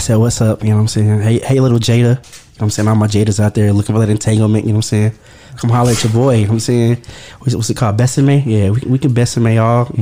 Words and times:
said, 0.00 0.16
"What's 0.16 0.40
up?" 0.40 0.62
You 0.62 0.70
know 0.70 0.76
what 0.76 0.82
I'm 0.82 0.88
saying? 0.88 1.20
Hey, 1.20 1.38
hey, 1.38 1.60
little 1.60 1.78
Jada. 1.78 1.98
You 1.98 2.04
know 2.04 2.14
what 2.14 2.62
I'm 2.62 2.70
saying? 2.70 2.88
All 2.88 2.94
my 2.94 3.06
Jadas 3.06 3.40
out 3.40 3.54
there 3.54 3.72
looking 3.72 3.94
for 3.94 4.00
that 4.00 4.10
entanglement. 4.10 4.64
You 4.64 4.72
know 4.72 4.78
what 4.78 4.92
I'm 4.92 5.12
saying? 5.12 5.12
Come 5.56 5.70
holler 5.70 5.92
at 5.92 6.02
your 6.02 6.12
boy. 6.12 6.36
You 6.36 6.42
know 6.42 6.48
what 6.48 6.54
I'm 6.54 6.60
saying? 6.60 6.96
What's, 7.38 7.54
what's 7.54 7.70
it 7.70 7.76
called? 7.76 7.96
Besame? 7.96 8.44
Yeah, 8.44 8.70
we, 8.70 8.80
we 8.80 8.98
can 8.98 9.12
Besame 9.12 9.62
all 9.62 9.94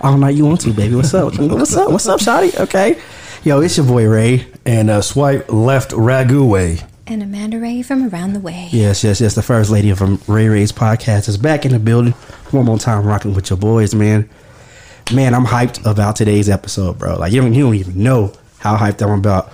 all 0.00 0.18
night 0.18 0.34
you 0.34 0.44
want 0.44 0.60
to, 0.62 0.72
baby. 0.72 0.94
What's 0.94 1.14
up? 1.14 1.34
What's 1.38 1.76
up? 1.76 1.90
What's 1.90 2.06
up, 2.06 2.20
Shotty? 2.20 2.58
Okay. 2.60 3.00
Yo, 3.42 3.60
it's 3.60 3.76
your 3.76 3.86
boy 3.86 4.06
Ray. 4.06 4.46
And 4.66 4.90
uh, 4.90 5.02
swipe 5.02 5.52
left 5.52 5.92
Ragu 5.92 6.48
way. 6.48 6.78
And 7.06 7.22
Amanda 7.22 7.58
Ray 7.58 7.82
from 7.82 8.08
around 8.08 8.32
the 8.32 8.40
way. 8.40 8.68
Yes, 8.70 9.04
yes, 9.04 9.20
yes. 9.20 9.34
The 9.34 9.42
first 9.42 9.70
lady 9.70 9.90
of 9.90 10.28
Ray 10.28 10.48
Ray's 10.48 10.72
podcast 10.72 11.28
is 11.28 11.36
back 11.36 11.66
in 11.66 11.72
the 11.72 11.78
building. 11.78 12.12
One 12.50 12.64
more 12.64 12.78
time, 12.78 13.04
rocking 13.06 13.34
with 13.34 13.50
your 13.50 13.58
boys, 13.58 13.94
man. 13.94 14.28
Man, 15.12 15.34
I'm 15.34 15.44
hyped 15.44 15.84
about 15.84 16.16
today's 16.16 16.48
episode, 16.48 16.98
bro. 16.98 17.16
Like 17.18 17.32
you 17.32 17.42
don't, 17.42 17.52
you 17.52 17.64
don't 17.64 17.74
even 17.74 18.02
know 18.02 18.32
how 18.64 18.76
hyped 18.76 19.02
I'm 19.02 19.18
about 19.18 19.52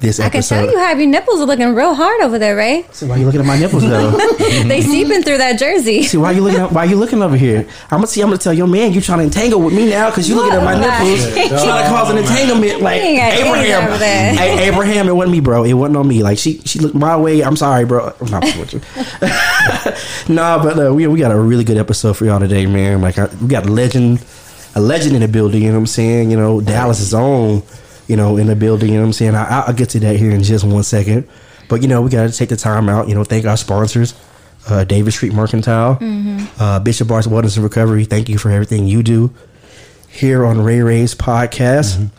this 0.00 0.18
episode. 0.18 0.24
I 0.24 0.30
can 0.30 0.38
episode. 0.38 0.54
tell 0.54 0.70
you 0.72 0.78
have 0.78 0.98
your 0.98 1.08
nipples 1.10 1.40
are 1.42 1.44
looking 1.44 1.74
real 1.74 1.92
hard 1.94 2.22
over 2.22 2.38
there, 2.38 2.56
Ray. 2.56 2.86
So 2.90 3.06
why 3.06 3.16
you 3.16 3.26
looking 3.26 3.40
at 3.42 3.46
my 3.46 3.58
nipples 3.58 3.82
though? 3.82 4.10
they 4.64 4.80
seeping 4.80 5.22
through 5.22 5.36
that 5.36 5.58
jersey. 5.58 6.04
see 6.04 6.16
why 6.16 6.32
you 6.32 6.40
looking? 6.40 6.58
At, 6.60 6.72
why 6.72 6.84
you 6.84 6.96
looking 6.96 7.20
over 7.22 7.36
here? 7.36 7.68
I'm 7.90 7.98
gonna 7.98 8.06
see. 8.06 8.22
I'm 8.22 8.28
gonna 8.28 8.38
tell 8.38 8.54
your 8.54 8.66
man 8.66 8.94
you 8.94 9.02
trying 9.02 9.18
to 9.18 9.24
entangle 9.24 9.60
with 9.60 9.74
me 9.74 9.90
now 9.90 10.08
because 10.08 10.26
you 10.26 10.36
looking 10.36 10.54
at 10.54 10.64
my 10.64 10.72
What? 10.74 11.02
nipples, 11.02 11.26
trying 11.62 11.84
to 11.84 11.88
cause 11.90 12.10
an 12.10 12.16
entanglement. 12.16 12.80
Like 12.80 13.02
You 13.02 13.08
ain't 13.08 13.18
got 13.18 13.32
anything 13.32 13.46
Abraham, 13.46 13.92
over 13.92 14.04
hey, 14.04 14.68
Abraham, 14.68 15.08
it 15.08 15.12
wasn't 15.14 15.32
me, 15.32 15.40
bro. 15.40 15.64
It 15.64 15.74
wasn't 15.74 15.98
on 15.98 16.08
me. 16.08 16.22
Like 16.22 16.38
she, 16.38 16.60
she 16.60 16.78
looked 16.78 16.94
my 16.94 17.18
way. 17.18 17.42
I'm 17.44 17.56
sorry, 17.56 17.84
bro. 17.84 18.14
I'm 18.22 18.30
not 18.30 18.42
with 18.56 18.72
you. 18.72 18.80
nah, 20.34 20.62
but 20.62 20.78
uh, 20.82 20.94
we 20.94 21.06
we 21.08 21.18
got 21.18 21.30
a 21.30 21.38
really 21.38 21.64
good 21.64 21.76
episode 21.76 22.16
for 22.16 22.24
y'all 22.24 22.40
today, 22.40 22.64
man. 22.64 23.02
Like 23.02 23.18
I, 23.18 23.26
we 23.42 23.48
got 23.48 23.66
a 23.66 23.70
legend, 23.70 24.24
a 24.74 24.80
legend 24.80 25.14
in 25.14 25.20
the 25.20 25.28
building. 25.28 25.60
You 25.60 25.68
know 25.68 25.74
what 25.74 25.80
I'm 25.80 25.86
saying? 25.88 26.30
You 26.30 26.38
know 26.38 26.62
Dallas' 26.62 27.12
own, 27.12 27.62
you 28.10 28.16
know, 28.16 28.36
in 28.36 28.48
the 28.48 28.56
building. 28.56 28.88
You 28.90 28.96
know 28.96 29.02
what 29.02 29.06
I'm 29.06 29.12
saying? 29.14 29.34
I, 29.36 29.60
I'll 29.66 29.72
get 29.72 29.90
to 29.90 30.00
that 30.00 30.16
here 30.16 30.32
in 30.32 30.42
just 30.42 30.64
one 30.64 30.82
second. 30.82 31.28
But 31.68 31.80
you 31.82 31.88
know, 31.88 32.02
we 32.02 32.10
got 32.10 32.28
to 32.28 32.36
take 32.36 32.48
the 32.48 32.56
time 32.56 32.88
out. 32.88 33.08
You 33.08 33.14
know, 33.14 33.24
thank 33.24 33.46
our 33.46 33.56
sponsors. 33.56 34.14
Uh, 34.68 34.84
Davis 34.84 35.14
Street 35.14 35.32
Mercantile, 35.32 35.96
uh, 36.58 36.80
Bishop 36.80 37.10
Arts 37.10 37.26
Wellness 37.26 37.56
and 37.56 37.64
Recovery. 37.64 38.04
Thank 38.04 38.28
you 38.28 38.36
for 38.36 38.50
everything 38.50 38.86
you 38.86 39.02
do 39.02 39.32
here 40.10 40.44
on 40.44 40.60
Ray 40.60 40.80
Ray's 40.80 41.14
podcast. 41.14 42.10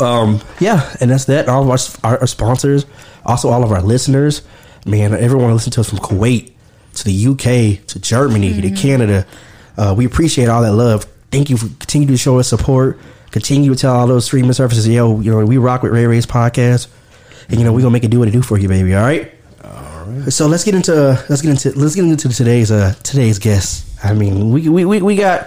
Um, 0.00 0.40
yeah, 0.58 0.92
and 1.00 1.10
that's 1.10 1.26
that. 1.26 1.48
All 1.48 1.62
of 1.62 1.70
our, 2.04 2.10
our, 2.12 2.20
our 2.22 2.26
sponsors, 2.26 2.84
also 3.24 3.48
all 3.50 3.62
of 3.62 3.70
our 3.70 3.80
listeners, 3.80 4.42
man, 4.84 5.14
everyone 5.14 5.52
listen 5.52 5.70
to 5.72 5.80
us 5.80 5.90
from 5.90 5.98
Kuwait 5.98 6.52
to 6.94 7.04
the 7.04 7.26
UK 7.28 7.86
to 7.86 8.00
Germany 8.00 8.60
to 8.60 8.70
Canada. 8.72 9.24
Uh, 9.76 9.94
we 9.96 10.04
appreciate 10.06 10.48
all 10.48 10.62
that 10.62 10.72
love. 10.72 11.04
Thank 11.30 11.48
you 11.48 11.56
for 11.56 11.68
continuing 11.78 12.08
to 12.14 12.18
show 12.18 12.40
us 12.40 12.48
support. 12.48 12.98
Continue 13.30 13.72
to 13.74 13.78
tell 13.80 13.94
all 13.94 14.06
those 14.06 14.24
streaming 14.24 14.52
services, 14.52 14.88
yo, 14.88 15.20
you 15.20 15.30
know, 15.30 15.44
we 15.44 15.56
rock 15.56 15.82
with 15.82 15.92
Ray 15.92 16.06
Ray's 16.06 16.26
podcast, 16.26 16.88
and 17.48 17.58
you 17.60 17.64
know, 17.64 17.72
we 17.72 17.80
gonna 17.82 17.92
make 17.92 18.04
it 18.04 18.10
do 18.10 18.18
what 18.18 18.28
it 18.28 18.32
do 18.32 18.42
for 18.42 18.58
you, 18.58 18.66
baby. 18.68 18.94
All 18.94 19.02
right. 19.04 19.32
All 19.64 20.04
right. 20.06 20.32
So 20.32 20.46
let's 20.48 20.64
get 20.64 20.74
into 20.74 20.92
let's 21.28 21.40
get 21.42 21.50
into 21.50 21.78
let's 21.78 21.94
get 21.94 22.04
into 22.04 22.28
today's 22.28 22.70
uh 22.72 22.94
today's 23.04 23.38
guest. 23.38 23.86
I 24.02 24.14
mean, 24.14 24.50
we 24.50 24.68
we 24.68 24.84
we, 24.84 25.00
we 25.02 25.16
got. 25.16 25.46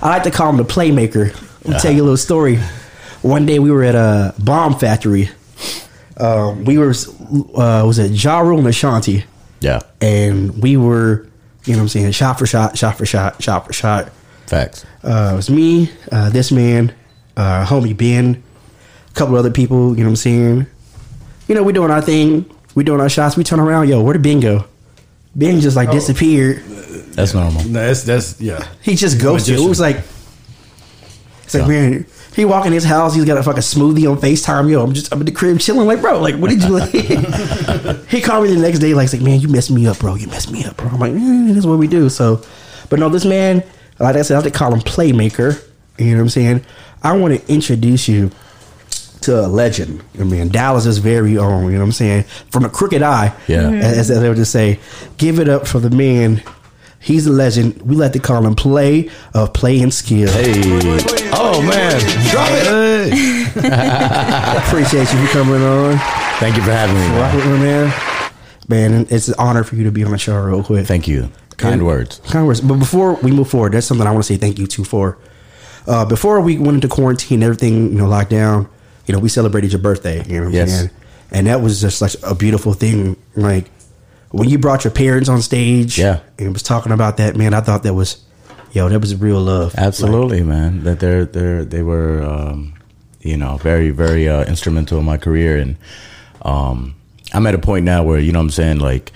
I 0.00 0.10
like 0.10 0.22
to 0.24 0.30
call 0.30 0.50
him 0.50 0.58
the 0.58 0.64
playmaker. 0.64 1.32
Let 1.64 1.74
me 1.74 1.78
tell 1.80 1.92
you 1.92 2.02
a 2.02 2.04
little 2.04 2.16
story. 2.16 2.58
One 3.22 3.46
day 3.46 3.58
we 3.58 3.70
were 3.70 3.82
at 3.82 3.94
a 3.94 4.34
bomb 4.38 4.78
factory. 4.78 5.30
Um, 6.16 6.64
we 6.64 6.78
were 6.78 6.90
uh, 6.90 7.82
was 7.86 7.98
it 7.98 8.12
Ja 8.12 8.38
Rule 8.40 8.58
and 8.58 8.68
Ashanti, 8.68 9.24
Yeah, 9.60 9.80
and 10.00 10.62
we 10.62 10.76
were 10.76 11.26
you 11.64 11.72
know 11.72 11.78
what 11.78 11.82
I'm 11.84 11.88
saying 11.88 12.12
shot 12.12 12.38
for 12.38 12.46
shot, 12.46 12.76
shot 12.78 12.96
for 12.98 13.06
shot, 13.06 13.42
shot 13.42 13.66
for 13.66 13.72
shot. 13.72 14.10
facts. 14.46 14.84
Uh, 15.02 15.30
it 15.32 15.36
was 15.36 15.50
me, 15.50 15.90
uh, 16.12 16.28
this 16.30 16.52
man, 16.52 16.94
uh, 17.36 17.64
homie 17.64 17.96
Ben, 17.96 18.42
a 19.10 19.14
couple 19.14 19.36
other 19.36 19.50
people. 19.50 19.90
You 19.96 20.04
know 20.04 20.10
what 20.10 20.10
I'm 20.10 20.16
saying? 20.16 20.66
You 21.48 21.54
know 21.54 21.62
we 21.62 21.72
doing 21.72 21.90
our 21.90 22.00
thing, 22.02 22.50
we 22.74 22.84
doing 22.84 23.00
our 23.00 23.08
shots. 23.08 23.36
We 23.36 23.44
turn 23.44 23.60
around, 23.60 23.88
yo, 23.88 24.02
where 24.02 24.14
did 24.14 24.22
Ben 24.22 24.40
go? 24.40 24.64
Ben 25.34 25.60
just 25.60 25.76
like 25.76 25.90
disappeared. 25.90 26.62
That's 27.14 27.34
normal. 27.34 27.62
No, 27.64 27.86
that's 27.86 28.02
that's 28.04 28.40
yeah. 28.40 28.66
He 28.82 28.94
just 28.94 29.20
ghosted. 29.20 29.58
It 29.58 29.68
was 29.68 29.80
like, 29.80 30.02
it's 31.44 31.54
like 31.54 31.62
Yeah. 31.62 31.68
man. 31.90 32.06
He 32.34 32.44
walk 32.44 32.66
in 32.66 32.72
his 32.72 32.82
house. 32.84 33.14
He's 33.14 33.24
got 33.24 33.38
a 33.38 33.44
fucking 33.44 33.62
smoothie 33.62 34.10
on 34.10 34.18
Facetime. 34.18 34.68
Yo, 34.68 34.82
I'm 34.82 34.92
just 34.92 35.12
I'm 35.12 35.20
in 35.20 35.26
the 35.26 35.30
crib 35.30 35.60
chilling. 35.60 35.86
Like, 35.86 36.00
bro, 36.00 36.18
like, 36.20 36.34
what 36.34 36.50
did 36.50 36.64
you? 36.64 36.70
Like? 36.70 36.90
he 38.08 38.20
called 38.20 38.44
me 38.48 38.52
the 38.54 38.60
next 38.60 38.80
day. 38.80 38.92
Like, 38.92 39.04
he's 39.08 39.14
like, 39.14 39.22
man, 39.22 39.38
you 39.40 39.46
messed 39.46 39.70
me 39.70 39.86
up, 39.86 40.00
bro. 40.00 40.16
You 40.16 40.26
messed 40.26 40.50
me 40.50 40.64
up, 40.64 40.76
bro. 40.76 40.88
I'm 40.88 40.98
like, 40.98 41.12
mm, 41.12 41.46
this 41.48 41.58
is 41.58 41.66
what 41.66 41.78
we 41.78 41.86
do. 41.86 42.08
So, 42.08 42.42
but 42.90 42.98
no, 42.98 43.08
this 43.08 43.24
man, 43.24 43.62
like 44.00 44.16
I 44.16 44.22
said, 44.22 44.34
I 44.34 44.42
have 44.42 44.52
to 44.52 44.56
call 44.58 44.72
him 44.74 44.80
playmaker. 44.80 45.64
You 45.96 46.06
know 46.06 46.16
what 46.16 46.22
I'm 46.22 46.28
saying? 46.30 46.64
I 47.04 47.16
want 47.16 47.38
to 47.38 47.52
introduce 47.52 48.08
you 48.08 48.30
to 49.22 49.40
a 49.44 49.48
legend. 49.48 50.02
I 50.18 50.24
mean, 50.24 50.48
Dallas 50.48 50.86
is 50.86 50.98
very 50.98 51.38
own. 51.38 51.66
You 51.66 51.72
know 51.72 51.78
what 51.78 51.84
I'm 51.84 51.92
saying? 51.92 52.24
From 52.50 52.64
a 52.64 52.68
crooked 52.68 53.02
eye. 53.02 53.34
Yeah. 53.46 53.70
As, 53.70 54.10
as 54.10 54.20
they 54.20 54.28
would 54.28 54.36
just 54.36 54.52
say, 54.52 54.80
give 55.18 55.38
it 55.38 55.48
up 55.48 55.66
for 55.66 55.78
the 55.78 55.90
man. 55.90 56.42
He's 57.00 57.26
a 57.26 57.32
legend. 57.32 57.82
We 57.82 57.96
like 57.96 58.12
to 58.12 58.18
call 58.18 58.46
him 58.46 58.54
play 58.54 59.10
of 59.34 59.52
playing 59.52 59.90
skill. 59.90 60.30
Hey. 60.32 60.54
Oh 61.34 61.60
man, 61.62 62.00
drop 62.30 62.48
it. 62.50 63.48
Appreciate 64.66 65.12
you 65.12 65.26
for 65.26 65.32
coming 65.32 65.62
on. 65.62 65.98
Thank 66.38 66.56
you 66.56 66.62
for 66.62 66.70
having 66.70 66.94
me. 66.96 67.08
Man. 67.08 67.60
man. 67.60 68.20
Man, 68.66 69.06
it's 69.10 69.28
an 69.28 69.34
honor 69.38 69.62
for 69.64 69.76
you 69.76 69.84
to 69.84 69.90
be 69.90 70.02
on 70.04 70.12
the 70.12 70.18
show 70.18 70.40
real 70.40 70.62
quick. 70.64 70.86
Thank 70.86 71.06
you. 71.06 71.30
Kind 71.58 71.74
And- 71.74 71.86
words. 71.86 72.20
Kind 72.30 72.46
words. 72.46 72.62
But 72.62 72.78
before 72.78 73.14
we 73.16 73.30
move 73.30 73.48
forward, 73.50 73.72
that's 73.72 73.86
something 73.86 74.06
I 74.06 74.10
want 74.10 74.24
to 74.24 74.32
say 74.32 74.38
thank 74.38 74.58
you 74.58 74.66
to 74.66 74.84
for. 74.84 75.18
Uh, 75.86 76.04
before 76.04 76.40
we 76.40 76.56
went 76.58 76.76
into 76.76 76.88
quarantine, 76.88 77.42
everything 77.42 77.92
you 77.92 77.98
know, 77.98 78.06
locked 78.08 78.30
down. 78.30 78.68
You 79.06 79.12
know, 79.14 79.18
we 79.20 79.28
celebrated 79.28 79.70
your 79.72 79.80
birthday. 79.82 80.24
You 80.26 80.36
know 80.36 80.40
what 80.44 80.48
I'm 80.48 80.54
Yes. 80.54 80.78
saying? 80.78 80.90
And 81.30 81.46
that 81.46 81.60
was 81.60 81.80
just 81.80 81.98
such 81.98 82.16
a 82.22 82.34
beautiful 82.34 82.72
thing. 82.72 83.16
Like 83.36 83.70
when 84.30 84.48
you 84.48 84.58
brought 84.58 84.84
your 84.84 84.90
parents 84.92 85.28
on 85.28 85.42
stage, 85.42 85.98
Yeah. 85.98 86.20
and 86.38 86.52
was 86.52 86.62
talking 86.62 86.90
about 86.92 87.18
that. 87.18 87.36
Man, 87.36 87.52
I 87.54 87.60
thought 87.60 87.82
that 87.82 87.94
was, 87.94 88.16
yo, 88.72 88.88
that 88.88 89.00
was 89.00 89.14
real 89.16 89.40
love. 89.40 89.74
Absolutely, 89.76 90.42
man. 90.42 90.84
That 90.84 91.00
they're 91.00 91.24
they're 91.26 91.64
they 91.64 91.82
were 91.82 92.22
um, 92.22 92.74
you 93.20 93.36
know 93.36 93.58
very 93.58 93.90
very 93.90 94.26
uh, 94.28 94.44
instrumental 94.44 94.98
in 94.98 95.04
my 95.04 95.18
career, 95.18 95.58
and 95.58 95.76
um, 96.42 96.94
I'm 97.34 97.46
at 97.46 97.54
a 97.54 97.58
point 97.58 97.84
now 97.84 98.02
where 98.04 98.18
you 98.18 98.32
know 98.32 98.38
what 98.38 98.44
I'm 98.44 98.50
saying 98.50 98.78
like 98.78 99.12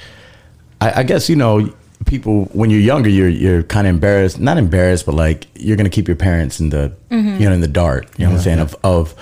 I, 0.81 1.01
I 1.01 1.03
guess 1.05 1.29
you 1.31 1.37
know 1.37 1.73
people 2.09 2.45
when 2.53 2.71
you're 2.71 2.81
younger 2.81 3.09
you're 3.11 3.29
you're 3.29 3.63
kind 3.63 3.87
of 3.87 3.95
embarrassed 3.95 4.41
not 4.41 4.57
embarrassed 4.59 5.05
but 5.07 5.15
like 5.15 5.47
you're 5.55 5.77
gonna 5.77 5.91
keep 5.91 6.09
your 6.09 6.17
parents 6.17 6.59
in 6.59 6.71
the 6.71 6.93
you 7.11 7.47
know 7.49 7.53
in 7.53 7.61
the 7.61 7.69
dark 7.69 8.07
you 8.19 8.25
know 8.25 8.31
what 8.31 8.39
I'm 8.39 8.43
saying 8.43 8.59
of 8.61 8.77
of 8.83 9.15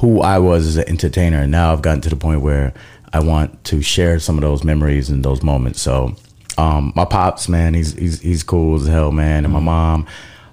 who 0.00 0.22
I 0.22 0.38
was 0.38 0.66
as 0.66 0.76
an 0.78 0.88
entertainer. 0.88 1.42
And 1.42 1.52
now 1.52 1.72
I've 1.72 1.82
gotten 1.82 2.00
to 2.02 2.08
the 2.08 2.16
point 2.16 2.40
where 2.40 2.72
I 3.12 3.20
want 3.20 3.62
to 3.64 3.82
share 3.82 4.18
some 4.18 4.36
of 4.36 4.40
those 4.40 4.64
memories 4.64 5.10
and 5.10 5.22
those 5.22 5.42
moments. 5.42 5.82
So 5.82 6.16
um, 6.56 6.92
my 6.96 7.04
pops 7.04 7.48
man 7.48 7.74
he's 7.74 7.92
he's 7.92 8.20
he's 8.20 8.42
cool 8.42 8.80
as 8.80 8.86
hell 8.86 9.12
man 9.12 9.44
and 9.44 9.52
my 9.52 9.60
mom 9.60 10.06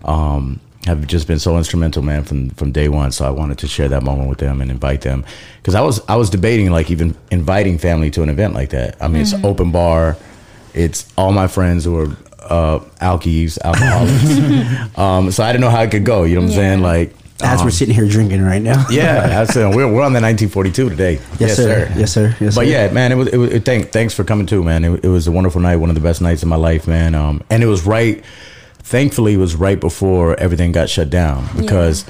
um, 0.03 0.59
have 0.85 1.07
just 1.07 1.27
been 1.27 1.39
so 1.39 1.57
instrumental 1.57 2.01
man 2.01 2.23
from 2.23 2.49
from 2.51 2.71
day 2.71 2.89
one. 2.89 3.11
So 3.11 3.25
I 3.25 3.29
wanted 3.29 3.57
to 3.59 3.67
share 3.67 3.87
that 3.87 4.03
moment 4.03 4.29
with 4.29 4.39
them 4.39 4.61
and 4.61 4.69
invite 4.69 5.01
them. 5.01 5.23
Because 5.57 5.75
I 5.75 5.81
was 5.81 6.01
I 6.09 6.17
was 6.17 6.29
debating 6.29 6.69
like 6.71 6.91
even 6.91 7.15
inviting 7.31 7.77
family 7.77 8.11
to 8.11 8.23
an 8.23 8.29
event 8.29 8.53
like 8.53 8.69
that. 8.71 9.01
I 9.01 9.07
mean 9.07 9.21
it's 9.21 9.33
open 9.45 9.71
bar 9.71 10.17
it's 10.73 11.11
all 11.17 11.31
my 11.31 11.47
friends 11.47 11.83
who 11.85 11.97
are 11.99 12.17
uh, 12.39 12.79
alkies, 13.01 13.57
alcoholics. 13.63 14.97
um, 14.97 15.31
so 15.31 15.43
I 15.43 15.51
didn't 15.51 15.61
know 15.61 15.69
how 15.69 15.81
it 15.83 15.91
could 15.91 16.05
go. 16.05 16.23
You 16.23 16.35
know 16.35 16.41
what 16.41 16.45
I'm 16.45 16.51
Yeah. 16.51 16.55
saying? 16.57 16.81
Like, 16.81 17.13
As 17.41 17.59
um, 17.59 17.65
we're 17.65 17.71
sitting 17.71 17.93
here 17.93 18.07
drinking 18.07 18.41
right 18.41 18.61
now. 18.61 18.85
yeah, 18.91 19.27
that's 19.27 19.55
it. 19.55 19.65
We're, 19.67 19.85
we're 19.87 20.03
on 20.03 20.13
the 20.13 20.21
1942 20.21 20.89
today. 20.89 21.19
Yes, 21.39 21.55
sir. 21.57 21.91
Yes, 21.95 22.11
sir. 22.13 22.35
Yes, 22.39 22.55
but 22.55 22.61
sir. 22.65 22.71
yeah, 22.71 22.91
man, 22.91 23.11
it 23.11 23.15
was. 23.15 23.27
It 23.27 23.37
was 23.37 23.51
it, 23.51 23.65
thank, 23.65 23.91
thanks 23.91 24.13
for 24.13 24.23
coming 24.23 24.45
too, 24.47 24.63
man. 24.63 24.83
It, 24.85 25.05
it 25.05 25.09
was 25.09 25.27
a 25.27 25.31
wonderful 25.31 25.61
night, 25.61 25.75
one 25.77 25.89
of 25.89 25.95
the 25.95 26.01
best 26.01 26.21
nights 26.21 26.41
of 26.41 26.47
my 26.49 26.55
life, 26.55 26.87
man. 26.87 27.13
Um, 27.15 27.43
and 27.49 27.61
it 27.63 27.67
was 27.67 27.85
right. 27.85 28.23
Thankfully, 28.79 29.33
it 29.33 29.37
was 29.37 29.55
right 29.55 29.79
before 29.79 30.39
everything 30.39 30.71
got 30.71 30.89
shut 30.89 31.09
down 31.09 31.45
because 31.57 32.05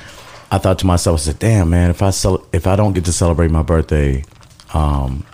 I 0.51 0.59
thought 0.59 0.77
to 0.79 0.85
myself, 0.85 1.21
I 1.21 1.23
said, 1.23 1.39
"Damn, 1.39 1.71
man, 1.71 1.89
if 1.89 2.01
I 2.03 2.11
cel- 2.11 2.45
if 2.53 2.67
I 2.67 2.75
don't 2.75 2.93
get 2.93 3.05
to 3.05 3.11
celebrate 3.11 3.49
my 3.49 3.63
birthday, 3.63 4.23
um, 4.75 5.25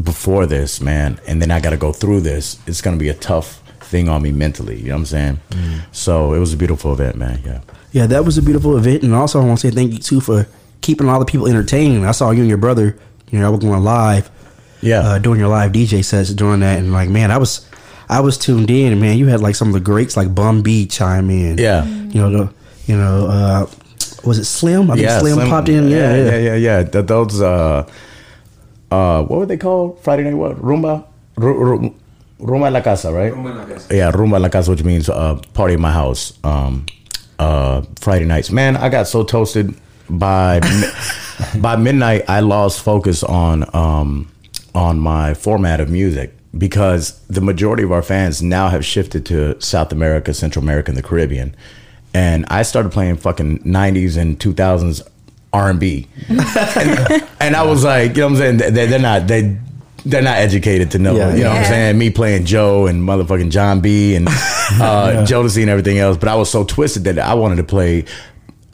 before 0.00 0.46
this, 0.46 0.80
man, 0.80 1.20
and 1.26 1.40
then 1.42 1.50
I 1.50 1.60
got 1.60 1.70
to 1.70 1.76
go 1.76 1.92
through 1.92 2.20
this, 2.20 2.58
it's 2.66 2.80
gonna 2.80 2.96
be 2.96 3.08
a 3.08 3.14
tough 3.14 3.58
thing 3.80 4.08
on 4.08 4.22
me 4.22 4.30
mentally. 4.32 4.76
You 4.78 4.88
know 4.88 4.94
what 4.94 4.98
I'm 5.00 5.06
saying? 5.06 5.40
Mm. 5.50 5.80
So 5.92 6.32
it 6.34 6.38
was 6.38 6.52
a 6.54 6.56
beautiful 6.56 6.92
event, 6.92 7.16
man. 7.16 7.40
Yeah. 7.44 7.60
Yeah, 7.92 8.06
that 8.06 8.24
was 8.24 8.38
a 8.38 8.42
beautiful 8.42 8.76
event, 8.78 9.02
and 9.02 9.14
also 9.14 9.40
I 9.40 9.44
want 9.44 9.60
to 9.60 9.68
say 9.68 9.74
thank 9.74 9.92
you 9.92 9.98
too 9.98 10.20
for 10.20 10.46
keeping 10.80 11.08
all 11.08 11.18
the 11.18 11.26
people 11.26 11.46
entertained. 11.46 12.06
I 12.06 12.12
saw 12.12 12.30
you 12.30 12.40
and 12.40 12.48
your 12.48 12.56
brother, 12.58 12.96
you 13.30 13.38
know, 13.38 13.46
I 13.46 13.50
was 13.50 13.60
going 13.60 13.84
live, 13.84 14.30
Yeah. 14.80 15.00
uh, 15.00 15.18
doing 15.18 15.38
your 15.38 15.48
live 15.48 15.72
DJ 15.72 16.02
sets 16.02 16.30
during 16.32 16.60
that, 16.60 16.78
and 16.78 16.90
like, 16.92 17.10
man, 17.10 17.30
I 17.30 17.36
was, 17.36 17.68
I 18.08 18.20
was 18.20 18.38
tuned 18.38 18.70
in, 18.70 18.98
man, 18.98 19.18
you 19.18 19.26
had 19.26 19.40
like 19.42 19.54
some 19.56 19.68
of 19.68 19.74
the 19.74 19.80
greats 19.80 20.16
like 20.16 20.34
Bun 20.34 20.62
B 20.62 20.86
chime 20.86 21.28
in, 21.28 21.58
Yeah. 21.58 21.84
you 21.84 22.20
know, 22.20 22.30
the, 22.30 22.54
you 22.86 22.96
know, 22.96 23.26
uh, 23.26 23.66
was 24.24 24.38
it 24.38 24.44
Slim? 24.46 24.90
I 24.90 24.94
think 24.94 25.04
yeah, 25.06 25.18
Slim, 25.18 25.48
popped 25.48 25.68
in, 25.68 25.88
yeah, 25.90 26.16
yeah, 26.16 26.24
yeah, 26.24 26.36
yeah, 26.38 26.54
yeah. 26.54 26.82
Th- 26.84 27.04
those, 27.06 27.42
uh, 27.42 27.86
uh, 28.92 29.22
what 29.24 29.38
were 29.40 29.46
they 29.46 29.56
called? 29.56 29.98
Friday 30.00 30.24
night 30.24 30.34
what? 30.34 30.56
Rumba, 30.58 31.04
Ru- 31.36 31.64
Ru- 31.64 31.94
Rumba 32.40 32.70
la 32.72 32.80
casa, 32.80 33.12
right? 33.12 33.32
Yeah, 33.90 34.10
Rumba 34.12 34.40
la 34.40 34.48
casa, 34.48 34.70
which 34.70 34.82
means 34.84 35.08
uh, 35.08 35.36
party 35.54 35.74
in 35.74 35.80
my 35.80 35.92
house. 35.92 36.38
Um, 36.44 36.86
uh, 37.38 37.82
Friday 38.00 38.24
nights. 38.26 38.50
Man, 38.50 38.76
I 38.76 38.88
got 38.88 39.06
so 39.08 39.24
toasted 39.24 39.74
by 40.10 40.60
mi- 40.60 41.60
by 41.60 41.76
midnight. 41.76 42.24
I 42.28 42.40
lost 42.40 42.82
focus 42.82 43.22
on 43.24 43.64
um, 43.74 44.30
on 44.74 44.98
my 44.98 45.34
format 45.34 45.80
of 45.80 45.88
music 45.90 46.34
because 46.56 47.18
the 47.28 47.40
majority 47.40 47.82
of 47.82 47.92
our 47.92 48.02
fans 48.02 48.42
now 48.42 48.68
have 48.68 48.84
shifted 48.84 49.24
to 49.26 49.60
South 49.60 49.90
America, 49.92 50.34
Central 50.34 50.62
America, 50.62 50.90
and 50.90 50.98
the 50.98 51.02
Caribbean. 51.02 51.54
And 52.14 52.44
I 52.48 52.62
started 52.62 52.92
playing 52.92 53.16
fucking 53.16 53.60
'90s 53.60 54.16
and 54.18 54.38
2000s 54.38 55.00
R 55.52 55.70
and 55.70 55.78
B, 55.80 56.06
and 57.40 57.54
I 57.56 57.62
was 57.64 57.84
like, 57.84 58.16
you 58.16 58.22
know 58.22 58.28
what 58.28 58.42
I'm 58.42 58.58
saying? 58.58 58.74
They, 58.74 58.86
they're 58.86 58.98
not 58.98 59.26
they. 59.26 59.58
They're 60.04 60.20
not 60.20 60.38
educated 60.38 60.90
to 60.92 60.98
know, 60.98 61.14
Yeah. 61.14 61.32
you 61.32 61.44
know 61.44 61.50
what 61.50 61.58
I'm 61.58 61.64
saying? 61.66 61.96
Me 61.98 62.10
playing 62.10 62.44
Joe 62.44 62.88
and 62.88 63.06
motherfucking 63.08 63.52
Jon 63.52 63.80
B 63.80 64.16
and 64.16 64.26
uh, 64.26 64.32
Jodeci 65.28 65.60
and 65.60 65.70
everything 65.70 65.98
else, 65.98 66.16
but 66.16 66.28
I 66.28 66.34
was 66.34 66.50
so 66.50 66.64
twisted 66.64 67.04
that 67.04 67.20
I 67.20 67.34
wanted 67.34 67.56
to 67.56 67.62
play. 67.62 68.04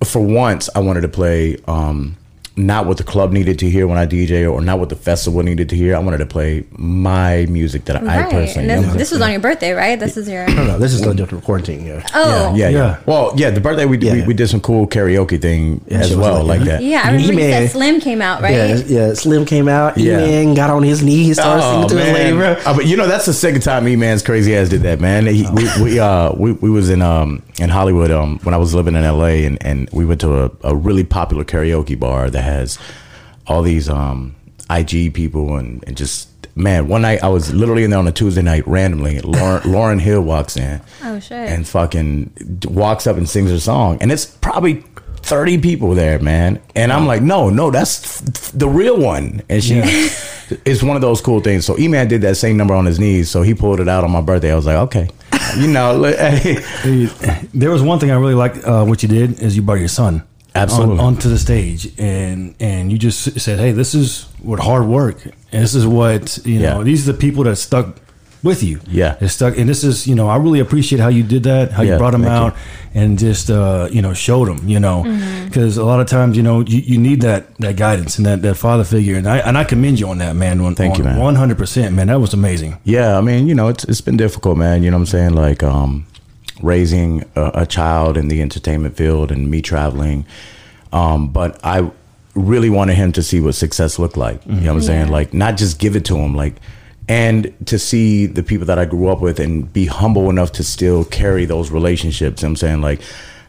For 0.05 0.23
once, 0.23 0.71
I 0.75 0.79
wanted 0.79 1.03
to 1.03 1.09
play 1.09 1.59
um, 1.67 2.17
not 2.59 2.87
what 2.87 2.97
the 2.99 3.05
club 3.05 3.33
needed 3.33 3.59
to 3.61 3.71
hear 3.71 3.87
when 3.87 3.97
I 3.97 4.05
DJ, 4.07 4.51
or 4.51 4.61
not 4.61 4.79
what 4.79 4.89
the 4.89 4.97
festival 4.97 5.43
needed 5.43 5.69
to 5.71 5.77
hear. 5.77 5.95
I 5.97 6.01
wanted 6.01 6.19
to 6.19 6.27
play 6.27 6.65
my 6.73 7.47
music 7.49 7.85
that 7.87 7.97
I 7.97 8.25
personally. 8.31 8.69
And 8.71 8.85
this, 8.85 8.95
this 8.95 9.11
was 9.13 9.21
on 9.23 9.31
your 9.31 9.41
birthday, 9.41 9.73
right? 9.73 9.99
This 9.99 10.17
is 10.17 10.29
your. 10.29 10.47
No, 10.49 10.65
no, 10.67 10.79
this 10.79 10.93
is 10.93 11.01
the 11.01 11.41
quarantine. 11.45 11.87
Yeah. 11.87 12.07
Oh. 12.15 12.55
yeah, 12.55 12.69
yeah, 12.69 12.69
Yeah. 12.69 12.79
yeah. 12.79 13.01
Well, 13.07 13.33
yeah, 13.37 13.51
the 13.51 13.61
birthday 13.61 13.85
we, 13.87 13.99
Yeah. 13.99 14.13
we 14.15 14.23
we 14.29 14.35
did 14.35 14.49
some 14.49 14.61
cool 14.61 14.87
karaoke 14.87 15.41
thing 15.41 15.81
Yeah, 15.89 15.99
as 15.99 16.17
well, 16.17 16.43
like- 16.45 16.59
like 16.61 16.69
that. 16.69 16.83
Yeah, 16.83 17.03
I 17.05 17.13
remember 17.13 17.33
you 17.35 17.39
E-Man. 17.39 17.63
said 17.63 17.71
Slim 17.71 18.01
came 18.01 18.21
out, 18.21 18.43
right? 18.43 18.55
Yeah, 18.55 18.75
yeah. 18.87 19.15
Slim 19.15 19.45
came 19.45 19.69
out. 19.69 19.97
Yeah. 19.97 20.19
E-Man 20.25 20.55
got 20.55 20.71
on 20.71 20.83
his 20.83 21.03
knee. 21.03 21.23
He 21.25 21.35
started 21.35 21.63
singing 21.63 21.89
to 21.89 21.99
his 21.99 22.13
lady, 22.13 22.37
bro. 22.37 22.53
Uh, 22.65 22.75
but 22.75 22.87
you 22.87 22.97
know 22.97 23.07
that's 23.07 23.27
the 23.27 23.33
second 23.35 23.61
time 23.63 23.87
E 23.87 23.95
Man's 23.97 24.23
crazy 24.23 24.57
ass 24.57 24.69
did 24.69 24.83
that, 24.83 25.01
man. 25.01 25.27
He, 25.27 25.47
we 25.53 25.69
we 25.83 25.99
uh 26.01 26.33
we, 26.33 26.53
we 26.53 26.71
was 26.71 26.91
in 26.91 27.03
um 27.03 27.43
in 27.61 27.69
Hollywood 27.69 28.11
um 28.11 28.39
when 28.43 28.55
I 28.55 28.59
was 28.59 28.75
living 28.75 28.95
in 28.97 29.05
L.A. 29.05 29.45
and 29.45 29.59
and 29.65 29.89
we 29.93 30.05
went 30.05 30.21
to 30.23 30.45
a, 30.45 30.51
a 30.65 30.75
really 30.75 31.05
popular 31.05 31.45
karaoke 31.45 31.99
bar 31.99 32.31
that 32.31 32.43
has 32.49 32.79
all 33.47 33.62
these 33.62 33.89
um 33.89 34.35
IG 34.71 35.15
people 35.15 35.56
and 35.56 35.83
and 35.87 35.97
just 35.97 36.29
man. 36.56 36.89
One 36.89 37.03
night 37.03 37.23
I 37.23 37.29
was 37.29 37.55
literally 37.55 37.85
in 37.85 37.91
there 37.91 37.99
on 38.00 38.09
a 38.09 38.12
Tuesday 38.12 38.43
night 38.43 38.67
randomly. 38.67 39.21
Lauren 39.21 39.62
Lauryn 39.73 40.00
Hill 40.00 40.23
walks 40.23 40.56
in. 40.56 40.81
Oh, 41.05 41.21
shit. 41.21 41.33
And 41.53 41.67
fucking 41.67 42.33
walks 42.69 43.06
up 43.06 43.17
and 43.17 43.29
sings 43.29 43.50
her 43.50 43.61
song, 43.61 43.99
and 44.00 44.11
it's 44.12 44.27
probably. 44.27 44.85
30 45.21 45.59
people 45.59 45.95
there, 45.95 46.19
man. 46.21 46.59
And 46.75 46.91
I'm 46.93 47.05
like, 47.06 47.21
no, 47.21 47.50
no, 47.50 47.71
that's 47.71 48.23
f- 48.23 48.53
the 48.55 48.69
real 48.69 48.97
one. 48.99 49.43
And 49.50 49.62
she, 49.62 49.75
it's 50.65 50.83
one 50.83 50.97
of 50.97 51.03
those 51.03 51.21
cool 51.21 51.41
things. 51.41 51.67
So 51.67 51.77
E-Man 51.79 52.09
did 52.09 52.23
that 52.23 52.37
same 52.37 52.56
number 52.56 52.73
on 52.73 52.87
his 52.87 52.99
knees. 52.99 53.29
So 53.29 53.43
he 53.43 53.53
pulled 53.53 53.81
it 53.81 53.89
out 53.89 54.05
on 54.05 54.11
my 54.11 54.23
birthday. 54.23 54.53
I 54.53 54.55
was 54.55 54.65
like, 54.65 54.77
okay, 54.87 55.09
you 55.59 55.67
know, 55.67 56.03
hey, 56.05 56.62
Hey, 56.62 57.49
There 57.53 57.71
was 57.71 57.83
one 57.83 57.99
thing 57.99 58.11
I 58.11 58.15
really 58.15 58.35
liked 58.35 58.65
uh, 58.65 58.85
what 58.85 59.03
you 59.03 59.09
did 59.09 59.41
is 59.43 59.55
you 59.56 59.61
brought 59.61 59.81
your 59.81 59.89
son 59.89 60.23
Absolutely. 60.59 60.99
on, 60.99 61.05
onto 61.15 61.29
the 61.29 61.39
stage 61.39 61.93
and 61.99 62.55
and 62.61 62.91
you 62.93 62.99
just 62.99 63.41
said, 63.41 63.59
hey, 63.59 63.73
this 63.73 63.95
is 63.95 64.25
what 64.43 64.59
hard 64.61 64.87
work 64.87 65.25
and 65.25 65.63
this 65.63 65.75
is 65.75 65.87
what 65.87 66.39
you 66.45 66.61
know. 66.61 66.85
These 66.85 67.09
are 67.09 67.13
the 67.13 67.19
people 67.19 67.45
that 67.45 67.57
stuck 67.57 67.97
with 68.43 68.63
you. 68.63 68.81
Yeah. 68.87 69.15
they 69.15 69.29
stuck, 69.29 69.59
and 69.59 69.69
this 69.69 69.83
is 69.83 70.07
you 70.07 70.15
know 70.15 70.29
I 70.29 70.37
really 70.37 70.61
appreciate 70.61 71.01
how 71.01 71.09
you 71.09 71.23
did 71.23 71.43
that, 71.45 71.73
how 71.73 71.83
Yeah, 71.83 71.93
you 71.93 71.99
brought 71.99 72.13
them 72.13 72.23
thank 72.23 72.33
out 72.33 72.57
and 72.95 73.19
just 73.19 73.51
uh, 73.51 73.89
you 73.91 74.01
know 74.01 74.15
showed 74.15 74.49
them, 74.49 74.67
you 74.69 74.81
know, 74.81 75.03
because 75.47 75.77
a 75.77 75.85
lot 75.85 76.01
of 76.01 76.07
times 76.07 76.37
you 76.37 76.43
know 76.43 76.61
you, 76.61 76.79
you 76.79 76.99
need 76.99 77.21
that 77.23 77.55
that 77.57 77.77
guidance 77.77 78.17
and 78.17 78.27
that, 78.27 78.43
that 78.43 78.55
father 78.55 78.85
figure, 78.85 79.17
and 79.17 79.29
I 79.29 79.39
and 79.39 79.59
I 79.59 79.65
commend 79.65 79.99
you 80.01 80.09
on 80.09 80.19
that, 80.19 80.37
man. 80.37 80.61
On, 80.61 80.75
Thank 80.75 80.99
you, 80.99 81.05
man. 81.05 81.19
One 81.19 81.35
hundred 81.35 81.59
percent, 81.59 81.95
man. 81.95 82.07
That 82.07 82.21
was 82.21 82.33
amazing. 82.33 82.79
yeah, 82.85 83.19
I 83.19 83.21
mean, 83.21 83.49
you 83.49 83.55
know, 83.55 83.69
it's 83.69 83.85
it's 83.85 84.01
been 84.01 84.17
difficult, 84.17 84.57
man. 84.57 84.83
You 84.83 84.91
know 84.91 84.99
what 84.99 85.03
I'm 85.03 85.07
saying? 85.07 85.33
Like, 85.35 85.63
um, 85.63 86.07
raising 86.63 87.25
a, 87.37 87.51
a 87.63 87.67
child 87.67 88.17
in 88.17 88.29
the 88.29 88.43
entertainment 88.43 88.97
field 88.97 89.31
and 89.31 89.51
me 89.51 89.63
traveling. 89.63 90.27
Um, 90.93 91.29
but 91.29 91.59
I 91.65 91.91
really 92.35 92.71
wanted 92.71 92.95
him 92.95 93.13
to 93.13 93.23
see 93.23 93.41
what 93.41 93.55
success 93.55 93.99
looked 93.99 94.17
like. 94.17 94.45
You 94.47 94.53
know 94.55 94.73
what 94.75 94.79
I'm 94.79 94.83
saying? 94.83 95.07
Yeah. 95.07 95.13
Like, 95.13 95.35
not 95.35 95.57
just 95.57 95.79
give 95.79 95.97
it 95.97 96.05
to 96.07 96.17
him, 96.17 96.35
like, 96.35 96.55
and 97.09 97.53
to 97.67 97.79
see 97.79 98.27
the 98.27 98.43
people 98.43 98.67
that 98.67 98.79
I 98.79 98.85
grew 98.85 99.09
up 99.09 99.21
with 99.21 99.41
and 99.41 99.73
be 99.73 99.87
humble 99.87 100.29
enough 100.31 100.53
to 100.53 100.65
still 100.65 101.05
carry 101.05 101.45
those 101.47 101.71
relationships. 101.71 102.43
You 102.43 102.47
know 102.47 102.51
what 102.51 102.53
I'm 102.53 102.57
saying? 102.57 102.81
Like, 102.83 103.01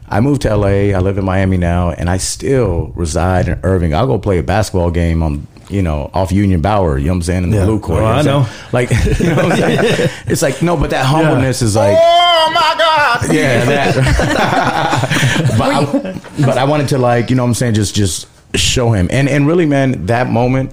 I 0.08 0.20
moved 0.20 0.42
to 0.42 0.56
LA, 0.56 0.66
I 0.96 0.98
live 0.98 1.18
in 1.18 1.24
Miami 1.24 1.56
now, 1.56 1.90
and 1.90 2.10
I 2.10 2.16
still 2.16 2.92
reside 2.96 3.48
in 3.48 3.60
Irving. 3.62 3.94
I'll 3.94 4.06
go 4.06 4.18
play 4.18 4.38
a 4.38 4.42
basketball 4.42 4.90
game 4.90 5.22
on, 5.22 5.46
you 5.68 5.82
know, 5.82 6.10
off 6.12 6.32
Union 6.32 6.60
Bower, 6.60 6.98
you 6.98 7.04
know 7.06 7.12
what 7.12 7.16
I'm 7.16 7.22
saying, 7.22 7.44
in 7.44 7.50
the 7.50 7.58
Yeah. 7.58 7.64
blue 7.66 7.78
court. 7.80 8.00
Oh, 8.02 8.06
you 8.06 8.08
I 8.10 8.22
know. 8.22 8.40
know. 8.40 8.46
I'm 8.46 8.46
saying? 8.46 8.68
Like, 8.72 8.90
you 9.20 9.26
know 9.26 9.36
what 9.36 9.52
I'm 9.52 9.58
saying? 9.58 10.10
It's 10.26 10.42
like, 10.42 10.62
no, 10.62 10.76
but 10.76 10.90
that 10.90 11.04
humbleness 11.06 11.62
is 11.62 11.76
like, 11.76 11.96
Oh 12.42 12.50
my 12.52 12.74
God! 12.78 13.34
yeah, 13.34 13.64
that. 13.66 13.94
but, 15.58 15.70
I, 15.70 16.44
but 16.46 16.58
I 16.58 16.64
wanted 16.64 16.88
to 16.88 16.98
like, 16.98 17.28
you 17.28 17.36
know 17.36 17.42
what 17.42 17.48
I'm 17.48 17.54
saying, 17.54 17.74
just 17.74 17.94
just 17.94 18.28
show 18.54 18.92
him. 18.92 19.08
And 19.10 19.28
and 19.28 19.46
really, 19.46 19.66
man, 19.66 20.06
that 20.06 20.30
moment 20.30 20.72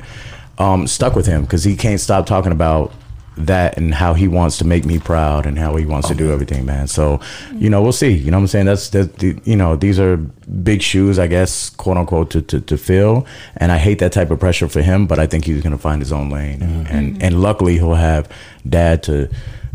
um, 0.57 0.87
stuck 0.87 1.13
with 1.13 1.25
him 1.25 1.41
because 1.41 1.65
he 1.65 1.75
can't 1.75 1.99
stop 1.99 2.25
talking 2.25 2.53
about 2.53 2.93
that 3.35 3.77
and 3.77 3.93
how 3.93 4.13
he 4.13 4.27
wants 4.27 4.57
to 4.57 4.65
make 4.65 4.85
me 4.85 4.97
proud 4.97 5.45
and 5.45 5.59
how 5.59 5.75
he 5.75 5.85
wants 5.85 6.07
to 6.07 6.15
do 6.15 6.31
everything, 6.31 6.65
man. 6.65 6.87
So, 6.87 7.19
you 7.53 7.69
know, 7.69 7.83
we'll 7.83 7.91
see. 7.91 8.09
You 8.11 8.31
know 8.31 8.37
what 8.37 8.43
I'm 8.43 8.47
saying? 8.47 8.65
That's 8.65 8.89
that. 8.89 9.17
The, 9.17 9.39
you 9.43 9.55
know, 9.55 9.75
these 9.75 9.99
are 9.99 10.17
big 10.17 10.81
shoes, 10.81 11.19
I 11.19 11.27
guess, 11.27 11.69
quote 11.69 11.97
unquote, 11.97 12.31
to, 12.31 12.41
to 12.43 12.61
to 12.61 12.77
fill. 12.77 13.27
And 13.57 13.73
I 13.73 13.77
hate 13.77 13.99
that 13.99 14.13
type 14.13 14.31
of 14.31 14.39
pressure 14.39 14.69
for 14.69 14.81
him, 14.81 15.05
but 15.05 15.19
I 15.19 15.27
think 15.27 15.43
he's 15.43 15.61
gonna 15.61 15.77
find 15.77 16.01
his 16.01 16.13
own 16.13 16.29
lane. 16.29 16.61
And 16.61 16.87
and, 16.87 17.23
and 17.23 17.41
luckily, 17.41 17.75
he'll 17.75 17.95
have 17.95 18.29
dad 18.67 19.03
to 19.03 19.29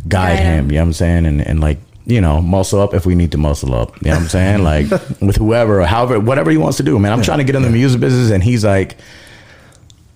guide 0.08 0.37
Guide 0.37 0.38
him. 0.38 0.64
him. 0.66 0.70
You 0.70 0.76
know 0.76 0.82
what 0.82 0.87
I'm 0.88 0.93
saying? 0.94 1.26
And 1.26 1.40
and 1.46 1.60
like 1.60 1.78
you 2.04 2.20
know, 2.20 2.40
muscle 2.43 2.81
up 2.81 2.94
if 2.94 3.06
we 3.06 3.14
need 3.14 3.31
to 3.31 3.38
muscle 3.38 3.75
up. 3.75 3.94
You 4.02 4.08
know 4.10 4.16
what 4.16 4.22
I'm 4.25 4.28
saying? 4.28 4.62
Like 4.72 4.90
with 5.20 5.37
whoever, 5.37 5.84
however, 5.84 6.19
whatever 6.19 6.50
he 6.50 6.56
wants 6.56 6.76
to 6.78 6.82
do, 6.82 6.99
man. 6.99 7.12
I'm 7.12 7.22
trying 7.22 7.38
to 7.38 7.44
get 7.44 7.54
in 7.54 7.62
the 7.62 7.70
music 7.70 8.00
business, 8.00 8.32
and 8.32 8.43
he's 8.43 8.64
like, 8.64 8.96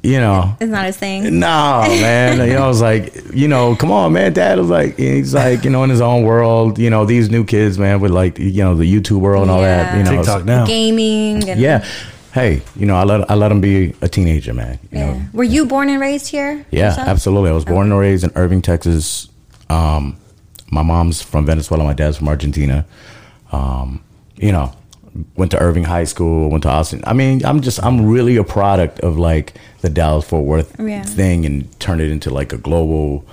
you 0.03 0.19
know, 0.19 0.57
It's 0.61 0.71
not 0.71 0.87
his 0.87 0.97
thing. 0.97 1.39
no, 1.41 1.85
man. 1.89 2.39
You 2.49 2.55
know, 2.55 2.65
I 2.65 2.69
was 2.69 2.81
like, 2.81 3.15
you 3.33 3.49
know, 3.49 3.75
come 3.77 3.91
on, 3.91 4.13
man. 4.13 4.33
Dad 4.33 4.59
was 4.59 4.69
like, 4.69 4.97
he's 4.97 5.35
like, 5.35 5.65
you 5.65 5.71
know, 5.71 5.83
in 5.85 5.91
his 5.91 6.01
own 6.01 6.23
world. 6.25 6.79
You 6.79 6.91
know, 6.91 7.05
these 7.05 7.29
new 7.31 7.45
kids, 7.45 7.79
man, 7.79 8.01
with 8.01 8.11
like, 8.13 8.39
you 8.39 8.63
know, 8.65 8.75
the 8.77 8.85
YouTube 8.85 9.21
world 9.21 9.43
and 9.43 9.51
all 9.51 9.63
that. 9.63 9.97
You 9.97 10.05
know, 10.05 10.17
TikTok 10.17 10.45
now. 10.45 10.67
Gaming. 10.67 11.49
And, 11.49 11.61
Yeah. 11.61 11.85
Hey, 12.33 12.63
you 12.77 12.85
know, 12.87 12.97
I 12.97 13.05
let 13.05 13.31
I 13.31 13.35
let 13.35 13.51
him 13.51 13.61
be 13.63 13.95
a 14.03 14.09
teenager, 14.09 14.53
man. 14.53 14.79
You 14.93 14.99
Yeah. 14.99 15.07
know, 15.13 15.23
Were 15.33 15.45
you 15.45 15.67
born 15.67 15.89
and 15.89 16.01
raised 16.01 16.29
here? 16.29 16.67
yeah, 16.71 16.89
yourself? 16.91 17.09
absolutely. 17.09 17.51
I 17.51 17.55
was 17.55 17.65
born 17.65 17.91
and 17.91 17.99
raised 17.99 18.25
in 18.25 18.33
Irving, 18.35 18.61
Texas. 18.61 19.29
Um, 19.69 20.17
my 20.71 20.83
mom's 20.83 21.23
from 21.23 21.47
Venezuela. 21.47 21.85
My 21.85 21.93
dad's 21.95 22.17
from 22.19 22.29
Argentina. 22.29 22.85
Um, 23.53 24.03
you 24.37 24.53
know, 24.53 24.73
went 25.37 25.51
to 25.53 25.59
Irving 25.59 25.85
High 25.85 26.05
School. 26.05 26.51
Went 26.51 26.63
to 26.65 26.69
Austin. 26.69 27.03
I 27.07 27.13
mean, 27.13 27.45
I'm 27.45 27.61
just 27.61 27.83
I'm 27.85 28.07
really 28.07 28.37
a 28.37 28.45
product 28.45 29.01
of 29.01 29.19
like 29.19 29.55
the 29.81 29.89
Dallas 29.89 30.25
Fort 30.29 30.45
Worth 30.45 30.79
Yeah. 30.81 31.03
thing 31.03 31.47
and 31.47 31.79
turned 31.81 32.01
it 32.01 32.11
into 32.11 32.31
like 32.31 32.53
a 32.53 32.59
global 32.59 33.25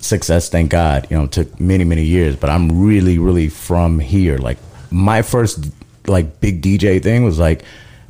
success. 0.00 0.48
Thank 0.48 0.70
God. 0.70 1.06
You 1.10 1.16
know, 1.18 1.24
it 1.24 1.32
took 1.32 1.58
many 1.60 1.84
many 1.84 2.04
years, 2.04 2.36
but 2.36 2.50
I'm 2.50 2.80
really 2.80 3.18
really 3.18 3.48
from 3.48 3.98
here. 3.98 4.38
Like 4.38 4.58
my 4.90 5.22
first 5.22 5.70
like 6.06 6.40
big 6.40 6.62
DJ 6.62 7.02
thing 7.02 7.24
was 7.24 7.38
like 7.38 7.62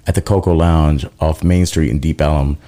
at 0.07 0.15
the 0.15 0.23
Coco 0.23 0.53
Lounge 0.55 1.07
off 1.21 1.43
Main 1.45 1.67
Street 1.67 1.91
in 1.91 1.99
Deep 2.01 2.21
Ellum. 2.21 2.59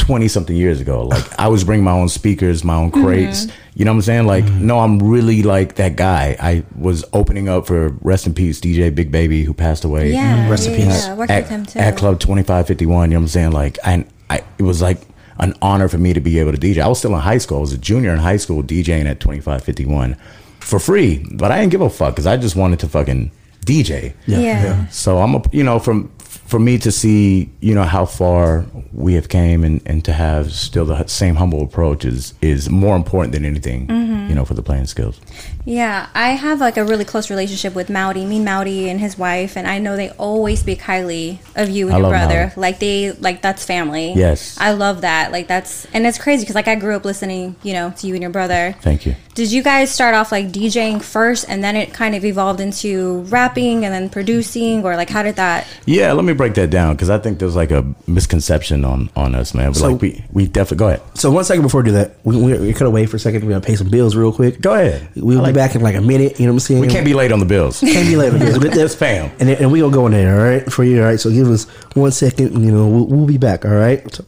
20 0.00 0.28
something 0.28 0.56
years 0.56 0.80
ago. 0.80 1.06
Like 1.06 1.38
I 1.38 1.48
was 1.48 1.62
bringing 1.62 1.84
my 1.84 1.92
own 1.92 2.08
speakers, 2.08 2.64
my 2.64 2.74
own 2.74 2.90
crates. 2.90 3.46
Mm-hmm. 3.46 3.56
You 3.76 3.84
know 3.84 3.92
what 3.92 3.96
I'm 3.96 4.02
saying? 4.02 4.26
Like, 4.26 4.44
mm-hmm. 4.44 4.66
no, 4.66 4.80
I'm 4.80 4.98
really 4.98 5.42
like 5.42 5.76
that 5.76 5.96
guy. 5.96 6.36
I 6.40 6.64
was 6.76 7.04
opening 7.12 7.48
up 7.48 7.66
for 7.66 7.90
rest 8.00 8.26
in 8.26 8.34
peace 8.34 8.60
DJ 8.60 8.92
Big 8.94 9.12
Baby 9.12 9.44
who 9.44 9.54
passed 9.54 9.84
away. 9.84 10.12
Yeah. 10.12 10.38
Mm-hmm. 10.38 10.50
Rest 10.50 10.66
in 10.66 10.72
yeah, 10.72 10.78
peace. 10.78 11.06
Yeah, 11.06 11.12
I 11.12 11.14
worked 11.14 11.30
At, 11.30 11.42
with 11.42 11.50
him 11.50 11.66
too. 11.66 11.78
at 11.78 11.96
Club 11.96 12.18
2551, 12.18 13.10
you 13.10 13.14
know 13.14 13.20
what 13.20 13.24
I'm 13.24 13.28
saying? 13.28 13.52
Like, 13.52 13.78
and 13.84 14.06
I, 14.28 14.42
it 14.58 14.62
was 14.62 14.82
like 14.82 15.00
an 15.38 15.54
honor 15.62 15.88
for 15.88 15.98
me 15.98 16.12
to 16.12 16.20
be 16.20 16.38
able 16.38 16.52
to 16.52 16.58
DJ. 16.58 16.82
I 16.82 16.88
was 16.88 16.98
still 16.98 17.14
in 17.14 17.20
high 17.20 17.38
school. 17.38 17.58
I 17.58 17.60
was 17.60 17.72
a 17.72 17.78
junior 17.78 18.12
in 18.12 18.18
high 18.18 18.36
school 18.36 18.62
DJing 18.62 19.06
at 19.06 19.20
2551 19.20 20.14
for 20.60 20.78
free, 20.78 21.24
but 21.32 21.50
I 21.50 21.60
didn't 21.60 21.72
give 21.72 21.80
a 21.80 21.90
fuck 21.90 22.14
because 22.14 22.26
I 22.26 22.36
just 22.36 22.56
wanted 22.56 22.80
to 22.80 22.88
fucking 22.88 23.30
DJ. 23.64 24.14
yeah. 24.26 24.86
So 24.88 25.18
I'm 25.18 25.34
a 25.34 25.42
you 25.52 25.62
know 25.62 25.78
from 25.78 26.10
for 26.50 26.58
me 26.58 26.76
to 26.78 26.90
see 26.90 27.48
you 27.60 27.74
know 27.76 27.84
how 27.84 28.04
far 28.04 28.66
we 28.92 29.14
have 29.14 29.28
came 29.28 29.62
and, 29.62 29.80
and 29.86 30.04
to 30.04 30.12
have 30.12 30.52
still 30.52 30.84
the 30.84 31.06
same 31.06 31.36
humble 31.36 31.62
approach 31.62 32.04
is 32.04 32.34
is 32.42 32.68
more 32.68 32.96
important 32.96 33.32
than 33.32 33.44
anything 33.44 33.86
mm-hmm. 33.86 34.28
you 34.28 34.34
know 34.34 34.44
for 34.44 34.54
the 34.54 34.62
Play-N-Skillz. 34.62 35.16
Yeah, 35.64 36.08
I 36.14 36.30
have 36.30 36.60
like 36.60 36.76
a 36.76 36.84
really 36.84 37.04
close 37.04 37.30
relationship 37.30 37.74
with 37.74 37.90
Mowdy, 37.90 38.24
me 38.24 38.40
Mowdy 38.40 38.88
and 38.88 38.98
his 38.98 39.16
wife, 39.18 39.56
and 39.56 39.66
I 39.66 39.78
know 39.78 39.96
they 39.96 40.10
always 40.10 40.60
speak 40.60 40.80
highly 40.80 41.40
of 41.54 41.68
you 41.68 41.86
and 41.86 41.96
I 41.96 41.98
your 42.00 42.08
brother. 42.08 42.42
Mowdy. 42.48 42.60
Like 42.60 42.78
they, 42.78 43.12
like 43.12 43.42
that's 43.42 43.64
family. 43.64 44.12
Yes. 44.14 44.56
I 44.60 44.72
love 44.72 45.02
that. 45.02 45.32
Like 45.32 45.46
that's, 45.48 45.86
and 45.92 46.06
it's 46.06 46.18
crazy 46.18 46.42
because 46.42 46.54
like 46.54 46.68
I 46.68 46.74
grew 46.74 46.96
up 46.96 47.04
listening, 47.04 47.56
you 47.62 47.72
know, 47.72 47.90
to 47.98 48.06
you 48.06 48.14
and 48.14 48.22
your 48.22 48.30
brother. 48.30 48.74
Thank 48.80 49.06
you. 49.06 49.14
Did 49.34 49.52
you 49.52 49.62
guys 49.62 49.90
start 49.90 50.14
off 50.14 50.32
like 50.32 50.48
DJing 50.48 51.02
first, 51.02 51.46
and 51.48 51.62
then 51.62 51.76
it 51.76 51.94
kind 51.94 52.14
of 52.14 52.24
evolved 52.24 52.60
into 52.60 53.20
rapping 53.22 53.84
and 53.84 53.94
then 53.94 54.10
producing, 54.10 54.84
or 54.84 54.96
like 54.96 55.08
how 55.08 55.22
did 55.22 55.36
that? 55.36 55.66
Yeah, 55.86 56.12
let 56.12 56.24
me 56.24 56.32
break 56.32 56.54
that 56.54 56.70
down 56.70 56.94
because 56.94 57.08
I 57.10 57.18
think 57.18 57.38
there's 57.38 57.56
like 57.56 57.70
a 57.70 57.86
misconception 58.06 58.84
on 58.84 59.08
on 59.16 59.34
us, 59.34 59.54
man. 59.54 59.70
But 59.70 59.78
So- 59.78 59.92
like 59.92 60.02
we 60.02 60.24
we 60.32 60.46
definitely 60.46 60.78
go 60.78 60.88
ahead. 60.88 61.02
So 61.14 61.30
one 61.30 61.44
second 61.44 61.62
before 61.62 61.82
we 61.82 61.86
do 61.90 61.92
that, 61.92 62.16
we 62.24 62.36
we, 62.36 62.58
we 62.58 62.72
could 62.74 62.92
have 62.92 63.10
for 63.10 63.16
a 63.16 63.20
second. 63.20 63.44
We're 63.44 63.50
gonna 63.50 63.60
pay 63.60 63.76
some 63.76 63.88
bills 63.88 64.00
bills 64.00 64.16
real 64.16 64.32
quick. 64.32 64.60
Go 64.60 64.74
ahead. 64.74 65.08
We'll 65.16 65.38
I 65.38 65.42
like- 65.42 65.49
be 65.52 65.58
back 65.58 65.74
in 65.74 65.80
like 65.82 65.94
a 65.96 66.00
minute. 66.00 66.38
You 66.38 66.46
know 66.46 66.52
what 66.52 66.56
I'm 66.56 66.60
saying? 66.60 66.80
We 66.80 66.88
can't 66.88 67.04
be 67.04 67.14
late 67.14 67.32
on 67.32 67.40
the 67.40 67.46
bills. 67.46 67.80
Can't 67.92 68.08
be 68.08 68.16
late. 68.16 68.32
Let's 68.32 68.94
Spam. 68.94 69.30
And, 69.40 69.48
then- 69.48 69.56
and 69.62 69.72
we 69.72 69.80
gonna 69.80 69.92
go 69.92 70.06
in 70.06 70.12
there, 70.12 70.38
all 70.38 70.44
right, 70.46 70.72
for 70.72 70.84
you, 70.84 71.00
all 71.00 71.06
right. 71.06 71.18
So 71.20 71.30
give 71.30 71.48
us 71.48 71.64
one 71.94 72.10
second, 72.12 72.62
you 72.64 72.70
know 72.72 72.86
we'll, 72.86 73.06
we'll 73.06 73.26
be 73.26 73.38
back, 73.38 73.64
all 73.64 73.70
right. 73.72 74.02
So- 74.14 74.24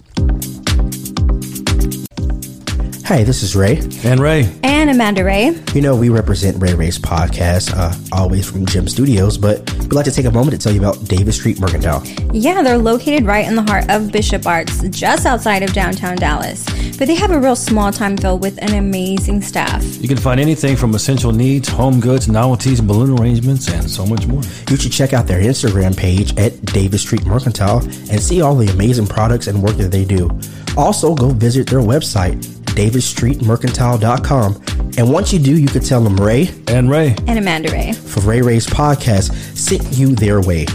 Hey, 3.12 3.24
this 3.24 3.42
is 3.42 3.54
Ray. 3.54 3.76
And 4.04 4.20
Ray, 4.20 4.50
And 4.64 4.88
Amanda 4.88 5.22
Ray. 5.22 5.54
You 5.74 5.82
know 5.82 5.94
we 5.94 6.08
represent 6.08 6.62
Ray 6.62 6.72
Ray's 6.72 6.98
podcast, 6.98 7.70
uh, 7.76 7.92
always 8.10 8.50
from 8.50 8.64
JEM 8.64 8.88
Studios, 8.88 9.36
but 9.36 9.70
we'd 9.80 9.92
like 9.92 10.06
to 10.06 10.10
take 10.10 10.24
a 10.24 10.30
moment 10.30 10.52
to 10.52 10.58
tell 10.58 10.72
you 10.72 10.80
about 10.80 11.04
Davis 11.04 11.36
Street 11.36 11.60
Mercantile. 11.60 12.02
Yeah, 12.32 12.62
they're 12.62 12.78
located 12.78 13.26
right 13.26 13.46
in 13.46 13.54
the 13.54 13.64
heart 13.64 13.90
of 13.90 14.10
Bishop 14.12 14.46
Arts, 14.46 14.80
just 14.88 15.26
outside 15.26 15.62
of 15.62 15.74
downtown 15.74 16.16
Dallas. 16.16 16.64
But 16.96 17.06
they 17.06 17.14
have 17.14 17.32
a 17.32 17.38
real 17.38 17.54
small 17.54 17.92
time 17.92 18.16
filled 18.16 18.40
with 18.40 18.56
an 18.62 18.72
amazing 18.76 19.42
staff. 19.42 19.84
you 20.00 20.08
can 20.08 20.16
find 20.16 20.40
anything 20.40 20.74
from 20.74 20.94
essential 20.94 21.32
needs, 21.32 21.68
home 21.68 22.00
goods, 22.00 22.28
novelties, 22.28 22.80
balloon 22.80 23.18
arrangements, 23.20 23.68
and 23.68 23.90
so 23.90 24.06
much 24.06 24.26
more. 24.26 24.40
You 24.70 24.76
should 24.78 24.92
check 24.92 25.12
out 25.12 25.26
their 25.26 25.42
Instagram 25.42 25.94
page 25.94 26.34
at 26.38 26.64
Davis 26.64 27.02
Street 27.02 27.26
Mercantile 27.26 27.80
and 28.10 28.22
see 28.22 28.40
all 28.40 28.54
the 28.54 28.72
amazing 28.72 29.06
products 29.06 29.48
and 29.48 29.62
work 29.62 29.76
that 29.76 29.90
they 29.90 30.06
do. 30.06 30.30
Also, 30.78 31.14
go 31.14 31.28
visit 31.28 31.68
their 31.68 31.80
website, 31.80 32.61
davisstreetmercantile.com. 32.74 34.62
And 34.98 35.10
once 35.10 35.32
you 35.32 35.38
do, 35.38 35.56
you 35.56 35.66
can 35.68 35.80
tell 35.82 36.02
them 36.02 36.16
Ray 36.16 36.50
And 36.68 36.90
Ray, 36.90 37.14
And 37.26 37.38
Amanda 37.38 37.70
Ray. 37.72 37.92
for 37.92 38.20
Ray 38.20 38.42
Ray's 38.42 38.66
podcast 38.66 39.32
sent 39.56 39.82
you 39.96 40.14
their 40.14 40.40
way. 40.40 40.66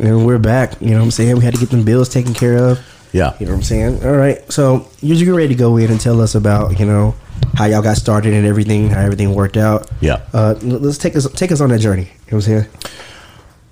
And 0.00 0.24
we're 0.24 0.38
back. 0.38 0.80
You 0.80 0.90
know 0.90 0.98
what 0.98 1.04
I'm 1.06 1.10
saying? 1.10 1.36
We 1.38 1.44
had 1.44 1.54
to 1.54 1.60
get 1.60 1.70
them 1.70 1.84
bills 1.84 2.08
taken 2.08 2.32
care 2.32 2.56
of. 2.56 2.78
Yeah. 3.12 3.34
You 3.40 3.46
know 3.46 3.52
what 3.52 3.58
I'm 3.58 3.62
saying? 3.64 4.04
All 4.04 4.12
right. 4.16 4.40
So 4.52 4.86
you're 5.00 5.16
just 5.16 5.28
ready 5.30 5.48
to 5.48 5.54
go 5.56 5.76
in 5.76 5.90
and 5.90 6.00
tell 6.00 6.20
us 6.20 6.34
about, 6.36 6.78
you 6.78 6.86
know, 6.86 7.14
how 7.54 7.64
y'all 7.64 7.82
got 7.82 7.96
started 7.96 8.32
and 8.32 8.46
everything, 8.46 8.88
how 8.90 9.00
everything 9.00 9.34
worked 9.34 9.56
out. 9.56 9.90
Yeah. 10.00 10.22
Uh, 10.32 10.54
let's 10.62 10.98
take 10.98 11.16
us 11.16 11.28
take 11.32 11.50
us 11.50 11.60
on 11.60 11.70
that 11.70 11.80
journey. 11.80 12.02
You 12.02 12.08
know 12.08 12.14
what 12.24 12.32
I'm 12.34 12.40
saying? 12.42 12.66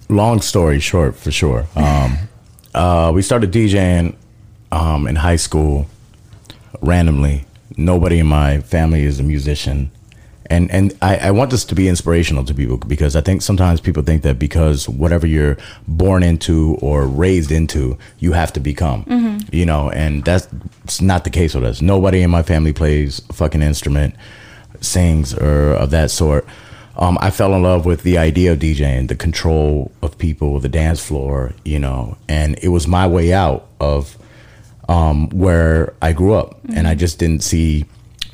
Long 0.09 0.41
story 0.41 0.81
short, 0.81 1.17
for 1.17 1.31
sure. 1.31 1.67
Um, 1.75 2.19
uh, 2.75 3.13
we 3.15 3.23
started 3.23 3.53
DJing 3.53 4.15
um, 4.73 5.07
in 5.07 5.17
high 5.17 5.37
school 5.37 5.87
randomly. 6.81 7.47
Nobody 7.77 8.19
in 8.19 8.27
my 8.27 8.61
family 8.61 9.03
is 9.03 9.21
a 9.21 9.23
musician. 9.23 9.91
And, 10.49 10.71
and 10.71 10.97
I, 11.03 11.17
I 11.17 11.31
want 11.33 11.51
this 11.51 11.65
to 11.65 11.75
be 11.75 11.89
inspirational 11.89 12.45
to 12.45 12.55
people 12.55 12.77
because 12.77 13.17
I 13.17 13.21
think 13.21 13.43
sometimes 13.43 13.81
people 13.81 14.05
think 14.05 14.23
that 14.23 14.39
because 14.39 14.89
whatever 14.89 15.27
you're 15.27 15.57
born 15.89 16.23
into 16.23 16.77
or 16.81 17.05
raised 17.07 17.51
into, 17.51 17.99
you 18.21 18.33
have 18.33 18.53
to 18.53 18.61
become, 18.61 19.05
you 19.51 19.67
know, 19.67 19.91
and 19.91 20.25
that's 20.25 20.47
not 21.01 21.25
the 21.25 21.31
case 21.31 21.55
with 21.55 21.65
us. 21.65 21.83
Nobody 21.83 22.23
in 22.23 22.31
my 22.31 22.45
family 22.45 22.73
plays 22.73 23.23
a 23.29 23.33
fucking 23.33 23.61
instrument, 23.61 24.15
sings, 24.81 25.35
or 25.35 25.73
of 25.73 25.91
that 25.91 26.13
sort 26.13 26.47
um, 26.99 27.19
I 27.21 27.31
fell 27.31 27.55
in 27.55 27.63
love 27.63 27.85
with 27.85 28.03
the 28.03 28.17
idea 28.17 28.53
of 28.53 28.59
DJing, 28.59 29.09
the 29.09 29.17
control 29.17 29.93
of 30.03 30.17
people, 30.17 30.61
the 30.61 30.69
dance 30.69 31.05
floor, 31.05 31.53
you 31.65 31.79
know, 31.79 32.17
and 32.29 32.59
it 32.63 32.69
was 32.69 32.87
my 32.87 33.07
way 33.07 33.33
out 33.33 33.69
of 33.81 34.17
um, 34.89 35.29
where 35.31 35.95
I 36.01 36.13
grew 36.13 36.35
up, 36.35 36.59
and 36.75 36.89
I 36.89 36.95
just 36.95 37.19
didn't 37.19 37.43
see 37.43 37.85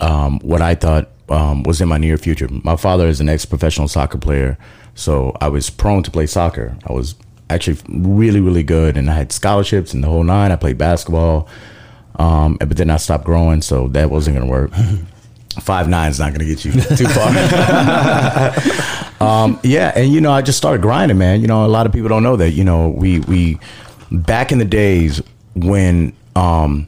um, 0.00 0.38
what 0.40 0.62
I 0.62 0.74
thought 0.74 1.08
um, 1.28 1.64
was 1.64 1.80
in 1.80 1.88
my 1.88 1.98
near 1.98 2.16
future. 2.16 2.48
My 2.62 2.76
father 2.76 3.08
is 3.08 3.20
an 3.20 3.28
ex-professional 3.28 3.88
soccer 3.88 4.18
player, 4.18 4.56
so 4.94 5.36
I 5.40 5.48
was 5.48 5.68
prone 5.68 6.04
to 6.04 6.10
play 6.10 6.26
soccer. 6.26 6.76
I 6.86 6.92
was 6.92 7.16
actually 7.50 7.78
really, 7.88 8.40
really 8.40 8.62
good, 8.62 8.96
and 8.96 9.10
I 9.10 9.14
had 9.14 9.32
scholarships 9.32 9.92
and 9.92 10.04
the 10.04 10.08
whole 10.08 10.24
nine. 10.24 10.52
I 10.52 10.56
played 10.56 10.78
basketball, 10.78 11.48
um, 12.16 12.58
but 12.58 12.76
then 12.76 12.90
I 12.90 12.96
stopped 12.98 13.24
growing, 13.24 13.62
so 13.62 13.88
that 13.88 14.10
wasn't 14.10 14.36
going 14.36 14.46
to 14.46 14.52
work. 14.52 14.70
Five 15.60 15.88
nine 15.88 16.10
is 16.10 16.18
not 16.18 16.32
going 16.32 16.40
to 16.40 16.46
get 16.46 16.64
you 16.64 16.72
too 16.96 17.06
far. 17.08 17.28
um, 19.20 19.60
yeah, 19.62 19.92
and 19.94 20.12
you 20.12 20.20
know, 20.20 20.32
I 20.32 20.42
just 20.42 20.58
started 20.58 20.82
grinding, 20.82 21.18
man. 21.18 21.40
You 21.40 21.46
know, 21.46 21.64
a 21.64 21.68
lot 21.68 21.86
of 21.86 21.92
people 21.92 22.08
don't 22.08 22.22
know 22.22 22.36
that. 22.36 22.50
You 22.50 22.64
know, 22.64 22.88
we 22.88 23.20
we 23.20 23.58
back 24.10 24.52
in 24.52 24.58
the 24.58 24.64
days 24.64 25.20
when 25.54 26.14
um, 26.36 26.86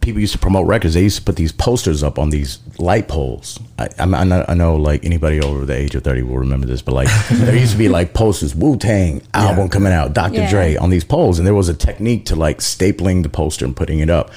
people 0.00 0.20
used 0.20 0.32
to 0.32 0.38
promote 0.38 0.66
records, 0.66 0.94
they 0.94 1.02
used 1.02 1.18
to 1.18 1.22
put 1.24 1.36
these 1.36 1.52
posters 1.52 2.02
up 2.02 2.18
on 2.18 2.30
these 2.30 2.58
light 2.78 3.08
poles. 3.08 3.58
I, 3.78 3.88
I'm- 3.98 4.14
I, 4.14 4.54
know, 4.54 4.76
like 4.76 5.04
anybody 5.04 5.40
over 5.40 5.64
the 5.64 5.74
age 5.74 5.94
of 5.94 6.04
thirty 6.04 6.22
will 6.22 6.38
remember 6.38 6.66
this, 6.66 6.82
but 6.82 6.94
like 6.94 7.08
there 7.30 7.56
used 7.56 7.72
to 7.72 7.78
be 7.78 7.88
like 7.88 8.14
posters, 8.14 8.54
Wu 8.54 8.76
Tang 8.76 9.22
album 9.34 9.68
coming 9.68 9.92
out, 9.92 10.12
Dr. 10.12 10.34
Yeah. 10.34 10.50
Dre 10.50 10.76
on 10.76 10.90
these 10.90 11.04
poles, 11.04 11.38
and 11.38 11.46
there 11.46 11.54
was 11.54 11.68
a 11.68 11.74
technique 11.74 12.26
to 12.26 12.36
like 12.36 12.58
stapling 12.58 13.22
the 13.22 13.28
poster 13.28 13.64
and 13.64 13.76
putting 13.76 14.00
it 14.00 14.10
up. 14.10 14.30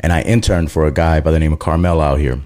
And 0.00 0.12
I 0.12 0.20
interned 0.22 0.70
for 0.70 0.86
a 0.86 0.90
guy 0.90 1.20
by 1.20 1.30
the 1.30 1.38
name 1.38 1.52
of 1.54 1.58
Carmel 1.58 2.00
out 2.00 2.18
here 2.20 2.40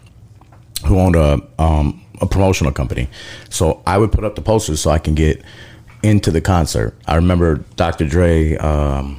who 0.86 0.98
owned 0.98 1.16
a 1.16 1.40
um, 1.58 2.04
a 2.20 2.26
promotional 2.26 2.72
company. 2.72 3.08
So 3.50 3.82
I 3.86 3.98
would 3.98 4.12
put 4.12 4.24
up 4.24 4.34
the 4.34 4.42
posters 4.42 4.80
so 4.80 4.90
I 4.90 4.98
can 4.98 5.14
get 5.14 5.42
into 6.02 6.30
the 6.30 6.40
concert. 6.40 6.94
I 7.06 7.16
remember 7.16 7.56
Dr. 7.76 8.06
Dre, 8.06 8.56
um, 8.56 9.18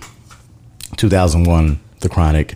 2001, 0.97 1.79
The 1.99 2.09
Chronic, 2.09 2.55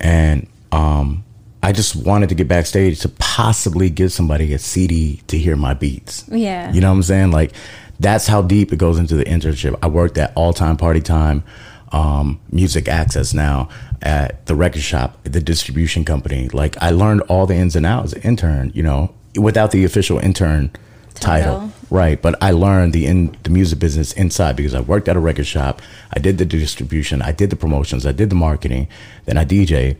and 0.00 0.46
um, 0.72 1.24
I 1.62 1.72
just 1.72 1.96
wanted 1.96 2.28
to 2.30 2.34
get 2.34 2.48
backstage 2.48 3.00
to 3.00 3.08
possibly 3.08 3.90
give 3.90 4.12
somebody 4.12 4.52
a 4.54 4.58
CD 4.58 5.22
to 5.28 5.38
hear 5.38 5.56
my 5.56 5.74
beats. 5.74 6.24
Yeah. 6.28 6.72
You 6.72 6.80
know 6.80 6.90
what 6.90 6.96
I'm 6.96 7.02
saying? 7.02 7.30
Like 7.32 7.52
that's 7.98 8.26
how 8.26 8.42
deep 8.42 8.72
it 8.72 8.78
goes 8.78 8.98
into 8.98 9.14
the 9.14 9.24
internship. 9.24 9.78
I 9.82 9.88
worked 9.88 10.16
at 10.18 10.32
All 10.34 10.52
Time 10.52 10.76
Party 10.76 11.00
Time, 11.00 11.44
um, 11.92 12.40
Music 12.50 12.88
Access 12.88 13.34
now 13.34 13.68
at 14.02 14.46
the 14.46 14.54
record 14.54 14.82
shop, 14.82 15.18
the 15.24 15.40
distribution 15.40 16.04
company. 16.04 16.48
Like 16.48 16.76
I 16.82 16.90
learned 16.90 17.22
all 17.22 17.46
the 17.46 17.54
ins 17.54 17.76
and 17.76 17.86
outs 17.86 18.12
intern, 18.14 18.72
you 18.74 18.82
know, 18.82 19.14
without 19.36 19.70
the 19.70 19.84
official 19.84 20.18
intern 20.18 20.70
title. 21.14 21.58
Title. 21.58 21.72
Right, 21.90 22.22
but 22.22 22.40
I 22.40 22.52
learned 22.52 22.92
the 22.92 23.06
in 23.06 23.36
the 23.42 23.50
music 23.50 23.78
business 23.78 24.12
inside 24.12 24.56
because 24.56 24.74
I 24.74 24.80
worked 24.80 25.08
at 25.08 25.16
a 25.16 25.20
record 25.20 25.46
shop. 25.46 25.82
I 26.14 26.20
did 26.20 26.38
the 26.38 26.44
distribution, 26.44 27.20
I 27.20 27.32
did 27.32 27.50
the 27.50 27.56
promotions, 27.56 28.06
I 28.06 28.12
did 28.12 28.30
the 28.30 28.36
marketing, 28.36 28.88
then 29.24 29.36
I 29.36 29.44
DJ. 29.44 29.96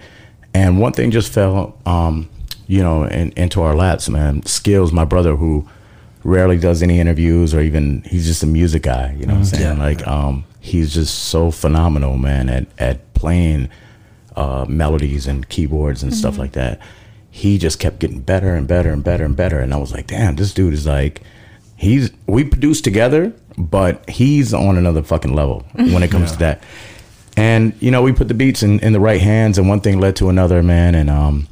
And 0.54 0.80
one 0.80 0.92
thing 0.92 1.10
just 1.10 1.32
fell, 1.32 1.78
um, 1.86 2.28
you 2.66 2.82
know, 2.82 3.04
in, 3.04 3.32
into 3.32 3.62
our 3.62 3.74
laps, 3.74 4.08
man. 4.08 4.44
Skills, 4.46 4.92
my 4.92 5.04
brother, 5.04 5.36
who 5.36 5.68
rarely 6.22 6.58
does 6.58 6.82
any 6.82 7.00
interviews 7.00 7.54
or 7.54 7.60
even 7.60 8.02
he's 8.02 8.26
just 8.26 8.42
a 8.42 8.46
music 8.46 8.82
guy. 8.82 9.14
You 9.18 9.26
know 9.26 9.34
what 9.34 9.40
I'm 9.40 9.44
saying? 9.44 9.78
yeah. 9.78 9.84
like, 9.84 10.06
um, 10.06 10.44
he's 10.60 10.94
just 10.94 11.14
so 11.14 11.50
phenomenal, 11.50 12.16
man, 12.16 12.48
at 12.48 12.66
at 12.78 13.14
playing 13.14 13.68
uh, 14.36 14.66
melodies 14.68 15.26
and 15.26 15.48
keyboards 15.48 16.02
and 16.02 16.14
stuff 16.14 16.38
like 16.38 16.52
that. 16.52 16.80
He 17.30 17.58
just 17.58 17.78
kept 17.78 17.98
getting 17.98 18.20
better 18.20 18.54
and 18.54 18.66
better 18.68 18.92
and 18.92 19.02
better 19.02 19.24
and 19.24 19.36
better, 19.36 19.58
and 19.60 19.72
I 19.72 19.78
was 19.78 19.92
like, 19.92 20.06
damn, 20.06 20.36
this 20.36 20.52
dude 20.52 20.74
is 20.74 20.86
like, 20.86 21.22
he's 21.76 22.10
we 22.26 22.44
produce 22.44 22.80
together, 22.80 23.32
but 23.56 24.08
he's 24.08 24.52
on 24.52 24.76
another 24.76 25.02
fucking 25.02 25.34
level 25.34 25.64
when 25.74 26.02
it 26.02 26.10
comes 26.10 26.32
to 26.32 26.38
that. 26.38 26.62
And 27.36 27.74
you 27.80 27.90
know, 27.90 28.02
we 28.02 28.12
put 28.12 28.28
the 28.28 28.34
beats 28.34 28.62
in, 28.62 28.80
in 28.80 28.92
the 28.92 29.00
right 29.00 29.20
hands, 29.20 29.58
and 29.58 29.68
one 29.68 29.80
thing 29.80 29.98
led 30.00 30.16
to 30.16 30.28
another, 30.28 30.62
man. 30.62 30.94
And 30.94 31.08
um, 31.08 31.48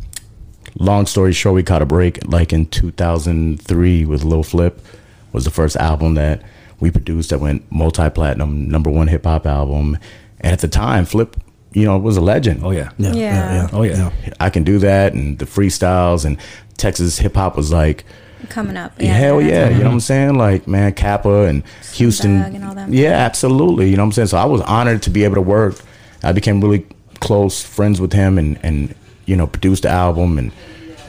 long 0.78 1.06
story 1.06 1.32
short, 1.32 1.54
we 1.54 1.62
caught 1.62 1.82
a 1.82 1.86
break 1.86 2.18
like 2.26 2.52
in 2.52 2.66
2003 2.66 4.04
with 4.04 4.24
Lil 4.24 4.42
Flip 4.42 4.84
was 5.32 5.44
the 5.44 5.50
first 5.50 5.76
album 5.76 6.14
that 6.14 6.42
we 6.80 6.90
produced 6.90 7.30
that 7.30 7.40
went 7.40 7.70
multi-platinum, 7.72 8.68
number 8.68 8.90
one 8.90 9.08
hip 9.08 9.24
hop 9.24 9.46
album. 9.46 9.98
And 10.40 10.52
at 10.52 10.60
the 10.60 10.68
time, 10.68 11.04
Flip, 11.04 11.36
you 11.72 11.84
know, 11.84 11.98
was 11.98 12.16
a 12.16 12.20
legend. 12.20 12.62
oh 12.64 12.70
yeah, 12.70 12.90
Yeah. 12.98 13.12
Yeah. 13.14 13.68
oh 13.72 13.82
yeah. 13.82 14.10
I 14.40 14.50
can 14.50 14.64
do 14.64 14.78
that, 14.78 15.12
and 15.12 15.38
the 15.38 15.44
freestyles 15.44 16.24
and 16.24 16.38
Texas 16.76 17.18
hip 17.18 17.34
hop 17.34 17.56
was 17.56 17.72
like 17.72 18.04
Coming 18.48 18.76
up. 18.76 18.98
Hell 19.00 19.40
yeah, 19.42 19.64
what- 19.64 19.72
you 19.72 19.78
know 19.80 19.86
what 19.86 19.92
I'm 19.94 20.00
saying? 20.00 20.34
Like 20.38 20.68
man, 20.68 20.92
Kappa 20.94 21.46
and 21.46 21.64
Houston, 21.94 22.36
and 22.40 22.64
all 22.64 22.74
them. 22.74 22.92
yeah, 22.94 23.10
absolutely. 23.10 23.90
You 23.90 23.96
know 23.96 24.02
what 24.04 24.06
I'm 24.08 24.12
saying? 24.12 24.28
So 24.28 24.38
I 24.38 24.44
was 24.44 24.60
honored 24.62 25.02
to 25.02 25.10
be 25.10 25.24
able 25.24 25.34
to 25.34 25.42
work. 25.42 25.74
I 26.22 26.30
became 26.32 26.60
really 26.60 26.86
close 27.20 27.62
friends 27.64 28.00
with 28.00 28.12
him, 28.12 28.38
and 28.38 28.56
and 28.62 28.94
you 29.26 29.34
know 29.36 29.48
produced 29.48 29.82
the 29.82 29.88
album 29.88 30.38
and 30.38 30.52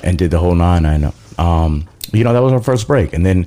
and 0.03 0.17
did 0.17 0.31
the 0.31 0.39
whole 0.39 0.55
nine. 0.55 0.85
I 0.88 0.97
know. 0.97 1.13
Um, 1.38 1.88
you 2.11 2.23
know 2.23 2.33
that 2.33 2.41
was 2.41 2.51
our 2.51 2.63
first 2.63 2.88
break, 2.88 3.13
and 3.13 3.23
then 3.23 3.45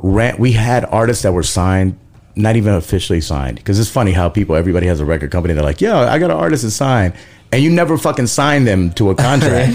ran, 0.00 0.36
we 0.38 0.52
had 0.52 0.84
artists 0.86 1.22
that 1.22 1.32
were 1.32 1.42
signed. 1.42 1.98
Not 2.36 2.56
even 2.56 2.74
officially 2.74 3.20
signed, 3.20 3.56
because 3.58 3.78
it's 3.78 3.88
funny 3.88 4.10
how 4.10 4.28
people, 4.28 4.56
everybody 4.56 4.88
has 4.88 4.98
a 4.98 5.04
record 5.04 5.30
company. 5.30 5.54
They're 5.54 5.62
like, 5.62 5.80
"Yeah, 5.80 5.98
I 6.12 6.18
got 6.18 6.32
an 6.32 6.36
artist 6.36 6.64
to 6.64 6.70
sign," 6.72 7.12
and 7.52 7.62
you 7.62 7.70
never 7.70 7.96
fucking 7.96 8.26
sign 8.26 8.64
them 8.64 8.90
to 8.94 9.10
a 9.10 9.14
contract. 9.14 9.72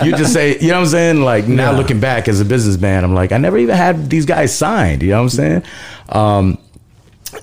You 0.06 0.12
just 0.12 0.32
say, 0.32 0.56
you 0.60 0.68
know 0.68 0.74
what 0.74 0.80
I'm 0.82 0.86
saying? 0.86 1.20
Like 1.22 1.48
now 1.48 1.72
Yeah. 1.72 1.76
looking 1.78 1.98
back 1.98 2.28
as 2.28 2.40
a 2.40 2.44
businessman, 2.44 3.02
I'm 3.02 3.12
like, 3.12 3.32
I 3.32 3.38
never 3.38 3.58
even 3.58 3.74
had 3.74 4.08
these 4.08 4.24
guys 4.24 4.56
signed. 4.56 5.02
You 5.02 5.10
know 5.10 5.16
what 5.16 5.22
I'm 5.22 5.28
saying? 5.30 5.62
Um, 6.10 6.58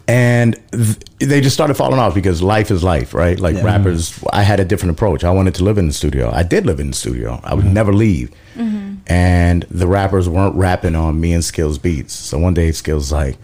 and 0.08 0.60
th- 0.72 0.98
they 1.20 1.40
just 1.40 1.56
started 1.56 1.76
falling 1.76 2.00
off 2.00 2.14
because 2.14 2.42
life 2.42 2.72
is 2.72 2.84
life, 2.84 3.14
right? 3.14 3.40
Like 3.40 3.64
rappers, 3.64 4.22
I 4.34 4.44
had 4.44 4.60
a 4.60 4.66
different 4.66 4.92
approach. 4.92 5.24
I 5.24 5.32
wanted 5.32 5.56
to 5.56 5.64
live 5.64 5.78
in 5.78 5.88
the 5.88 5.94
studio. 5.94 6.30
I 6.32 6.44
did 6.44 6.66
live 6.66 6.80
in 6.80 6.88
the 6.88 6.96
studio. 6.96 7.40
I 7.44 7.54
would 7.54 7.66
mm-hmm. 7.66 7.74
never 7.74 7.94
leave. 7.94 8.32
Mm-hmm. 8.56 8.96
And 9.08 9.64
the 9.70 9.88
rappers 9.88 10.28
weren't 10.28 10.56
rapping 10.56 10.96
on 10.96 11.20
me 11.20 11.34
and 11.34 11.44
Skills 11.44 11.78
beats. 11.78 12.14
So 12.14 12.38
one 12.38 12.54
day 12.54 12.72
Skills 12.72 13.12
like, 13.12 13.38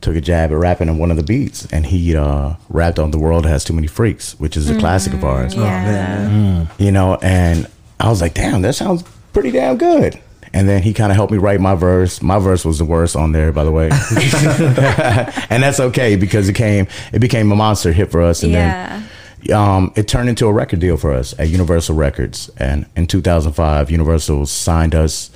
took 0.00 0.14
a 0.16 0.20
jab 0.20 0.52
at 0.52 0.56
rapping 0.56 0.88
on 0.88 0.98
one 0.98 1.10
of 1.10 1.16
the 1.16 1.22
beats, 1.22 1.66
and 1.72 1.86
he 1.86 2.14
uh, 2.14 2.54
rapped 2.68 2.98
on 2.98 3.10
"The 3.10 3.18
World 3.18 3.46
Has 3.46 3.64
Too 3.64 3.72
Many 3.72 3.88
Freaks," 3.88 4.38
which 4.38 4.56
is 4.56 4.68
a 4.68 4.72
mm-hmm. 4.72 4.80
classic 4.80 5.14
of 5.14 5.24
ours. 5.24 5.54
Oh, 5.56 5.62
Yeah. 5.62 6.66
You 6.78 6.92
know, 6.92 7.16
and 7.22 7.66
I 7.98 8.08
was 8.08 8.20
like, 8.20 8.34
"Damn, 8.34 8.62
that 8.62 8.74
sounds 8.74 9.02
pretty 9.32 9.50
damn 9.50 9.76
good." 9.76 10.20
And 10.56 10.66
then 10.66 10.82
he 10.82 10.94
kind 10.94 11.12
of 11.12 11.16
helped 11.16 11.32
me 11.32 11.38
write 11.38 11.60
my 11.60 11.74
verse. 11.74 12.22
My 12.22 12.38
verse 12.38 12.64
was 12.64 12.78
the 12.78 12.84
worst 12.86 13.14
on 13.14 13.32
there, 13.32 13.52
by 13.52 13.62
the 13.64 13.70
way, 13.70 13.90
and 15.50 15.62
that's 15.62 15.80
okay 15.80 16.16
because 16.16 16.48
it 16.48 16.54
came 16.54 16.86
it 17.12 17.18
became 17.18 17.52
a 17.52 17.56
monster 17.56 17.92
hit 17.92 18.10
for 18.10 18.22
us, 18.22 18.42
and 18.42 18.52
Yeah. 18.52 19.02
then 19.42 19.56
um, 19.56 19.92
it 19.96 20.08
turned 20.08 20.28
into 20.28 20.46
a 20.46 20.52
record 20.52 20.80
deal 20.80 20.96
for 20.96 21.12
us 21.12 21.34
at 21.38 21.48
Universal 21.50 21.94
Records. 21.94 22.50
And 22.56 22.86
in 22.96 23.06
2005, 23.06 23.90
Universal 23.90 24.46
signed 24.46 24.94
us 24.94 25.30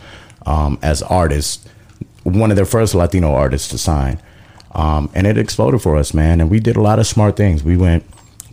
um, 0.46 0.78
as 0.82 1.02
artists, 1.02 1.68
one 2.24 2.50
of 2.50 2.56
their 2.56 2.64
first 2.64 2.94
Latino 2.94 3.32
artists 3.34 3.68
to 3.68 3.78
sign. 3.78 4.20
Um, 4.74 5.10
and 5.14 5.26
it 5.26 5.36
exploded 5.38 5.82
for 5.82 5.96
us, 5.96 6.12
man. 6.14 6.40
And 6.40 6.50
we 6.50 6.60
did 6.60 6.76
a 6.76 6.80
lot 6.80 6.98
of 6.98 7.06
smart 7.06 7.36
things. 7.36 7.62
We 7.62 7.76
went 7.76 8.04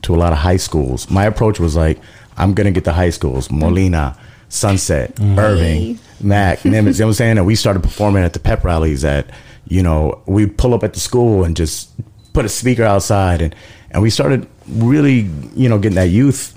to 0.04 0.14
a 0.14 0.18
lot 0.18 0.32
of 0.34 0.40
high 0.40 0.58
schools. 0.58 1.10
My 1.10 1.26
approach 1.26 1.60
was 1.60 1.76
like, 1.76 1.98
I'm 2.38 2.54
going 2.54 2.66
to 2.66 2.72
get 2.72 2.84
the 2.84 2.94
high 2.94 3.10
schools 3.12 3.50
Molina, 3.50 4.16
Sunset, 4.50 5.20
Irving, 5.20 6.00
Mac, 6.22 6.60
Nimitz. 6.60 6.66
You 6.66 6.72
know 6.72 6.84
what 6.84 7.02
I'm 7.02 7.14
saying? 7.14 7.38
And 7.38 7.46
we 7.48 7.56
started 7.56 7.84
performing 7.84 8.24
at 8.24 8.34
the 8.34 8.40
pep 8.40 8.64
rallies 8.64 9.04
at, 9.06 9.30
you 9.68 9.84
know, 9.84 10.22
we 10.26 10.46
pull 10.46 10.74
up 10.74 10.84
at 10.84 10.94
the 10.94 11.00
school 11.00 11.44
and 11.44 11.56
just 11.56 11.90
put 12.34 12.46
a 12.46 12.50
speaker 12.50 12.84
outside 12.84 13.42
and, 13.42 13.56
and 13.92 14.02
we 14.02 14.10
started 14.10 14.48
really, 14.70 15.30
you 15.56 15.68
know, 15.70 15.78
getting 15.80 15.96
that 15.96 16.10
youth 16.10 16.54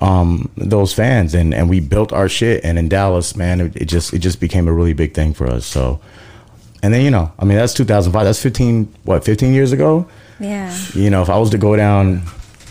um 0.00 0.50
those 0.56 0.92
fans 0.92 1.34
and 1.34 1.54
and 1.54 1.70
we 1.70 1.78
built 1.78 2.12
our 2.12 2.28
shit 2.28 2.64
and 2.64 2.80
in 2.80 2.88
Dallas 2.88 3.36
man 3.36 3.60
it, 3.60 3.76
it 3.76 3.84
just 3.84 4.12
it 4.12 4.18
just 4.18 4.40
became 4.40 4.66
a 4.66 4.72
really 4.72 4.92
big 4.92 5.14
thing 5.14 5.32
for 5.32 5.46
us 5.46 5.64
so 5.64 6.00
and 6.82 6.92
then 6.92 7.02
you 7.04 7.12
know 7.12 7.30
I 7.38 7.44
mean 7.44 7.56
that's 7.56 7.72
2005 7.74 8.24
that's 8.24 8.42
15 8.42 8.92
what 9.04 9.24
15 9.24 9.54
years 9.54 9.70
ago 9.70 10.08
Yeah. 10.40 10.76
you 10.94 11.10
know 11.10 11.22
if 11.22 11.30
I 11.30 11.38
was 11.38 11.50
to 11.50 11.58
go 11.58 11.76
down 11.76 12.22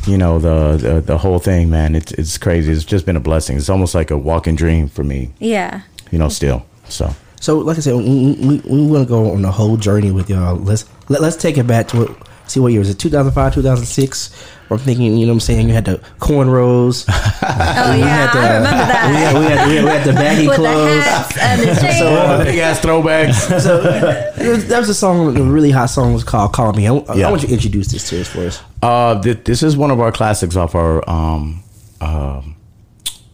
you 0.07 0.17
know 0.17 0.38
the 0.39 0.77
the, 0.77 1.01
the 1.01 1.17
whole 1.17 1.39
thing 1.39 1.69
man 1.69 1.95
it's 1.95 2.12
it's 2.13 2.38
crazy 2.38 2.72
it's 2.72 2.83
just 2.83 3.05
been 3.05 3.15
a 3.15 3.19
blessing 3.22 3.55
it's 3.57 3.69
almost 3.69 3.95
like 3.95 4.12
a 4.12 4.17
walking 4.17 4.55
dream 4.55 4.88
for 4.89 5.03
me 5.03 5.31
Yeah. 5.39 5.81
you 6.12 6.19
know 6.19 6.29
still 6.29 6.65
so 6.89 7.15
So, 7.39 7.60
like 7.60 7.77
I 7.77 7.81
said, 7.81 7.95
we, 7.95 8.33
we, 8.39 8.57
we 8.65 8.86
want 8.88 9.03
to 9.03 9.10
go 9.10 9.31
on 9.33 9.41
the 9.41 9.51
whole 9.51 9.75
journey 9.75 10.12
with 10.12 10.29
y'all. 10.29 10.55
Let's 10.55 10.86
let, 11.10 11.19
let's 11.22 11.36
take 11.36 11.57
it 11.57 11.67
back 11.67 11.89
to 11.89 11.98
what. 11.98 12.10
See 12.48 12.60
what 12.62 12.72
year 12.72 12.79
was 12.79 12.89
it? 12.89 13.00
2005, 13.00 13.53
2006. 13.53 14.31
I'm 14.70 14.77
thinking, 14.79 15.17
you 15.17 15.25
know, 15.25 15.34
what 15.34 15.38
I'm 15.38 15.39
saying 15.41 15.67
you 15.67 15.74
had 15.74 15.86
the 15.86 15.98
cornrows. 16.20 17.05
Oh 17.46 17.93
we 17.93 18.00
yeah, 18.00 18.08
had 18.08 18.34
the, 18.34 18.39
I 18.39 18.55
remember 18.55 18.86
that. 18.86 19.10
We 19.10 19.15
had, 19.17 19.36
we 19.36 19.46
had, 19.46 19.67
we 19.67 19.75
had, 19.75 19.84
we 19.84 19.89
had 19.89 20.03
the 20.08 20.13
baggy 20.24 20.48
With 20.48 20.55
the 20.58 20.63
clothes. 20.63 21.03
hats 21.03 21.38
and 21.38 21.62
the 21.62 21.65
chains. 21.65 21.98
So, 22.00 22.43
big 22.43 22.60
ass 22.60 22.79
throwbacks 22.79 23.62
so 23.62 23.82
that 23.82 24.79
was 24.79 24.89
a 24.89 24.93
song, 24.93 25.38
a 25.38 25.43
really 25.43 25.72
hot 25.72 25.88
song 25.88 26.13
was 26.13 26.24
called 26.24 26.53
"Call 26.53 26.72
Me." 26.74 26.88
I, 26.88 26.91
I 26.93 27.29
want 27.29 27.41
you 27.41 27.50
to 27.50 27.53
introduce 27.53 27.88
this 27.88 28.08
to 28.10 28.22
us 28.22 28.27
for 28.29 28.39
us. 28.48 28.62
Uh, 28.82 29.22
th- 29.22 29.43
this 29.43 29.62
is 29.63 29.75
one 29.75 29.91
of 29.91 30.00
our 30.00 30.12
classics 30.12 30.55
off 30.55 30.74
our 30.75 31.08
um, 31.10 31.62
um 32.01 32.55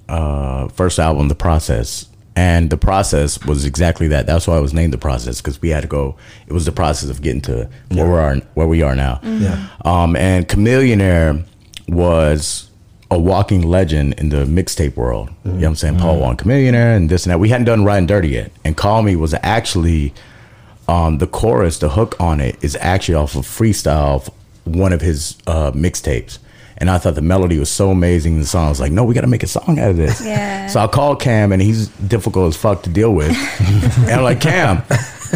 uh, 0.09 0.67
first 0.69 0.98
album, 1.00 1.27
The 1.27 1.36
Process. 1.36 2.08
And 2.39 2.69
the 2.69 2.77
process 2.77 3.43
was 3.43 3.65
exactly 3.65 4.08
that. 4.08 4.25
That's 4.25 4.48
why 4.48 4.58
it 4.58 4.62
was 4.62 4.74
named 4.74 4.93
the 4.93 4.98
process 4.98 5.41
because 5.41 5.62
we 5.62 5.69
had 5.69 5.81
to 5.81 5.89
go. 5.89 6.15
It 6.48 6.53
was 6.53 6.63
the 6.63 6.72
process 6.72 7.10
of 7.10 7.22
getting 7.22 7.41
to 7.41 7.69
where 7.89 8.08
we 8.08 8.17
are, 8.17 8.36
where 8.53 8.67
we 8.67 8.81
are 8.81 8.96
now. 8.96 9.19
Yeah. 9.24 9.67
Um, 9.84 10.15
and 10.15 10.48
Chamillionaire 10.48 11.43
was 11.89 12.69
a 13.12 13.19
walking 13.19 13.63
legend 13.63 14.13
in 14.19 14.29
the 14.29 14.46
mixtape 14.46 14.96
world. 14.96 15.29
You 15.43 15.51
know 15.51 15.58
what 15.58 15.65
I'm 15.65 15.75
saying? 15.75 15.98
Paul 15.98 16.19
Wall 16.19 16.34
Chamillionaire 16.34 16.96
and 16.96 17.10
this 17.10 17.25
and 17.25 17.31
that. 17.31 17.39
We 17.39 17.50
hadn't 17.50 17.65
done 17.65 17.84
Riding 17.84 18.08
Dirty 18.08 18.30
yet. 18.30 18.54
And 18.63 18.78
Call 18.78 19.02
Me 19.02 19.17
was 19.17 19.34
actually 19.43 20.13
um, 20.88 21.17
the 21.17 21.28
chorus, 21.28 21.80
the 21.80 21.89
hook 21.89 22.15
on 22.21 22.39
it 22.39 22.58
is 22.63 22.78
actually 22.80 23.15
off 23.15 23.36
of 23.36 23.45
freestyle 23.45 24.15
of 24.15 24.30
one 24.63 24.93
of 24.93 25.02
his 25.02 25.38
uh, 25.45 25.71
mixtapes. 25.71 26.39
And 26.79 26.89
I 26.89 26.97
thought 26.97 27.15
the 27.15 27.21
melody 27.21 27.59
was 27.59 27.69
so 27.69 27.91
amazing 27.91 28.33
in 28.35 28.39
the 28.39 28.45
song. 28.45 28.67
I 28.67 28.69
was 28.69 28.79
like, 28.79 28.91
no, 28.93 29.03
we 29.03 29.13
got 29.13 29.21
to 29.21 29.27
make 29.27 29.43
a 29.43 29.47
song 29.47 29.79
out 29.79 29.89
of 29.91 29.97
this. 29.97 30.23
Yeah. 30.25 30.67
So 30.67 30.79
I 30.79 30.87
called 30.87 31.19
Cam, 31.19 31.51
and 31.51 31.61
he's 31.61 31.89
difficult 31.89 32.47
as 32.47 32.55
fuck 32.55 32.83
to 32.83 32.89
deal 32.89 33.13
with. 33.13 33.31
and 33.99 34.11
I'm 34.11 34.23
like, 34.23 34.39
Cam, 34.39 34.83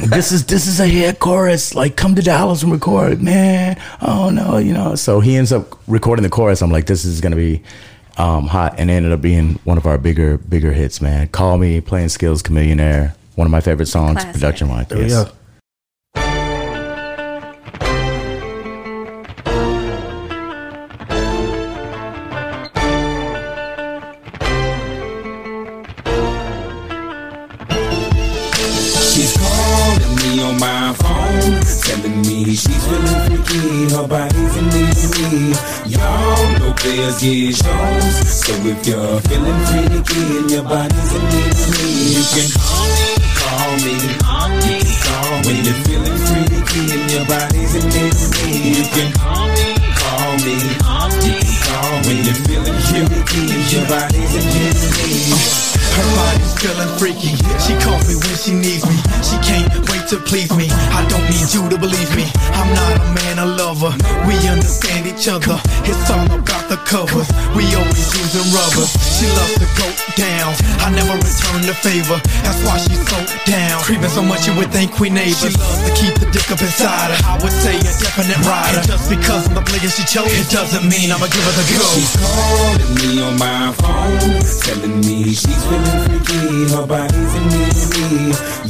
this 0.10 0.32
is 0.32 0.46
this 0.46 0.68
is 0.68 0.80
a 0.80 0.88
hit 0.88 1.20
chorus. 1.20 1.76
Like, 1.76 1.96
come 1.98 2.16
to 2.16 2.22
Dallas 2.22 2.64
and 2.64 2.72
record, 2.72 3.22
man. 3.22 3.80
Oh 4.02 4.30
no, 4.30 4.58
you 4.58 4.74
know. 4.74 4.96
So 4.96 5.20
he 5.20 5.36
ends 5.36 5.52
up 5.52 5.78
recording 5.88 6.24
the 6.24 6.30
chorus. 6.30 6.62
I'm 6.62 6.72
like, 6.72 6.86
this 6.86 7.04
is 7.04 7.20
gonna 7.20 7.36
be 7.36 7.62
um, 8.18 8.48
hot, 8.48 8.76
and 8.78 8.90
it 8.90 8.94
ended 8.94 9.12
up 9.12 9.22
being 9.22 9.56
one 9.66 9.78
of 9.78 9.86
our 9.86 9.98
bigger 9.98 10.38
bigger 10.38 10.72
hits, 10.72 11.02
man. 11.02 11.28
Call 11.28 11.58
me, 11.58 11.82
playing 11.82 12.10
skills, 12.10 12.42
Chamillionaire. 12.42 13.16
One 13.36 13.48
of 13.48 13.52
my 13.52 13.62
favorite 13.62 13.88
songs, 13.88 14.22
Classic. 14.22 14.34
production 14.34 14.70
wise. 14.70 14.88
There 14.88 15.00
we 15.00 15.06
Yes. 15.06 15.32
Get 37.12 37.56
shows, 37.56 38.16
so 38.32 38.54
if 38.64 38.88
you're 38.88 39.20
feeling 39.28 39.60
freaky 39.68 40.40
and 40.40 40.52
your 40.52 40.64
body's 40.64 41.12
of 41.12 41.24
me, 41.28 41.44
you 42.16 42.24
can 42.32 42.48
call 42.56 42.88
me, 42.88 43.12
call 43.36 43.72
me, 43.84 43.96
call 44.24 44.50
me, 44.64 44.76
call 45.04 45.36
when 45.44 45.58
you're 45.66 45.82
feeling 45.84 46.18
freaky 46.24 46.82
and 46.96 47.12
your 47.12 47.26
body's 47.28 47.76
of 47.76 47.84
me. 47.92 48.08
You 48.72 48.84
can 48.88 49.12
call 49.20 49.48
me, 49.52 49.76
call 50.00 50.32
me, 50.48 50.56
call 50.80 51.10
me, 51.20 51.36
call 51.68 51.96
when 52.08 52.24
you're 52.24 52.40
feeling 52.48 52.80
freaky 52.88 53.52
and 53.52 53.66
your 53.68 53.86
body's 53.92 54.34
of 54.36 54.46
me. 54.48 55.74
Her 55.94 56.10
body's 56.16 56.54
feeling 56.58 56.94
freaky. 56.98 57.36
She 57.68 57.74
calls 57.84 58.08
me 58.08 58.16
when 58.16 58.36
she 58.40 58.54
needs 58.56 58.88
me. 58.88 58.98
She 59.22 59.38
can't 59.44 59.70
wait 59.92 60.08
to 60.10 60.18
please 60.26 60.50
me. 60.56 60.68
I 60.72 61.06
don't 61.06 61.28
need 61.30 61.52
you 61.54 61.70
to 61.70 61.78
believe 61.78 62.16
me. 62.16 62.26
I'm 62.56 62.74
not 62.74 62.98
a 62.98 63.04
man, 63.14 63.33
a 63.33 63.33
understand 64.64 65.04
each 65.06 65.28
other. 65.28 65.60
It's 65.84 66.08
all 66.08 66.24
about 66.24 66.72
the 66.72 66.80
covers. 66.88 67.28
We 67.52 67.68
always 67.76 68.08
using 68.16 68.48
rubbers. 68.56 68.96
She 68.96 69.28
loves 69.36 69.60
to 69.60 69.68
go 69.76 69.88
down. 70.16 70.56
I 70.80 70.88
never 70.96 71.20
return 71.20 71.68
the 71.68 71.76
favor. 71.76 72.16
That's 72.48 72.64
why 72.64 72.80
she's 72.80 73.04
so 73.04 73.20
down. 73.44 73.84
Creeping 73.84 74.08
so 74.08 74.24
much 74.24 74.48
you 74.48 74.56
would 74.56 74.72
think 74.72 75.00
we 75.04 75.10
neighbors. 75.12 75.52
She 75.52 75.60
loves 75.60 75.84
to 75.84 75.92
keep 76.00 76.16
the 76.16 76.32
dick 76.32 76.48
up 76.48 76.64
inside 76.64 77.12
her. 77.12 77.20
I 77.28 77.36
would 77.44 77.52
say 77.52 77.76
a 77.76 77.92
definite 78.00 78.40
rider. 78.48 78.80
And 78.80 78.88
just 78.88 79.12
because 79.12 79.52
I'm 79.52 79.56
the 79.60 79.66
player 79.68 79.92
she 79.92 80.08
chose, 80.08 80.32
it 80.32 80.48
doesn't 80.48 80.88
mean 80.88 81.12
I'ma 81.12 81.28
give 81.28 81.44
her 81.44 81.56
the 81.60 81.66
go. 81.76 81.84
She's 81.92 82.16
calling 82.16 82.92
me 83.04 83.10
on 83.20 83.36
my 83.36 83.76
phone, 83.76 84.40
telling 84.64 85.04
me 85.04 85.36
she's 85.36 85.64
feeling 85.68 86.00
freaky, 86.08 86.72
her 86.72 86.88
body's 86.88 87.34
in 87.36 87.46
me. 87.52 87.74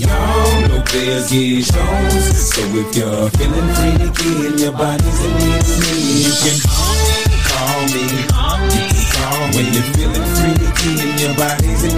Y'all 0.01 0.61
know 0.67 0.81
players 0.89 1.29
get 1.29 1.69
shows, 1.69 2.25
so 2.49 2.61
if 2.81 2.97
you're 2.97 3.29
feeling 3.37 3.69
freaky 3.77 4.47
and 4.49 4.59
your 4.59 4.73
body's 4.73 5.19
in 5.21 5.33
of 5.53 5.82
me, 5.83 6.23
you 6.23 6.33
can 6.43 6.57
call 6.63 6.95
me, 7.07 7.19
call 7.49 7.81
me, 7.93 8.05
call 8.31 8.59
me, 8.71 8.85
when 9.55 9.73
you're 9.73 9.89
feeling 9.93 10.27
freaky 10.35 10.91
and 11.03 11.19
your 11.19 11.33
body's 11.35 11.83
of 11.83 11.93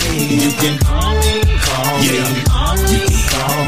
me. 0.00 0.44
You 0.44 0.52
can 0.52 0.78
call 0.78 1.14
me, 1.16 1.34
call 1.64 1.98
me, 1.98 2.18
call 2.52 2.76
me, 2.76 3.00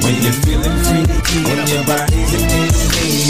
when 0.04 0.16
you're 0.22 0.38
feeling 0.44 0.78
freaky 0.84 1.40
and 1.50 1.68
your 1.68 1.84
body's 1.84 2.34
in 2.34 2.46
need 2.48 2.81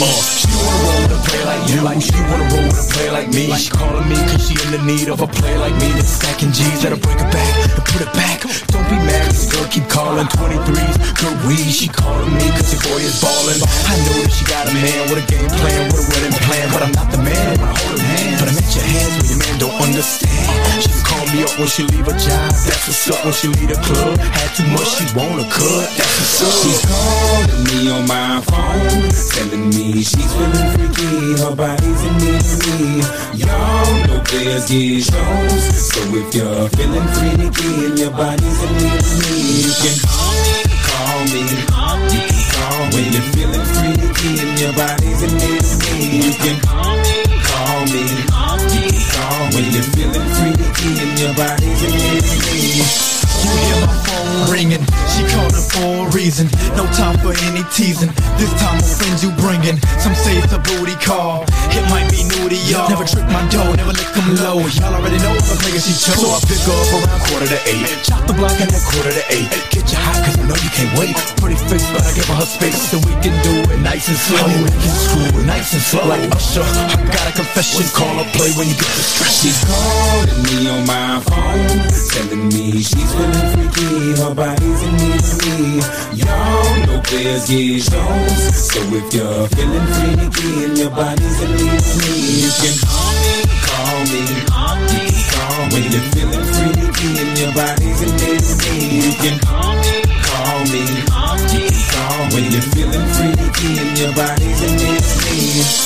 me. 0.03 0.11
She 0.39 0.47
wanna 0.51 0.79
roll 0.83 0.99
with 1.03 1.17
a 1.17 1.21
player 1.23 1.45
like 1.45 1.63
you. 1.71 1.79
Like 1.81 2.01
she 2.01 2.19
wanna 2.29 2.47
roll 2.51 2.67
with 2.67 2.83
a 2.83 2.87
player 2.93 3.11
like 3.11 3.29
me. 3.31 3.45
She 3.55 3.69
calling 3.71 4.07
me 4.09 4.17
cause 4.31 4.43
she 4.47 4.55
in 4.59 4.69
the 4.75 4.81
need 4.83 5.07
of 5.09 5.21
a 5.21 5.27
player 5.27 5.59
like 5.59 5.75
me. 5.79 5.89
That's 5.95 6.19
stacking 6.19 6.51
G's 6.51 6.83
that'll 6.83 6.99
break 6.99 7.19
it 7.19 7.29
back 7.31 7.51
and 7.75 7.83
put 7.85 8.01
it 8.01 8.13
back. 8.13 8.39
Don't 8.71 8.87
be 8.89 8.97
mad 9.07 9.31
cause 9.31 9.47
girl 9.51 9.67
keep 9.71 9.87
calling 9.87 10.27
23s. 10.27 10.95
Good 11.19 11.37
weed, 11.47 11.71
she 11.71 11.87
calling 11.87 12.33
me 12.33 12.45
cause 12.57 12.71
your 12.73 12.83
boy 12.83 13.01
is 13.01 13.17
ballin'. 13.23 13.61
I 13.63 13.95
know 14.03 14.17
that 14.23 14.31
she 14.33 14.43
got 14.45 14.67
a 14.67 14.73
man 14.73 15.01
with 15.09 15.23
a 15.23 15.27
game 15.29 15.49
plan, 15.61 15.81
with 15.91 16.03
a 16.03 16.05
wedding 16.11 16.35
plan. 16.43 16.65
But 16.73 16.81
I'm 16.83 16.93
not 16.93 17.07
the 17.11 17.21
man 17.23 17.59
I 17.59 17.71
hold 17.71 17.99
her 17.99 18.03
hand. 18.03 18.35
But 18.39 18.47
I'm 18.51 18.57
at 18.59 18.71
your 18.75 18.87
hands 18.87 19.13
when 19.19 19.27
your 19.31 19.39
man 19.39 19.55
don't 19.59 19.77
understand. 19.79 20.51
She 20.83 20.89
can 20.91 21.03
call 21.07 21.25
me 21.31 21.43
up 21.47 21.53
when 21.59 21.69
she 21.69 21.83
leave 21.87 22.07
a 22.07 22.15
job. 22.17 22.49
That's 22.65 22.83
what's 22.87 23.07
up 23.07 23.19
when 23.23 23.33
she 23.33 23.47
leave 23.47 23.71
the 23.71 23.79
club. 23.79 24.19
Had 24.19 24.49
too 24.57 24.67
much, 24.73 24.89
she 24.99 25.05
wanna 25.15 25.47
cut. 25.47 25.87
That's 25.95 26.13
what's 26.19 26.43
up. 26.43 26.53
She's 26.63 26.81
calling 26.83 27.61
me 27.69 27.79
on 27.93 28.03
my 28.07 28.41
phone, 28.49 29.07
telling 29.31 29.69
me 29.69 29.92
she's 30.01 30.33
feeling 30.33 30.69
freaky, 30.73 31.37
her 31.37 31.55
body's 31.55 32.01
in 32.01 32.13
need 32.17 32.41
of 32.41 32.57
me. 32.65 33.03
Y'all 33.37 34.07
know 34.07 34.21
players 34.25 34.65
get 34.65 35.03
shows, 35.05 35.63
so 35.77 36.01
if 36.17 36.33
you're 36.33 36.69
feeling 36.73 37.07
freaky 37.13 37.85
and 37.85 37.99
your 37.99 38.09
body's 38.09 38.59
in 38.63 38.71
need 38.73 38.97
of 38.97 39.13
me, 39.21 39.37
you 39.61 39.71
can 39.77 39.95
call 40.01 40.33
me, 40.41 40.57
call 40.89 41.19
me, 41.29 41.43
call 41.69 41.97
me, 42.09 42.21
call 42.57 42.81
when 42.89 43.05
you're 43.13 43.29
feeling 43.37 43.65
freaky 43.69 44.31
and 44.41 44.59
your 44.59 44.73
body's 44.73 45.21
in 45.21 45.33
need 45.37 45.61
of 45.61 45.77
me. 45.85 46.25
You 46.25 46.33
can 46.41 46.57
call 46.65 46.95
me, 46.97 47.17
call 47.45 47.81
me, 47.93 48.03
call 48.33 48.57
me, 48.57 48.83
call 49.13 49.41
when 49.53 49.65
you're 49.73 49.89
feeling 49.93 50.27
freaky 50.41 50.89
and 51.05 51.13
your 51.21 51.33
body's 51.37 51.81
in 51.85 51.93
need 51.93 52.23
of 52.23 52.33
me. 52.41 52.81
You 52.81 53.51
hear 53.61 53.85
my 53.85 53.93
phone 54.05 54.51
ringing. 54.51 54.92
She 55.13 55.23
called 55.29 55.53
her 55.53 55.65
for 55.69 56.07
a 56.07 56.09
reason. 56.11 56.49
No 56.73 56.85
time 56.97 57.17
for 57.21 57.33
any 57.49 57.61
teasing. 57.69 58.09
This 58.41 58.49
time 58.57 58.81
friends 58.81 59.21
you 59.21 59.29
bringing. 59.37 59.77
Some 60.01 60.15
say 60.17 60.37
it's 60.41 60.53
a 60.53 60.59
booty 60.59 60.97
call. 60.97 61.45
It 61.69 61.85
might 61.93 62.09
be 62.09 62.25
new 62.25 62.49
to 62.49 62.59
y'all. 62.69 62.89
Never 62.89 63.05
trick 63.05 63.25
my 63.29 63.45
dough, 63.53 63.73
never 63.77 63.93
lick 63.93 64.09
them 64.13 64.29
low. 64.41 64.61
Y'all 64.77 64.93
already 64.93 65.21
know 65.21 65.33
the 65.37 65.55
nigga 65.61 65.81
she 65.81 65.93
chose. 65.93 66.17
So 66.17 66.27
I 66.33 66.39
pick 66.45 66.61
her 66.65 66.73
up 66.73 66.89
around 66.97 67.21
quarter 67.29 67.49
to 67.49 67.59
eight. 67.69 67.85
Chop 68.05 68.25
the 68.25 68.33
block 68.33 68.57
in 68.57 68.67
that 68.69 68.83
quarter 68.89 69.13
to 69.13 69.23
eight. 69.29 69.49
Get 69.69 69.85
you 69.85 69.99
hot 70.01 70.17
cause 70.25 70.37
I 70.37 70.43
know 70.49 70.57
you 70.57 70.71
can't 70.73 70.93
wait. 70.97 71.15
Pretty 71.37 71.59
face, 71.69 71.85
but 71.93 72.01
I 72.01 72.11
give 72.17 72.25
her 72.29 72.37
her 72.41 72.49
space 72.49 72.77
so 72.89 72.97
we 73.05 73.13
can 73.21 73.35
do 73.45 73.53
it 73.69 73.79
nice 73.85 74.09
and 74.09 74.17
slow. 74.17 74.45
We 74.49 74.69
can 74.69 74.93
screw 74.93 75.29
it 75.29 75.45
nice 75.45 75.73
and 75.73 75.81
slow. 75.81 76.05
Like 76.09 76.25
Usher, 76.33 76.65
I 76.65 76.97
got 77.13 77.25
a 77.29 77.33
confession. 77.37 77.85
Call 77.93 78.17
or 78.17 78.25
play 78.33 78.49
when 78.57 78.65
you 78.65 78.73
get 78.73 78.89
distressed. 78.97 79.45
She's 79.45 79.59
calling 79.65 80.41
me 80.49 80.69
on 80.71 80.81
my 80.87 81.21
phone, 81.21 81.85
telling 82.09 82.49
me 82.49 82.81
she's 82.81 83.11
feeling 83.13 83.47
freaky, 83.53 84.17
her 84.21 84.33
body's 84.33 84.81
in 84.81 85.02
need 85.03 85.27
me. 85.43 85.81
Y'all 86.19 86.77
know 86.87 87.01
players 87.03 87.47
get 87.47 87.81
shows, 87.81 88.71
so 88.71 88.79
if 88.99 89.13
you're 89.13 89.47
feeling 89.55 89.87
freaky 89.95 90.65
and 90.65 90.77
your 90.77 90.89
body's 90.91 91.41
in 91.41 91.51
need 91.59 91.83
me, 91.99 92.13
you 92.43 92.51
can 92.61 92.75
call 92.87 93.11
me, 93.23 93.35
call 93.67 93.99
me, 94.11 94.21
call 94.51 94.75
me, 94.87 95.01
call. 95.31 95.61
When 95.73 95.83
you're 95.91 96.07
feeling 96.13 96.47
freaky 96.55 97.09
and 97.21 97.33
your 97.39 97.51
body's 97.53 98.01
in 98.01 98.13
need 98.21 98.45
me, 98.61 98.75
you 99.03 99.13
can 99.21 99.37
call 99.39 99.75
me, 99.83 99.95
call 100.29 100.59
me, 100.71 100.83
call 101.11 101.37
me, 101.51 101.63
call. 101.91 102.21
When 102.33 102.45
you're 102.51 102.67
feeling 102.73 103.07
freaky 103.15 103.71
and 103.79 103.97
your 103.99 104.13
body's 104.15 104.61
in 104.63 104.73
need 104.77 105.03
me. 105.23 105.82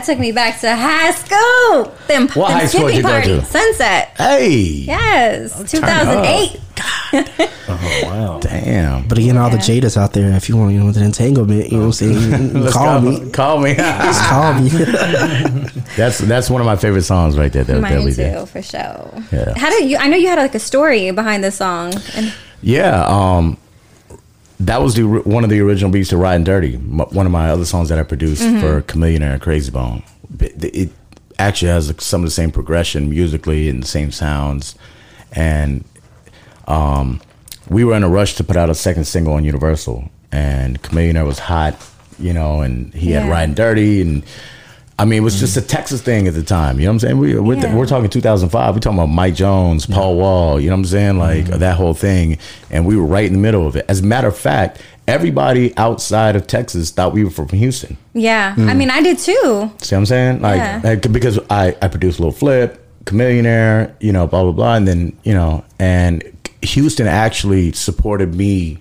That 0.00 0.06
took 0.12 0.18
me 0.18 0.32
back 0.32 0.60
to 0.60 0.74
high 0.74 1.10
school. 1.12 1.92
Them, 2.06 2.28
What 2.28 2.48
them 2.48 2.58
high 2.58 2.66
school 2.66 2.88
skippy 2.88 3.02
did 3.02 3.26
you 3.26 3.36
go 3.36 3.40
to? 3.40 3.44
Sunset. 3.44 4.08
Hey, 4.16 4.48
Yes, 4.86 5.70
2008. 5.70 6.60
Wow. 8.02 8.40
damn. 8.40 9.06
But 9.06 9.18
again, 9.18 9.36
all 9.36 9.50
the 9.50 9.56
Jadas 9.58 9.96
out 9.96 10.12
there, 10.12 10.30
if 10.32 10.48
you 10.48 10.56
want, 10.56 10.72
you 10.72 10.80
know, 10.80 10.90
the 10.90 11.04
entanglement, 11.04 11.70
you 11.70 11.78
know 11.78 11.88
what 11.88 12.02
I'm 12.02 12.14
saying? 12.14 12.66
Call 12.72 13.00
me. 13.00 13.30
Call 13.30 13.60
me. 13.60 13.74
Just 13.76 14.22
call 14.28 14.54
me. 14.54 14.68
that's 15.96 16.18
that's 16.18 16.48
one 16.50 16.60
of 16.60 16.66
my 16.66 16.76
favorite 16.76 17.02
songs 17.02 17.36
right 17.38 17.52
there. 17.52 17.64
That, 17.64 17.74
that 17.74 17.80
Mine 17.82 18.04
we 18.04 18.10
too, 18.10 18.16
did. 18.16 18.48
for 18.48 18.62
sure. 18.62 19.10
Yeah. 19.30 19.52
How 19.56 19.70
did 19.70 19.90
you? 19.90 19.98
I 19.98 20.08
know 20.08 20.16
you 20.16 20.28
had 20.28 20.38
like 20.38 20.54
a 20.54 20.58
story 20.60 21.10
behind 21.10 21.44
this 21.44 21.56
song, 21.56 21.92
and 22.16 22.32
Yeah, 22.62 23.04
um, 23.06 23.56
that 24.60 24.80
was 24.80 24.94
the 24.94 25.02
one 25.04 25.42
of 25.44 25.50
the 25.50 25.60
original 25.60 25.90
beats 25.90 26.10
to 26.10 26.16
"Riding 26.16 26.44
Dirty." 26.44 26.76
One 26.76 27.26
of 27.26 27.32
my 27.32 27.50
other 27.50 27.64
songs 27.64 27.88
that 27.88 27.98
I 27.98 28.02
produced 28.02 28.42
Mm-hmm. 28.42 28.60
for 28.60 28.82
Chameleon 28.82 29.22
and 29.22 29.40
Krayzie 29.42 29.72
Bone. 29.72 30.02
It, 30.38 30.64
it 30.64 30.88
actually 31.38 31.68
has 31.70 31.92
some 31.98 32.20
of 32.22 32.26
the 32.26 32.30
same 32.30 32.50
progression 32.50 33.08
musically 33.10 33.68
and 33.68 33.82
the 33.82 33.86
same 33.88 34.12
sounds, 34.12 34.74
and 35.32 35.84
um, 36.68 37.20
we 37.68 37.84
were 37.84 37.94
in 37.96 38.02
a 38.02 38.08
rush 38.08 38.34
to 38.36 38.44
put 38.44 38.56
out 38.56 38.70
a 38.70 38.74
second 38.74 39.04
single 39.06 39.32
on 39.34 39.44
Universal, 39.44 40.08
and 40.32 40.80
Chameleon 40.82 41.26
was 41.26 41.38
hot, 41.38 41.76
you 42.18 42.32
know, 42.32 42.60
and 42.60 42.92
he 42.94 43.10
had 43.12 43.24
Yeah. 43.26 43.30
"Riding 43.30 43.54
Dirty," 43.54 44.00
and 44.02 44.22
I 45.00 45.04
mean, 45.06 45.18
it 45.18 45.22
was 45.22 45.40
just 45.40 45.56
a 45.56 45.62
Texas 45.62 46.02
thing 46.02 46.28
at 46.28 46.34
the 46.34 46.42
time. 46.42 46.78
You 46.78 46.84
know 46.84 46.90
what 46.90 46.94
I'm 46.94 46.98
saying? 47.00 47.18
We, 47.18 47.38
we're, 47.40 47.54
Yeah. 47.56 47.74
we're 47.74 47.86
talking 47.86 48.10
2005. 48.10 48.74
We're 48.74 48.80
talking 48.80 48.98
about 48.98 49.06
Mike 49.08 49.34
Jones, 49.34 49.86
Paul 49.86 50.16
Wall. 50.16 50.60
You 50.60 50.68
know 50.68 50.74
what 50.76 50.80
I'm 50.80 50.84
saying? 50.84 51.18
Like 51.18 51.46
that 51.46 51.76
whole 51.76 51.94
thing, 51.94 52.36
and 52.70 52.84
we 52.86 52.96
were 52.96 53.06
right 53.06 53.24
in 53.24 53.32
the 53.32 53.38
middle 53.38 53.66
of 53.66 53.76
it. 53.76 53.86
As 53.88 54.00
a 54.00 54.04
matter 54.04 54.28
of 54.28 54.36
fact, 54.36 54.80
everybody 55.08 55.74
outside 55.78 56.36
of 56.36 56.46
Texas 56.46 56.90
thought 56.90 57.12
we 57.12 57.24
were 57.24 57.30
from 57.30 57.48
Houston. 57.48 57.96
yeah, 58.12 58.54
Hmm. 58.54 58.68
I 58.68 58.74
mean, 58.74 58.90
I 58.90 59.00
did 59.00 59.18
too. 59.18 59.72
See 59.78 59.94
what 59.94 60.00
I'm 60.00 60.06
saying? 60.06 60.42
Like, 60.42 60.58
Yeah. 60.58 60.80
like, 60.84 61.10
because 61.10 61.38
I 61.48 61.74
I 61.80 61.88
produced 61.88 62.20
Lil 62.20 62.30
Flip, 62.32 62.78
Chamillionaire, 63.06 63.92
you 64.00 64.12
know, 64.12 64.26
blah 64.26 64.42
blah 64.42 64.52
blah, 64.52 64.74
and 64.76 64.86
then 64.86 65.12
you 65.24 65.32
know, 65.34 65.64
and 65.78 66.22
Houston 66.62 67.06
actually 67.06 67.72
supported 67.72 68.34
me 68.34 68.78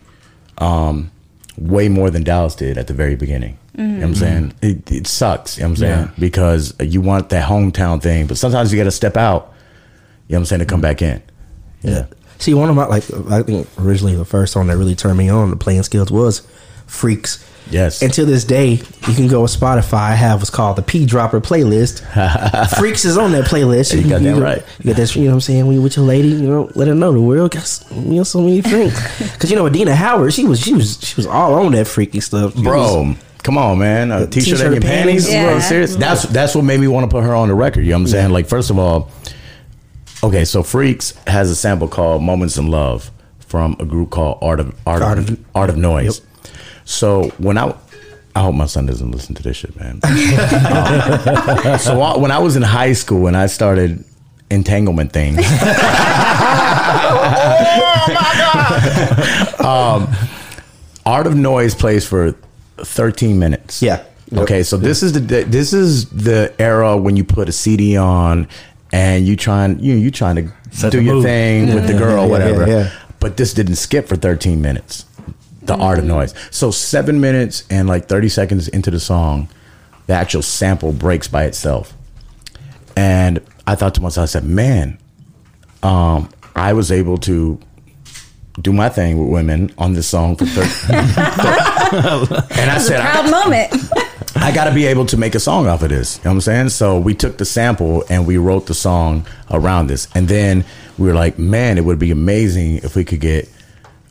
um, 0.57 1.11
way 1.57 1.87
more 1.87 2.09
than 2.09 2.23
Dallas 2.23 2.55
did 2.55 2.77
at 2.77 2.87
the 2.87 2.93
very 2.93 3.15
beginning. 3.15 3.57
You 3.79 3.85
know 3.85 3.95
what 3.95 4.03
I'm 4.03 4.13
mm-hmm. 4.13 4.19
saying? 4.19 4.53
It, 4.61 4.91
it 4.91 5.07
sucks, 5.07 5.57
you 5.57 5.63
know 5.63 5.69
what 5.69 5.71
I'm 5.71 5.75
saying? 5.77 6.05
Yeah. 6.07 6.11
Because 6.19 6.75
you 6.81 6.99
want 6.99 7.29
that 7.29 7.47
hometown 7.47 8.01
thing, 8.01 8.27
but 8.27 8.37
sometimes 8.37 8.73
you 8.73 8.77
got 8.77 8.83
to 8.83 8.91
step 8.91 9.15
out, 9.15 9.53
you 10.27 10.33
know 10.33 10.39
what 10.39 10.39
I'm 10.39 10.45
saying, 10.45 10.59
to 10.59 10.65
come 10.65 10.81
mm-hmm. 10.81 10.81
back 10.81 11.01
in. 11.01 11.21
Yeah. 11.81 12.07
See, 12.39 12.53
one 12.53 12.69
of 12.69 12.75
my 12.75 12.85
like, 12.87 13.03
I 13.29 13.41
think 13.43 13.67
originally 13.79 14.15
the 14.15 14.25
first 14.25 14.51
song 14.51 14.67
that 14.67 14.77
really 14.77 14.95
turned 14.95 15.17
me 15.17 15.29
on 15.29 15.49
the 15.49 15.55
Play-N-Skillz 15.55 16.11
was 16.11 16.45
"Freaks." 16.87 17.45
Yes. 17.69 18.01
And 18.01 18.11
to 18.13 18.25
this 18.25 18.43
day, 18.43 18.71
you 18.71 19.13
can 19.13 19.27
go 19.27 19.43
with 19.43 19.57
Spotify. 19.57 20.09
I 20.09 20.15
have 20.15 20.39
what's 20.39 20.49
called 20.49 20.75
the 20.77 20.81
P 20.81 21.05
Dropper 21.05 21.39
playlist. 21.39 21.99
Freaks 22.79 23.05
is 23.05 23.17
on 23.17 23.31
that 23.33 23.45
playlist. 23.45 23.95
You 23.95 24.09
got 24.09 24.21
that 24.21 24.35
you, 24.35 24.41
right. 24.41 24.63
You 24.79 24.85
got 24.85 24.97
that. 24.97 25.15
You 25.15 25.23
know 25.23 25.29
what 25.29 25.33
I'm 25.35 25.41
saying? 25.41 25.67
When 25.67 25.75
you 25.75 25.81
with 25.81 25.95
your 25.95 26.05
lady, 26.05 26.29
you 26.29 26.47
know, 26.47 26.71
let 26.75 26.87
her 26.87 26.95
know 26.95 27.11
the 27.11 27.21
world 27.21 27.51
got 27.51 27.83
you 27.91 28.15
know 28.15 28.23
so 28.23 28.41
many 28.41 28.61
freaks. 28.61 28.99
Because 29.33 29.51
you 29.51 29.55
know, 29.55 29.67
Adina 29.67 29.95
Howard, 29.95 30.33
she 30.33 30.45
was 30.45 30.59
she 30.59 30.73
was 30.73 30.99
she 31.01 31.15
was 31.15 31.25
all 31.25 31.53
on 31.53 31.71
that 31.73 31.87
freaky 31.87 32.19
stuff, 32.19 32.53
She 32.53 32.59
was- 32.59 32.67
Bro, 32.67 33.15
come 33.43 33.57
on, 33.57 33.79
man. 33.79 34.11
A 34.11 34.27
t-shirt, 34.27 34.31
t-shirt 34.31 34.61
and 34.61 34.73
your 34.75 34.81
panties? 34.81 35.25
panties. 35.25 35.33
Yeah. 35.33 35.45
Bro, 35.51 35.59
serious? 35.59 35.95
That's 35.95 36.23
that's 36.23 36.55
what 36.55 36.63
made 36.63 36.79
me 36.79 36.87
want 36.87 37.09
to 37.09 37.13
put 37.13 37.23
her 37.23 37.33
on 37.35 37.47
the 37.47 37.55
record. 37.55 37.81
You 37.81 37.91
know 37.91 37.97
what 37.97 38.01
I'm 38.01 38.07
saying? 38.07 38.31
Like, 38.31 38.47
first 38.47 38.69
of 38.69 38.77
all, 38.79 39.09
okay, 40.23 40.45
so 40.45 40.63
Freaks 40.63 41.13
has 41.27 41.49
a 41.49 41.55
sample 41.55 41.87
called 41.87 42.21
"Moments 42.23 42.57
in 42.57 42.67
Love" 42.67 43.11
from 43.39 43.75
a 43.79 43.85
group 43.85 44.09
called 44.11 44.39
Art 44.41 44.59
of 44.59 44.75
Art, 44.85 45.01
Art 45.01 45.17
of, 45.17 45.29
of- 45.29 45.45
Art 45.55 45.69
of 45.69 45.77
Noise. 45.77 46.21
So 46.85 47.29
when 47.37 47.57
I 47.57 47.75
I 48.35 48.41
hope 48.43 48.55
my 48.55 48.65
son 48.67 48.85
doesn't 48.85 49.11
listen 49.11 49.35
to 49.35 49.43
this 49.43 49.57
shit, 49.57 49.75
man. 49.79 49.99
Um, 51.69 51.77
so 51.79 52.01
I, 52.01 52.17
when 52.17 52.31
I 52.31 52.39
was 52.39 52.55
in 52.55 52.61
high 52.61 52.93
school 52.93 53.27
and 53.27 53.35
I 53.35 53.47
started 53.47 54.03
entanglement 54.49 55.11
thing. 55.11 55.37
um, 59.65 60.07
Art 61.05 61.27
of 61.27 61.35
Noise 61.35 61.75
plays 61.75 62.07
for 62.07 62.35
13 62.83 63.37
minutes. 63.39 63.81
Yeah. 63.81 64.03
Okay, 64.31 64.61
so 64.63 64.77
this 64.77 65.01
is 65.01 65.13
the 65.13 65.19
this 65.43 65.73
is 65.73 66.07
the 66.09 66.53
era 66.59 66.95
when 66.95 67.17
you 67.17 67.23
put 67.23 67.49
a 67.49 67.51
CD 67.51 67.97
on 67.97 68.47
and 68.91 69.25
you 69.27 69.35
trying 69.35 69.79
you 69.79 69.95
you 69.95 70.11
trying 70.11 70.35
to 70.35 70.51
Set 70.71 70.91
do 70.91 71.01
your 71.01 71.15
mood. 71.15 71.23
thing 71.23 71.73
with 71.73 71.87
the 71.87 71.93
girl, 71.93 72.25
yeah, 72.25 72.29
whatever. 72.29 72.67
yeah, 72.67 72.77
yeah. 72.83 72.91
But 73.19 73.37
this 73.37 73.55
didn't 73.55 73.77
skip 73.77 74.07
for 74.07 74.15
13 74.15 74.61
minutes. 74.61 75.05
The 75.63 75.75
Art 75.75 75.97
of 75.99 76.05
Noise. 76.05 76.33
So 76.51 76.69
seven 76.71 77.19
minutes 77.19 77.63
and 77.71 77.87
like 77.87 78.07
30 78.07 78.29
seconds 78.29 78.67
into 78.67 78.91
the 78.91 78.99
song, 78.99 79.49
the 80.07 80.13
actual 80.13 80.41
sample 80.43 80.91
breaks 80.91 81.27
by 81.27 81.45
itself. 81.45 81.93
And 82.95 83.39
I 83.67 83.75
thought 83.75 83.95
to 83.95 84.01
myself, 84.01 84.23
I 84.23 84.27
said, 84.27 84.45
man, 84.45 84.97
um, 85.83 86.29
I 86.55 86.73
was 86.73 86.91
able 86.91 87.17
to 87.19 87.59
do 88.61 88.73
my 88.73 88.89
thing 88.89 89.17
with 89.19 89.29
women 89.31 89.71
on 89.77 89.93
this 89.93 90.07
song 90.07 90.35
for 90.35 90.45
30. 90.45 90.93
and 90.93 92.69
I 92.69 92.75
It's 92.75 92.85
a 92.85 92.87
said, 92.87 93.01
proud 93.01 93.25
I, 93.25 93.29
moment. 93.29 93.73
I 94.35 94.51
got 94.53 94.65
to 94.65 94.73
be 94.73 94.85
able 94.85 95.05
to 95.07 95.17
make 95.17 95.35
a 95.35 95.39
song 95.39 95.67
off 95.67 95.81
of 95.83 95.89
this. 95.89 96.17
You 96.17 96.23
know 96.25 96.31
what 96.31 96.35
I'm 96.35 96.41
saying? 96.41 96.69
So 96.69 96.99
we 96.99 97.13
took 97.13 97.37
the 97.37 97.45
sample 97.45 98.03
and 98.09 98.25
we 98.27 98.37
wrote 98.37 98.67
the 98.67 98.73
song 98.73 99.25
around 99.51 99.87
this. 99.87 100.07
And 100.15 100.27
then 100.27 100.65
we 100.97 101.07
were 101.07 101.13
like, 101.13 101.37
man, 101.39 101.77
it 101.77 101.85
would 101.85 101.99
be 101.99 102.11
amazing 102.11 102.77
if 102.77 102.95
we 102.95 103.03
could 103.03 103.19
get 103.21 103.49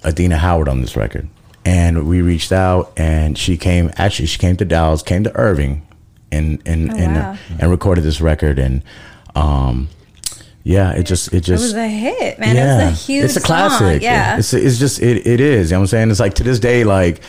Adina 0.04 0.36
Howard 0.38 0.68
on 0.68 0.80
this 0.80 0.96
record. 0.96 1.28
And 1.64 2.08
we 2.08 2.22
reached 2.22 2.52
out 2.52 2.92
and 2.96 3.36
she 3.38 3.56
came, 3.56 3.90
actually, 3.96 4.26
she 4.26 4.38
came 4.38 4.56
to 4.56 4.64
Dallas, 4.64 5.02
came 5.02 5.24
to 5.24 5.34
Irving 5.36 5.86
and, 6.32 6.62
and, 6.66 6.90
Oh, 6.92 6.96
and, 6.96 7.14
wow. 7.14 7.36
and 7.60 7.70
recorded 7.70 8.02
this 8.04 8.20
record. 8.20 8.58
And, 8.58 8.82
um, 9.34 9.88
yeah, 10.68 10.92
it 10.92 11.04
just, 11.04 11.32
it 11.32 11.40
just 11.40 11.62
It 11.62 11.66
was 11.68 11.74
a 11.74 11.88
hit, 11.88 12.38
man. 12.38 12.54
It 12.54 12.60
was 12.60 12.92
a 12.92 13.02
huge 13.06 13.24
it's 13.24 13.36
a 13.36 13.40
classic. 13.40 14.02
Song. 14.02 14.02
Yeah. 14.02 14.36
It's 14.36 14.52
it's 14.52 14.78
just 14.78 15.00
it, 15.00 15.26
it 15.26 15.40
is. 15.40 15.70
You 15.70 15.76
know 15.76 15.80
what 15.80 15.84
I'm 15.84 15.86
saying? 15.86 16.10
It's 16.10 16.20
like 16.20 16.34
to 16.34 16.44
this 16.44 16.60
day, 16.60 16.84
like 16.84 17.22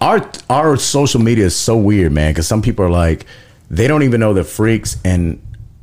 our 0.00 0.28
our 0.50 0.76
social 0.76 1.20
media 1.20 1.44
is 1.44 1.54
so 1.54 1.76
weird, 1.76 2.10
man. 2.10 2.32
Because 2.32 2.48
some 2.48 2.60
people 2.60 2.84
are 2.84 2.90
like, 2.90 3.24
they 3.70 3.86
don't 3.86 4.02
even 4.02 4.18
know 4.18 4.34
that 4.34 4.44
Freaks 4.44 4.96
and 5.04 5.40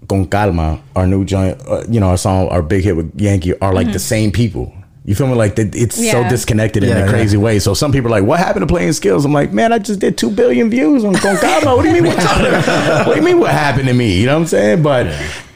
Con 0.10 0.28
Calma, 0.28 0.82
our 0.94 1.08
new 1.08 1.24
joint, 1.24 1.62
uh, 1.70 1.86
you 1.88 2.02
know, 2.02 2.10
our 2.10 2.18
song, 2.18 2.50
our 2.50 2.62
big 2.62 2.84
hit 2.84 2.98
with 2.98 3.18
Yankee, 3.20 3.58
are 3.60 3.74
like 3.74 3.94
the 3.94 4.00
same 4.00 4.34
people. 4.34 4.74
You 5.06 5.14
feel 5.14 5.28
me? 5.28 5.36
Like 5.36 5.56
that 5.58 5.76
it's 5.76 5.96
so 5.96 6.28
disconnected 6.28 6.84
in 6.84 6.90
Yeah, 6.90 6.96
a 6.98 7.06
yeah. 7.06 7.10
crazy 7.12 7.38
way. 7.38 7.60
So 7.60 7.74
some 7.76 7.92
people 7.92 8.08
are 8.08 8.20
like, 8.20 8.24
"What 8.28 8.40
happened 8.40 8.68
to 8.68 8.74
Play-N-Skillz?" 8.74 9.24
I'm 9.24 9.34
like, 9.34 9.54
"Man, 9.54 9.72
I 9.72 9.78
just 9.78 10.00
did 10.00 10.18
two 10.18 10.32
billion 10.32 10.70
views 10.70 11.04
on 11.04 11.14
Con 11.14 11.38
Calma. 11.38 11.76
What 11.76 11.84
do 11.84 11.90
you 11.90 12.02
mean? 12.02 12.06
What, 12.16 13.06
what 13.08 13.14
do 13.14 13.20
you 13.20 13.22
mean? 13.26 13.40
What 13.40 13.52
happened 13.52 13.88
to 13.88 13.94
me? 13.94 14.20
You 14.20 14.26
know 14.26 14.34
what 14.34 14.42
I'm 14.42 14.48
saying?" 14.48 14.82
But 14.82 15.06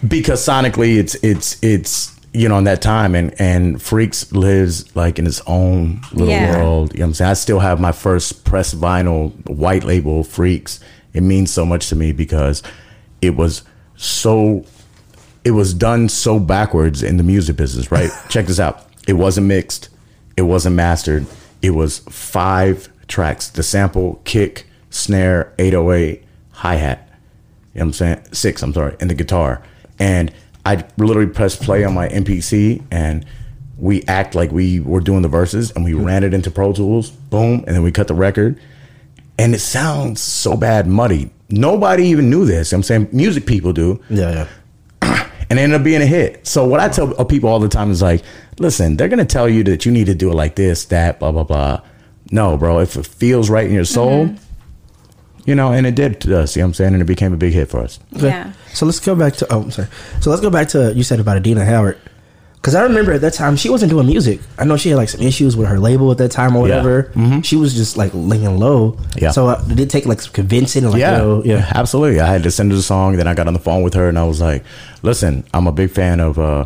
because 0.07 0.45
sonically, 0.45 0.97
it's 0.97 1.15
it's 1.23 1.57
it's 1.63 2.15
you 2.31 2.47
know 2.47 2.59
in 2.59 2.65
that 2.65 2.83
time, 2.83 3.15
and 3.15 3.33
and 3.41 3.81
Freaks 3.81 4.31
lives 4.31 4.95
like 4.95 5.17
in 5.17 5.25
its 5.25 5.41
own 5.47 6.01
little 6.13 6.31
Yeah. 6.31 6.55
world. 6.57 6.93
You 6.93 6.99
know 6.99 7.05
what 7.05 7.07
I'm 7.09 7.13
saying? 7.15 7.31
I 7.31 7.33
still 7.33 7.59
have 7.59 7.79
my 7.79 7.91
first 7.91 8.45
press 8.45 8.75
vinyl 8.75 9.31
white 9.49 9.83
label 9.83 10.23
Freaks. 10.23 10.79
It 11.13 11.21
means 11.23 11.49
so 11.51 11.65
much 11.65 11.89
to 11.89 11.95
me 11.95 12.11
because 12.11 12.61
it 13.23 13.35
was 13.35 13.63
so 13.95 14.63
it 15.43 15.51
was 15.51 15.73
done 15.73 16.07
so 16.07 16.37
backwards 16.39 17.01
in 17.01 17.17
the 17.17 17.23
music 17.23 17.55
business, 17.55 17.91
right? 17.91 18.11
Check 18.29 18.45
this 18.45 18.59
out. 18.59 18.85
It 19.09 19.13
wasn't 19.13 19.47
mixed, 19.47 19.89
it 20.37 20.43
wasn't 20.43 20.75
mastered. 20.75 21.25
It 21.63 21.71
was 21.71 21.97
five 22.09 22.89
tracks. 23.07 23.49
The 23.49 23.63
sample, 23.63 24.21
kick, 24.23 24.67
snare, 24.91 25.51
808, 25.57 26.23
hi-hat. 26.51 27.09
You 27.73 27.79
know 27.79 27.85
what 27.85 27.87
I'm 27.87 27.93
saying? 27.93 28.23
Six, 28.33 28.61
I'm 28.61 28.71
sorry, 28.71 28.95
and 28.99 29.09
the 29.09 29.15
guitar. 29.15 29.63
And 29.97 30.31
I 30.63 30.85
literally 30.97 31.25
pressed 31.25 31.59
play 31.63 31.83
on 31.83 31.95
my 31.95 32.07
MPC 32.07 32.83
and 32.91 33.25
we 33.79 34.03
act 34.03 34.35
like 34.35 34.51
we 34.51 34.79
were 34.79 34.99
doing 34.99 35.23
the 35.23 35.27
verses 35.27 35.71
and 35.71 35.83
we 35.83 35.95
ran 35.95 36.23
it 36.23 36.35
into 36.35 36.51
Pro 36.51 36.71
Tools, 36.71 37.09
boom, 37.09 37.63
and 37.65 37.75
then 37.75 37.81
we 37.81 37.91
cut 37.91 38.07
the 38.07 38.13
record. 38.13 38.61
And 39.39 39.55
it 39.55 39.59
sounds 39.59 40.21
so 40.21 40.55
bad, 40.55 40.85
muddy. 40.85 41.31
Nobody 41.49 42.05
even 42.09 42.29
knew 42.29 42.45
this. 42.45 42.71
You 42.71 42.75
know 42.75 42.79
I'm 42.81 42.83
saying 42.83 43.09
music 43.11 43.47
people 43.47 43.73
do 43.73 44.03
Yeah, 44.07 44.31
yeah. 44.31 44.47
And 45.49 45.57
it 45.59 45.63
ended 45.63 45.79
up 45.79 45.83
being 45.83 46.01
a 46.01 46.05
hit. 46.05 46.45
So 46.47 46.65
what 46.65 46.79
I 46.79 46.89
tell 46.89 47.25
people 47.25 47.49
all 47.49 47.59
the 47.59 47.69
time 47.69 47.91
is 47.91 48.01
like, 48.01 48.23
listen, 48.59 48.97
they're 48.97 49.07
gonna 49.07 49.25
tell 49.25 49.49
you 49.49 49.63
that 49.65 49.85
you 49.85 49.91
need 49.91 50.05
to 50.07 50.15
do 50.15 50.31
it 50.31 50.35
like 50.35 50.55
this, 50.55 50.85
that, 50.85 51.19
blah 51.19 51.31
blah 51.31 51.43
blah. 51.43 51.81
No, 52.31 52.57
bro, 52.57 52.79
if 52.79 52.95
it 52.95 53.07
feels 53.07 53.49
right 53.49 53.65
in 53.65 53.73
your 53.73 53.83
mm-hmm. 53.83 54.35
soul, 54.35 54.35
you 55.45 55.55
know, 55.55 55.71
and 55.71 55.87
it 55.87 55.95
did 55.95 56.21
to 56.21 56.39
us. 56.39 56.55
You 56.55 56.61
know 56.61 56.65
what 56.65 56.69
I'm 56.69 56.73
saying, 56.75 56.93
and 56.93 57.01
it 57.01 57.05
became 57.05 57.33
a 57.33 57.37
big 57.37 57.53
hit 57.53 57.69
for 57.69 57.79
us. 57.79 57.99
Yeah. 58.11 58.53
So 58.73 58.85
let's 58.85 58.99
go 58.99 59.15
back 59.15 59.33
to. 59.37 59.47
Oh, 59.51 59.63
I'm 59.63 59.71
sorry. 59.71 59.87
So 60.21 60.29
let's 60.29 60.41
go 60.41 60.49
back 60.49 60.67
to 60.69 60.93
you 60.93 61.03
said 61.03 61.19
about 61.19 61.37
Adina 61.37 61.65
Howard. 61.65 61.99
Because 62.61 62.75
I 62.75 62.83
remember 62.83 63.13
at 63.13 63.21
that 63.21 63.33
time 63.33 63.55
she 63.55 63.69
wasn't 63.69 63.89
doing 63.89 64.05
music. 64.05 64.41
I 64.57 64.65
know 64.65 64.75
she 64.75 64.89
had 64.89 64.97
like 64.97 65.07
some 65.07 65.21
issues 65.21 65.55
with 65.55 65.67
her 65.69 65.79
label 65.79 66.11
at 66.11 66.17
that 66.17 66.31
time 66.31 66.55
or 66.57 66.67
Yeah. 66.67 66.83
whatever. 66.83 67.41
She 67.41 67.55
was 67.55 67.73
just 67.73 67.95
like 67.95 68.11
laying 68.13 68.59
low. 68.59 68.97
Yeah. 69.15 69.31
So 69.31 69.47
uh, 69.47 69.63
did 69.63 69.79
it 69.79 69.89
take 69.89 70.05
like 70.05 70.19
some 70.21 70.33
convincing 70.33 70.83
like 70.83 70.99
yeah, 70.99 71.11
you 71.13 71.17
know, 71.17 71.43
yeah. 71.45 71.71
absolutely. 71.73 72.19
I 72.19 72.27
had 72.27 72.43
to 72.43 72.51
send 72.51 72.71
her 72.71 72.75
the 72.77 72.83
song. 72.83 73.15
Then 73.15 73.27
I 73.27 73.33
got 73.33 73.47
on 73.47 73.53
the 73.53 73.59
phone 73.59 73.81
with 73.81 73.93
her, 73.93 74.09
and 74.09 74.19
I 74.19 74.25
was 74.25 74.41
like, 74.41 74.65
"Listen, 75.03 75.45
I'm 75.53 75.67
a 75.67 75.71
big 75.71 75.91
fan 75.91 76.19
of." 76.19 76.37
uh 76.37 76.65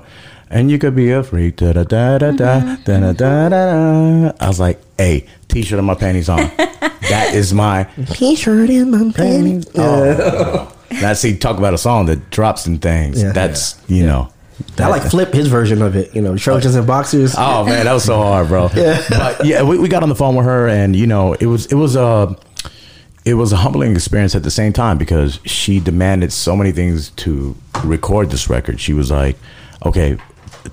and 0.49 0.69
you 0.69 0.77
could 0.77 0.95
be 0.95 1.09
a 1.11 1.23
freak. 1.23 1.55
Da 1.57 1.73
da 1.73 1.83
da 1.83 2.17
da 2.19 2.31
da 2.31 2.75
da 2.85 2.99
da 2.99 3.13
da 3.13 3.49
da. 3.49 4.31
I 4.39 4.47
was 4.47 4.59
like, 4.59 4.79
"Hey, 4.97 5.27
t-shirt 5.47 5.77
and 5.77 5.87
my 5.87 5.95
panties 5.95 6.27
on. 6.29 6.37
that 6.57 7.31
is 7.33 7.53
my 7.53 7.83
T-shirt 8.11 8.69
in 8.69 8.89
my 8.91 9.11
panties. 9.11 9.65
Oh, 9.75 10.75
now 10.91 11.13
see, 11.13 11.37
talk 11.37 11.57
about 11.57 11.73
a 11.73 11.77
song 11.77 12.05
that 12.07 12.29
drops 12.31 12.65
in 12.65 12.79
things. 12.79 13.21
Yeah. 13.21 13.31
That's 13.31 13.79
you 13.87 14.05
know. 14.05 14.29
I 14.77 14.87
like 14.87 15.03
flip 15.03 15.33
his 15.33 15.47
version 15.47 15.81
of 15.81 15.95
it. 15.95 16.15
You 16.15 16.21
know, 16.21 16.37
Trojans 16.37 16.75
and 16.75 16.85
boxers. 16.87 17.35
Oh 17.37 17.65
man, 17.65 17.85
that 17.85 17.93
was 17.93 18.05
so 18.05 18.17
hard, 18.17 18.47
bro. 18.47 18.69
Yeah. 18.75 19.03
but 19.09 19.45
yeah, 19.45 19.63
we, 19.63 19.77
we 19.77 19.87
got 19.87 20.03
on 20.03 20.09
the 20.09 20.15
phone 20.15 20.35
with 20.35 20.45
her, 20.45 20.67
and 20.67 20.95
you 20.95 21.07
know, 21.07 21.33
it 21.33 21.45
was 21.45 21.65
it 21.67 21.75
was 21.75 21.95
a 21.95 22.35
it 23.25 23.35
was 23.35 23.51
a 23.53 23.57
humbling 23.57 23.93
experience 23.93 24.35
at 24.35 24.43
the 24.43 24.51
same 24.51 24.73
time 24.73 24.97
because 24.97 25.39
she 25.45 25.79
demanded 25.79 26.33
so 26.33 26.55
many 26.55 26.71
things 26.71 27.09
to 27.11 27.55
record 27.83 28.29
this 28.29 28.49
record. 28.49 28.79
She 28.79 28.93
was 28.93 29.11
like, 29.11 29.37
"Okay, 29.85 30.17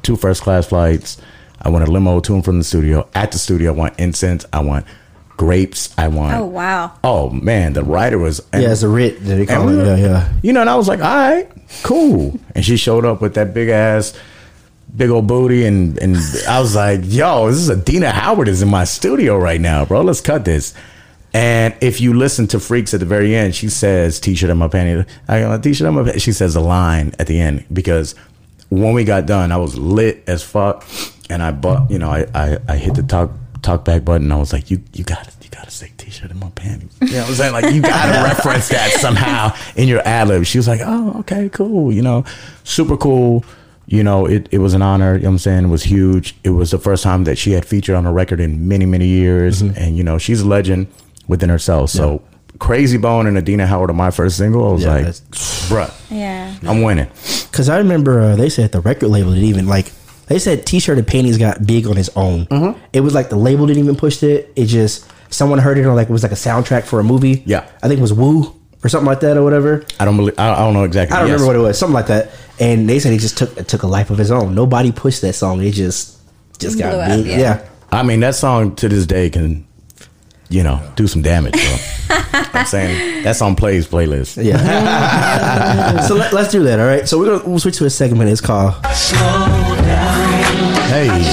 two 0.03 0.16
first 0.16 0.43
class 0.43 0.66
flights. 0.66 1.21
I 1.62 1.69
want 1.69 1.87
a 1.87 1.90
limo 1.90 2.21
to 2.21 2.35
and 2.35 2.45
from 2.45 2.59
the 2.59 2.64
studio. 2.64 3.09
At 3.14 3.33
the 3.33 3.38
studio, 3.38 3.73
I 3.73 3.77
want 3.77 3.99
incense. 3.99 4.47
I 4.53 4.61
want 4.61 4.87
grapes. 5.44 5.94
I 5.98 6.09
want." 6.09 6.35
Oh 6.37 6.44
wow. 6.46 6.92
Oh 7.03 7.31
man, 7.31 7.72
the 7.72 7.83
writer 7.83 8.18
was 8.18 8.40
yeah, 8.53 8.70
it's 8.72 8.83
a 8.83 8.88
writ 8.88 9.18
that 9.24 9.37
they 9.37 9.46
call 9.46 9.62
and 9.62 9.70
we 9.70 9.76
were- 9.76 9.85
Yeah, 9.87 9.96
yeah. 9.96 10.33
You 10.42 10.53
know, 10.53 10.61
and 10.61 10.70
I 10.70 10.76
was 10.76 10.87
like, 10.88 11.00
all 11.00 11.16
right, 11.31 11.48
cool. 11.83 12.38
And 12.55 12.64
she 12.64 12.76
showed 12.76 13.05
up 13.05 13.20
with 13.22 13.35
that 13.35 13.55
big 13.55 13.68
ass, 13.70 14.12
big 14.94 15.09
old 15.11 15.26
booty, 15.26 15.64
and 15.64 15.96
and 15.98 16.16
I 16.48 16.61
was 16.61 16.74
like, 16.76 17.00
yo, 17.05 17.48
this 17.48 17.57
is 17.59 17.70
Adina 17.70 18.11
Howard 18.11 18.48
is 18.48 18.61
in 18.62 18.68
my 18.68 18.85
studio 18.85 19.38
right 19.38 19.61
now, 19.61 19.85
bro. 19.85 20.03
Let's 20.03 20.20
cut 20.20 20.44
this. 20.44 20.74
And 21.33 21.74
if 21.81 22.00
you 22.00 22.12
listen 22.12 22.48
to 22.48 22.59
Freaks 22.59 22.92
at 22.92 23.00
the 23.00 23.07
very 23.07 23.35
end, 23.37 23.55
she 23.55 23.68
says 23.68 24.18
"T-shirt 24.20 24.50
on 24.50 24.59
my 24.59 24.66
panty." 24.68 25.07
I 25.29 25.40
got 25.40 25.59
a 25.59 25.62
T-shirt 25.62 25.87
on 25.87 25.94
my. 25.94 26.03
Panty. 26.03 26.20
She 26.20 26.33
says 26.33 26.57
a 26.57 26.61
line 26.61 27.14
at 27.20 27.26
the 27.29 27.38
end 27.40 27.64
because 27.72 28.14
when 28.68 28.94
we 28.94 29.05
got 29.05 29.26
done, 29.26 29.53
I 29.53 29.57
was 29.57 29.79
lit 29.79 30.24
as 30.26 30.42
fuck, 30.42 30.85
and 31.31 31.40
I 31.40 31.53
bought, 31.53 31.88
you 31.90 31.98
know, 32.00 32.11
I 32.11 32.26
I, 32.35 32.59
I 32.68 32.76
hit 32.76 32.94
the 32.94 33.05
talk 33.05 33.31
talk 33.62 33.85
back 33.85 34.05
button. 34.05 34.31
I 34.33 34.37
was 34.37 34.53
like, 34.53 34.70
you 34.70 34.83
you 34.92 35.05
got 35.05 35.25
to 35.25 35.31
you 35.42 35.51
got 35.51 35.64
to 35.64 35.70
say 35.70 35.90
T-shirt 35.96 36.31
in 36.31 36.38
my 36.38 36.51
panties. 36.51 36.96
You 37.01 37.09
know 37.12 37.20
what 37.20 37.29
I'm 37.29 37.35
saying? 37.35 37.53
Like 37.53 37.75
you 37.75 37.83
got 37.83 38.07
to 38.07 38.23
reference 38.35 38.68
that 38.68 38.92
somehow 38.92 39.55
in 39.77 39.88
your 39.88 40.01
ad 40.07 40.29
lib. 40.29 40.44
She 40.44 40.59
was 40.59 40.68
like, 40.68 40.81
oh, 40.85 41.20
okay, 41.20 41.49
cool. 41.51 41.92
You 41.92 42.03
know, 42.03 42.25
super 42.64 42.96
cool. 42.96 43.44
You 43.87 44.05
know, 44.05 44.25
it, 44.27 44.46
it 44.53 44.59
was 44.59 44.73
an 44.75 44.83
honor. 44.83 45.14
You 45.16 45.23
know 45.23 45.31
what 45.31 45.33
I'm 45.33 45.38
saying? 45.38 45.64
It 45.64 45.68
was 45.68 45.83
huge. 45.83 46.37
It 46.44 46.51
was 46.51 46.70
the 46.70 46.79
first 46.79 47.03
time 47.03 47.25
that 47.25 47.37
she 47.38 47.51
had 47.53 47.66
featured 47.66 47.96
on 47.96 48.07
a 48.07 48.12
record 48.12 48.38
in 48.38 48.68
many, 48.68 48.87
many 48.87 49.09
years. 49.09 49.62
Mm-hmm. 49.62 49.77
And, 49.77 49.96
you 49.96 50.05
know, 50.05 50.16
she's 50.16 50.42
a 50.42 50.46
legend 50.46 50.87
within 51.27 51.49
herself. 51.49 51.90
So, 51.90 52.23
Krayzie 52.59 53.01
Bone 53.01 53.27
and 53.27 53.37
Adina 53.37 53.66
Howard 53.66 53.90
are 53.90 53.94
my 53.94 54.12
first 54.12 54.37
single. 54.37 54.68
I 54.68 54.73
was 54.73 54.85
Yeah, 54.85 54.94
like, 54.94 55.07
bruh, 55.07 55.92
Yeah. 56.11 56.55
I'm 56.62 56.83
winning. 56.83 57.09
Because 57.51 57.68
I 57.68 57.79
remember 57.79 58.20
uh, 58.20 58.37
they 58.37 58.49
said 58.49 58.70
the 58.70 58.81
record 58.81 59.09
label 59.09 59.33
didn't 59.33 59.49
even 59.49 59.66
like. 59.66 59.90
They 60.31 60.38
said 60.38 60.64
T-shirt 60.64 60.97
and 60.97 61.05
panties 61.07 61.38
got 61.38 61.66
big 61.66 61.88
on 61.88 61.99
its 61.99 62.09
own. 62.14 62.47
Mm-hmm. 62.47 62.81
It 62.93 63.01
was 63.01 63.14
like 63.14 63.31
the 63.31 63.37
label 63.37 63.66
didn't 63.66 63.83
even 63.83 63.97
push 63.97 64.23
it. 64.23 64.53
It 64.55 64.66
just 64.66 65.05
someone 65.29 65.59
heard 65.59 65.77
it 65.77 65.85
or 65.85 65.93
like 65.95 66.09
it 66.09 66.12
was 66.12 66.23
like 66.23 66.31
a 66.31 66.37
soundtrack 66.37 66.85
for 66.85 67.01
a 67.01 67.03
movie. 67.05 67.43
Yeah. 67.47 67.69
I 67.83 67.88
think 67.88 67.99
it 67.99 68.01
was 68.03 68.12
Woo 68.12 68.55
or 68.85 68.88
something 68.88 69.07
like 69.09 69.19
that 69.21 69.37
or 69.37 69.43
whatever. 69.43 69.85
I 69.99 70.05
don't 70.05 70.16
believe, 70.16 70.38
I, 70.38 70.53
I 70.53 70.59
don't 70.59 70.73
know 70.75 70.85
exactly. 70.85 71.16
I 71.16 71.21
don't 71.21 71.31
Yes. 71.31 71.40
remember 71.40 71.59
what 71.59 71.64
it 71.64 71.69
was, 71.69 71.79
something 71.81 71.95
like 71.95 72.07
that. 72.07 72.31
And 72.61 72.88
they 72.88 73.01
said 73.01 73.12
it 73.12 73.19
just 73.19 73.38
took 73.38 73.57
it 73.57 73.66
took 73.66 73.83
a 73.83 73.88
life 73.88 74.11
of 74.11 74.21
its 74.21 74.31
own. 74.31 74.55
Nobody 74.55 74.93
pushed 74.93 75.21
that 75.23 75.33
song. 75.33 75.61
It 75.64 75.73
just 75.73 76.16
just 76.61 76.79
got 76.79 76.93
Blew 76.93 77.01
up, 77.01 77.09
big. 77.09 77.27
yeah. 77.27 77.38
yeah. 77.38 77.69
I 77.90 78.05
mean, 78.05 78.21
that 78.21 78.37
song 78.37 78.77
to 78.77 78.88
this 78.88 79.07
day 79.07 79.31
can, 79.31 79.66
you 80.49 80.62
know, 80.62 80.81
do 80.95 81.09
some 81.09 81.23
damage, 81.23 81.55
bro. 81.55 81.77
I'm 82.55 82.66
saying 82.66 83.25
that's 83.25 83.43
on 83.43 83.57
Play's 83.57 83.88
playlist. 83.88 84.43
Yeah. 84.45 86.01
so 86.07 86.14
let, 86.14 86.33
us 86.33 86.53
do 86.53 86.62
that, 86.64 86.79
all 86.79 86.87
right? 86.87 87.09
So 87.09 87.19
we're 87.19 87.37
gonna 87.38 87.49
we'll 87.51 87.59
switch 87.59 87.79
to 87.79 87.85
a 87.87 87.90
segment. 87.90 88.31
It's 88.31 88.40
called 88.40 88.75
Hey, 91.01 91.25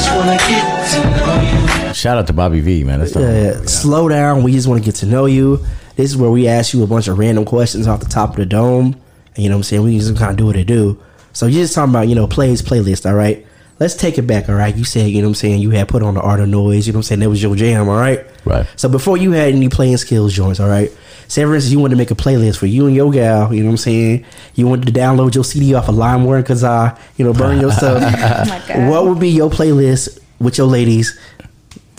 shout 1.94 2.18
out 2.18 2.28
to 2.28 2.34
Bobby 2.34 2.62
V, 2.62 2.86
man. 2.86 3.00
That's 3.00 3.14
yeah, 3.16 3.32
yeah. 3.32 3.62
Slow 3.66 4.08
down. 4.08 4.44
We 4.44 4.54
just 4.54 4.66
want 4.66 4.82
to 4.82 4.86
get 4.86 4.96
to 4.98 5.06
know 5.06 5.26
you. 5.26 5.58
This 5.98 6.10
is 6.10 6.16
where 6.16 6.32
we 6.32 6.48
ask 6.48 6.74
you 6.74 6.84
a 6.84 6.88
bunch 6.88 7.10
of 7.10 7.18
random 7.18 7.44
questions 7.44 7.88
off 7.88 8.00
the 8.00 8.06
top 8.06 8.30
of 8.30 8.36
the 8.38 8.46
dome. 8.46 8.96
And 9.36 9.44
you 9.44 9.50
know 9.50 9.56
what 9.56 9.60
I'm 9.60 9.64
saying? 9.64 9.84
We 9.84 9.98
just 9.98 10.16
kind 10.16 10.32
of 10.32 10.38
do 10.38 10.46
what 10.46 10.56
it 10.56 10.68
do. 10.68 11.04
So 11.34 11.48
you're 11.48 11.64
just 11.64 11.74
talking 11.76 11.92
about, 11.92 12.08
you 12.08 12.16
know, 12.16 12.28
plays, 12.28 12.62
playlist, 12.62 13.06
all 13.10 13.16
right? 13.16 13.47
Let's 13.80 13.94
take 13.96 14.18
it 14.18 14.24
back, 14.24 14.50
all 14.50 14.56
right? 14.56 14.76
You 14.76 14.84
said, 14.84 15.10
you 15.10 15.22
know 15.22 15.28
what 15.28 15.32
I'm 15.32 15.36
saying, 15.36 15.62
you 15.62 15.70
had 15.70 15.88
put 15.88 16.02
on 16.02 16.16
the 16.16 16.22
art 16.22 16.40
of 16.40 16.50
noise, 16.50 16.88
you 16.88 16.94
know 16.94 16.98
what 16.98 17.02
I'm 17.02 17.04
saying? 17.04 17.20
That 17.20 17.30
was 17.30 17.44
your 17.44 17.56
jam, 17.56 17.88
all 17.88 17.96
right? 17.98 18.26
Right. 18.44 18.66
So 18.76 18.90
before 18.90 19.18
you 19.18 19.34
had 19.34 19.54
any 19.54 19.70
Play-N-Skillz 19.70 20.32
joints, 20.32 20.60
all 20.60 20.68
right? 20.68 20.92
Say 21.28 21.44
for 21.44 21.54
instance, 21.54 21.72
you 21.74 21.80
wanted 21.80 21.96
to 21.96 21.98
make 21.98 22.10
a 22.10 22.16
playlist 22.16 22.58
for 22.58 22.66
you 22.66 22.88
and 22.88 22.96
your 22.96 23.12
gal, 23.12 23.54
you 23.54 23.62
know 23.62 23.68
what 23.68 23.74
I'm 23.74 23.78
saying? 23.78 24.26
You 24.56 24.68
wanted 24.68 24.88
to 24.88 24.94
download 24.94 25.36
your 25.36 25.44
CD 25.44 25.74
off 25.76 25.90
of 25.90 25.96
LimeWire 25.96 26.42
because 26.42 26.64
I, 26.64 26.98
you 27.18 27.26
know, 27.26 27.34
burn 27.34 27.60
your 27.60 27.72
stuff. 27.72 28.02
Oh 28.48 28.50
my 28.50 28.64
god. 28.68 28.90
What 28.90 29.06
would 29.06 29.20
be 29.20 29.30
your 29.30 29.50
playlist 29.50 30.20
with 30.40 30.58
your 30.58 30.68
ladies? 30.68 31.20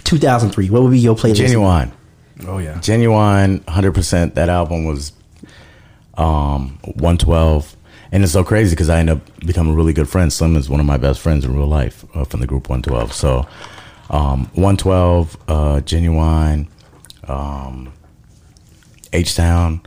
2003. 0.05 0.71
What 0.71 0.83
would 0.83 0.91
be 0.93 0.99
your 0.99 1.15
playlist? 1.15 1.47
Ginuwine. 1.47 1.91
Oh 2.47 2.59
yeah. 2.59 2.75
Ginuwine, 2.79 3.61
100%. 3.61 4.35
That 4.35 4.49
album 4.49 4.85
was 4.87 5.13
um 6.17 6.79
112. 6.85 7.77
And 8.11 8.23
it's 8.25 8.33
so 8.33 8.43
crazy 8.45 8.75
because 8.75 8.89
I 8.89 9.01
end 9.01 9.11
up 9.11 9.21
becoming 9.41 9.75
a 9.75 9.77
really 9.77 9.93
good 9.93 10.09
friend. 10.09 10.33
Slim 10.33 10.57
is 10.57 10.71
one 10.71 10.81
of 10.81 10.87
my 10.87 10.97
best 10.97 11.21
friends 11.21 11.45
in 11.45 11.55
real 11.55 11.67
life 11.67 12.05
uh, 12.15 12.25
from 12.25 12.41
the 12.41 12.47
group 12.47 12.69
112. 12.69 13.13
So 13.13 13.47
um 14.11 14.47
112, 14.55 15.37
uh, 15.49 15.55
Ginuwine, 15.85 16.69
um, 17.29 17.93
H-Town, 19.13 19.83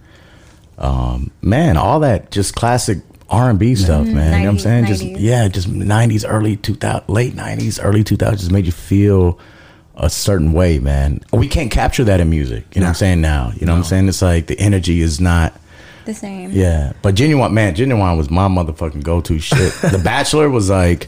um, 0.78 1.32
man, 1.42 1.78
all 1.78 2.00
that 2.02 2.30
just 2.32 2.56
classic 2.56 3.00
R&B 3.30 3.76
stuff, 3.76 4.06
man. 4.06 4.34
You 4.34 4.40
know 4.40 4.46
what 4.46 4.50
I'm 4.50 4.60
saying? 4.60 4.84
90s, 4.86 4.88
Just 4.88 5.04
yeah, 5.04 5.48
just 5.48 5.70
90s, 5.70 6.26
early 6.28 6.58
2000, 6.58 7.08
late 7.08 7.34
90s, 7.34 7.80
early 7.82 8.04
2000s 8.04 8.40
just 8.40 8.52
made 8.52 8.66
you 8.66 8.72
feel 8.72 9.40
a 9.96 10.10
certain 10.10 10.54
way, 10.54 10.80
man. 10.80 11.22
We 11.32 11.48
can't 11.48 11.72
capture 11.72 12.04
that 12.04 12.20
in 12.20 12.30
music. 12.30 12.66
You 12.76 12.82
know 12.82 12.86
what 12.86 12.90
I'm 12.90 12.96
saying 12.96 13.22
now? 13.22 13.52
You 13.56 13.66
know 13.66 13.74
what 13.74 13.80
I'm 13.80 13.84
saying? 13.86 14.08
It's 14.10 14.22
like 14.22 14.48
the 14.48 14.60
energy 14.60 15.02
is 15.02 15.22
not 15.22 15.54
the 16.06 16.14
same. 16.14 16.52
yeah. 16.52 16.94
But 17.02 17.16
Ginuwine, 17.16 17.52
man, 17.54 17.76
Ginuwine 17.76 18.18
was 18.18 18.30
my 18.30 18.48
motherfucking 18.48 19.04
go-to 19.04 19.40
shit. 19.40 19.74
the 19.82 20.00
Bachelor 20.04 20.50
was 20.50 20.70
like 20.70 21.08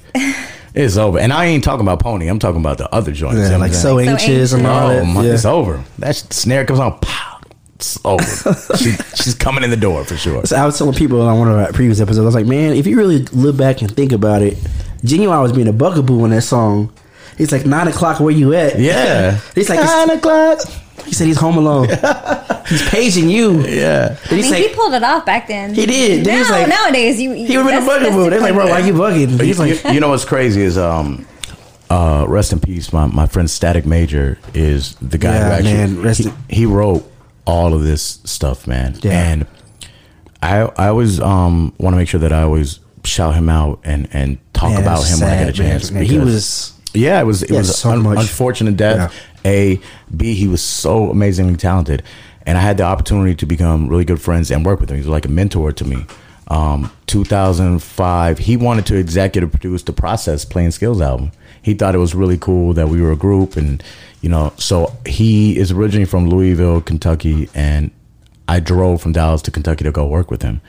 it's 0.75 0.97
over. 0.97 1.19
And 1.19 1.31
I 1.31 1.45
ain't 1.45 1.63
talking 1.63 1.81
about 1.85 1.99
Pony. 1.99 2.27
I'm 2.27 2.39
talking 2.39 2.59
about 2.61 2.77
the 2.79 2.91
other 2.93 3.11
joints. 3.11 3.37
you 3.37 3.43
know 3.43 3.49
Yeah, 3.51 3.57
like 3.57 3.71
I'm 3.71 3.77
so 3.77 3.97
saying? 3.97 4.07
So 4.07 4.11
anxious 4.13 4.53
and 4.53 4.65
all 4.65 4.89
Oh, 4.89 4.93
that. 4.95 5.05
my, 5.05 5.23
Yeah. 5.25 5.33
it's 5.33 5.45
over. 5.45 5.83
That 5.99 6.15
snare 6.15 6.65
comes 6.65 6.79
on, 6.79 6.97
pow, 6.99 7.39
it's 7.75 7.99
over. 8.03 8.23
she, 8.77 8.91
she's 9.15 9.35
coming 9.35 9.63
in 9.63 9.69
the 9.69 9.77
door 9.77 10.03
for 10.03 10.17
sure. 10.17 10.45
So 10.45 10.55
I 10.55 10.65
was 10.65 10.77
telling 10.77 10.95
people 10.95 11.21
on 11.21 11.37
one 11.37 11.47
of 11.47 11.57
our 11.57 11.71
previous 11.73 11.99
episodes, 11.99 12.19
I 12.23 12.25
was 12.25 12.35
like, 12.35 12.47
man, 12.47 12.73
if 12.73 12.87
you 12.87 12.97
really 12.97 13.19
look 13.33 13.55
back 13.55 13.81
and 13.81 13.95
think 13.95 14.11
about 14.11 14.41
it, 14.41 14.55
Ginuwine 15.03 15.41
was 15.43 15.51
being 15.51 15.67
a 15.67 15.73
bugaboo 15.73 16.23
on 16.23 16.31
that 16.31 16.41
song. 16.43 16.91
He's 17.37 17.51
like 17.51 17.65
nine 17.65 17.87
o'clock. 17.87 18.19
Where 18.19 18.31
you 18.31 18.53
at? 18.53 18.79
Yeah. 18.79 19.39
He's 19.55 19.67
like 19.69 19.79
nine 19.79 20.11
o'clock. 20.17 20.59
He 21.05 21.13
said 21.13 21.27
he's 21.27 21.37
home 21.37 21.57
alone. 21.57 21.87
he's 22.67 22.87
paging 22.89 23.29
you. 23.29 23.61
Yeah. 23.65 24.17
I 24.29 24.35
mean, 24.35 24.49
like 24.51 24.63
he 24.63 24.73
pulled 24.73 24.93
it 24.93 25.03
off 25.03 25.25
back 25.25 25.47
then. 25.47 25.73
He 25.73 25.85
did. 25.85 26.25
Then 26.25 26.33
Now, 26.35 26.39
he's 26.39 26.49
like- 26.49 26.67
nowadays, 26.69 27.21
you 27.21 27.31
he 27.33 27.57
was 27.57 27.65
in 27.65 27.65
that's- 27.67 27.85
a 27.87 27.89
bugging 27.89 28.03
that's 28.03 28.15
mood. 28.15 28.33
They're 28.33 28.41
like, 28.41 28.53
bro, 28.53 28.67
why 28.67 28.79
you 28.79 28.93
bugging? 28.93 29.31
You, 29.31 29.37
He's 29.45 29.59
like, 29.59 29.83
you- 29.83 29.91
you 29.91 29.99
know 29.99 30.09
what's 30.09 30.25
crazy 30.25 30.61
is 30.61 30.77
um 30.77 31.25
uh 31.89 32.25
rest 32.27 32.53
in 32.53 32.59
peace 32.59 32.91
my, 32.93 33.05
my 33.07 33.27
friend 33.27 33.49
Static 33.49 33.85
Major 33.85 34.39
is 34.53 34.95
the 34.95 35.17
guy 35.17 35.33
Yeah, 35.35 35.45
who 35.47 35.51
actually 35.53 35.73
man, 35.73 36.01
rest 36.01 36.19
he, 36.21 36.31
he 36.49 36.65
wrote 36.65 37.09
all 37.45 37.73
of 37.73 37.83
this 37.83 38.19
stuff 38.23 38.65
man 38.65 38.95
Yeah. 39.01 39.11
and 39.11 39.47
I 40.41 40.61
I 40.77 40.87
always 40.87 41.19
um 41.19 41.73
want 41.77 41.93
to 41.93 41.97
make 41.97 42.07
sure 42.07 42.21
that 42.21 42.31
I 42.33 42.43
always 42.43 42.79
shout 43.03 43.35
him 43.35 43.49
out 43.49 43.81
and 43.83 44.07
and 44.13 44.37
talk 44.53 44.71
Man, 44.71 44.81
about 44.81 44.99
it's 45.01 45.09
him 45.13 45.19
when 45.27 45.37
I 45.37 45.43
get 45.43 45.49
a 45.49 45.53
chance 45.53 45.91
Man, 45.91 46.03
he 46.05 46.17
was- 46.17 46.71
yeah 46.93 47.19
it 47.19 47.25
was 47.25 47.43
it 47.43 47.49
he 47.49 47.55
was 47.57 47.77
so 47.77 47.91
un- 47.91 48.01
much- 48.01 48.17
unfortunate 48.19 48.77
death 48.77 49.13
a 49.45 49.79
b 50.15 50.33
he 50.33 50.47
was 50.47 50.61
so 50.61 51.09
amazingly 51.09 51.55
talented. 51.55 52.03
And 52.45 52.57
I 52.57 52.61
had 52.61 52.77
the 52.77 52.83
opportunity 52.83 53.35
to 53.35 53.45
become 53.45 53.87
really 53.87 54.03
good 54.03 54.21
friends 54.21 54.51
and 54.51 54.65
work 54.65 54.81
with 54.81 54.89
him. 54.89 54.97
He 54.97 55.01
was 55.01 55.07
like 55.07 55.25
a 55.25 55.29
mentor 55.29 55.71
to 55.71 55.85
me. 55.85 56.05
Um, 56.49 56.91
2005 57.07 58.37
he 58.37 58.57
wanted 58.57 58.85
to 58.87 58.97
executive 58.97 59.49
produce 59.49 59.83
the 59.83 59.93
process 59.93 60.43
Play-N-Skillz 60.43 61.01
album. 61.01 61.31
He 61.61 61.73
thought 61.73 61.95
it 61.95 61.99
was 61.99 62.13
really 62.13 62.37
cool 62.37 62.73
that 62.73 62.89
we 62.89 63.01
were 63.01 63.13
a 63.13 63.15
group 63.15 63.55
and 63.55 63.81
you 64.21 64.29
know 64.29 64.51
so 64.57 64.93
he 65.05 65.57
is 65.57 65.71
originally 65.71 66.05
from 66.05 66.29
louisville 66.29 66.81
kentucky 66.81 67.49
and 67.55 67.91
i 68.49 68.59
drove 68.59 69.01
from 69.01 69.13
dallas 69.13 69.41
to 69.43 69.51
kentucky 69.51 69.85
to 69.85 69.91
go 69.91 70.05
work 70.05 70.29
with 70.29 70.41
him. 70.41 70.61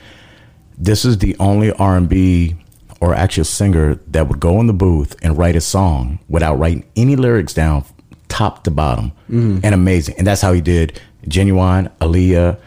This 0.77 1.03
is 1.03 1.17
the 1.17 1.35
only 1.39 1.73
r&b 1.73 2.55
or 3.01 3.13
actual 3.13 3.43
singer 3.43 3.95
that 4.07 4.27
would 4.29 4.39
go 4.39 4.59
in 4.61 4.67
the 4.67 4.73
booth 4.73 5.15
and 5.21 5.37
write 5.37 5.55
a 5.55 5.61
song 5.61 6.19
without 6.29 6.55
writing 6.55 6.85
any 6.95 7.15
lyrics 7.15 7.53
down 7.53 7.83
top 8.29 8.63
to 8.63 8.71
bottom 8.71 9.11
and 9.29 9.65
amazing 9.73 10.15
and 10.17 10.25
that's 10.27 10.41
how 10.41 10.51
he 10.53 10.61
did 10.61 10.99
Ginuwine 11.27 11.91
Aaliyah, 11.99 12.57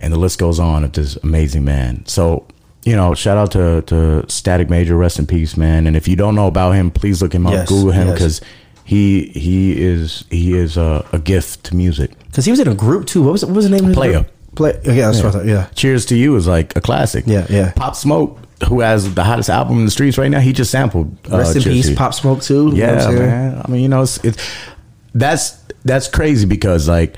and 0.00 0.12
the 0.12 0.18
list 0.18 0.38
goes 0.38 0.58
on 0.60 0.84
of 0.84 0.92
this 0.92 1.16
amazing 1.22 1.64
man 1.64 2.04
so 2.06 2.46
you 2.84 2.94
know 2.96 3.14
shout 3.14 3.36
out 3.38 3.50
to, 3.52 3.82
to 3.82 4.24
static 4.28 4.68
major 4.70 4.96
rest 4.96 5.18
in 5.18 5.26
peace 5.26 5.56
man 5.56 5.86
and 5.86 5.96
if 5.96 6.06
you 6.08 6.16
don't 6.16 6.34
know 6.34 6.46
about 6.46 6.72
him 6.72 6.90
please 6.90 7.22
look 7.22 7.32
him 7.34 7.46
up 7.46 7.52
Yes, 7.54 7.68
google 7.68 7.92
him 7.92 8.08
yes. 8.08 8.18
because 8.18 8.40
he 8.84 9.26
he 9.28 9.80
is 9.82 10.24
he 10.30 10.54
is 10.54 10.76
a, 10.76 11.04
a 11.12 11.18
gift 11.18 11.64
to 11.64 11.74
music 11.76 12.10
because 12.26 12.44
he 12.44 12.50
was 12.50 12.60
in 12.60 12.68
a 12.68 12.74
group 12.74 13.06
too. 13.06 13.22
What 13.22 13.32
was 13.32 13.44
what 13.44 13.54
was 13.54 13.64
the 13.68 13.74
name 13.74 13.88
of 13.88 13.94
Player. 13.94 14.26
Play. 14.56 14.78
Yeah, 14.84 15.06
that's 15.10 15.22
what 15.22 15.28
I 15.34 15.38
thought. 15.38 15.46
Yeah. 15.46 15.66
Cheers 15.74 16.04
to 16.06 16.16
You 16.16 16.36
is 16.36 16.46
like 16.46 16.76
a 16.76 16.80
classic. 16.82 17.24
Yeah, 17.26 17.46
yeah. 17.48 17.72
Pop 17.72 17.96
Smoke, 17.96 18.38
who 18.68 18.80
has 18.80 19.14
the 19.14 19.24
hottest 19.24 19.48
album 19.48 19.78
in 19.78 19.84
the 19.86 19.90
streets 19.90 20.16
right 20.18 20.30
now, 20.30 20.38
he 20.40 20.52
just 20.52 20.70
sampled. 20.70 21.16
uh, 21.32 21.38
Rest 21.38 21.56
in 21.56 21.62
Cheers 21.62 21.86
peace, 21.88 21.96
Pop 21.96 22.12
Smoke 22.14 22.42
too. 22.42 22.70
you 22.74 22.86
know 22.86 22.94
what 22.94 23.12
Yeah, 23.14 23.18
man. 23.18 23.62
I 23.64 23.70
mean, 23.70 23.80
you 23.82 23.88
know, 23.88 24.02
it's, 24.02 24.22
it's 24.22 24.36
that's 25.14 25.62
that's 25.84 26.08
crazy 26.08 26.46
because 26.46 26.88
like 26.88 27.16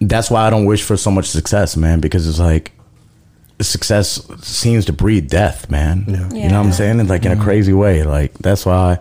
that's 0.00 0.30
why 0.30 0.46
I 0.46 0.50
don't 0.50 0.66
wish 0.66 0.82
for 0.82 0.96
so 0.96 1.10
much 1.10 1.26
success, 1.26 1.76
man. 1.76 2.00
Because 2.00 2.28
it's 2.28 2.38
like 2.38 2.72
success 3.60 4.26
seems 4.42 4.84
to 4.86 4.92
breed 4.92 5.28
death, 5.28 5.70
man. 5.70 6.04
You 6.34 6.48
know 6.48 6.58
what 6.58 6.66
I'm 6.66 6.72
saying? 6.72 7.00
And 7.00 7.08
like 7.08 7.24
in 7.24 7.32
a 7.32 7.34
mm-hmm. 7.34 7.44
crazy 7.44 7.72
way. 7.72 8.02
Like 8.02 8.34
that's 8.34 8.66
why 8.66 8.98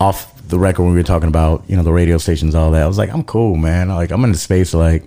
off 0.00 0.30
the 0.48 0.58
record 0.58 0.82
when 0.82 0.92
we 0.92 0.98
were 0.98 1.04
talking 1.04 1.28
about 1.28 1.64
you 1.68 1.76
know 1.76 1.82
the 1.82 1.92
radio 1.92 2.18
stations, 2.18 2.54
all 2.54 2.70
that, 2.72 2.82
I 2.82 2.86
was 2.86 2.98
like, 2.98 3.10
I'm 3.10 3.24
cool, 3.24 3.56
man. 3.56 3.88
Like 3.88 4.10
I'm 4.10 4.24
in 4.24 4.32
the 4.32 4.38
space 4.38 4.74
like 4.74 5.04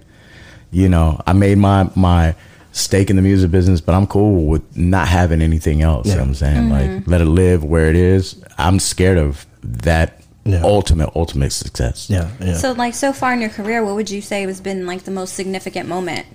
you 0.72 0.90
know 0.90 1.22
I 1.28 1.34
made 1.34 1.58
my 1.58 1.90
my 1.96 2.36
stake 2.72 3.10
in 3.10 3.16
the 3.16 3.22
music 3.22 3.52
business, 3.52 3.82
but 3.82 3.96
I'm 3.96 4.08
cool 4.08 4.46
with 4.46 4.78
not 4.78 5.08
having 5.08 5.42
anything 5.42 5.82
else. 5.82 6.08
You 6.08 6.14
know 6.14 6.22
what 6.22 6.28
I'm 6.30 6.36
saying? 6.36 6.70
Like 6.70 6.90
mm-hmm. 6.90 7.12
let 7.12 7.22
it 7.22 7.26
live 7.26 7.64
where 7.64 7.90
it 7.90 7.96
is. 7.96 8.42
I'm 8.58 8.80
scared 8.80 9.18
of 9.18 9.46
that 9.64 10.22
Yeah. 10.48 10.62
ultimate 10.64 11.12
ultimate 11.16 11.52
success. 11.52 12.10
Yeah, 12.10 12.30
yeah. 12.40 12.54
So, 12.56 12.72
like, 12.72 12.94
so 12.94 13.12
far 13.14 13.34
in 13.34 13.42
your 13.42 13.50
career, 13.50 13.84
what 13.86 13.96
would 13.96 14.10
you 14.10 14.22
say 14.22 14.44
has 14.44 14.62
been 14.62 14.86
like 14.86 15.04
the 15.04 15.12
most 15.12 15.34
significant 15.34 15.88
moment? 15.90 16.26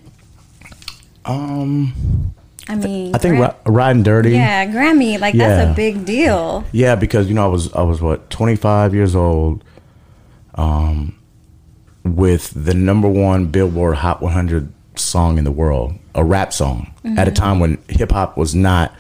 Um, 1.25 2.35
I 2.69 2.75
mean, 2.77 3.15
I 3.15 3.19
think 3.19 3.37
Gra- 3.37 3.57
ri- 3.67 3.73
riding 3.73 4.03
dirty. 4.03 4.31
yeah, 4.33 4.67
Grammy, 4.67 5.19
like 5.21 5.35
that's 5.35 5.71
a 5.71 5.75
big 5.75 6.05
deal. 6.05 6.65
Yeah, 6.73 6.95
because 6.97 7.29
you 7.29 7.35
know 7.35 7.45
I 7.45 7.49
was 7.49 7.73
I 7.75 7.83
was 7.83 8.01
what 8.03 8.29
25 8.31 8.95
years 8.95 9.15
old, 9.15 9.63
um, 10.55 11.15
with 12.05 12.53
the 12.55 12.75
number 12.75 13.09
one 13.09 13.47
Billboard 13.47 13.97
Hot 13.97 14.21
100 14.23 14.73
song 14.97 15.39
in 15.39 15.45
the 15.45 15.53
world, 15.53 15.95
a 16.15 16.25
rap 16.25 16.53
song, 16.53 16.93
at 17.05 17.29
a 17.29 17.31
Mm-hmm. 17.31 17.35
time 17.35 17.61
when 17.61 17.79
hip 17.89 18.11
hop 18.13 18.37
was 18.37 18.55
not 18.55 18.93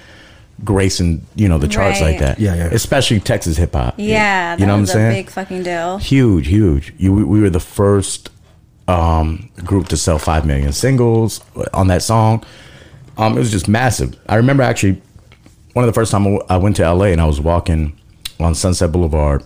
gracing 0.64 1.27
you 1.35 1.48
know 1.48 1.59
the 1.59 1.68
charts 1.68 2.01
like 2.01 2.18
that. 2.20 2.38
Yeah, 2.38 2.55
yeah. 2.55 2.68
Especially 2.72 3.20
Texas 3.20 3.57
hip 3.57 3.72
hop. 3.75 3.94
Yeah, 3.96 4.57
that 4.57 4.61
you 4.61 4.66
know 4.66 4.72
what 4.72 4.79
I'm 4.79 4.85
a 4.85 4.87
saying? 4.88 5.12
big 5.12 5.31
fucking 5.31 5.62
deal. 5.62 5.98
huge, 5.98 6.46
huge. 6.46 6.94
You, 6.98 7.12
we, 7.12 7.25
we 7.25 7.40
were 7.40 7.51
the 7.51 7.61
first 7.61 8.31
um, 8.88 9.51
group 9.64 9.88
to 9.88 9.96
sell 9.96 10.18
five 10.18 10.46
million 10.46 10.72
singles 10.72 11.40
on 11.72 11.88
that 11.88 12.03
song. 12.03 12.44
Um, 13.16 13.37
it 13.37 13.40
was 13.40 13.51
just 13.51 13.68
massive. 13.68 14.18
I 14.29 14.37
remember 14.37 14.62
actually 14.62 15.01
one 15.75 15.85
of 15.85 15.87
the 15.87 15.92
first 15.92 16.11
time 16.12 16.38
I 16.48 16.57
went 16.57 16.77
to 16.77 16.90
LA 16.92 17.07
and 17.07 17.20
I 17.20 17.27
was 17.27 17.40
walking 17.40 17.98
on 18.40 18.55
Sunset 18.55 18.92
Boulevard, 18.92 19.44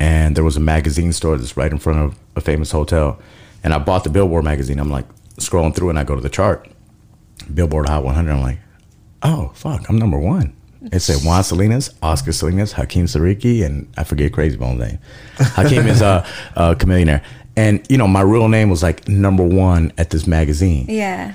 and 0.00 0.36
there 0.36 0.44
was 0.44 0.56
a 0.56 0.60
magazine 0.60 1.12
store 1.12 1.36
that's 1.36 1.56
right 1.56 1.70
in 1.70 1.78
front 1.78 1.98
of 1.98 2.18
a 2.36 2.40
famous 2.40 2.70
hotel, 2.70 3.20
and 3.64 3.74
I 3.74 3.78
bought 3.78 4.04
the 4.04 4.10
Billboard 4.10 4.44
magazine. 4.44 4.78
I'm 4.78 4.90
like 4.90 5.06
scrolling 5.36 5.74
through, 5.74 5.90
and 5.90 5.98
I 5.98 6.04
go 6.04 6.14
to 6.14 6.20
the 6.20 6.28
chart, 6.28 6.68
Billboard 7.52 7.88
Hot 7.88 8.04
100. 8.04 8.30
I'm 8.32 8.40
like, 8.40 8.58
oh 9.22 9.50
fuck, 9.54 9.88
I'm 9.88 9.98
number 9.98 10.18
one. 10.18 10.54
It 10.92 11.00
said 11.00 11.24
Juan 11.24 11.42
Salinas, 11.42 11.92
Oscar 12.02 12.32
Salinas, 12.32 12.72
Hakeem 12.72 13.06
Seriki, 13.06 13.64
and 13.64 13.88
I 13.96 14.04
forget 14.04 14.30
Krayzie 14.32 14.58
Bone's 14.58 14.78
name. 14.80 14.98
Hakeem 15.38 15.86
is 15.86 16.00
a, 16.02 16.24
a 16.54 16.74
Chamillionaire. 16.76 17.22
And, 17.56 17.84
you 17.90 17.98
know, 17.98 18.06
my 18.06 18.20
real 18.20 18.48
name 18.48 18.70
was 18.70 18.82
like 18.82 19.08
number 19.08 19.42
one 19.42 19.92
at 19.98 20.10
this 20.10 20.26
magazine. 20.26 20.86
Yeah. 20.88 21.34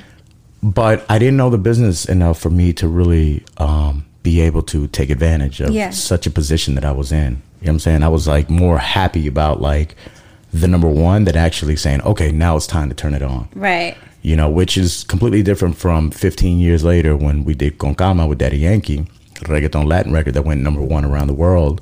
But 0.62 1.06
I 1.10 1.20
didn't 1.20 1.36
know 1.36 1.50
the 1.50 1.58
business 1.58 2.06
enough 2.06 2.40
for 2.40 2.50
me 2.50 2.72
to 2.74 2.88
really 2.88 3.44
um, 3.58 4.06
be 4.24 4.40
able 4.40 4.64
to 4.64 4.88
take 4.88 5.10
advantage 5.10 5.60
of 5.60 5.72
Yeah. 5.72 5.90
such 5.90 6.26
a 6.26 6.32
position 6.32 6.76
that 6.76 6.86
I 6.86 6.92
was 6.94 7.12
in. 7.12 7.18
You 7.20 7.28
know 7.28 7.42
what 7.60 7.70
I'm 7.70 7.80
saying? 7.80 8.04
I 8.04 8.08
was 8.08 8.28
like 8.28 8.50
more 8.50 8.78
happy 8.78 9.28
about 9.28 9.62
like 9.62 9.96
the 10.54 10.68
number 10.70 10.88
one 10.88 11.26
than 11.26 11.36
actually 11.36 11.76
saying, 11.76 12.02
okay, 12.04 12.32
now 12.32 12.56
it's 12.56 12.68
time 12.68 12.88
to 12.88 12.96
turn 12.96 13.14
it 13.14 13.24
on 13.24 13.50
Right. 13.56 13.98
you 14.22 14.38
know, 14.38 14.50
which 14.50 14.78
is 14.78 15.04
completely 15.04 15.44
different 15.44 15.76
from 15.76 16.12
15 16.12 16.60
years 16.60 16.86
later 16.86 17.18
when 17.18 17.44
we 17.44 17.54
did 17.54 17.78
Con 17.80 17.96
Calma 17.96 18.26
with 18.28 18.38
Daddy 18.38 18.60
Yankee, 18.60 19.06
reggaeton 19.48 19.86
Latin 19.88 20.12
record 20.14 20.34
that 20.36 20.44
went 20.44 20.62
number 20.62 20.82
one 20.82 21.06
around 21.06 21.28
the 21.28 21.34
world. 21.34 21.82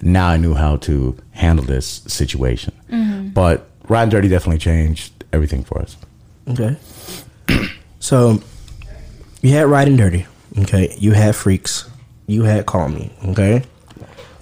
Now 0.00 0.28
I 0.28 0.36
knew 0.36 0.54
how 0.54 0.76
to 0.78 1.16
handle 1.32 1.64
this 1.64 2.02
situation. 2.06 2.72
But 3.34 3.68
Riding 3.88 4.10
Dirty 4.10 4.28
definitely 4.28 4.58
changed 4.58 5.12
everything 5.32 5.64
for 5.64 5.80
us. 5.80 5.96
Okay. 6.48 6.76
so 8.00 8.40
you 9.40 9.50
had 9.50 9.66
Riding 9.66 9.96
Dirty. 9.96 10.26
Okay. 10.60 10.94
You 10.98 11.12
had 11.12 11.34
Freaks. 11.36 11.88
You 12.26 12.42
had 12.42 12.66
Call 12.66 12.88
Me. 12.88 13.12
Okay. 13.28 13.62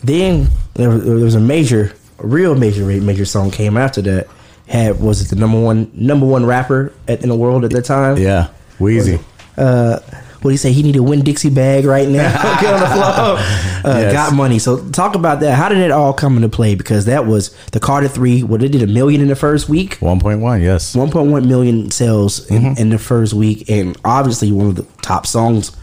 Then 0.02 0.48
there, 0.74 0.88
was- 0.90 1.04
there 1.04 1.14
was 1.14 1.34
a 1.34 1.40
major, 1.40 1.92
a 2.18 2.26
real 2.26 2.54
major, 2.54 2.84
major 2.86 3.24
song 3.24 3.50
came 3.50 3.76
after 3.76 4.00
that. 4.02 4.26
Had 4.66 5.00
was 5.00 5.20
it 5.20 5.28
the 5.28 5.36
number 5.36 5.60
one 5.60 5.90
number 5.94 6.26
one 6.26 6.46
rapper 6.46 6.92
at, 7.08 7.22
in 7.24 7.28
the 7.28 7.34
world 7.34 7.64
at 7.64 7.72
that 7.72 7.84
time? 7.84 8.16
Yeah, 8.18 8.48
Weezy. 8.78 9.20
Uh, 9.56 9.98
what 10.42 10.50
do 10.50 10.50
you 10.50 10.56
say? 10.58 10.72
He 10.72 10.82
need 10.82 10.96
a 10.96 11.02
Winn-Dixie 11.02 11.50
bag 11.50 11.84
right 11.84 12.08
now. 12.08 12.30
Get 12.60 12.74
on 12.74 12.80
the 12.80 12.86
floor. 12.86 13.92
Uh, 13.92 13.98
Yes. 13.98 14.12
Got 14.12 14.34
money. 14.34 14.58
So 14.58 14.88
talk 14.90 15.14
about 15.14 15.40
that. 15.40 15.54
How 15.56 15.68
did 15.68 15.78
it 15.78 15.90
all 15.90 16.12
come 16.12 16.36
into 16.36 16.48
play? 16.48 16.74
Because 16.74 17.04
that 17.06 17.26
was 17.26 17.50
the 17.72 17.80
Carter 17.80 18.08
Three. 18.08 18.42
What 18.42 18.60
they 18.60 18.68
did 18.68 18.82
a 18.82 18.86
million 18.86 19.20
in 19.20 19.28
the 19.28 19.36
first 19.36 19.68
week. 19.68 19.98
1.1, 20.00 20.62
yes. 20.62 20.94
1.1 20.94 21.46
million 21.46 21.90
sales 21.90 22.46
in, 22.50 22.62
Mm-hmm. 22.62 22.80
in 22.80 22.90
the 22.90 22.98
first 22.98 23.32
week, 23.34 23.68
and 23.70 23.96
obviously 24.04 24.52
one 24.52 24.66
of 24.68 24.76
the 24.76 24.86
top 25.02 25.26
songs 25.26 25.76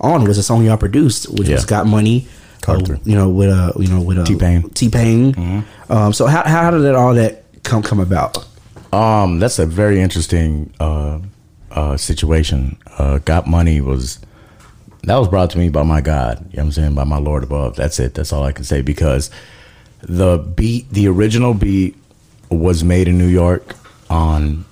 on 0.00 0.24
was 0.24 0.38
a 0.38 0.42
song 0.42 0.64
y'all 0.64 0.76
produced, 0.76 1.28
which 1.32 1.48
Yeah. 1.48 1.56
was 1.56 1.64
"Got 1.64 1.86
Money." 1.86 2.26
Carter. 2.62 2.94
uh, 2.96 2.98
you 3.04 3.14
know, 3.16 3.28
with 3.28 3.48
uh, 3.50 3.72
you 3.78 3.88
know, 3.88 4.00
with 4.02 4.18
uh, 4.18 4.24
T-Pain. 4.24 4.62
Mm-hmm. 4.62 4.68
T 4.74 4.88
Pain. 4.90 5.64
Um, 5.88 6.12
so 6.12 6.26
how 6.26 6.42
how 6.44 6.70
did 6.70 6.82
it 6.82 6.94
all 6.94 7.14
that 7.14 7.42
come 7.62 7.82
come 7.82 8.00
about? 8.00 8.44
Um, 8.92 9.38
that's 9.38 9.58
a 9.58 9.66
very 9.66 10.00
interesting 10.00 10.72
uh, 10.80 11.20
uh, 11.70 11.96
situation. 11.96 12.76
Uh, 12.98 13.18
Got 13.18 13.46
Money 13.46 13.80
was 13.80 14.18
that 15.04 15.16
was 15.16 15.28
brought 15.28 15.50
to 15.50 15.58
me 15.58 15.68
by 15.70 15.82
my 15.82 16.00
God. 16.00 16.38
You 16.50 16.56
know 16.58 16.62
what 16.62 16.64
I'm 16.64 16.72
saying? 16.72 16.94
By 16.94 17.04
my 17.04 17.18
Lord 17.18 17.42
above. 17.42 17.76
That's 17.76 17.98
it. 17.98 18.14
That's 18.14 18.32
all 18.32 18.42
I 18.42 18.52
can 18.52 18.64
say 18.64 18.82
because 18.82 19.30
the 20.02 20.38
beat, 20.38 20.90
the 20.90 21.08
original 21.08 21.54
beat, 21.54 21.96
was 22.50 22.84
made 22.84 23.08
in 23.08 23.18
New 23.18 23.28
York. 23.28 23.76
On 24.10 24.64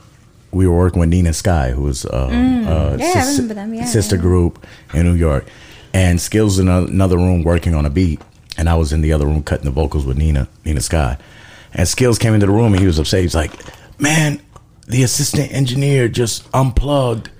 we 0.50 0.66
were 0.66 0.76
working 0.76 0.98
with 1.00 1.08
Nina 1.10 1.32
Sky, 1.32 1.70
who 1.70 1.82
was 1.82 2.04
uh, 2.06 2.08
uh, 2.08 2.28
Mm. 2.30 2.98
Yeah, 3.00 3.12
I 3.16 3.26
remember 3.30 3.54
them. 3.54 3.74
Yeah, 3.74 3.84
sister 3.84 4.16
yeah. 4.16 4.22
group 4.22 4.66
in 4.92 5.04
New 5.06 5.14
York, 5.14 5.46
and 5.92 6.20
Skills 6.20 6.58
in 6.58 6.68
another 6.68 7.16
room 7.16 7.44
working 7.44 7.74
on 7.74 7.86
a 7.86 7.90
beat, 7.90 8.20
and 8.56 8.68
I 8.68 8.74
was 8.74 8.92
in 8.92 9.00
the 9.00 9.12
other 9.12 9.26
room 9.26 9.42
cutting 9.42 9.64
the 9.64 9.70
vocals 9.70 10.04
with 10.04 10.16
Nina 10.18 10.48
Nina 10.64 10.80
Sky, 10.80 11.16
and 11.72 11.86
Skills 11.86 12.18
came 12.18 12.34
into 12.34 12.46
the 12.46 12.52
room 12.52 12.72
and 12.72 12.80
he 12.80 12.86
was 12.86 12.98
upset. 12.98 13.22
He's 13.22 13.34
like, 13.34 13.52
"Man, 14.00 14.40
the 14.88 15.02
assistant 15.02 15.52
engineer 15.52 16.08
just 16.08 16.48
unplugged 16.54 17.30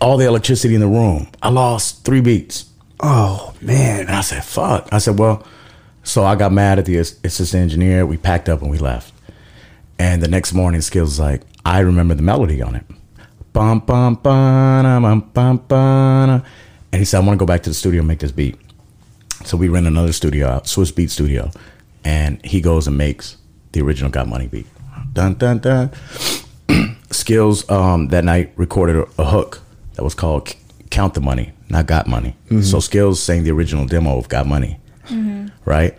all 0.00 0.16
the 0.18 0.26
electricity 0.26 0.74
in 0.74 0.80
the 0.80 0.86
room. 0.88 1.28
I 1.42 1.48
lost 1.48 2.04
three 2.04 2.20
beats." 2.20 2.66
Oh 3.02 3.54
man, 3.62 4.00
And 4.00 4.10
I 4.10 4.20
said, 4.20 4.44
fuck. 4.44 4.88
I 4.92 4.98
said, 4.98 5.18
well, 5.18 5.42
So 6.02 6.24
I 6.24 6.34
got 6.34 6.52
mad 6.52 6.78
at 6.78 6.84
the 6.84 6.96
assistant 6.98 7.62
engineer. 7.62 8.04
We 8.04 8.16
packed 8.18 8.48
up 8.48 8.60
and 8.62 8.70
we 8.70 8.78
left. 8.78 9.12
And 9.98 10.22
the 10.22 10.28
next 10.28 10.52
morning, 10.52 10.80
Skills 10.80 11.10
was 11.10 11.20
like, 11.20 11.42
I 11.64 11.80
remember 11.80 12.14
the 12.14 12.22
melody 12.22 12.60
on 12.62 12.74
it. 12.74 12.84
Bum, 13.52 13.80
bum, 13.80 14.14
bum, 14.16 15.02
bum, 15.02 15.20
bum, 15.32 15.56
bum. 15.58 16.42
And 16.92 16.98
he 16.98 17.04
said, 17.04 17.18
I 17.18 17.26
want 17.26 17.38
to 17.38 17.42
go 17.42 17.46
back 17.46 17.62
to 17.64 17.70
the 17.70 17.74
studio 17.74 18.00
and 18.00 18.08
make 18.08 18.18
this 18.18 18.32
beat. 18.32 18.56
So 19.44 19.56
we 19.56 19.68
rent 19.68 19.86
another 19.86 20.12
studio 20.12 20.48
out, 20.48 20.64
Swizz 20.64 20.92
Beatz 20.92 21.10
Studio. 21.10 21.50
And 22.04 22.44
he 22.44 22.60
goes 22.60 22.86
and 22.86 22.96
makes 22.98 23.36
the 23.72 23.80
original 23.82 24.10
Got 24.10 24.28
Money 24.28 24.46
beat. 24.48 24.66
Dun, 25.12 25.34
dun, 25.34 25.58
dun. 25.58 25.90
Skills 27.10 27.68
um, 27.70 28.08
that 28.08 28.24
night 28.24 28.52
recorded 28.56 28.96
a, 28.96 29.22
a 29.22 29.24
hook 29.24 29.60
that 29.94 30.02
was 30.04 30.14
called 30.14 30.54
Count 30.90 31.14
the 31.14 31.20
Money, 31.20 31.52
not 31.68 31.86
Got 31.86 32.06
Money. 32.06 32.36
So 32.62 32.80
Skills 32.80 33.22
sang 33.22 33.44
the 33.44 33.50
original 33.50 33.86
demo 33.86 34.16
of 34.18 34.28
Got 34.28 34.46
Money, 34.46 34.78
right? 35.64 35.96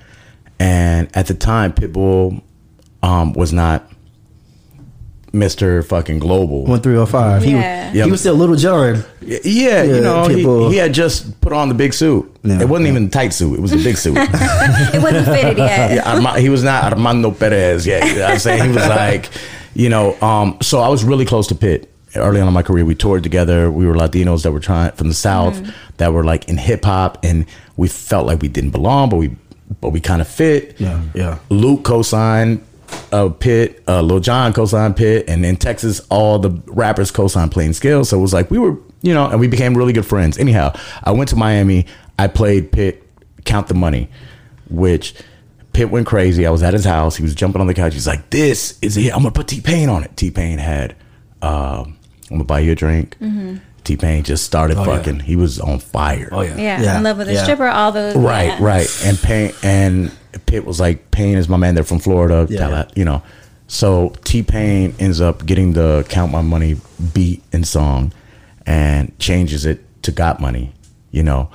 And 0.59 1.09
at 1.16 1.28
the 1.28 1.34
time, 1.34 1.74
Pitbull 1.74 2.41
um, 3.03 3.34
was 3.34 3.51
not 3.51 3.89
Mr. 5.34 5.84
fucking 5.86 6.20
Global. 6.20 6.66
One 6.66 6.82
three 6.82 6.97
oh 6.97 7.05
five. 7.05 7.41
He, 7.43 7.51
Yeah. 7.51 7.91
he 8.05 8.12
was 8.12 8.20
still 8.20 8.36
Lil 8.36 8.55
Jon. 8.55 9.03
Yeah, 9.22 9.39
Yeah, 9.43 9.84
you 9.84 10.01
know, 10.01 10.28
he, 10.28 10.43
he 10.72 10.78
had 10.78 10.93
just 10.93 11.39
put 11.41 11.53
on 11.53 11.70
the 11.70 11.74
big 11.76 11.93
suit. 11.93 12.30
Yeah. 12.43 12.62
it 12.62 12.68
wasn't 12.70 12.89
even 12.89 13.05
a 13.05 13.09
tight 13.09 13.34
suit; 13.34 13.57
it 13.57 13.62
was 13.62 13.72
a 13.72 13.78
big 13.78 13.97
suit. 13.97 14.18
It 14.93 15.01
wasn't 15.01 15.26
fitted 15.26 15.57
yet. 15.57 15.91
yeah, 15.95 16.38
he 16.39 16.49
was 16.49 16.64
not 16.64 16.91
Armando 16.93 17.32
Perez. 17.32 17.88
Yeah, 17.88 18.03
you 18.05 18.16
know 18.16 18.22
what 18.22 18.32
I'm 18.32 18.39
saying 18.39 18.64
he 18.64 18.70
was 18.76 18.88
like, 18.88 19.30
you 19.74 19.89
know. 19.89 20.19
Um, 20.22 20.57
so 20.61 20.80
I 20.80 20.89
was 20.89 21.03
really 21.03 21.26
close 21.26 21.47
to 21.47 21.55
Pitt 21.55 21.91
early 22.15 22.41
on 22.41 22.47
in 22.47 22.53
my 22.53 22.63
career. 22.63 22.86
We 22.86 22.95
toured 22.95 23.24
together. 23.24 23.72
We 23.72 23.86
were 23.86 23.95
Latinos 23.95 24.43
that 24.43 24.51
were 24.51 24.59
trying 24.59 24.91
from 24.93 25.07
the 25.07 25.13
South 25.13 25.61
that 25.97 26.13
were 26.13 26.24
like 26.24 26.49
in 26.49 26.57
hip 26.57 26.86
hop, 26.86 27.24
and 27.24 27.45
we 27.78 27.88
felt 27.88 28.26
like 28.26 28.41
we 28.41 28.47
didn't 28.47 28.72
belong, 28.72 29.09
but 29.09 29.17
we 29.17 29.36
but 29.80 29.89
we 29.89 29.99
kind 29.99 30.22
of 30.22 30.28
fit. 30.28 30.80
Yeah, 30.80 31.01
yeah. 31.13 31.39
Luke 31.49 31.84
co-signed 31.84 32.61
uh, 33.11 33.30
Pitt, 33.30 33.84
uh, 33.88 34.01
Lil 34.01 34.19
Jon 34.19 34.53
co-signed 34.53 34.95
Pitt, 34.95 35.26
and 35.28 35.45
in 35.45 35.55
Texas, 35.55 36.01
all 36.09 36.39
the 36.39 36.49
rappers 36.67 37.11
co-signed 37.11 37.51
Play-N-Skillz. 37.51 38.07
So 38.07 38.17
it 38.17 38.22
was 38.22 38.34
like 38.34 38.51
we 38.51 38.59
were, 38.59 38.78
you 39.01 39.13
know, 39.13 39.30
and 39.30 39.39
we 39.39 39.47
became 39.47 39.78
really 39.78 39.93
good 39.93 40.05
friends. 40.05 40.38
Anyhow, 40.38 40.74
I 41.03 41.11
went 41.11 41.30
to 41.30 41.36
Miami. 41.36 41.86
I 42.19 42.28
played 42.28 42.72
Pitt, 42.72 43.03
Count 43.45 43.67
the 43.67 43.74
Money, 43.74 44.09
which 44.69 45.15
Pitt 45.74 45.89
went 45.89 46.05
crazy. 46.07 46.45
I 46.45 46.49
was 46.51 46.63
at 46.63 46.74
his 46.74 46.86
house. 46.86 47.15
He 47.15 47.24
was 47.24 47.34
jumping 47.34 47.61
on 47.61 47.67
the 47.67 47.74
couch. 47.74 47.93
He's 47.93 48.07
like, 48.07 48.30
"This 48.30 48.78
is 48.82 48.97
it. 48.97 49.13
I'm 49.13 49.19
gonna 49.19 49.32
put 49.32 49.47
T 49.47 49.61
Pain 49.61 49.89
on 49.89 50.03
it." 50.03 50.15
T 50.17 50.30
Pain 50.32 50.57
had, 50.57 50.95
um, 51.41 51.97
"I'm 52.30 52.38
gonna 52.38 52.43
buy 52.43 52.59
you 52.59 52.74
a 52.74 52.76
drink." 52.76 53.17
T 53.84 53.97
Pain 53.97 54.24
just 54.24 54.43
started 54.43 54.78
yeah. 54.78 54.86
fucking. 54.86 55.19
He 55.22 55.36
was 55.36 55.59
on 55.59 55.80
fire. 55.80 56.30
Oh 56.32 56.41
yeah. 56.41 56.55
Yeah, 56.57 56.82
Yeah, 56.82 56.97
in 56.97 57.03
love 57.03 57.17
with 57.17 57.30
a 57.30 57.34
yeah. 57.34 57.43
stripper, 57.43 57.67
all 57.67 57.91
those. 57.91 58.15
Right, 58.15 58.47
yeah. 58.47 58.57
right. 58.63 59.01
And 59.05 59.17
Pain 59.19 59.53
and 59.63 60.11
Pitt 60.45 60.65
was 60.65 60.80
like, 60.80 61.09
"Pain 61.11 61.38
is 61.38 61.47
my 61.49 61.57
man. 61.57 61.74
They're 61.76 61.84
from 61.84 61.99
Florida. 61.99 62.47
Yeah. 62.49 62.59
Tala- 62.59 62.88
You 62.95 63.05
know. 63.05 63.24
So 63.67 64.13
T 64.26 64.43
Pain 64.43 64.93
ends 64.99 65.22
up 65.22 65.45
getting 65.45 65.74
the 65.74 66.05
Count 66.09 66.32
My 66.32 66.41
Money 66.41 66.76
beat 67.13 67.41
and 67.53 67.65
song 67.65 68.11
and 68.65 69.17
changes 69.17 69.65
it 69.65 69.84
to 70.03 70.11
Got 70.11 70.41
Money, 70.41 70.74
you 71.11 71.24
know, 71.24 71.49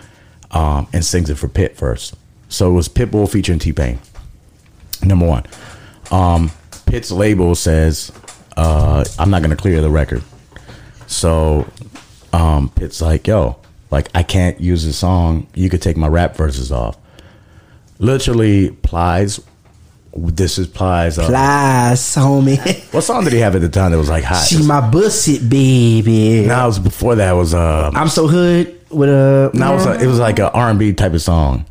um, 0.51 0.89
and 0.95 1.05
sings 1.05 1.29
it 1.29 1.37
for 1.37 1.47
Pitt 1.49 1.77
first. 1.77 2.15
So 2.49 2.71
it 2.71 2.75
was 2.75 2.89
Pitbull 2.89 3.31
featuring 3.31 3.59
T 3.59 3.73
Pain. 3.73 3.99
Number 5.03 5.27
one. 5.27 5.45
Um, 6.11 6.51
Pitt's 6.87 7.11
label 7.11 7.55
says, 7.55 8.13
uh, 8.57 9.05
I'm 9.19 9.31
not 9.31 9.43
going 9.43 9.51
to 9.51 9.57
clear 9.57 9.81
the 9.81 9.91
record. 9.91 10.23
So 11.07 11.67
um, 12.33 12.69
Pitt's 12.71 13.01
like, 13.01 13.27
yo, 13.27 13.57
like 13.91 14.09
I 14.15 14.23
can't 14.23 14.61
use 14.61 14.85
the 14.85 14.93
song. 14.93 15.47
You 15.55 15.69
could 15.69 15.83
take 15.83 15.97
my 15.97 16.09
rap 16.09 16.37
verses 16.37 16.73
off. 16.73 16.97
Literally, 17.99 18.71
Plies. 18.71 19.41
This 20.15 20.59
is 20.59 20.67
Plies. 20.67 21.19
Uh, 21.19 21.29
Lies, 21.29 22.01
homie. 22.15 22.59
what 22.95 23.03
song 23.03 23.25
did 23.25 23.33
he 23.33 23.41
have 23.41 23.55
at 23.55 23.61
the 23.61 23.69
time 23.69 23.93
that 23.93 23.99
was 23.99 24.09
like 24.09 24.25
hot? 24.25 24.47
she 24.47 24.63
my 24.63 24.89
bussy 24.89 25.39
baby. 25.39 26.47
Now 26.47 26.65
it 26.65 26.69
was 26.69 26.79
before 26.79 27.17
that 27.17 27.33
was 27.33 27.55
uh. 27.55 27.91
I'm 27.95 28.09
so 28.09 28.27
hood 28.27 28.81
with 28.91 29.09
a. 29.09 29.51
Now 29.55 29.73
it 29.73 29.77
was, 29.77 29.87
a, 29.87 30.01
it 30.03 30.07
was 30.07 30.19
like 30.19 30.39
an 30.39 30.47
R 30.47 30.71
and 30.71 30.79
B 30.79 30.93
type 30.93 31.13
of 31.13 31.23
song. 31.23 31.67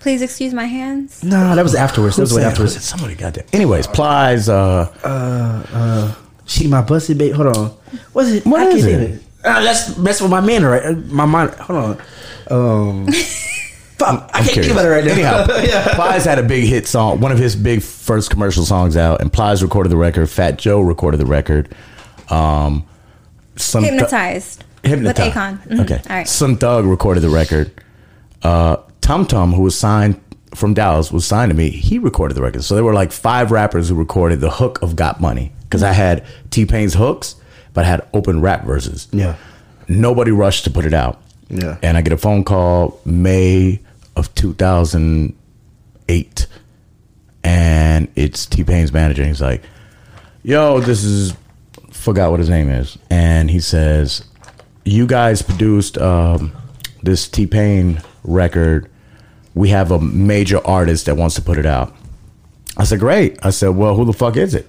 Please 0.00 0.22
excuse 0.22 0.52
my 0.54 0.64
hands. 0.64 1.22
No, 1.22 1.54
that 1.54 1.62
was 1.62 1.74
afterwards. 1.74 2.16
That 2.16 2.22
was 2.22 2.32
way 2.34 2.38
Who 2.40 2.44
said- 2.44 2.50
afterwards. 2.52 2.84
Somebody 2.84 3.14
got 3.14 3.34
that. 3.34 3.54
Anyways, 3.54 3.86
Plies. 3.86 4.48
Uh, 4.48 4.90
uh, 5.04 5.66
uh, 5.72 6.14
She 6.46 6.66
my 6.66 6.82
bussy 6.82 7.14
baby. 7.14 7.32
Hold 7.32 7.56
on. 7.56 7.70
What's 8.12 8.30
it? 8.30 8.46
What 8.46 8.60
I 8.62 8.66
is 8.68 8.84
can't 8.84 9.02
it? 9.02 9.08
think 9.08 9.22
of 9.44 9.46
Uh, 9.56 9.60
that's 9.62 9.96
messing 9.98 10.24
with 10.24 10.30
my 10.30 10.40
man 10.40 10.64
right. 10.64 10.84
uh, 10.84 10.92
My 10.92 11.24
mind. 11.26 11.50
Hold 11.54 11.78
on. 11.78 11.98
Um. 12.50 13.06
fuck. 13.12 14.30
I 14.32 14.38
I'm 14.38 14.44
can't 14.44 14.56
think 14.60 14.72
about 14.72 14.86
it 14.86 14.88
right 14.88 15.04
now. 15.04 15.12
Anyhow, 15.12 15.46
yeah. 15.62 15.94
Plies 15.94 16.24
had 16.24 16.38
a 16.38 16.42
big 16.42 16.64
hit 16.64 16.86
song, 16.88 17.20
one 17.20 17.30
of 17.32 17.38
his 17.38 17.54
big 17.54 17.82
first 17.82 18.30
commercial 18.30 18.64
songs 18.64 18.96
out, 18.96 19.20
and 19.20 19.30
Plies 19.32 19.62
recorded 19.62 19.90
the 19.90 19.96
record. 19.98 20.28
Fat 20.30 20.56
Joe 20.58 20.80
recorded 20.80 21.18
the 21.20 21.26
record. 21.26 21.74
Um, 22.30 22.86
some 23.56 23.84
Hypnotized. 23.84 24.64
Hypnotized. 24.82 25.26
With 25.26 25.34
Akon. 25.34 25.68
Mhm. 25.68 25.80
Okay. 25.84 26.00
All 26.08 26.16
right. 26.16 26.26
Some 26.28 26.56
Thug 26.56 26.86
recorded 26.86 27.20
the 27.20 27.28
record. 27.28 27.70
Uh, 28.42 28.76
Tum 29.00 29.26
Tum, 29.26 29.52
who 29.52 29.62
was 29.62 29.78
signed 29.78 30.20
from 30.54 30.74
Dallas, 30.74 31.12
was 31.12 31.26
signed 31.26 31.50
to 31.50 31.56
me. 31.56 31.70
He 31.70 31.98
recorded 31.98 32.34
the 32.34 32.42
record. 32.42 32.64
So 32.64 32.74
there 32.74 32.84
were 32.84 32.94
like 32.94 33.12
five 33.12 33.50
rappers 33.50 33.88
who 33.88 33.94
recorded 33.94 34.40
the 34.40 34.50
hook 34.50 34.82
of 34.82 34.96
Got 34.96 35.20
Money 35.20 35.52
because 35.62 35.82
I 35.82 35.92
had 35.92 36.24
T 36.50 36.66
Pain's 36.66 36.94
hooks, 36.94 37.36
but 37.72 37.84
I 37.84 37.88
had 37.88 38.06
open 38.12 38.40
rap 38.40 38.64
verses. 38.64 39.08
Yeah. 39.12 39.36
Nobody 39.88 40.30
rushed 40.30 40.64
to 40.64 40.70
put 40.70 40.84
it 40.84 40.94
out. 40.94 41.20
Yeah. 41.48 41.78
And 41.82 41.96
I 41.96 42.02
get 42.02 42.12
a 42.12 42.16
phone 42.16 42.44
call 42.44 43.00
May 43.04 43.80
of 44.16 44.32
2008, 44.34 46.46
and 47.42 48.08
it's 48.14 48.46
T 48.46 48.62
Pain's 48.64 48.92
manager. 48.92 49.24
He's 49.24 49.40
like, 49.40 49.62
"Yo, 50.42 50.80
this 50.80 51.04
is 51.04 51.34
forgot 51.90 52.30
what 52.30 52.40
his 52.40 52.48
name 52.48 52.68
is," 52.68 52.98
and 53.10 53.50
he 53.50 53.60
says, 53.60 54.24
"You 54.84 55.06
guys 55.06 55.42
produced 55.42 55.98
um, 55.98 56.52
this 57.02 57.26
T 57.28 57.46
Pain 57.48 58.00
record. 58.24 58.88
We 59.54 59.70
have 59.70 59.90
a 59.90 60.00
major 60.00 60.64
artist 60.66 61.06
that 61.06 61.16
wants 61.16 61.34
to 61.36 61.42
put 61.42 61.58
it 61.58 61.66
out." 61.66 61.94
I 62.76 62.84
said, 62.84 63.00
"Great." 63.00 63.38
I 63.42 63.50
said, 63.50 63.70
"Well, 63.70 63.94
who 63.96 64.04
the 64.04 64.12
fuck 64.12 64.36
is 64.36 64.54
it?" 64.54 64.68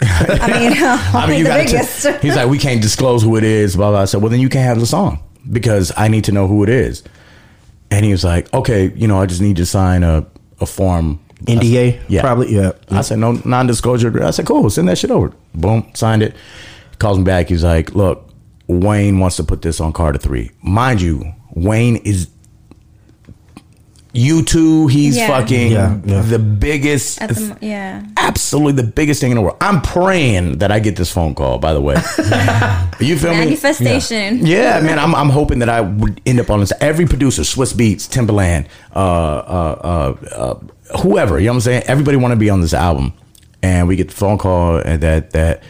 I 0.00 0.58
mean, 0.58 0.72
I 0.82 1.26
mean, 1.28 1.38
you 1.38 1.44
the 1.44 1.50
got 1.50 1.66
biggest. 1.66 2.02
to. 2.02 2.18
He's 2.18 2.36
like, 2.36 2.48
we 2.48 2.58
can't 2.58 2.82
disclose 2.82 3.22
who 3.22 3.36
it 3.36 3.44
is. 3.44 3.76
Blah 3.76 3.90
blah. 3.90 4.02
I 4.02 4.04
said, 4.06 4.20
well, 4.22 4.30
then 4.30 4.40
you 4.40 4.48
can't 4.48 4.66
have 4.66 4.80
the 4.80 4.86
song 4.86 5.22
because 5.50 5.92
I 5.96 6.08
need 6.08 6.24
to 6.24 6.32
know 6.32 6.46
who 6.46 6.62
it 6.62 6.68
is. 6.68 7.02
And 7.90 8.04
he 8.04 8.10
was 8.12 8.24
like, 8.24 8.52
okay, 8.52 8.92
you 8.94 9.06
know, 9.06 9.20
I 9.20 9.26
just 9.26 9.40
need 9.40 9.56
to 9.56 9.66
sign 9.66 10.02
a 10.02 10.26
a 10.60 10.66
form. 10.66 11.20
NDA. 11.44 12.00
Yeah. 12.08 12.22
Probably. 12.22 12.54
Yeah. 12.54 12.72
I 12.90 13.02
said, 13.02 13.18
no 13.18 13.32
non-disclosure. 13.44 14.08
agreement." 14.08 14.28
I 14.28 14.30
said, 14.32 14.46
cool, 14.46 14.68
send 14.70 14.88
that 14.88 14.96
shit 14.98 15.10
over. 15.10 15.32
Boom, 15.54 15.90
signed 15.94 16.22
it. 16.22 16.34
Calls 16.98 17.18
me 17.18 17.24
back. 17.24 17.48
He's 17.48 17.62
like, 17.64 17.94
look, 17.94 18.30
Wayne 18.66 19.18
wants 19.18 19.36
to 19.36 19.44
put 19.44 19.60
this 19.62 19.80
on 19.80 19.92
Carter 19.92 20.18
Three. 20.18 20.50
Mind 20.62 21.00
you, 21.02 21.32
Wayne 21.54 21.96
is. 21.96 22.28
You 24.16 24.44
two, 24.44 24.86
he's 24.86 25.16
Yeah. 25.16 25.26
fucking 25.26 25.72
Yeah, 25.72 25.98
yeah. 26.04 26.22
the 26.22 26.38
biggest 26.38 27.20
At 27.20 27.30
the, 27.30 27.56
yeah. 27.60 28.00
absolutely 28.16 28.80
the 28.80 28.88
biggest 28.88 29.20
thing 29.20 29.32
in 29.32 29.36
the 29.36 29.42
world. 29.42 29.56
I'm 29.60 29.82
praying 29.82 30.58
that 30.58 30.70
I 30.70 30.78
get 30.78 30.94
this 30.94 31.10
phone 31.10 31.34
call. 31.34 31.58
By 31.58 31.72
the 31.74 31.80
way, 31.80 31.94
you 33.00 33.18
feel 33.18 33.32
me? 33.32 33.38
Manifestation. 33.40 34.46
Yeah, 34.46 34.78
man. 34.80 35.00
I'm, 35.00 35.14
I'm 35.16 35.30
hoping 35.30 35.58
that 35.58 35.68
I 35.68 35.80
would 35.80 36.20
end 36.26 36.38
up 36.38 36.48
on 36.48 36.60
this. 36.60 36.72
Every 36.80 37.06
producer, 37.06 37.42
Swizz 37.42 37.74
Beatz, 37.74 38.08
Timbaland, 38.08 38.66
uh, 38.94 38.98
uh, 38.98 40.14
uh, 40.32 40.34
uh, 40.92 40.98
whoever. 41.00 41.38
You 41.40 41.46
know 41.46 41.52
what 41.52 41.56
I'm 41.56 41.60
saying? 41.62 41.82
Everybody 41.86 42.16
want 42.16 42.30
to 42.32 42.36
be 42.36 42.50
on 42.50 42.60
this 42.60 42.72
album, 42.74 43.14
and 43.64 43.88
we 43.88 43.96
get 43.96 44.08
the 44.10 44.14
phone 44.14 44.38
call 44.38 44.74
that 44.84 45.32
that 45.32 45.62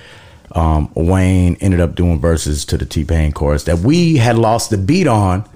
um, 0.53 0.91
Wayne 0.95 1.57
ended 1.63 1.81
up 1.81 1.95
doing 1.95 2.21
verses 2.21 2.67
to 2.67 2.77
the 2.77 2.85
T 2.85 3.05
Pain 3.05 3.33
chorus 3.33 3.65
that 3.65 3.79
we 3.79 4.19
had 4.19 4.37
lost 4.37 4.69
the 4.69 4.77
beat 4.79 5.07
on 5.07 5.49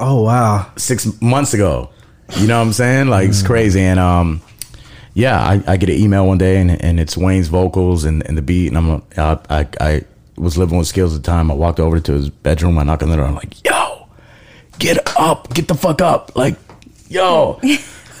Oh 0.00 0.22
wow. 0.24 0.72
six 0.76 1.06
months 1.22 1.54
ago. 1.54 1.90
You 2.36 2.46
know 2.46 2.58
what 2.58 2.66
I'm 2.66 2.72
saying? 2.72 3.08
Like 3.08 3.28
it's 3.28 3.42
crazy. 3.42 3.80
And 3.80 4.00
um, 4.00 4.42
yeah, 5.14 5.38
I, 5.38 5.62
I 5.66 5.76
get 5.76 5.88
an 5.88 5.96
email 5.96 6.26
one 6.26 6.38
day 6.38 6.60
and, 6.60 6.70
and 6.70 6.98
it's 6.98 7.16
Wayne's 7.16 7.48
vocals 7.48 8.04
and, 8.04 8.26
and 8.26 8.36
the 8.36 8.42
beat. 8.42 8.72
And 8.72 8.78
I'm 8.78 9.02
I, 9.16 9.38
I 9.50 9.68
I 9.80 10.02
was 10.36 10.58
living 10.58 10.78
with 10.78 10.86
skills 10.86 11.14
at 11.14 11.22
the 11.22 11.26
time. 11.26 11.50
I 11.50 11.54
walked 11.54 11.80
over 11.80 12.00
to 12.00 12.12
his 12.12 12.30
bedroom. 12.30 12.78
I 12.78 12.82
knocked 12.82 13.02
on 13.02 13.10
the 13.10 13.16
door. 13.16 13.26
I'm 13.26 13.34
like, 13.34 13.64
yo, 13.64 14.08
get 14.78 14.98
up, 15.18 15.52
get 15.54 15.68
the 15.68 15.74
fuck 15.74 16.00
up, 16.00 16.34
like, 16.36 16.56
yo. 17.08 17.60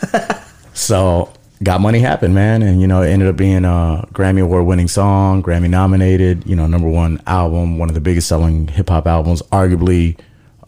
so 0.74 1.32
got 1.62 1.80
money 1.80 1.98
happened, 1.98 2.34
man, 2.34 2.62
and 2.62 2.80
you 2.80 2.86
know 2.86 3.02
it 3.02 3.08
ended 3.08 3.28
up 3.28 3.36
being 3.36 3.64
a 3.64 4.06
Grammy 4.12 4.42
award 4.42 4.66
winning 4.66 4.88
song, 4.88 5.42
Grammy 5.42 5.68
nominated. 5.68 6.46
You 6.46 6.56
know, 6.56 6.66
number 6.66 6.88
one 6.88 7.20
album, 7.26 7.78
one 7.78 7.88
of 7.88 7.94
the 7.94 8.00
biggest 8.00 8.28
selling 8.28 8.68
hip 8.68 8.88
hop 8.88 9.06
albums, 9.06 9.42
arguably 9.42 10.18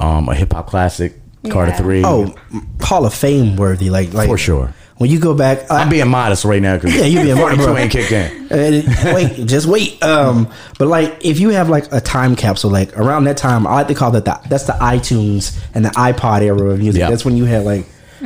um, 0.01 0.29
a 0.29 0.35
hip 0.35 0.53
hop 0.53 0.67
classic. 0.67 1.15
Carter 1.51 1.71
Yeah. 1.73 1.77
Three. 1.79 2.03
Oh, 2.05 2.35
Hall 2.81 3.07
of 3.07 3.15
Fame 3.15 3.57
worthy. 3.57 3.91
Like 3.91 4.13
like 4.13 4.29
For 4.29 4.39
sure. 4.39 4.75
When 4.99 5.11
you 5.11 5.21
go 5.21 5.35
back, 5.35 5.71
I'm 5.71 5.91
being 5.91 6.09
modest 6.09 6.47
right 6.47 6.63
now 6.63 6.77
because 6.77 6.95
Yeah, 6.97 7.05
you 7.05 7.21
being 7.23 7.37
modest, 7.37 7.65
42 7.65 7.67
bro. 7.67 7.77
ain't 7.77 7.93
kicked 7.93 8.13
in. 8.13 8.47
Uh, 8.47 9.13
wait, 9.15 9.47
just 9.47 9.67
wait. 9.67 10.03
Um, 10.03 10.49
but 10.79 10.87
like, 10.89 11.25
if 11.25 11.39
you 11.41 11.51
have 11.51 11.69
like 11.69 11.93
a 11.93 12.01
time 12.01 12.35
capsule, 12.37 12.71
like 12.71 12.97
around 12.97 13.25
that 13.25 13.37
time, 13.37 13.67
I 13.67 13.75
like 13.75 13.89
to 13.89 13.95
call 13.95 14.13
that 14.13 14.25
the 14.25 14.41
that's 14.49 14.65
the 14.65 14.73
iTunes 14.75 15.59
and 15.75 15.85
the 15.85 15.91
iPod 15.91 16.43
era 16.43 16.71
of 16.71 16.79
music. 16.79 17.01
Yeah. 17.01 17.11
That's 17.11 17.25
when 17.25 17.37
you 17.37 17.45
had 17.45 17.65
like 17.65 17.85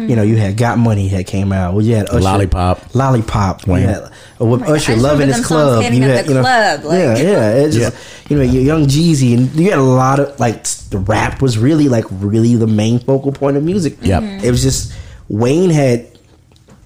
You 0.09 0.16
know, 0.16 0.22
you 0.22 0.36
had 0.36 0.57
Got 0.57 0.78
Money 0.78 1.09
that 1.09 1.26
came 1.26 1.53
out. 1.53 1.74
Well, 1.74 1.84
you 1.84 1.94
had 1.96 2.09
Usher, 2.09 2.20
Lollipop. 2.20 2.94
Lollipop. 2.94 3.66
You 3.66 3.72
Wayne. 3.74 3.82
had, 3.88 4.03
uh, 4.40 4.44
with 4.46 4.62
Usher, 4.62 4.96
loving 4.96 4.96
just 4.96 5.03
Love 5.03 5.12
in 5.12 5.18
remember 5.20 5.36
His 5.36 5.46
Club. 5.46 5.82
You 5.92 6.03
had, 6.03 6.26
you 6.28 6.34
know, 6.34 6.40
club, 6.42 6.84
like- 6.84 6.98
yeah, 6.98 7.16
yeah. 7.18 7.51
It's 7.57 7.76
just, 7.76 7.96
you 8.28 8.36
know, 8.36 8.42
your 8.42 8.62
Young 8.62 8.86
Jeezy, 8.86 9.36
and 9.36 9.55
you 9.55 9.70
had 9.70 9.78
a 9.78 9.82
lot 9.82 10.18
of 10.20 10.38
like 10.40 10.64
the 10.90 10.98
rap 10.98 11.42
was 11.42 11.59
really 11.59 11.88
like 11.88 12.05
really 12.11 12.57
the 12.57 12.66
main 12.66 12.98
focal 13.01 13.32
point 13.32 13.57
of 13.57 13.64
music. 13.64 13.98
Yeah, 14.03 14.20
Mm-hmm. 14.20 14.38
Mhm. 14.38 14.44
it 14.44 14.51
was 14.51 14.62
just 14.62 14.92
Wayne 15.28 15.70
had, 15.70 16.07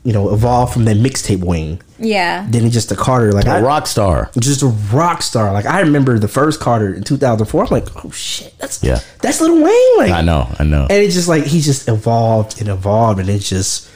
you 0.05 0.12
know, 0.12 0.32
evolved 0.34 0.72
from 0.72 0.84
that 0.84 0.96
mixtape 0.98 1.42
wing. 1.42 1.80
Yeah. 1.98 2.46
Then 2.50 2.64
it's 2.66 2.74
just 2.74 2.92
a 2.92 2.96
Carter, 2.96 3.32
like 3.32 3.46
I- 3.46 3.59
A 3.59 3.62
rock 3.62 3.86
star. 3.86 4.30
just 4.38 4.62
a 4.62 4.66
rock 4.66 5.22
star. 5.22 5.52
Like 5.52 5.64
I 5.66 5.80
remember 5.80 6.18
the 6.18 6.28
first 6.28 6.61
Carter 6.61 6.92
in 6.92 7.02
2004. 7.05 7.64
I'm 7.64 7.70
like, 7.70 8.05
oh 8.05 8.11
shit, 8.11 8.52
that's 8.59 8.82
Yeah. 8.82 9.00
that's 9.22 9.40
Lil 9.40 9.62
Wayne. 9.62 9.96
Like 9.98 10.12
I 10.12 10.20
know, 10.20 10.46
I 10.59 10.64
know. 10.64 10.82
and 10.82 10.92
it's 11.02 11.14
just 11.14 11.28
like 11.28 11.44
he 11.44 11.61
just 11.61 11.88
evolved 11.88 12.61
and 12.61 12.68
evolved, 12.68 13.18
and 13.18 13.28
it's 13.30 13.48
just 13.48 13.88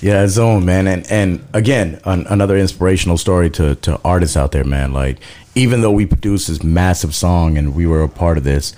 Yeah, 0.00 0.20
his 0.22 0.38
own 0.38 0.64
man, 0.66 0.86
and 0.86 1.10
and 1.10 1.42
again, 1.54 2.00
an, 2.04 2.26
another 2.28 2.58
inspirational 2.58 3.16
story 3.16 3.48
to 3.50 3.76
to 3.76 3.98
artists 4.04 4.36
out 4.36 4.52
there, 4.52 4.64
man. 4.64 4.92
Like 4.92 5.18
even 5.54 5.80
though 5.80 5.92
we 5.92 6.04
produced 6.04 6.48
this 6.48 6.62
massive 6.62 7.14
song 7.14 7.56
and 7.56 7.74
we 7.74 7.86
were 7.86 8.02
a 8.02 8.08
part 8.08 8.36
of 8.36 8.44
this, 8.44 8.74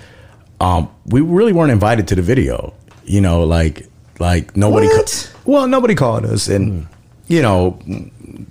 um, 0.61 0.87
we 1.05 1.19
really 1.21 1.51
weren't 1.51 1.71
invited 1.71 2.07
to 2.09 2.15
the 2.15 2.21
video. 2.21 2.73
You 3.03 3.19
know, 3.19 3.43
like 3.43 3.87
like 4.19 4.55
nobody. 4.57 4.87
What? 4.87 5.05
ca- 5.33 5.39
well, 5.51 5.67
nobody 5.67 5.95
called 5.95 6.25
us, 6.25 6.47
and 6.47 6.87
you 7.27 7.41
know 7.41 7.79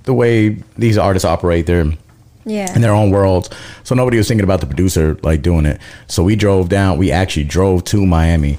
the 0.04 0.14
way 0.14 0.56
these 0.76 0.96
artists 0.98 1.24
operate, 1.24 1.66
they're 1.66 1.92
Yeah. 2.44 2.72
in 2.74 2.80
their 2.82 2.92
own 2.94 3.10
worlds. 3.10 3.50
So 3.84 3.94
nobody 3.94 4.16
was 4.18 4.28
thinking 4.28 4.44
about 4.44 4.60
the 4.60 4.66
producer 4.66 5.16
like 5.22 5.42
doing 5.42 5.66
it. 5.66 5.80
So 6.06 6.22
we 6.22 6.36
drove 6.36 6.68
down. 6.68 6.96
We 6.98 7.10
actually 7.10 7.44
drove 7.44 7.84
to 7.84 8.04
Miami 8.06 8.58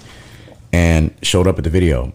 and 0.73 1.11
showed 1.21 1.47
up 1.47 1.57
at 1.57 1.63
the 1.63 1.69
video. 1.69 2.11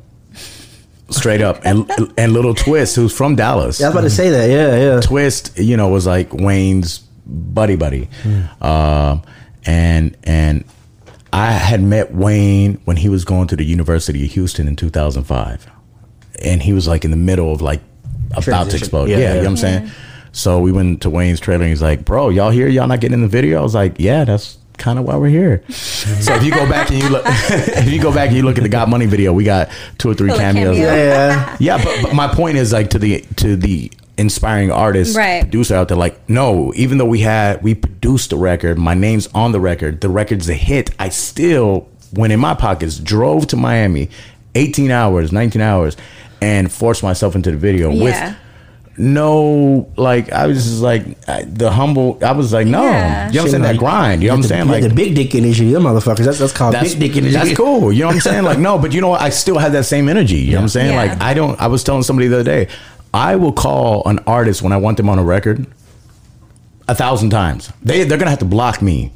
Straight 1.11 1.43
up, 1.43 1.61
and 1.65 1.91
and 2.17 2.33
little 2.33 2.55
Twist, 2.55 2.97
who's 2.97 3.13
from 3.13 3.37
Dallas, 3.37 3.79
Yeah, 3.81 3.87
I 3.87 3.89
was 3.91 3.95
about 3.97 4.01
to 4.03 4.11
say 4.11 4.31
that. 4.31 4.49
Yeah, 4.49 4.77
yeah. 4.95 5.01
Twist, 5.03 5.59
you 5.59 5.77
know, 5.77 5.89
was 5.89 6.07
like 6.07 6.33
Wayne's 6.33 7.01
buddy 7.27 7.77
buddy, 7.77 8.09
um, 8.63 9.21
and 9.67 10.17
and 10.25 10.65
I 11.33 11.53
had 11.53 11.83
met 11.83 12.13
Wayne 12.15 12.81
when 12.85 12.97
he 12.99 13.09
was 13.09 13.25
going 13.25 13.49
to 13.49 13.57
the 13.57 13.65
University 13.65 14.25
of 14.25 14.31
Houston 14.33 14.69
in 14.69 14.77
2005, 14.77 15.67
and 16.43 16.63
he 16.63 16.73
was 16.73 16.87
like 16.87 17.05
in 17.05 17.11
the 17.11 17.17
middle 17.17 17.53
of 17.53 17.63
like 17.63 17.81
about 18.37 18.71
to 18.71 18.77
explode. 18.77 19.09
Yeah, 19.09 19.17
Yeah, 19.17 19.23
yeah. 19.23 19.29
you 19.29 19.35
know 19.37 19.43
what 19.45 19.51
I'm 19.51 19.57
saying. 19.57 19.91
So 20.33 20.61
we 20.61 20.73
went 20.73 21.03
to 21.03 21.11
Wayne's 21.11 21.41
trailer, 21.41 21.63
and 21.63 21.71
he's 21.71 21.83
like, 21.83 22.05
"Bro, 22.05 22.31
y'all 22.31 22.51
here? 22.51 22.69
Y'all 22.69 22.87
not 22.87 23.01
getting 23.01 23.15
in 23.15 23.23
the 23.23 23.29
video?" 23.29 23.61
I 23.61 23.63
was 23.63 23.75
like, 23.75 23.97
"Yeah, 23.99 24.25
that's." 24.25 24.59
Kind 24.79 24.99
of 24.99 25.05
why 25.05 25.17
we're 25.17 25.29
here. 25.29 25.63
so 25.69 26.35
if 26.35 26.43
you 26.43 26.51
go 26.51 26.67
back 26.69 26.91
and 26.91 27.01
you 27.01 27.09
look, 27.11 27.23
if 27.27 27.89
you 27.93 28.01
go 28.01 28.13
back 28.13 28.29
and 28.29 28.37
you 28.37 28.43
look 28.43 28.57
at 28.57 28.63
the 28.63 28.71
Got 28.71 28.89
Money 28.89 29.05
video, 29.05 29.33
we 29.33 29.45
got 29.45 29.69
two 29.99 30.09
or 30.11 30.15
three 30.15 30.31
Full 30.31 30.39
cameos. 30.39 30.75
cameo. 30.77 30.83
Yeah, 30.83 31.57
Yeah, 31.61 31.85
but, 31.85 32.03
but 32.03 32.15
my 32.15 32.27
point 32.27 32.57
is 32.57 32.73
like 32.73 32.89
to 32.91 32.99
the 32.99 33.21
to 33.37 33.55
the 33.55 33.93
inspiring 34.19 34.71
artist 34.71 35.17
Right. 35.17 35.41
producer 35.43 35.75
out 35.75 35.89
there, 35.89 35.97
like, 35.97 36.29
no, 36.29 36.73
even 36.77 36.99
though 36.99 37.07
we 37.07 37.21
had 37.21 37.63
we 37.63 37.75
produced 37.75 38.31
the 38.31 38.37
record, 38.37 38.79
my 38.79 38.95
name's 38.95 39.27
on 39.35 39.53
the 39.53 39.61
record, 39.61 40.01
the 40.01 40.09
record's 40.09 40.49
a 40.49 40.55
hit, 40.55 40.91
I 40.99 41.09
still 41.09 41.89
went 42.13 42.33
in 42.33 42.41
my 42.41 42.55
pockets, 42.55 42.99
drove 42.99 43.47
to 43.49 43.57
Miami, 43.57 44.11
18 44.55 44.91
hours, 44.91 45.33
19 45.33 45.63
hours, 45.63 45.97
and 46.43 46.71
forced 46.71 47.03
myself 47.03 47.35
into 47.35 47.51
the 47.51 47.57
video 47.57 47.91
Yeah. 47.91 48.03
with 48.05 48.37
no 48.99 49.91
like 49.97 50.31
I 50.33 50.47
was 50.47 50.65
just 50.65 50.83
like 50.83 51.03
I, 51.27 51.45
the 51.45 51.71
humble 51.71 52.19
I 52.23 52.33
was 52.33 52.53
like, 52.53 52.67
no. 52.67 52.83
Yeah. 52.83 53.29
You 53.29 53.35
know 53.37 53.41
what 53.41 53.45
I'm 53.47 53.51
saying? 53.51 53.63
That 53.63 53.77
grind. 53.79 54.23
You 54.23 54.29
know 54.29 54.35
what 54.35 54.39
I'm 54.41 54.49
saying? 54.49 54.69
Like 54.69 54.83
the 54.83 54.91
big 54.95 55.15
dick 55.15 55.35
energy, 55.35 55.73
them 55.73 55.85
motherfuckers. 55.85 56.25
That's 56.27 56.39
that's 56.39 56.53
called 56.53 56.75
that's, 56.75 56.95
big 56.95 57.13
dick 57.13 57.17
energy. 57.23 57.33
that's 57.35 57.57
cool. 57.57 57.91
You 57.93 58.01
know 58.01 58.07
what 58.09 58.15
I'm 58.17 58.21
saying? 58.21 58.45
Like, 58.45 58.59
no, 58.59 58.79
but 58.79 58.93
you 58.93 59.01
know 59.01 59.09
what? 59.09 59.23
I 59.23 59.31
still 59.31 59.57
had 59.59 59.73
that 59.73 59.85
same 59.85 60.09
energy. 60.09 60.37
You 60.39 60.53
know 60.53 60.57
what 60.59 60.63
I'm 60.65 60.69
saying? 60.69 60.91
Yeah. 60.93 60.97
Like, 61.05 61.23
I 61.23 61.33
don't, 61.33 61.59
I 61.61 61.69
was 61.69 61.83
telling 61.83 62.03
somebody 62.03 62.29
the 62.29 62.41
other 62.41 62.45
day, 62.45 62.69
I 63.15 63.37
will 63.37 63.53
call 63.53 64.03
an 64.09 64.19
artist 64.27 64.63
when 64.63 64.73
I 64.73 64.77
want 64.79 64.97
them 64.97 65.09
on 65.09 65.19
a 65.19 65.25
record 65.25 65.67
a 66.89 66.95
thousand 66.95 67.31
times. 67.31 67.71
They, 67.83 67.99
they're 68.05 68.19
going 68.19 68.27
to 68.27 68.31
have 68.31 68.39
to 68.41 68.45
block 68.45 68.81
me. 68.83 69.13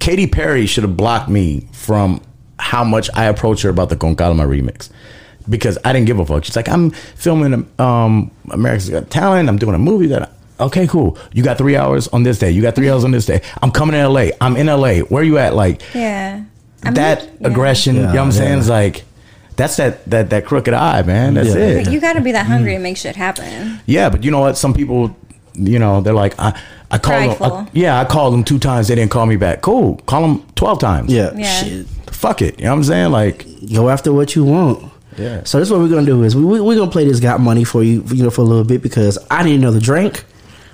Katy 0.00 0.26
Perry 0.26 0.66
should 0.66 0.82
have 0.84 0.96
blocked 0.96 1.28
me 1.28 1.68
from 1.72 2.20
how 2.58 2.82
much 2.84 3.08
I 3.14 3.26
approach 3.26 3.62
her 3.62 3.70
about 3.70 3.88
the 3.88 3.96
Con 3.96 4.16
Calma 4.16 4.44
remix. 4.44 4.90
Because 5.48 5.78
I 5.84 5.92
didn't 5.92 6.06
give 6.06 6.18
a 6.18 6.26
fuck. 6.26 6.44
She's 6.44 6.54
like, 6.56 6.68
I'm 6.68 6.90
filming 6.90 7.68
um, 7.78 8.30
America's 8.50 8.90
Got 8.90 9.10
Talent. 9.10 9.48
I'm 9.48 9.58
doing 9.58 9.74
a 9.74 9.78
movie 9.78 10.06
that. 10.08 10.22
I, 10.58 10.64
okay, 10.64 10.86
cool. 10.86 11.18
You 11.32 11.42
got 11.42 11.58
three 11.58 11.76
hours 11.76 12.06
on 12.08 12.22
this 12.22 12.38
day. 12.38 12.50
You 12.52 12.62
got 12.62 12.74
three 12.76 12.88
hours 12.90 13.02
on 13.04 13.10
this 13.10 13.26
day. 13.26 13.42
I'm 13.60 13.70
coming 13.72 13.94
to 13.94 14.08
LA. 14.08 14.26
I'm 14.40 14.56
in 14.56 14.66
LA. 14.66 14.98
Where 15.00 15.22
you 15.24 15.38
at? 15.38 15.54
Like, 15.54 15.82
Yeah. 15.94 16.44
I 16.82 16.86
mean, 16.86 16.94
that 16.94 17.28
yeah. 17.40 17.48
aggression, 17.48 17.94
you 17.96 18.02
know 18.02 18.08
what 18.08 18.18
I'm 18.18 18.26
Yeah, 18.26 18.30
saying? 18.32 18.52
yeah. 18.54 18.58
Is 18.58 18.68
like 18.68 19.04
that's 19.56 19.76
that 19.76 20.04
that 20.10 20.30
that 20.30 20.44
crooked 20.46 20.74
eye, 20.74 21.02
man. 21.02 21.34
That's 21.34 21.48
Yeah. 21.54 21.80
it. 21.80 21.90
You 21.90 22.00
got 22.00 22.14
to 22.14 22.20
be 22.20 22.32
that 22.32 22.46
mm. 22.46 22.48
hungry 22.48 22.72
to 22.74 22.78
make 22.78 22.96
shit 22.96 23.16
happen. 23.16 23.80
Yeah, 23.86 24.08
but 24.08 24.24
you 24.24 24.30
know 24.30 24.40
what? 24.40 24.56
Some 24.56 24.74
people, 24.74 25.16
you 25.54 25.78
know, 25.78 26.00
they're 26.00 26.14
like, 26.14 26.34
I 26.38 26.58
I 26.90 26.98
called 26.98 27.38
them. 27.38 27.52
I, 27.52 27.68
yeah, 27.72 28.00
I 28.00 28.04
called 28.04 28.34
them 28.34 28.44
two 28.44 28.58
times. 28.58 28.88
They 28.88 28.94
didn't 28.94 29.10
call 29.10 29.26
me 29.26 29.36
back. 29.36 29.62
Cool. 29.62 29.96
Call 30.06 30.22
them 30.22 30.46
twelve 30.54 30.78
times. 30.78 31.12
Yeah, 31.12 31.32
Yeah. 31.34 31.62
shit. 31.62 31.86
Fuck 32.10 32.42
it. 32.42 32.58
You 32.58 32.66
know 32.66 32.72
what 32.72 32.76
I'm 32.78 32.84
saying? 32.84 33.10
Like, 33.10 33.46
Go 33.72 33.88
after 33.88 34.12
what 34.12 34.34
you 34.36 34.44
want. 34.44 34.92
Yeah. 35.18 35.42
So 35.44 35.58
this 35.58 35.68
is 35.68 35.72
what 35.72 35.80
we're 35.80 35.88
gonna 35.88 36.06
do 36.06 36.22
is 36.22 36.34
we 36.34 36.44
we 36.44 36.60
we're 36.60 36.76
gonna 36.76 36.90
play 36.90 37.04
this 37.04 37.20
got 37.20 37.40
money 37.40 37.64
for 37.64 37.82
you 37.82 38.02
you 38.08 38.24
know 38.24 38.30
for 38.30 38.40
a 38.42 38.44
little 38.44 38.64
bit 38.64 38.82
because 38.82 39.18
I 39.30 39.42
need 39.44 39.56
another 39.56 39.80
drink. 39.80 40.24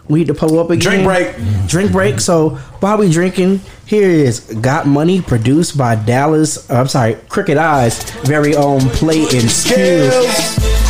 We 0.09 0.21
need 0.21 0.29
to 0.29 0.35
pull 0.35 0.59
up 0.59 0.71
again. 0.71 1.05
Drink 1.05 1.05
break. 1.05 1.37
Drink 1.67 1.93
break. 1.93 2.21
So 2.21 2.51
while 2.81 2.97
we 2.97 3.11
drinking, 3.11 3.61
here 3.89 4.11
is 4.11 4.41
Got 4.41 4.87
Money 4.87 5.23
produced 5.23 5.79
by 5.79 5.95
Dallas. 5.95 6.71
I'm 6.71 6.89
sorry, 6.89 7.15
Crooked 7.31 7.57
Eyes 7.57 8.03
very 8.27 8.55
own 8.55 8.81
Play-N-Skillz. 8.81 10.88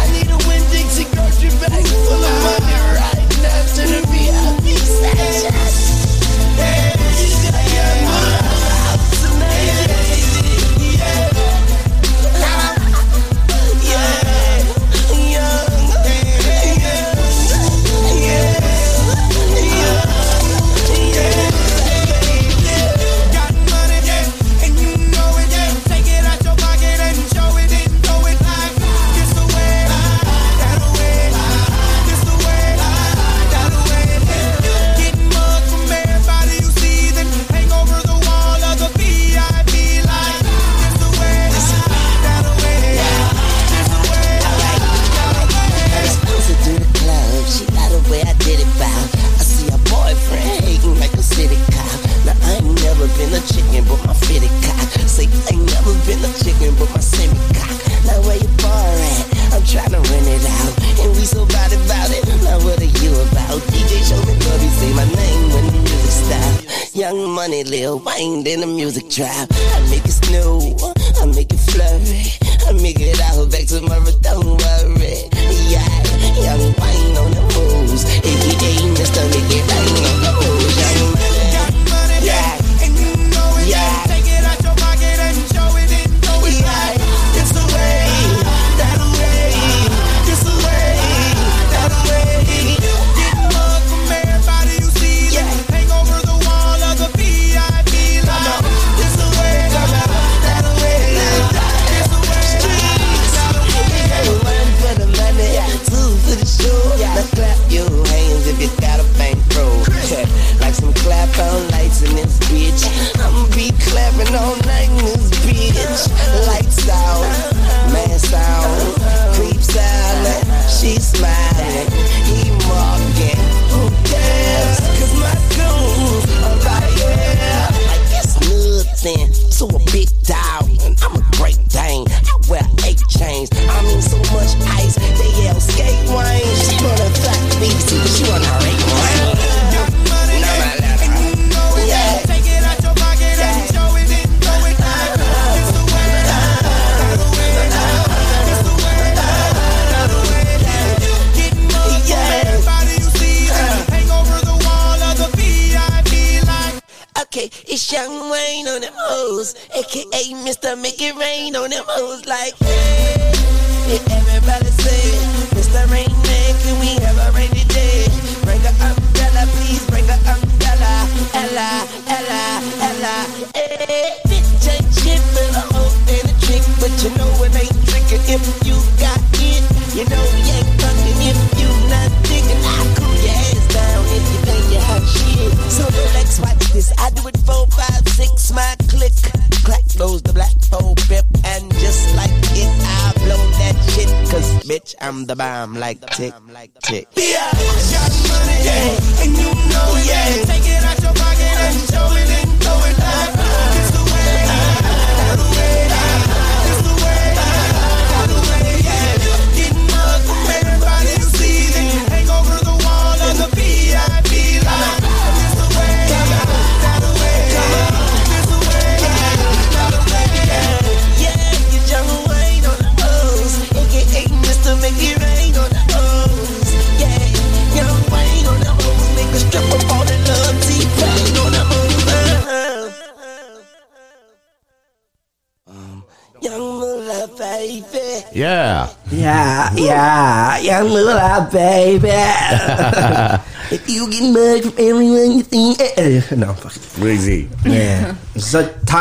To 59.68 60.00
rent 60.00 60.26
it 60.26 60.44
out, 60.48 61.04
and 61.04 61.12
we 61.12 61.24
so 61.24 61.44
bad 61.44 61.72
about 61.72 62.08
it. 62.10 62.24
Now 62.42 62.58
what 62.64 62.80
are 62.80 62.84
you 62.84 63.12
about? 63.28 63.60
DJ 63.68 64.00
show 64.00 64.16
me 64.24 64.32
you 64.32 64.70
say 64.70 64.92
my 64.94 65.04
name 65.04 65.52
when 65.52 65.66
the 65.66 65.72
music 65.84 66.10
stop. 66.10 66.94
Young 66.94 67.30
money, 67.30 67.64
Lil 67.64 67.98
Wayne, 67.98 68.46
in 68.46 68.60
the 68.60 68.66
music 68.66 69.10
trap. 69.10 69.48
I 69.50 69.80
make 69.90 70.06
it 70.06 70.12
snow, 70.12 70.74
I 71.20 71.26
make 71.26 71.52
it 71.52 71.60
flurry, 71.60 72.32
I 72.66 72.72
make 72.80 72.98
it 73.00 73.20
out 73.20 73.50
back 73.50 73.66
tomorrow. 73.66 74.10
Don't 74.22 74.56
worry, 74.56 75.28
yeah. 75.68 76.07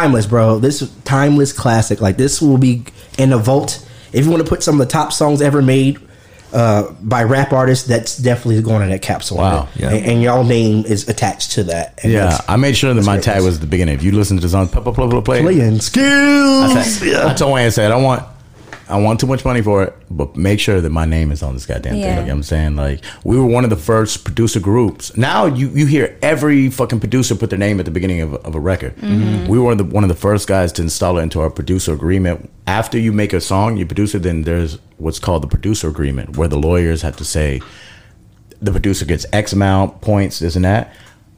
Timeless, 0.08 0.26
bro. 0.26 0.60
This 0.60 0.89
timeless 1.03 1.53
classic. 1.53 2.01
Like 2.01 2.18
this 2.18 2.41
will 2.41 2.58
be 2.58 2.84
in 3.18 3.34
a 3.34 3.38
vault. 3.38 3.86
If 4.14 4.26
you 4.26 4.32
want 4.32 4.43
to 4.43 4.49
put 4.49 4.64
some 4.64 4.80
of 4.80 4.88
the 4.88 4.91
top 4.91 5.12
songs 5.12 5.41
ever 5.41 5.62
made 5.62 5.99
uh, 6.53 6.91
by 7.01 7.24
rap 7.24 7.51
artists, 7.51 7.86
that's 7.86 8.18
definitely 8.18 8.62
going 8.62 8.84
in 8.84 8.89
that 8.89 9.01
capsule. 9.01 9.38
Wow. 9.38 9.68
yeah. 9.76 9.89
and, 9.89 10.05
and 10.05 10.24
y'all 10.24 10.45
name 10.45 10.86
is 10.86 11.10
attached 11.10 11.51
to 11.51 11.64
that. 11.66 11.99
And 12.03 12.14
Yeah, 12.14 12.38
I 12.47 12.55
made 12.55 12.78
sure 12.78 12.93
that 12.93 13.05
my 13.05 13.20
tag 13.20 13.43
was 13.43 13.55
at 13.55 13.62
the 13.62 13.68
beginning. 13.68 13.95
If 13.95 14.03
you 14.03 14.14
listen 14.14 14.38
to 14.38 14.41
the 14.41 14.49
song, 14.49 14.70
play, 14.70 14.82
play, 14.82 14.93
play, 14.93 15.22
play. 15.22 15.41
Play-N-Skillz. 15.41 16.76
I, 16.76 16.82
said, 16.84 17.26
I 17.26 17.34
told 17.34 17.53
Wayne, 17.53 17.66
I 17.66 17.70
said, 17.70 17.91
I 17.91 17.97
want, 17.97 18.24
I 18.89 18.97
want 18.99 19.19
too 19.19 19.27
much 19.27 19.43
money 19.43 19.61
for 19.61 19.83
it, 19.83 19.95
but 20.09 20.35
make 20.35 20.59
sure 20.59 20.79
that 20.79 20.89
my 20.89 21.05
name 21.05 21.31
is 21.31 21.43
on 21.43 21.53
this 21.53 21.65
goddamn 21.65 21.93
thing. 21.93 22.01
Yeah. 22.01 22.09
You 22.09 22.15
know 22.15 22.21
what 22.21 22.31
I'm 22.31 22.43
saying? 22.43 22.75
Like, 22.75 23.03
we 23.23 23.38
were 23.38 23.45
one 23.45 23.63
of 23.63 23.69
the 23.69 23.75
first 23.75 24.23
producer 24.23 24.59
groups. 24.59 25.15
Now 25.17 25.45
you, 25.45 25.69
you 25.69 25.85
hear 25.85 26.17
every 26.21 26.69
fucking 26.69 26.99
producer 26.99 27.35
put 27.35 27.49
their 27.49 27.59
name 27.59 27.79
at 27.79 27.85
the 27.85 27.91
beginning 27.91 28.21
of, 28.21 28.35
of 28.35 28.55
a 28.55 28.59
record. 28.59 28.95
Mm-hmm. 28.97 29.47
We 29.47 29.59
were 29.59 29.75
the, 29.75 29.83
one 29.83 30.03
of 30.03 30.07
the 30.07 30.15
first 30.15 30.47
guys 30.47 30.71
to 30.73 30.81
install 30.81 31.17
it 31.17 31.23
into 31.23 31.41
our 31.41 31.49
producer 31.49 31.93
agreement. 31.93 32.49
After 32.65 32.97
you 32.97 33.11
make 33.11 33.33
a 33.33 33.41
song, 33.41 33.77
you 33.77 33.85
produce 33.85 34.15
it, 34.15 34.23
then 34.23 34.43
there's 34.43 34.79
what's 34.97 35.19
called 35.19 35.43
the 35.43 35.47
producer 35.47 35.89
agreement, 35.89 36.38
where 36.38 36.47
the 36.47 36.57
lawyers 36.57 37.01
have 37.01 37.17
to 37.17 37.25
say, 37.25 37.61
the 38.61 38.71
producer 38.71 39.05
gets 39.05 39.25
X 39.33 39.53
amount 39.53 40.01
points, 40.01 40.39
this 40.39 40.55
and 40.55 40.65
that. 40.65 40.93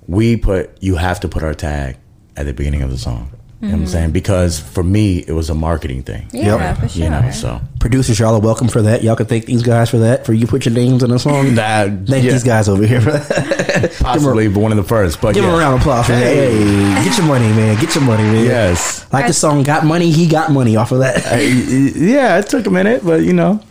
We 0.07 0.37
put 0.37 0.81
you 0.81 0.95
have 0.95 1.19
to 1.19 1.27
put 1.27 1.43
our 1.43 1.53
tag 1.53 1.97
at 2.37 2.45
the 2.45 2.53
beginning 2.53 2.81
of 2.81 2.91
the 2.91 2.97
song. 2.97 3.31
You 3.61 3.67
know 3.67 3.73
what 3.73 3.81
I'm 3.81 3.87
saying? 3.87 4.11
Because 4.11 4.57
for 4.57 4.83
me, 4.83 5.19
it 5.19 5.33
was 5.33 5.49
a 5.49 5.53
marketing 5.53 6.03
thing. 6.03 6.29
Yeah, 6.31 6.75
for 6.75 6.87
sure. 6.87 7.03
You 7.03 7.09
know, 7.09 7.29
so 7.31 7.59
Producers, 7.81 8.17
y'all 8.17 8.33
are 8.35 8.39
welcome 8.39 8.69
for 8.69 8.81
that. 8.83 9.03
Y'all 9.03 9.17
can 9.17 9.25
thank 9.25 9.45
these 9.47 9.63
guys 9.63 9.89
for 9.89 9.97
that. 9.97 10.25
For 10.25 10.31
you 10.31 10.47
put 10.47 10.65
your 10.65 10.73
names 10.73 11.03
in 11.03 11.09
the 11.09 11.19
song. 11.19 11.55
that 11.55 11.87
Thank 12.07 12.23
yeah, 12.23 12.31
these 12.31 12.43
guys 12.45 12.69
over 12.69 12.85
here 12.85 13.01
for 13.01 13.11
that. 13.11 13.93
possibly 13.99 14.47
but 14.47 14.61
one 14.61 14.71
of 14.71 14.77
the 14.77 14.83
first. 14.83 15.19
But 15.19 15.33
Give 15.35 15.43
yeah. 15.43 15.49
him 15.49 15.55
a 15.55 15.59
round 15.59 15.75
of 15.75 15.81
applause 15.81 16.05
for 16.05 16.13
that. 16.13 16.23
Hey, 16.23 17.03
get 17.03 17.17
your 17.17 17.27
money, 17.27 17.47
man. 17.49 17.77
Get 17.81 17.95
your 17.95 18.03
money, 18.05 18.23
man. 18.23 18.45
Yes. 18.45 19.11
Like 19.11 19.27
the 19.27 19.33
song 19.33 19.63
"Got 19.63 19.85
Money," 19.85 20.09
he 20.09 20.25
got 20.25 20.51
money 20.53 20.77
off 20.77 20.93
of 20.93 20.99
that. 20.99 21.21
Yeah, 21.41 22.39
it 22.39 22.47
took 22.47 22.65
a 22.65 22.69
minute, 22.69 23.03
but 23.03 23.23
you 23.23 23.33
know, 23.33 23.61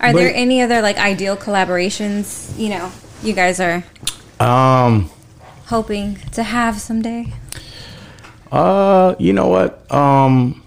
Are 0.00 0.12
there 0.12 0.32
any 0.32 0.62
other 0.62 0.82
like 0.82 0.98
ideal 0.98 1.36
collaborations? 1.36 2.56
You 2.56 2.68
know, 2.70 2.92
you 3.24 3.32
guys 3.32 3.58
are 3.58 3.82
um, 4.38 5.10
hoping 5.66 6.16
to 6.32 6.44
have 6.44 6.80
someday. 6.80 7.32
Uh, 8.52 9.14
you 9.18 9.32
know 9.32 9.48
what? 9.48 9.90
Um, 9.92 10.62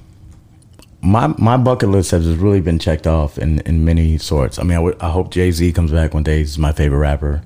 my 1.01 1.27
my 1.38 1.55
bucket 1.57 1.89
list 1.89 2.11
has 2.11 2.27
really 2.36 2.59
been 2.59 2.77
checked 2.77 3.07
off 3.07 3.38
in, 3.38 3.59
in 3.61 3.86
many 3.86 4.17
sorts. 4.17 4.59
I 4.59 4.63
mean, 4.63 4.77
I, 4.77 5.05
I 5.07 5.09
hope 5.09 5.32
Jay 5.32 5.49
Z 5.51 5.71
comes 5.71 5.91
back 5.91 6.13
one 6.13 6.23
day. 6.23 6.39
He's 6.39 6.57
my 6.57 6.73
favorite 6.73 6.99
rapper. 6.99 7.41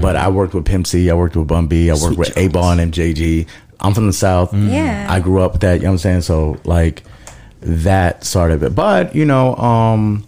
But 0.00 0.16
I 0.16 0.28
worked 0.28 0.54
with 0.54 0.66
Pimp 0.66 0.86
C. 0.86 1.10
I 1.10 1.14
worked 1.14 1.36
with 1.36 1.48
Bun 1.48 1.66
B. 1.66 1.90
I 1.90 1.94
worked 1.94 2.14
Sweet 2.14 2.18
with 2.18 2.34
8Ball 2.34 2.78
and 2.78 2.92
MJG. 2.92 3.46
I'm 3.80 3.94
from 3.94 4.06
the 4.06 4.12
South. 4.12 4.52
Yeah. 4.52 5.06
I 5.08 5.20
grew 5.20 5.40
up 5.40 5.52
with 5.52 5.62
that. 5.62 5.74
You 5.74 5.84
know 5.84 5.90
what 5.90 5.92
I'm 5.92 5.98
saying? 5.98 6.20
So 6.22 6.58
like 6.64 7.02
that 7.60 8.24
sort 8.24 8.50
of 8.50 8.62
it. 8.62 8.74
But 8.74 9.14
you 9.14 9.24
know, 9.24 9.56
um, 9.56 10.24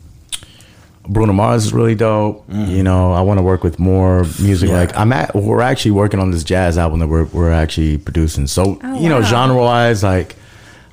Bruno 1.13 1.33
Mars 1.33 1.67
is 1.67 1.73
really 1.73 1.95
dope. 1.97 2.45
You 2.49 2.83
know, 2.85 3.13
I 3.13 3.21
want 3.23 3.39
to 3.39 3.43
work 3.43 3.65
with 3.65 3.79
more 3.81 4.23
music. 4.41 4.69
Yeah. 4.69 4.77
Like 4.79 4.97
I'm 4.97 5.13
at, 5.13 5.35
we're 5.35 5.61
actually 5.61 5.91
working 5.91 6.21
on 6.21 6.31
this 6.31 6.45
jazz 6.45 6.79
album 6.79 7.01
that 7.01 7.09
we're 7.09 7.25
we're 7.25 7.51
actually 7.51 7.99
producing. 7.99 8.47
So 8.47 8.79
Oh, 8.83 9.01
you 9.03 9.09
know, 9.09 9.21
wow. 9.21 9.27
genre 9.27 9.57
wise, 9.61 10.03
like 10.05 10.37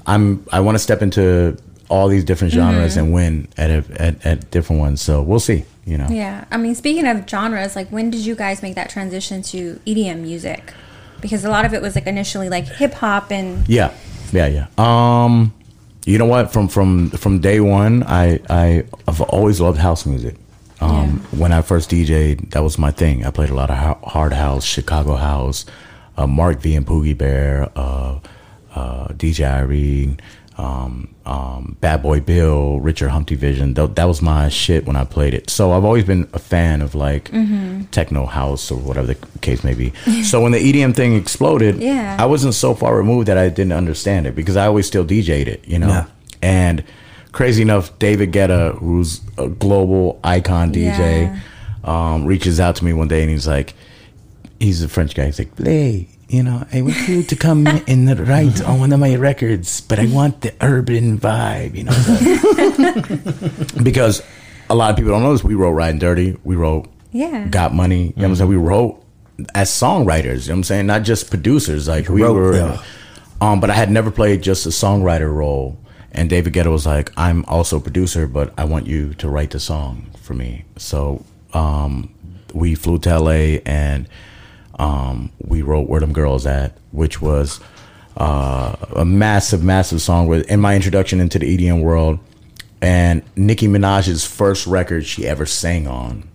I'm 0.05 0.43
I 0.51 0.59
want 0.61 0.75
to 0.75 0.79
step 0.79 1.01
into 1.01 1.57
all 1.89 2.07
these 2.07 2.23
different 2.23 2.53
genres 2.53 2.91
Mm-hmm. 2.95 2.99
and 3.05 3.13
win 3.13 3.47
at, 3.57 3.69
a, 3.69 4.01
at 4.01 4.25
at 4.25 4.51
different 4.51 4.79
ones. 4.81 5.01
So 5.01 5.21
we'll 5.21 5.39
see. 5.39 5.65
You 5.85 5.97
know. 5.97 6.07
Yeah, 6.09 6.43
I 6.51 6.57
mean, 6.57 6.75
speaking 6.75 7.07
of 7.07 7.29
genres, 7.29 7.75
like 7.75 7.87
when 7.89 8.09
did 8.09 8.25
you 8.25 8.35
guys 8.35 8.61
make 8.61 8.75
that 8.75 8.89
transition 8.89 9.41
to 9.43 9.79
EDM 9.85 10.19
music? 10.21 10.73
Because 11.21 11.45
a 11.45 11.49
lot 11.49 11.63
of 11.63 11.73
it 11.73 11.81
was 11.81 11.95
like 11.95 12.07
initially 12.07 12.49
like 12.49 12.65
hip 12.65 12.93
hop 12.93 13.31
and 13.31 13.67
Yeah, 13.69 13.93
yeah, 14.33 14.47
yeah. 14.47 14.67
Um, 14.77 15.53
you 16.07 16.17
know 16.17 16.25
what? 16.25 16.51
From 16.53 16.67
from 16.69 17.09
from 17.11 17.39
day 17.39 17.59
one, 17.59 18.03
I 18.03 18.39
I 18.49 18.83
have 19.07 19.21
always 19.21 19.59
loved 19.59 19.77
house 19.77 20.05
music. 20.05 20.35
Um, 20.79 21.19
when 21.31 21.51
I 21.51 21.61
first 21.63 21.89
DJ'd, 21.89 22.51
that 22.51 22.61
was 22.63 22.77
my 22.77 22.91
thing. 22.91 23.25
I 23.25 23.31
played 23.31 23.49
a 23.49 23.55
lot 23.55 23.69
of 23.71 23.77
ho- 23.77 23.99
hard 24.07 24.31
house, 24.31 24.63
Chicago 24.63 25.15
house, 25.15 25.65
uh, 26.17 26.27
Mark 26.27 26.59
V 26.61 26.75
and 26.75 26.85
Poogie 26.85 27.17
Bear, 27.17 27.69
uh, 27.75 28.19
uh, 28.75 29.07
DJ 29.07 29.43
Irene, 29.43 30.19
um, 30.57 31.13
um, 31.25 31.77
Bad 31.81 32.01
Boy 32.01 32.19
Bill, 32.19 32.79
Richard 32.79 33.09
Humpty 33.09 33.35
Vission. 33.35 33.75
That, 33.75 33.95
that 33.95 34.05
was 34.05 34.21
my 34.21 34.49
shit 34.49 34.85
when 34.85 34.95
I 34.95 35.03
played 35.05 35.33
it. 35.33 35.49
So 35.49 35.71
I've 35.71 35.85
always 35.85 36.03
been 36.03 36.27
a 36.33 36.39
fan 36.39 36.81
of 36.81 36.95
like 36.95 37.31
techno 37.91 38.25
house 38.25 38.71
or 38.71 38.77
whatever 38.79 39.07
the 39.13 39.15
case 39.41 39.63
may 39.63 39.73
be. 39.75 39.93
so 40.23 40.41
when 40.41 40.51
the 40.51 40.59
EDM 40.59 40.95
thing 40.95 41.15
exploded, 41.15 41.77
Yeah. 41.77 42.17
I 42.19 42.25
wasn't 42.25 42.55
so 42.55 42.73
far 42.73 42.97
removed 42.97 43.27
that 43.27 43.37
I 43.37 43.49
didn't 43.49 43.73
understand 43.73 44.25
it 44.25 44.35
because 44.35 44.55
I 44.57 44.65
always 44.65 44.87
still 44.87 45.05
DJ'd 45.05 45.47
it, 45.47 45.67
you 45.67 45.77
know. 45.79 45.89
Yeah. 45.89 46.05
And 46.41 46.83
crazy 47.33 47.61
enough, 47.61 47.97
David 47.99 48.31
Guetta, 48.31 48.77
who's 48.79 49.21
a 49.37 49.47
global 49.47 50.19
icon 50.23 50.71
DJ, 50.73 51.39
um, 51.83 52.25
reaches 52.25 52.59
out 52.59 52.75
to 52.77 52.85
me 52.85 52.93
one 52.93 53.07
day 53.07 53.21
and 53.21 53.29
he's 53.29 53.47
like, 53.47 53.73
he's 54.59 54.81
a 54.81 54.87
French 54.89 55.13
guy. 55.13 55.25
He's 55.25 55.37
like, 55.39 55.55
play, 55.55 56.07
you 56.29 56.43
know, 56.43 56.65
I 56.73 56.81
want 56.81 57.07
you 57.07 57.23
to 57.23 57.35
come 57.35 57.67
and 57.67 58.27
write 58.27 58.61
on 58.63 58.79
one 58.79 58.91
of 58.91 58.99
my 58.99 59.15
records, 59.15 59.81
but 59.81 59.99
I 59.99 60.07
want 60.07 60.41
the 60.41 60.53
urban 60.61 61.17
vibe, 61.19 61.75
you 61.75 61.83
know. 61.83 61.93
so- 61.93 63.81
because 63.83 64.21
a 64.69 64.75
lot 64.75 64.89
of 64.89 64.97
people 64.97 65.11
don't 65.11 65.23
know 65.23 65.31
this. 65.31 65.43
We 65.43 65.55
wrote 65.55 65.71
Riding 65.71 65.99
Dirty. 65.99 66.37
We 66.43 66.55
wrote 66.55 66.89
Yeah. 67.11 67.47
Got 67.47 67.73
Money. 67.73 68.07
You 68.07 68.13
know 68.17 68.23
what 68.23 68.25
I'm 68.29 68.35
saying? 68.35 68.49
We 68.49 68.55
wrote 68.57 69.03
as 69.55 69.69
songwriters, 69.69 70.43
you 70.43 70.49
know 70.49 70.55
what 70.55 70.57
I'm 70.59 70.63
saying? 70.63 70.87
Not 70.87 71.03
just 71.03 71.29
producers. 71.29 71.87
Like 71.87 72.09
we 72.09 72.23
wrote, 72.23 72.33
were 72.35 72.55
yeah. 72.55 72.81
um, 73.39 73.59
but 73.59 73.69
I 73.69 73.73
had 73.73 73.89
never 73.91 74.11
played 74.11 74.41
just 74.41 74.65
a 74.65 74.69
songwriter 74.69 75.33
role. 75.33 75.77
And 76.11 76.29
David 76.29 76.53
Guetta 76.53 76.71
was 76.71 76.85
like, 76.85 77.11
I'm 77.15 77.45
also 77.45 77.77
a 77.77 77.79
producer, 77.79 78.27
but 78.27 78.51
I 78.57 78.63
want 78.65 78.87
you 78.87 79.13
to 79.15 79.29
write 79.29 79.51
the 79.51 79.59
song 79.59 80.09
for 80.19 80.33
me. 80.33 80.65
So 80.77 81.23
um, 81.53 82.13
we 82.53 82.73
flew 82.75 82.97
to 82.99 83.19
LA 83.19 83.59
and 83.65 84.09
um, 84.79 85.31
we 85.39 85.61
wrote 85.61 85.89
Where 85.89 85.99
Them 85.99 86.13
Girls 86.13 86.45
At, 86.45 86.77
which 86.91 87.21
was 87.21 87.59
uh, 88.15 88.75
a 88.95 89.05
massive, 89.05 89.63
massive 89.63 90.01
song 90.01 90.27
with 90.27 90.49
in 90.49 90.59
my 90.59 90.75
introduction 90.75 91.19
into 91.19 91.39
the 91.39 91.57
EDM 91.57 91.81
world. 91.81 92.19
And 92.79 93.23
Nicki 93.35 93.67
Minaj's 93.67 94.23
first 94.23 94.67
record 94.67 95.05
she 95.05 95.27
ever 95.27 95.47
sang 95.47 95.87
on, 95.87 96.27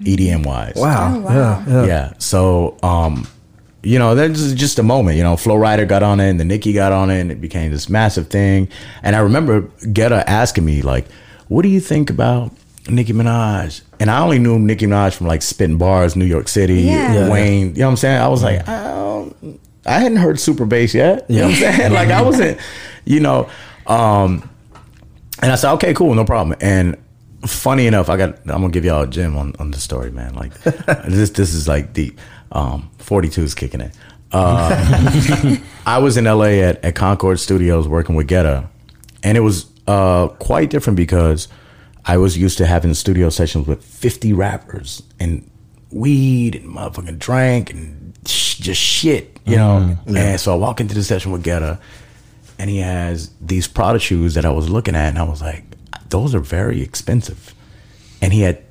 EDM 0.00 0.44
wise. 0.44 0.74
Wow. 0.76 1.14
Oh, 1.16 1.20
wow. 1.20 1.34
Yeah. 1.34 1.64
Yeah. 1.68 1.86
Yeah. 1.86 2.12
So 2.18 2.76
um 2.82 3.26
you 3.82 3.98
know, 3.98 4.14
there's 4.14 4.54
just 4.54 4.78
a 4.78 4.82
moment. 4.82 5.16
You 5.16 5.22
know, 5.22 5.38
Flo 5.38 5.54
Rida 5.56 5.88
got 5.88 6.02
on 6.02 6.20
it, 6.20 6.28
and 6.28 6.38
then 6.38 6.48
Nicki 6.48 6.74
got 6.74 6.92
on 6.92 7.08
it, 7.08 7.18
and 7.20 7.32
it 7.32 7.40
became 7.40 7.70
this 7.70 7.88
massive 7.88 8.28
thing. 8.28 8.68
And 9.02 9.16
I 9.16 9.20
remember 9.20 9.62
Guetta 9.62 10.22
asking 10.26 10.66
me 10.66 10.82
like, 10.82 11.06
"What 11.48 11.62
do 11.62 11.68
you 11.68 11.80
think 11.80 12.10
about 12.10 12.52
Nicki 12.90 13.12
Minaj?" 13.12 13.80
And 13.98 14.10
I 14.10 14.20
only 14.20 14.38
knew 14.38 14.58
Nicki 14.58 14.86
Minaj 14.86 15.14
from 15.14 15.26
like 15.26 15.42
spitting 15.42 15.78
bars, 15.78 16.16
New 16.16 16.24
York 16.24 16.48
City, 16.48 16.82
Yeah. 16.82 17.12
Yeah. 17.14 17.30
Wayne. 17.30 17.68
You 17.74 17.80
know 17.80 17.86
what 17.86 17.90
I'm 17.92 17.96
saying? 17.96 18.20
I 18.20 18.28
was 18.28 18.42
like, 18.42 18.68
I, 18.68 19.26
I 19.86 19.98
hadn't 19.98 20.18
heard 20.18 20.38
Super 20.40 20.66
Bass 20.66 20.94
yet. 20.94 21.26
You 21.30 21.38
know 21.40 21.48
what 21.48 21.54
I'm 21.54 21.60
saying? 21.76 21.92
Like 22.00 22.08
I 22.10 22.22
wasn't, 22.22 22.58
you 23.04 23.20
know. 23.20 23.48
Um, 23.86 24.48
and 25.42 25.50
I 25.50 25.54
said, 25.56 25.72
okay, 25.74 25.94
cool, 25.94 26.14
no 26.14 26.24
problem. 26.24 26.56
And 26.60 26.96
funny 27.46 27.86
enough, 27.86 28.08
I 28.10 28.16
got 28.16 28.38
I'm 28.40 28.60
gonna 28.60 28.68
give 28.70 28.84
y'all 28.84 29.02
a 29.02 29.06
gem 29.06 29.36
on, 29.36 29.54
on 29.58 29.70
the 29.70 29.78
story, 29.78 30.10
man. 30.10 30.34
Like 30.34 30.52
this 31.08 31.30
this 31.30 31.54
is 31.54 31.66
like 31.68 31.92
deep. 31.92 32.18
Um 32.52 32.90
42 32.98 33.42
is 33.42 33.54
kicking 33.54 33.80
it. 33.80 33.92
Uh, 34.32 35.56
I 35.86 35.98
was 35.98 36.16
in 36.16 36.24
LA 36.24 36.60
at, 36.62 36.84
at 36.84 36.94
Concord 36.94 37.40
Studios 37.40 37.88
working 37.88 38.14
with 38.14 38.28
Guetta, 38.28 38.68
and 39.24 39.36
it 39.36 39.40
was 39.40 39.66
uh, 39.88 40.28
quite 40.28 40.70
different 40.70 40.96
because 40.96 41.48
I 42.04 42.16
was 42.16 42.36
used 42.38 42.58
to 42.58 42.66
having 42.66 42.94
studio 42.94 43.28
sessions 43.28 43.66
with 43.66 43.84
50 43.84 44.32
rappers 44.32 45.02
and 45.18 45.48
weed 45.90 46.56
and 46.56 46.68
motherfucking 46.68 47.18
drank 47.18 47.70
and 47.70 48.18
sh- 48.26 48.56
just 48.56 48.80
shit, 48.80 49.38
you 49.44 49.56
know. 49.56 49.96
Mm-hmm. 50.06 50.16
And 50.16 50.40
so 50.40 50.52
I 50.52 50.56
walk 50.56 50.80
into 50.80 50.94
the 50.94 51.02
session 51.02 51.32
with 51.32 51.44
Guetta, 51.44 51.78
and 52.58 52.70
he 52.70 52.78
has 52.78 53.30
these 53.40 53.68
Prada 53.68 53.98
shoes 53.98 54.34
that 54.34 54.44
I 54.44 54.50
was 54.50 54.68
looking 54.68 54.94
at, 54.94 55.08
and 55.08 55.18
I 55.18 55.24
was 55.24 55.42
like, 55.42 55.64
those 56.08 56.34
are 56.34 56.40
very 56.40 56.82
expensive. 56.82 57.54
And 58.20 58.32
he 58.32 58.40
had 58.42 58.62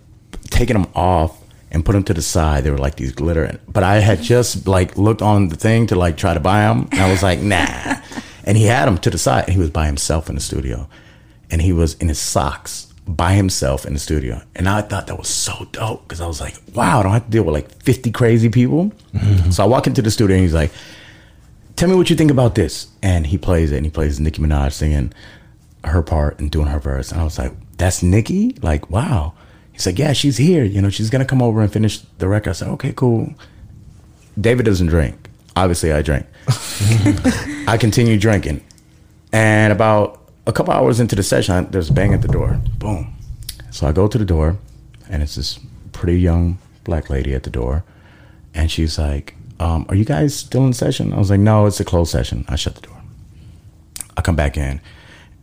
taken 0.49 0.79
them 0.79 0.91
off 0.95 1.37
and 1.71 1.85
put 1.85 1.93
them 1.93 2.03
to 2.03 2.13
the 2.13 2.21
side. 2.21 2.63
They 2.63 2.71
were 2.71 2.77
like 2.77 2.95
these 2.95 3.11
glitter, 3.11 3.59
but 3.67 3.83
I 3.83 3.99
had 3.99 4.21
just 4.21 4.67
like 4.67 4.97
looked 4.97 5.21
on 5.21 5.49
the 5.49 5.55
thing 5.55 5.87
to 5.87 5.95
like 5.95 6.17
try 6.17 6.33
to 6.33 6.39
buy 6.39 6.61
them, 6.61 6.87
and 6.91 7.01
I 7.01 7.09
was 7.09 7.23
like, 7.23 7.39
nah. 7.39 7.95
And 8.45 8.57
he 8.57 8.63
had 8.65 8.87
them 8.87 8.97
to 8.99 9.11
the 9.11 9.17
side, 9.19 9.43
and 9.43 9.53
he 9.53 9.59
was 9.59 9.69
by 9.69 9.85
himself 9.85 10.27
in 10.27 10.33
the 10.33 10.41
studio, 10.41 10.89
and 11.51 11.61
he 11.61 11.71
was 11.71 11.93
in 11.95 12.07
his 12.07 12.17
socks 12.17 12.88
by 13.15 13.33
himself 13.33 13.85
in 13.85 13.93
the 13.93 13.99
studio, 13.99 14.41
and 14.55 14.69
I 14.69 14.81
thought 14.81 15.07
that 15.07 15.17
was 15.17 15.27
so 15.27 15.67
dope 15.71 16.03
because 16.03 16.21
I 16.21 16.27
was 16.27 16.39
like, 16.39 16.55
wow, 16.73 16.99
I 16.99 17.03
don't 17.03 17.11
have 17.11 17.25
to 17.25 17.31
deal 17.31 17.43
with 17.43 17.53
like 17.53 17.83
fifty 17.83 18.11
crazy 18.11 18.49
people. 18.49 18.91
Mm-hmm. 19.13 19.49
So 19.51 19.63
I 19.63 19.67
walk 19.67 19.87
into 19.87 20.01
the 20.01 20.11
studio, 20.11 20.35
and 20.35 20.43
he's 20.43 20.53
like, 20.53 20.71
tell 21.75 21.89
me 21.89 21.95
what 21.95 22.09
you 22.09 22.15
think 22.15 22.31
about 22.31 22.55
this. 22.55 22.87
And 23.01 23.25
he 23.25 23.37
plays 23.37 23.71
it, 23.71 23.77
and 23.77 23.85
he 23.85 23.91
plays 23.91 24.19
Nicki 24.19 24.41
Minaj 24.41 24.73
singing 24.73 25.13
her 25.83 26.01
part 26.01 26.39
and 26.39 26.51
doing 26.51 26.67
her 26.67 26.79
verse. 26.79 27.11
And 27.11 27.19
I 27.19 27.23
was 27.23 27.39
like, 27.39 27.53
that's 27.77 28.03
Nicki? 28.03 28.55
Like, 28.61 28.89
wow. 28.89 29.33
He's 29.71 29.85
like, 29.85 29.97
yeah, 29.97 30.13
she's 30.13 30.37
here. 30.37 30.63
You 30.63 30.81
know, 30.81 30.89
she's 30.89 31.09
going 31.09 31.21
to 31.21 31.25
come 31.25 31.41
over 31.41 31.61
and 31.61 31.71
finish 31.71 31.99
the 32.17 32.27
record. 32.27 32.49
I 32.49 32.53
said, 32.53 32.67
okay, 32.69 32.93
cool. 32.93 33.33
David 34.39 34.65
doesn't 34.65 34.87
drink. 34.87 35.29
Obviously, 35.55 35.91
I 35.91 36.01
drink. 36.01 36.25
I 37.67 37.77
continue 37.79 38.19
drinking. 38.19 38.63
And 39.31 39.71
about 39.71 40.28
a 40.49 40.51
couple 40.53 40.73
hours 40.73 40.99
into 40.99 41.15
the 41.15 41.23
session, 41.23 41.55
I- 41.55 41.61
there's 41.69 41.89
a 41.89 41.93
bang 41.93 42.13
at 42.13 42.21
the 42.21 42.27
door. 42.27 42.59
Boom. 42.79 43.13
So 43.71 43.87
I 43.87 43.91
go 43.91 44.07
to 44.07 44.17
the 44.17 44.25
door, 44.25 44.57
and 45.09 45.21
it's 45.23 45.35
this 45.35 45.59
pretty 45.91 46.19
young 46.19 46.57
black 46.83 47.09
lady 47.09 47.33
at 47.33 47.43
the 47.43 47.49
door. 47.49 47.83
And 48.53 48.69
she's 48.71 48.97
like, 48.97 49.35
um, 49.59 49.85
Are 49.89 49.95
you 49.95 50.05
guys 50.05 50.35
still 50.35 50.65
in 50.65 50.73
session? 50.73 51.13
I 51.13 51.17
was 51.17 51.29
like, 51.29 51.39
No, 51.39 51.65
it's 51.67 51.79
a 51.79 51.85
closed 51.85 52.11
session. 52.11 52.45
I 52.49 52.55
shut 52.55 52.75
the 52.75 52.81
door. 52.81 52.97
I 54.17 54.21
come 54.21 54.35
back 54.35 54.57
in, 54.57 54.81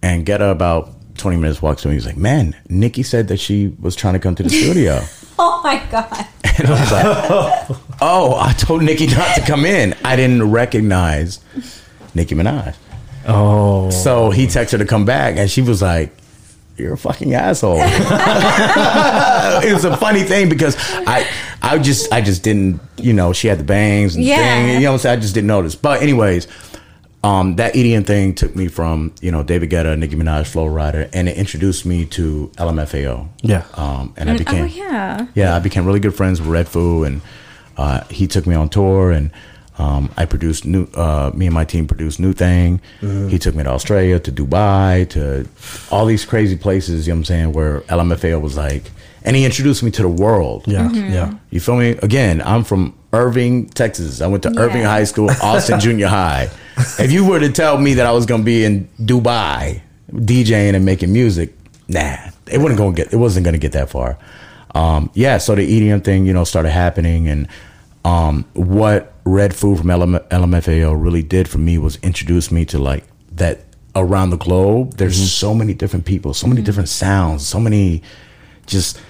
and 0.02 0.26
Guetta 0.26 0.50
about 0.50 0.90
20 1.18 1.36
minutes 1.38 1.62
walks 1.62 1.82
to 1.82 1.88
me. 1.88 1.94
He's 1.94 2.04
like, 2.06 2.16
Man, 2.16 2.54
Nicki 2.68 3.02
said 3.02 3.28
that 3.28 3.38
she 3.38 3.74
was 3.80 3.94
trying 3.96 4.14
to 4.14 4.20
come 4.20 4.34
to 4.34 4.42
the 4.42 4.50
studio. 4.50 5.02
Oh 5.38 5.60
my 5.62 5.76
god. 5.90 6.26
And 6.58 6.66
I 6.66 6.80
was 6.80 6.90
like, 6.92 7.78
oh, 8.00 8.40
I 8.40 8.54
told 8.54 8.82
Nicki 8.82 9.06
not 9.06 9.34
to 9.36 9.42
come 9.42 9.66
in. 9.66 9.94
I 10.02 10.16
didn't 10.16 10.50
recognize 10.50 11.40
Nicki 12.14 12.34
Minaj. 12.34 12.74
Oh, 13.26 13.90
So 13.90 14.30
he 14.30 14.46
texted 14.46 14.72
her 14.72 14.78
to 14.78 14.84
come 14.86 15.04
back, 15.04 15.36
and 15.36 15.50
she 15.50 15.60
was 15.62 15.82
like, 15.82 16.16
"You're 16.76 16.94
a 16.94 16.98
fucking 16.98 17.34
asshole." 17.34 17.80
it 17.80 19.72
was 19.72 19.84
a 19.84 19.96
funny 19.96 20.22
thing 20.22 20.48
because 20.48 20.76
I, 21.06 21.26
I 21.62 21.78
just, 21.78 22.12
I 22.12 22.20
just 22.20 22.42
didn't, 22.42 22.80
you 22.96 23.12
know, 23.12 23.32
she 23.32 23.48
had 23.48 23.58
the 23.58 23.64
bangs 23.64 24.14
and 24.16 24.24
Yeah. 24.24 24.36
thing, 24.36 24.74
you 24.74 24.80
know, 24.80 24.90
what 24.90 24.94
I'm 24.94 24.98
saying 25.00 25.18
I 25.18 25.22
just 25.22 25.34
didn't 25.34 25.48
notice. 25.48 25.74
But 25.74 26.02
anyways, 26.02 26.46
um, 27.24 27.56
that 27.56 27.74
EDM 27.74 28.06
thing 28.06 28.34
took 28.34 28.54
me 28.54 28.68
from 28.68 29.12
you 29.20 29.32
know 29.32 29.42
David 29.42 29.70
Guetta, 29.70 29.98
Nicki 29.98 30.14
Minaj, 30.14 30.46
Flo 30.46 30.66
Rida, 30.66 31.08
and 31.12 31.28
it 31.28 31.36
introduced 31.36 31.84
me 31.84 32.04
to 32.06 32.52
LMFAO. 32.56 33.28
Yeah. 33.42 33.64
um, 33.74 34.14
and 34.16 34.30
I 34.30 34.36
became 34.38 34.64
oh 34.64 34.66
yeah. 34.66 35.26
yeah, 35.34 35.56
I 35.56 35.58
became 35.58 35.84
really 35.86 35.98
good 36.00 36.14
friends 36.14 36.40
with 36.40 36.48
Redfoo, 36.50 37.04
and 37.06 37.20
uh, 37.76 38.04
he 38.04 38.26
took 38.28 38.46
me 38.46 38.54
on 38.54 38.68
tour, 38.68 39.10
and 39.10 39.32
um, 39.78 40.10
I 40.16 40.24
produced 40.24 40.64
new. 40.64 40.84
Uh, 40.94 41.30
me 41.34 41.46
and 41.46 41.54
my 41.54 41.64
team 41.64 41.86
produced 41.86 42.18
New 42.20 42.32
Thing. 42.32 42.80
He 43.00 43.38
took 43.38 43.54
me 43.54 43.62
to 43.64 43.70
Australia, 43.70 44.18
to 44.20 44.32
Dubai, 44.32 45.08
to 45.10 45.46
all 45.90 46.06
these 46.06 46.24
crazy 46.24 46.56
places. 46.56 47.06
You 47.06 47.12
know 47.12 47.16
what 47.16 47.20
I'm 47.20 47.24
saying? 47.26 47.52
Where 47.52 47.80
LMFAO 47.82 48.40
was 48.40 48.56
like, 48.56 48.90
and 49.22 49.36
he 49.36 49.44
introduced 49.44 49.82
me 49.82 49.90
to 49.92 50.02
the 50.02 50.08
world. 50.08 50.64
Yeah, 50.66 50.88
Mm-hmm. 50.88 51.12
yeah. 51.12 51.34
You 51.50 51.60
feel 51.60 51.76
me? 51.76 51.90
Again, 52.02 52.40
I'm 52.42 52.64
from 52.64 52.94
Irving, 53.12 53.68
Texas. 53.68 54.20
I 54.22 54.26
went 54.28 54.42
to 54.44 54.52
Yeah. 54.52 54.60
Irving 54.60 54.82
High 54.84 55.04
School, 55.04 55.30
Austin 55.42 55.78
Junior 55.80 56.08
High. 56.08 56.48
If 56.98 57.10
you 57.10 57.24
were 57.26 57.40
to 57.40 57.50
tell 57.50 57.78
me 57.78 57.94
that 57.94 58.04
I 58.06 58.12
was 58.12 58.26
going 58.26 58.42
to 58.42 58.44
be 58.44 58.62
in 58.64 58.86
Dubai 59.00 59.80
DJing 60.12 60.74
and 60.74 60.84
making 60.84 61.10
music, 61.12 61.54
nah, 61.88 62.16
it 62.50 62.58
wasn't 62.58 62.78
going 62.78 62.94
to 62.94 63.02
get. 63.02 63.12
It 63.12 63.16
wasn't 63.16 63.44
going 63.44 63.54
to 63.54 63.58
get 63.58 63.72
that 63.72 63.88
far. 63.90 64.18
Um, 64.74 65.10
yeah, 65.14 65.38
so 65.38 65.54
the 65.54 65.62
EDM 65.66 66.04
thing, 66.04 66.26
you 66.26 66.34
know, 66.34 66.44
started 66.44 66.70
happening, 66.70 67.28
and 67.28 67.48
um, 68.06 68.44
what 68.54 69.22
Redfoo 69.24 69.76
from 69.76 69.86
LMFAO 69.88 71.02
really 71.02 71.22
did 71.22 71.48
for 71.48 71.58
me 71.58 71.76
was 71.78 71.96
introduce 71.96 72.50
me 72.52 72.64
to 72.66 72.78
like 72.78 73.04
that 73.32 73.64
around 73.96 74.30
the 74.30 74.36
globe. 74.36 74.94
There's 74.96 75.32
so 75.32 75.54
many 75.54 75.74
different 75.74 76.04
people, 76.04 76.32
so 76.34 76.46
many 76.46 76.62
different 76.62 76.88
sounds, 76.88 77.46
so 77.46 77.58
many 77.58 78.02
just. 78.66 79.00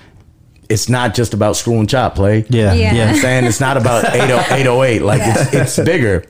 It's 0.69 0.89
not 0.89 1.15
just 1.15 1.33
about 1.33 1.55
screw 1.55 1.79
and 1.79 1.89
chop 1.89 2.17
play. 2.17 2.45
Yeah, 2.49 2.73
Yeah. 2.73 2.93
yeah. 2.95 3.09
I'm 3.11 3.17
saying 3.17 3.45
it's 3.45 3.61
not 3.61 3.77
about 3.77 4.05
80 4.13 4.33
808. 4.63 5.03
Like 5.03 5.21
it's, 5.25 5.55
it's 5.55 5.79
bigger. 5.79 6.25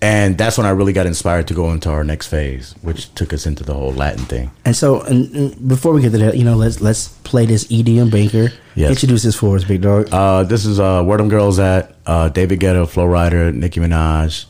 And 0.00 0.38
that's 0.38 0.56
when 0.56 0.66
I 0.66 0.70
really 0.70 0.92
got 0.92 1.06
inspired 1.06 1.48
to 1.48 1.54
go 1.54 1.72
into 1.72 1.90
our 1.90 2.04
next 2.04 2.28
phase, 2.28 2.74
which 2.82 3.12
took 3.14 3.32
us 3.32 3.46
into 3.46 3.64
the 3.64 3.74
whole 3.74 3.92
Latin 3.92 4.24
thing. 4.26 4.50
And 4.64 4.76
so, 4.76 5.00
and, 5.02 5.34
and 5.34 5.68
before 5.68 5.92
we 5.92 6.00
get 6.02 6.12
to 6.12 6.18
that, 6.18 6.36
you 6.36 6.44
know, 6.44 6.54
let's 6.54 6.80
let's 6.80 7.08
play 7.24 7.46
this 7.46 7.64
EDM 7.66 8.10
banker. 8.10 8.52
Yes. 8.76 8.90
Introduce 8.90 9.24
this 9.24 9.34
for 9.34 9.56
us, 9.56 9.64
big 9.64 9.82
dog. 9.82 10.08
Uh, 10.12 10.44
this 10.44 10.64
is 10.64 10.78
uh, 10.78 11.02
Where 11.02 11.18
Them 11.18 11.28
Girls 11.28 11.58
At, 11.58 11.96
uh, 12.06 12.28
David 12.28 12.60
Guetta, 12.60 12.88
Flo 12.88 13.06
Rida, 13.06 13.52
Nicki 13.52 13.80
Minaj. 13.80 14.44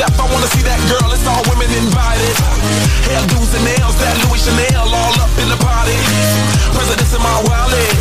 FF, 0.00 0.16
I 0.16 0.24
wanna 0.32 0.48
see 0.56 0.64
that 0.64 0.80
girl, 0.88 1.12
it's 1.12 1.26
all 1.28 1.44
women 1.52 1.68
invited. 1.76 2.32
Hairdos 3.04 3.52
and 3.52 3.64
nails, 3.68 3.96
that 4.00 4.16
Louis 4.24 4.40
Chanel, 4.40 4.88
all 4.88 5.16
up 5.20 5.32
in 5.36 5.48
the 5.52 5.60
party. 5.60 5.98
Presidents 6.72 7.12
in 7.12 7.20
my 7.20 7.36
wallet, 7.44 7.92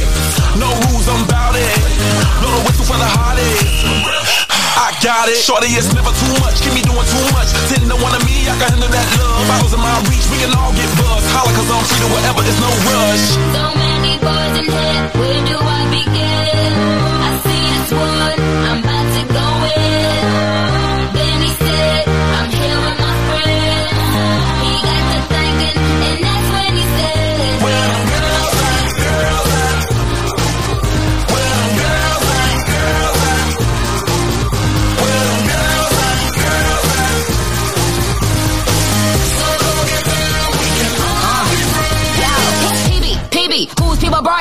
no 0.55 0.71
rules, 0.87 1.11
I'm 1.11 1.27
bout 1.27 1.59
it. 1.59 1.67
Blow 2.39 2.55
the 2.55 2.63
whistle 2.71 2.87
for 2.87 2.95
the 2.95 3.09
hottest. 3.19 4.47
I 4.79 4.95
got 5.03 5.27
it. 5.27 5.35
Shorty, 5.43 5.75
it's 5.75 5.91
never 5.91 6.15
too 6.15 6.33
much. 6.39 6.63
Keep 6.63 6.79
me 6.79 6.83
doing 6.87 7.03
too 7.03 7.25
much. 7.35 7.51
Ten 7.67 7.83
to 7.83 7.97
one 7.99 8.15
of 8.15 8.23
me, 8.23 8.47
I 8.47 8.55
can 8.55 8.79
handle 8.79 8.87
that 8.87 9.07
love. 9.19 9.43
Bottles 9.51 9.75
in 9.75 9.81
my 9.83 9.91
reach, 10.07 10.23
we 10.31 10.39
can 10.39 10.55
all 10.55 10.71
get 10.71 10.87
buzzed. 10.95 11.27
Holla, 11.35 11.51
cause 11.51 11.67
I'm 11.67 11.83
free 11.83 12.07
whatever, 12.15 12.47
it's 12.47 12.59
no 12.63 12.71
rush. 12.87 13.27
So 13.59 13.63
many 13.75 14.15
boys 14.23 14.55
in 14.55 14.71
here, 14.71 15.03
where 15.19 15.41
do 15.51 15.57
I 15.59 15.83
begin? 15.91 16.71
I 17.27 17.43
see 17.43 17.59
this 17.75 17.91
one, 17.91 18.39
I'm 18.39 18.79
about 18.87 19.03
to 19.19 19.23
go 19.35 19.47
in. 19.67 20.78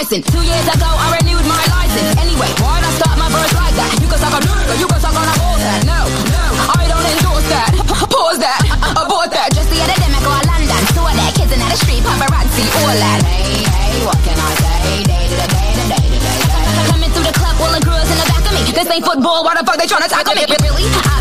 Who's? 0.09 0.25
Two 0.25 0.41
years 0.41 0.65
ago, 0.73 0.89
I 0.89 1.21
renewed 1.21 1.45
my 1.45 1.61
license. 1.69 2.17
Anyway, 2.17 2.49
why'd 2.65 2.81
I 2.81 2.91
start 2.97 3.21
my 3.21 3.29
verse 3.29 3.53
like 3.53 3.77
that? 3.77 3.93
You 4.01 4.09
can 4.09 4.17
suck 4.17 4.33
a 4.33 4.41
nigga, 4.41 4.81
you 4.81 4.89
can 4.89 5.01
suck 5.05 5.13
on 5.13 5.29
a 5.29 5.35
bullshit. 5.37 5.85
No, 5.85 6.01
no, 6.33 6.45
I 6.65 6.89
don't 6.89 7.05
endorse 7.05 7.45
that. 7.53 7.69
Pause 8.09 8.41
that, 8.41 8.61
abort 9.05 9.29
that. 9.37 9.53
Just 9.53 9.69
the 9.69 9.77
other 9.85 9.93
day, 10.01 10.09
I 10.09 10.21
go 10.25 10.33
to 10.33 10.45
London. 10.49 10.81
Saw 10.97 11.13
that 11.13 11.33
kids 11.37 11.53
in 11.53 11.61
the 11.61 11.77
street, 11.77 12.01
paparazzi, 12.01 12.65
all 12.81 12.97
that. 12.97 13.21
Hey, 13.29 13.69
hey, 13.69 14.01
what 14.09 14.17
can 14.25 14.41
I 14.41 14.49
say? 14.57 15.05
Day 15.05 15.25
to 15.29 15.37
the 15.37 15.49
day 15.53 15.71
to 15.77 15.85
day 15.93 16.05
to 16.09 16.19
day. 16.25 16.39
day. 16.41 16.89
Coming 16.89 17.13
through 17.13 17.29
the 17.29 17.37
club, 17.37 17.61
all 17.61 17.73
the 17.77 17.85
girls 17.85 18.09
in 18.09 18.17
the 18.17 18.29
back 18.33 18.45
of 18.49 18.53
me. 18.57 18.65
This 18.73 18.89
ain't 18.89 19.05
football, 19.05 19.45
why 19.45 19.61
the 19.61 19.65
fuck 19.69 19.77
they 19.77 19.85
tryna 19.85 20.09
tackle 20.09 20.33
me? 20.33 20.49
Really? 20.49 20.89
I 21.05 21.18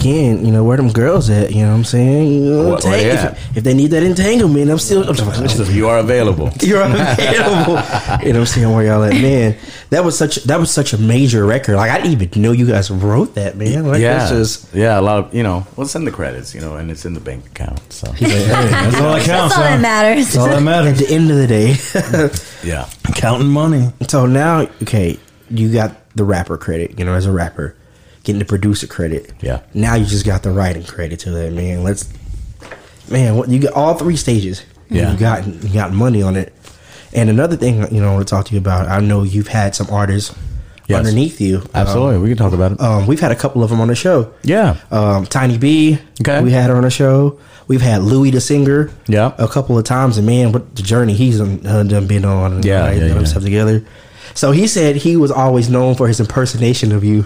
Again, 0.00 0.46
you 0.46 0.50
know 0.50 0.64
where 0.64 0.78
them 0.78 0.90
girls 0.90 1.28
at? 1.28 1.52
You 1.52 1.60
know 1.62 1.68
what 1.72 1.76
I'm 1.76 1.84
saying? 1.84 2.32
You 2.32 2.40
know, 2.40 2.62
Where- 2.70 2.78
where 2.78 2.80
they 2.80 3.10
if, 3.10 3.56
if 3.58 3.64
they 3.64 3.74
need 3.74 3.88
that 3.88 4.02
entanglement, 4.02 4.70
I'm 4.70 4.78
still. 4.78 5.06
I'm 5.06 5.14
So 5.50 5.64
you 5.64 5.88
are 5.88 5.98
available. 5.98 6.50
You're 6.62 6.82
available. 6.82 7.74
you 8.24 8.32
know 8.32 8.40
what 8.40 8.40
I'm 8.40 8.46
saying? 8.46 8.72
Where 8.72 8.86
y'all 8.86 9.04
at, 9.04 9.12
man? 9.12 9.56
That 9.90 10.02
was 10.04 10.16
such 10.16 10.36
that 10.44 10.58
was 10.58 10.70
such 10.70 10.94
a 10.94 10.98
major 10.98 11.44
record. 11.44 11.76
Like 11.76 11.90
I 11.90 11.98
didn't 12.00 12.20
even 12.22 12.40
know 12.42 12.52
you 12.52 12.66
guys 12.66 12.90
wrote 12.90 13.34
that, 13.34 13.56
man. 13.56 13.86
Like 13.88 14.00
yeah, 14.00 14.26
just 14.28 14.72
yeah. 14.74 14.98
A 14.98 15.02
lot 15.02 15.18
of 15.26 15.34
you 15.34 15.42
know. 15.42 15.66
Well, 15.76 15.84
it's 15.84 15.94
in 15.94 16.04
the 16.06 16.10
credits, 16.12 16.54
you 16.54 16.62
know, 16.62 16.76
and 16.76 16.90
it's 16.90 17.04
in 17.04 17.12
the 17.12 17.20
bank 17.20 17.44
account. 17.46 17.80
So 17.92 18.06
That's 18.12 18.96
all 18.96 19.12
that 19.12 19.26
counts. 19.26 19.26
That's 19.26 19.56
all 19.56 19.62
huh? 19.62 19.68
that 19.68 19.80
matters. 19.80 20.24
That's 20.32 20.36
all 20.38 20.46
that 20.46 20.56
at 20.56 20.62
matters. 20.62 20.98
the 21.00 21.12
end 21.14 21.30
of 21.30 21.36
the 21.36 21.46
day. 21.46 21.76
yeah, 22.66 22.88
Counting 23.16 23.48
money. 23.48 23.92
so 24.08 24.24
now, 24.26 24.60
okay, 24.82 25.18
you 25.50 25.70
got 25.72 25.92
the 26.16 26.24
rapper 26.24 26.56
credit. 26.56 26.98
You 26.98 27.04
know, 27.04 27.12
as 27.14 27.26
a 27.26 27.32
rapper, 27.32 27.76
getting 28.24 28.38
the 28.38 28.44
producer 28.44 28.86
credit. 28.86 29.32
Yeah. 29.40 29.60
Now 29.74 29.94
you 29.94 30.04
just 30.06 30.26
got 30.26 30.42
the 30.42 30.50
writing 30.50 30.84
credit 30.84 31.20
to 31.20 31.30
that, 31.30 31.52
man. 31.52 31.82
Let's, 31.82 32.08
man. 33.10 33.36
What 33.36 33.48
you 33.48 33.60
got? 33.60 33.72
All 33.72 33.94
three 33.94 34.16
stages. 34.16 34.64
Yeah. 34.88 35.12
You 35.12 35.18
got 35.18 35.46
you 35.46 35.72
got 35.72 35.92
money 35.92 36.22
on 36.22 36.36
it. 36.36 36.52
And 37.12 37.28
another 37.28 37.56
thing, 37.56 37.76
you 37.94 38.00
know, 38.00 38.10
I 38.10 38.14
want 38.14 38.26
to 38.26 38.30
talk 38.30 38.46
to 38.46 38.52
you 38.52 38.58
about. 38.58 38.88
I 38.88 39.00
know 39.00 39.22
you've 39.22 39.48
had 39.48 39.74
some 39.74 39.88
artists 39.90 40.34
Yes. 40.88 40.98
underneath 40.98 41.40
you. 41.40 41.62
absolutely. 41.72 42.18
we 42.18 42.28
can 42.30 42.36
talk 42.36 42.52
about 42.52 42.72
it. 42.72 42.80
Um, 42.80 43.06
we've 43.06 43.20
had 43.20 43.30
a 43.30 43.36
couple 43.36 43.62
of 43.62 43.70
them 43.70 43.80
on 43.80 43.86
the 43.86 43.94
show. 43.94 44.32
yeah, 44.42 44.76
Um, 44.90 45.24
Tiny 45.24 45.56
B, 45.56 46.00
Okay. 46.20 46.40
we 46.42 46.50
had 46.50 46.68
her 46.68 46.74
on 46.74 46.82
the 46.82 46.90
show. 46.90 47.38
We've 47.68 47.80
had 47.80 48.02
Louis 48.02 48.32
the 48.32 48.40
singer, 48.40 48.90
Yeah. 49.06 49.30
a 49.38 49.46
couple 49.46 49.78
of 49.78 49.84
times. 49.84 50.16
And 50.18 50.26
man, 50.26 50.50
what 50.50 50.74
the 50.74 50.82
journey 50.82 51.12
he's 51.14 51.38
done, 51.38 51.60
uh, 51.64 51.84
done 51.84 52.08
been 52.08 52.24
on, 52.24 52.64
Yeah, 52.64 52.86
that, 52.90 52.96
yeah, 52.96 53.14
yeah. 53.14 53.22
stuff 53.24 53.44
together. 53.44 53.84
So 54.34 54.50
he 54.50 54.66
said 54.66 54.96
he 54.96 55.16
was 55.16 55.30
always 55.30 55.70
known 55.70 55.94
for 55.94 56.08
his 56.08 56.18
impersonation 56.18 56.90
of 56.90 57.04
you. 57.04 57.24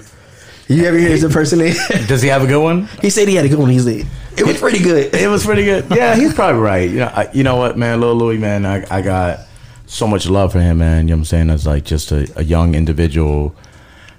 You 0.69 0.85
ever 0.85 0.97
hear 0.99 1.11
his 1.11 1.25
impersonation? 1.25 1.83
Does 2.07 2.23
he 2.23 2.29
have 2.29 2.43
a 2.43 2.47
good 2.47 2.63
one? 2.63 2.87
he 3.03 3.11
said 3.11 3.29
he 3.29 3.35
had 3.35 3.45
a 3.45 3.49
good 3.49 3.59
one. 3.59 3.69
He's 3.71 3.87
like, 3.87 4.07
it 4.37 4.47
was 4.47 4.59
pretty 4.59 4.79
good. 4.83 5.15
It 5.15 5.29
was 5.29 5.45
pretty 5.45 5.65
good. 5.65 5.87
Yeah, 5.91 6.15
he's 6.17 6.33
probably 6.35 6.61
right. 6.61 6.89
You 6.89 7.01
know, 7.01 7.07
I, 7.15 7.31
you 7.33 7.45
know 7.45 7.57
what, 7.57 7.77
man, 7.77 8.01
Lil 8.01 8.15
Louis, 8.15 8.39
man, 8.39 8.65
I, 8.65 8.85
I 8.91 9.03
got 9.03 9.41
so 9.87 10.07
much 10.07 10.27
love 10.29 10.53
for 10.53 10.61
him, 10.61 10.79
man. 10.79 11.07
You 11.07 11.15
know 11.15 11.17
what 11.17 11.21
I'm 11.21 11.25
saying? 11.27 11.51
As 11.51 11.67
like 11.67 11.85
just 11.85 12.11
a, 12.13 12.31
a 12.37 12.43
young 12.45 12.75
individual. 12.75 13.55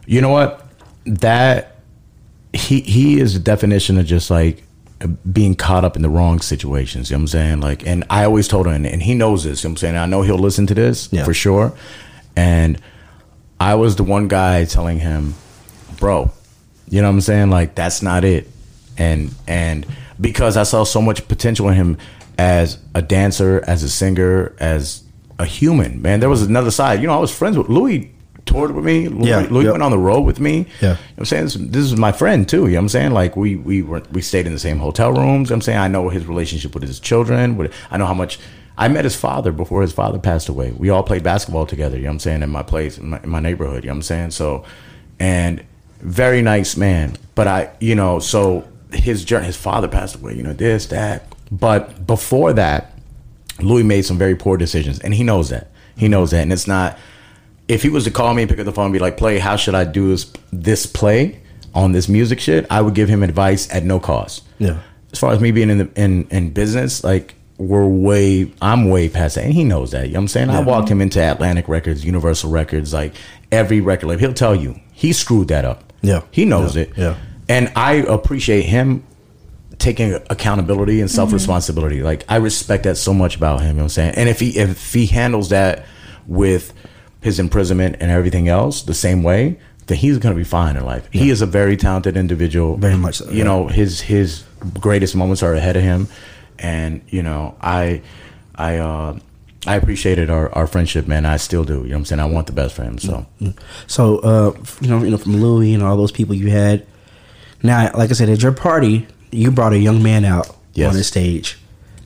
You 0.06 0.22
know 0.22 0.30
what? 0.30 0.68
That 1.06 1.78
he 2.54 2.82
he 2.82 3.20
is 3.20 3.34
the 3.34 3.40
definition 3.40 3.98
of 3.98 4.06
just 4.06 4.30
like 4.30 4.64
being 5.32 5.56
caught 5.56 5.84
up 5.84 5.96
in 5.96 6.02
the 6.04 6.10
wrong 6.10 6.40
situations. 6.40 7.10
You 7.10 7.16
know 7.16 7.20
what 7.20 7.24
I'm 7.24 7.28
saying? 7.28 7.62
Like, 7.62 7.86
and 7.88 8.04
I 8.10 8.24
always 8.24 8.48
told 8.48 8.68
him, 8.68 8.86
and 8.86 9.02
he 9.02 9.14
knows 9.16 9.44
this. 9.44 9.64
You 9.64 9.68
know 9.70 9.72
what 9.72 9.74
I'm 9.74 9.78
saying? 9.78 9.98
I 9.98 10.06
know 10.06 10.22
he'll 10.22 10.38
listen 10.38 10.68
to 10.68 10.74
this 10.76 11.10
Yeah. 11.12 11.26
for 11.26 11.34
sure. 11.34 11.74
And 12.36 12.80
I 13.60 13.76
was 13.76 13.96
the 13.98 14.04
one 14.04 14.28
guy 14.28 14.64
telling 14.66 15.00
him, 15.00 15.34
bro, 16.00 16.32
you 16.90 17.02
know 17.02 17.08
what 17.08 17.16
I'm 17.16 17.22
saying? 17.22 17.50
Like 17.50 17.76
that's 17.76 18.02
not 18.02 18.24
it. 18.24 18.50
And 18.98 19.34
and 19.48 19.86
because 20.20 20.58
I 20.58 20.64
saw 20.64 20.84
so 20.84 21.02
much 21.02 21.28
potential 21.28 21.68
in 21.70 21.76
him 21.76 21.98
as 22.38 22.80
a 22.94 23.02
dancer, 23.02 23.64
as 23.68 23.84
a 23.84 23.90
singer, 23.90 24.56
as 24.60 25.04
a 25.40 25.46
human, 25.46 26.02
man. 26.02 26.20
There 26.20 26.30
was 26.30 26.42
another 26.44 26.72
side. 26.72 27.02
You 27.02 27.08
know, 27.08 27.14
I 27.16 27.20
was 27.20 27.36
friends 27.36 27.58
with 27.58 27.70
Louis 27.70 28.12
toured 28.46 28.72
with 28.72 28.86
me. 28.86 29.10
Louis, 29.10 29.30
Yeah, 29.30 29.48
Louis 29.50 29.66
yep. 29.66 29.74
went 29.74 29.84
on 29.84 29.92
the 29.92 29.98
road 29.98 30.22
with 30.22 30.40
me. 30.40 30.68
Yeah. 30.82 30.92
You 30.92 30.94
know 30.94 30.98
I'm 31.18 31.26
saying? 31.26 31.44
This, 31.46 31.56
this 31.56 31.84
is 31.86 31.98
my 31.98 32.12
friend 32.12 32.48
too. 32.48 32.68
You 32.68 32.74
know 32.74 32.76
what 32.76 32.82
I'm 32.82 32.90
saying? 32.90 33.12
Like 33.12 33.36
we 33.36 33.56
we 33.56 33.82
were 33.82 34.04
we 34.12 34.22
stayed 34.22 34.48
in 34.48 34.54
the 34.54 34.60
same 34.60 34.78
hotel 34.80 35.12
rooms. 35.12 35.50
You 35.50 35.54
know 35.54 35.58
I'm 35.58 35.62
saying 35.62 35.78
I 35.80 35.88
know 35.88 36.10
his 36.10 36.26
relationship 36.26 36.74
with 36.74 36.84
his 36.84 37.00
children. 37.00 37.58
With, 37.58 37.74
I 37.92 37.98
know 37.98 38.06
how 38.06 38.14
much 38.14 38.40
I 38.78 38.88
met 38.88 39.04
his 39.04 39.16
father 39.16 39.52
before 39.52 39.82
his 39.82 39.94
father 39.94 40.20
passed 40.20 40.50
away. 40.50 40.72
We 40.72 40.90
all 40.90 41.04
played 41.04 41.24
basketball 41.24 41.66
together, 41.66 41.96
you 41.96 42.04
know 42.04 42.10
what 42.10 42.14
I'm 42.16 42.20
saying, 42.20 42.44
in 42.44 42.50
my 42.50 42.62
place, 42.64 42.98
in 42.98 43.10
my, 43.10 43.22
in 43.24 43.30
my 43.30 43.40
neighborhood, 43.40 43.86
you 43.86 43.88
know 43.88 43.94
what 43.94 43.98
I'm 44.00 44.04
saying? 44.04 44.32
So 44.32 44.66
and 45.20 45.64
very 46.06 46.42
nice 46.42 46.78
man. 46.78 47.18
But 47.34 47.48
I 47.48 47.72
you 47.80 47.96
know, 47.96 48.20
so 48.20 48.68
his 48.94 49.26
journey 49.26 49.46
his 49.46 49.58
father 49.58 49.88
passed 49.88 50.16
away, 50.16 50.36
you 50.36 50.44
know, 50.44 50.54
this, 50.54 50.88
that. 50.88 51.28
But 51.52 52.08
before 52.08 52.54
that, 52.54 52.98
Louis 53.60 53.84
made 53.84 54.04
some 54.04 54.18
very 54.18 54.36
poor 54.36 54.58
decisions, 54.58 55.00
and 55.00 55.14
he 55.14 55.24
knows 55.24 55.50
that. 55.50 55.70
He 55.98 56.08
knows 56.08 56.32
that, 56.32 56.42
and 56.42 56.54
it's 56.54 56.68
not. 56.68 56.98
If 57.68 57.82
he 57.82 57.90
was 57.90 58.04
to 58.04 58.12
call 58.12 58.34
me 58.34 58.44
and 58.44 58.50
pick 58.50 58.60
up 58.60 58.66
the 58.66 58.72
phone 58.72 58.86
and 58.86 58.94
be 58.94 59.00
like, 59.00 59.18
"Play, 59.18 59.40
how 59.40 59.56
should 59.56 59.76
I 59.76 59.84
do 59.84 60.10
this 60.10 60.32
this 60.52 60.86
play 60.86 61.42
on 61.74 61.92
this 61.92 62.08
music 62.08 62.40
shit?" 62.40 62.66
I 62.70 62.82
would 62.82 62.94
give 62.94 63.10
him 63.10 63.24
advice 63.24 63.74
at 63.74 63.84
no 63.84 64.00
cost. 64.00 64.44
Yeah. 64.60 64.80
As 65.12 65.20
far 65.20 65.32
as 65.32 65.40
me 65.40 65.52
being 65.52 65.70
in 65.70 65.78
the 65.80 65.90
in 65.96 66.28
in 66.30 66.52
business, 66.52 67.04
like 67.04 67.36
we're 67.58 67.88
way, 67.88 68.52
I'm 68.62 68.90
way 68.90 69.08
past 69.08 69.36
that, 69.36 69.46
and 69.46 69.54
he 69.54 69.64
knows 69.64 69.92
that. 69.92 70.08
You 70.08 70.14
know 70.14 70.20
what 70.20 70.24
I'm 70.24 70.28
saying? 70.28 70.50
I 70.50 70.60
walked 70.60 70.90
him 70.90 71.02
into 71.02 71.20
Atlantic 71.22 71.70
Records, 71.70 72.04
Universal 72.04 72.52
Records, 72.52 72.94
like 72.94 73.14
every 73.52 73.80
record 73.80 74.08
label. 74.08 74.20
He'll 74.20 74.34
tell 74.34 74.56
you 74.56 74.80
he 74.92 75.14
screwed 75.14 75.48
that 75.48 75.64
up. 75.66 75.94
Yeah. 76.06 76.22
he 76.32 76.46
knows 76.46 76.76
Yeah. 76.76 76.82
it. 76.84 76.92
Yeah. 76.98 77.16
and 77.50 77.72
I 77.76 77.94
appreciate 77.96 78.64
him 78.66 79.04
taking 79.78 80.14
accountability 80.30 81.02
and 81.02 81.12
self 81.12 81.34
responsibility. 81.34 82.02
Like 82.02 82.24
I 82.30 82.38
respect 82.38 82.84
that 82.84 82.96
so 82.98 83.14
much 83.14 83.36
about 83.36 83.60
him. 83.62 83.68
You 83.70 83.74
know 83.74 83.78
what 83.80 83.84
I'm 83.84 83.90
saying? 83.90 84.14
And 84.16 84.30
if 84.30 84.40
he 84.40 84.58
if 84.58 84.94
he 84.94 85.06
handles 85.06 85.50
that 85.50 85.86
with 86.28 86.74
his 87.22 87.40
imprisonment 87.40 87.98
and 88.00 88.10
everything 88.12 88.48
else 88.48 88.84
the 88.84 88.94
same 88.94 89.22
way, 89.24 89.60
then 89.88 89.98
he's 89.98 90.18
gonna 90.18 90.36
be 90.36 90.44
fine 90.44 90.76
in 90.78 90.86
life. 90.86 91.08
He 91.12 91.30
is 91.30 91.42
a 91.42 91.46
very 91.46 91.76
talented 91.78 92.16
individual. 92.18 92.78
Very 92.78 92.98
much 92.98 93.16
so, 93.18 93.30
You 93.30 93.40
yeah. 93.40 93.44
know, 93.44 93.68
his 93.68 94.02
his 94.02 94.44
greatest 94.80 95.16
moments 95.16 95.44
are 95.44 95.54
ahead 95.54 95.76
of 95.76 95.84
him. 95.84 96.08
And, 96.58 97.02
you 97.10 97.22
know, 97.22 97.56
I 97.62 98.02
I 98.56 98.78
uh 98.78 99.18
I 99.68 99.76
appreciated 99.76 100.30
our, 100.30 100.54
our 100.54 100.68
friendship, 100.68 101.08
man. 101.08 101.26
I 101.26 101.38
still 101.38 101.64
do. 101.64 101.74
You 101.74 101.80
know 101.80 101.88
what 101.90 101.96
I'm 101.98 102.06
saying? 102.06 102.20
I 102.20 102.26
want 102.26 102.48
the 102.48 102.54
best 102.54 102.76
for 102.76 102.84
him. 102.84 102.98
So 103.00 103.26
So, 103.88 104.20
uh, 104.20 104.54
you 104.82 104.88
know, 104.90 105.04
you 105.04 105.10
know, 105.12 105.18
from 105.18 105.38
Louis 105.42 105.74
and 105.74 105.82
all 105.84 105.98
those 105.98 106.12
people 106.12 106.36
you 106.36 106.50
had. 106.50 106.86
Now, 107.64 107.90
like 107.96 108.10
I 108.12 108.14
said, 108.14 108.30
at 108.30 108.42
your 108.44 108.52
party, 108.52 109.08
you 109.32 109.50
brought 109.52 109.74
a 109.74 109.78
young 109.80 110.04
man 110.04 110.24
out 110.26 110.56
Yes. 110.74 110.90
on 110.92 110.98
the 110.98 111.04
stage. 111.04 111.58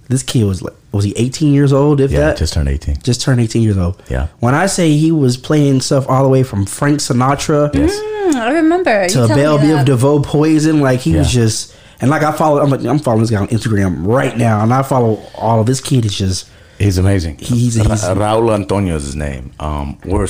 This 0.09 0.23
kid 0.23 0.43
was 0.45 0.61
like, 0.61 0.73
was 0.91 1.03
he 1.03 1.13
18 1.17 1.53
years 1.53 1.71
old? 1.73 1.99
If 2.01 2.11
yeah, 2.11 2.19
that, 2.19 2.37
just 2.37 2.53
turned 2.53 2.67
eighteen. 2.69 2.97
just 3.03 3.21
turned 3.21 3.39
18 3.41 3.61
years 3.61 3.77
old. 3.77 4.01
Yeah. 4.09 4.27
When 4.39 4.55
I 4.55 4.65
say 4.67 4.95
he 4.97 5.11
was 5.11 5.37
playing 5.37 5.81
stuff 5.81 6.07
all 6.09 6.23
the 6.23 6.29
way 6.29 6.41
from 6.43 6.65
Frank 6.65 6.99
Sinatra, 6.99 7.73
Yes. 7.75 7.91
Mm, 7.95 8.35
I 8.35 8.53
remember. 8.53 9.07
To 9.07 9.13
telling 9.13 9.29
me 9.31 9.35
Belle 9.35 9.57
Biv 9.59 9.75
that. 9.77 9.85
DeVoe 9.85 10.21
Poison. 10.21 10.81
Like 10.81 10.99
he 11.01 11.15
was 11.15 11.31
just, 11.31 11.75
and 12.01 12.09
like 12.09 12.23
I 12.23 12.31
follow, 12.31 12.59
I'm, 12.61 12.69
like, 12.69 12.83
I'm 12.85 12.97
following 12.99 13.21
this 13.21 13.29
guy 13.31 13.37
on 13.37 13.47
Instagram 13.49 14.05
right 14.07 14.35
now, 14.37 14.61
and 14.63 14.73
I 14.73 14.81
follow 14.83 15.19
all 15.35 15.59
of 15.59 15.65
this 15.67 15.81
kid. 15.81 16.05
is 16.05 16.15
just 16.15 16.49
He's 16.79 16.97
amazing. 16.97 17.37
He's- 17.39 17.75
he's- 17.75 18.07
Ra- 18.07 18.15
Raul 18.15 18.53
Antonio 18.53 18.95
is 18.95 19.03
his 19.03 19.15
name. 19.15 19.51
Um, 19.59 19.97
we're 20.05 20.27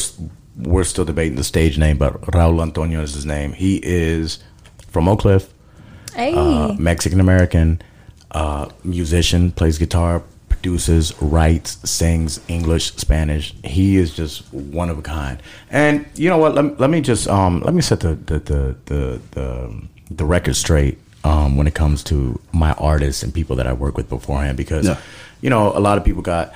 we're 0.58 0.84
still 0.84 1.06
debating 1.06 1.38
the 1.38 1.44
stage 1.44 1.78
name, 1.78 1.98
but 1.98 2.20
Raul 2.34 2.62
Antonio 2.62 3.02
is 3.02 3.14
his 3.14 3.26
name. 3.26 3.54
He 3.54 3.80
is 3.84 4.40
from 4.90 5.08
Oak 5.08 5.20
Cliff, 5.20 5.48
Hey. 6.16 6.34
uh, 6.36 6.74
Mexican 6.74 7.20
American, 7.22 7.82
uh, 8.32 8.68
musician, 8.84 9.52
plays 9.52 9.78
guitar, 9.78 10.22
produces, 10.50 11.14
writes, 11.22 11.78
sings 11.90 12.42
English, 12.50 12.94
Spanish. 12.96 13.54
He 13.64 13.96
is 13.96 14.14
just 14.14 14.52
one 14.54 14.90
of 14.90 14.98
a 14.98 15.02
kind. 15.02 15.42
And 15.72 16.06
you 16.16 16.30
know 16.30 16.38
what? 16.38 16.56
Let, 16.56 16.80
let 16.80 16.90
me 16.90 17.00
just 17.00 17.28
um, 17.30 17.62
let 17.62 17.74
me 17.74 17.82
set 17.82 18.02
the 18.02 18.16
the 18.16 18.40
the 18.40 18.76
the, 18.86 19.22
the, 19.32 19.82
the 20.12 20.26
record 20.26 20.56
straight 20.58 20.98
um, 21.24 21.56
when 21.56 21.68
it 21.68 21.76
comes 21.76 22.04
to 22.06 22.38
my 22.52 22.74
artists 22.74 23.24
and 23.24 23.34
people 23.34 23.56
that 23.58 23.68
I 23.68 23.72
work 23.74 23.96
with 23.96 24.10
beforehand 24.10 24.58
because 24.58 24.88
Yeah. 24.88 24.98
You 25.42 25.50
know 25.50 25.76
a 25.76 25.80
lot 25.80 25.98
of 25.98 26.04
people 26.04 26.22
got 26.22 26.54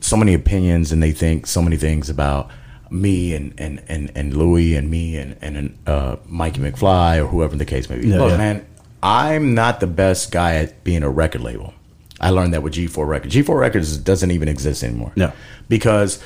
so 0.00 0.16
many 0.16 0.34
opinions 0.34 0.92
and 0.92 1.02
they 1.02 1.12
think 1.12 1.46
so 1.46 1.62
many 1.62 1.76
things 1.76 2.10
about 2.10 2.50
me 2.90 3.34
and 3.34 3.54
and 3.58 3.82
and, 3.88 4.10
and 4.14 4.36
Louis 4.36 4.76
and 4.76 4.90
me 4.90 5.16
and 5.16 5.36
and 5.40 5.78
uh, 5.86 6.16
Mikey 6.26 6.60
McFly 6.60 7.22
or 7.22 7.26
whoever 7.26 7.56
the 7.56 7.64
case 7.64 7.88
may 7.88 7.98
be. 7.98 8.08
Yeah, 8.08 8.18
Look, 8.18 8.30
yeah. 8.30 8.36
man, 8.36 8.66
I'm 9.02 9.54
not 9.54 9.80
the 9.80 9.86
best 9.86 10.30
guy 10.30 10.56
at 10.56 10.84
being 10.84 11.02
a 11.02 11.10
record 11.10 11.40
label. 11.40 11.74
I 12.20 12.30
learned 12.30 12.54
that 12.54 12.62
with 12.62 12.74
G4 12.74 13.06
Records. 13.06 13.34
G4 13.34 13.58
Records 13.58 13.96
doesn't 13.98 14.30
even 14.30 14.48
exist 14.48 14.82
anymore. 14.84 15.12
No. 15.16 15.32
Because 15.68 16.22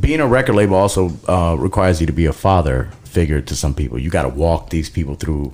being 0.00 0.20
a 0.20 0.26
record 0.26 0.54
label 0.54 0.76
also 0.76 1.10
uh, 1.28 1.56
requires 1.58 2.00
you 2.00 2.06
to 2.06 2.12
be 2.12 2.26
a 2.26 2.32
father 2.32 2.90
figure 3.04 3.40
to 3.40 3.56
some 3.56 3.74
people. 3.74 3.98
You 3.98 4.08
got 4.08 4.22
to 4.22 4.28
walk 4.28 4.70
these 4.70 4.88
people 4.88 5.14
through 5.14 5.52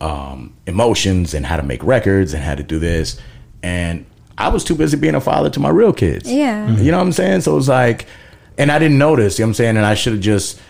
um, 0.00 0.54
emotions 0.66 1.34
and 1.34 1.44
how 1.46 1.56
to 1.56 1.62
make 1.62 1.82
records 1.82 2.34
and 2.34 2.42
how 2.44 2.54
to 2.54 2.62
do 2.62 2.78
this. 2.78 3.18
And 3.62 4.06
I 4.38 4.48
was 4.48 4.62
too 4.62 4.76
busy 4.76 4.96
being 4.96 5.16
a 5.16 5.20
father 5.20 5.50
to 5.50 5.60
my 5.60 5.68
real 5.68 5.92
kids. 5.92 6.30
Yeah. 6.30 6.70
You 6.70 6.92
know 6.92 6.98
what 6.98 7.06
I'm 7.06 7.12
saying? 7.12 7.42
So 7.42 7.52
it 7.52 7.56
was 7.56 7.68
like, 7.68 8.06
and 8.56 8.70
I 8.70 8.78
didn't 8.78 8.98
notice, 8.98 9.38
you 9.38 9.42
know 9.42 9.48
what 9.48 9.50
I'm 9.50 9.54
saying? 9.54 9.76
And 9.76 9.84
I 9.84 9.94
should 9.94 10.12
have 10.14 10.22
just, 10.22 10.60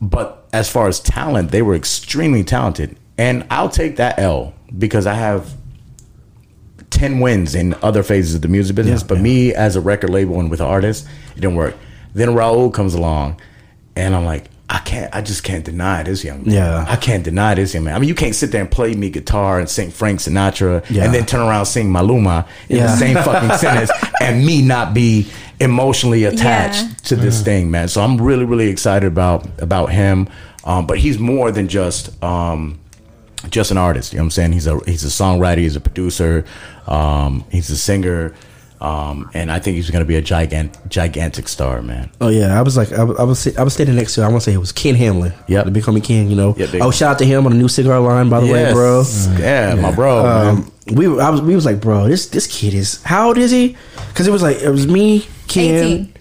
but 0.00 0.46
as 0.52 0.70
far 0.70 0.86
as 0.86 1.00
talent, 1.00 1.50
they 1.50 1.60
were 1.60 1.74
extremely 1.74 2.44
talented. 2.44 2.96
And 3.18 3.44
I'll 3.50 3.68
take 3.68 3.96
that 3.96 4.18
L 4.20 4.54
because 4.78 5.06
I 5.06 5.14
have 5.14 5.54
10 6.90 7.18
wins 7.18 7.54
in 7.54 7.74
other 7.82 8.04
phases 8.04 8.36
of 8.36 8.42
the 8.42 8.48
music 8.48 8.76
business. 8.76 9.02
Yeah, 9.02 9.08
but 9.08 9.16
yeah. 9.16 9.22
me 9.22 9.54
as 9.54 9.74
a 9.74 9.80
record 9.80 10.10
label 10.10 10.38
and 10.38 10.48
with 10.48 10.60
artists, 10.60 11.08
it 11.34 11.40
didn't 11.40 11.56
work. 11.56 11.74
Then 12.14 12.28
Raul 12.28 12.72
comes 12.72 12.94
along 12.94 13.40
and 13.96 14.14
I'm 14.14 14.24
like, 14.24 14.46
I 14.68 14.78
can't, 14.78 15.14
I 15.14 15.20
just 15.22 15.44
can't 15.44 15.64
deny 15.64 16.02
this 16.02 16.24
young 16.24 16.44
man. 16.44 16.54
Yeah. 16.54 16.84
I 16.88 16.96
can't 16.96 17.22
deny 17.22 17.54
this 17.54 17.72
young 17.72 17.84
man. 17.84 17.94
I 17.94 17.98
mean, 18.00 18.08
you 18.08 18.16
can't 18.16 18.34
sit 18.34 18.50
there 18.50 18.60
and 18.60 18.68
play 18.70 18.94
me 18.94 19.10
guitar 19.10 19.60
and 19.60 19.68
sing 19.68 19.90
Frank 19.92 20.18
Sinatra 20.18 20.84
Yeah. 20.90 21.04
and 21.04 21.14
then 21.14 21.24
turn 21.24 21.40
around 21.40 21.60
and 21.60 21.68
sing 21.68 21.88
Maluma 21.92 22.46
in 22.68 22.78
Yeah. 22.78 22.86
the 22.86 22.96
same 22.96 23.14
fucking 23.14 23.56
sentence 23.58 23.90
and 24.20 24.44
me 24.44 24.62
not 24.62 24.92
be 24.92 25.28
emotionally 25.60 26.24
attached 26.24 26.82
Yeah. 26.82 26.94
to 27.04 27.16
this 27.16 27.42
thing, 27.42 27.70
man. 27.70 27.86
So 27.86 28.02
I'm 28.02 28.20
really, 28.20 28.44
really 28.44 28.68
excited 28.68 29.06
about 29.06 29.46
about 29.60 29.92
him. 29.92 30.28
Um, 30.64 30.84
but 30.86 30.98
he's 30.98 31.18
more 31.20 31.52
than 31.52 31.68
just 31.68 32.20
um, 32.24 32.80
just 33.50 33.70
an 33.70 33.78
artist. 33.78 34.12
You 34.12 34.16
know 34.18 34.22
what 34.22 34.26
I'm 34.26 34.30
saying? 34.32 34.52
He's 34.52 34.66
a 34.66 34.80
he's 34.84 35.04
a 35.04 35.08
songwriter. 35.08 35.58
He's 35.58 35.76
a 35.76 35.80
producer. 35.80 36.44
Um, 36.88 37.44
he's 37.52 37.70
a 37.70 37.76
singer. 37.76 38.34
Um, 38.80 39.30
and 39.32 39.50
I 39.50 39.58
think 39.58 39.76
he's 39.76 39.90
going 39.90 40.04
to 40.04 40.06
be 40.06 40.16
a 40.16 40.22
gigant 40.22 40.88
gigantic 40.88 41.48
star, 41.48 41.80
man. 41.82 42.10
Oh 42.20 42.28
yeah, 42.28 42.58
I 42.58 42.62
was 42.62 42.76
like, 42.76 42.92
I 42.92 43.04
was, 43.04 43.18
I 43.18 43.22
was, 43.22 43.38
sit- 43.38 43.58
I 43.58 43.62
was 43.62 43.72
standing 43.74 43.96
next 43.96 44.14
to. 44.16 44.22
I 44.22 44.28
want 44.28 44.42
to 44.42 44.50
say 44.50 44.52
it 44.54 44.58
was 44.58 44.72
Ken 44.72 44.94
Hamlin. 44.94 45.32
Yeah, 45.48 45.62
the 45.62 45.70
Big 45.70 45.82
Homie 45.84 46.04
Ken. 46.04 46.28
You 46.28 46.36
know. 46.36 46.54
Yeah, 46.58 46.66
oh, 46.82 46.90
shout 46.90 47.12
out 47.12 47.18
to 47.20 47.24
him 47.24 47.46
on 47.46 47.52
the 47.52 47.58
new 47.58 47.68
cigar 47.68 47.98
line, 48.00 48.28
by 48.28 48.40
the 48.40 48.46
way, 48.52 48.60
Yes. 48.62 49.26
bro. 49.26 49.38
Yeah, 49.40 49.74
my 49.76 49.94
bro. 49.94 50.22
man. 50.22 50.46
Um, 50.48 50.72
we 50.94 51.08
were, 51.08 51.20
I 51.22 51.30
was, 51.30 51.40
we 51.40 51.54
was 51.54 51.64
like, 51.64 51.80
bro, 51.80 52.06
this 52.06 52.26
this 52.28 52.46
kid 52.46 52.74
is 52.74 53.02
how 53.02 53.28
old 53.28 53.38
is 53.38 53.50
he? 53.50 53.76
Because 54.08 54.26
it 54.28 54.30
was 54.30 54.42
like 54.42 54.58
it 54.58 54.70
was 54.70 54.86
me, 54.86 55.26
Ken. 55.48 55.74
18. 55.84 56.12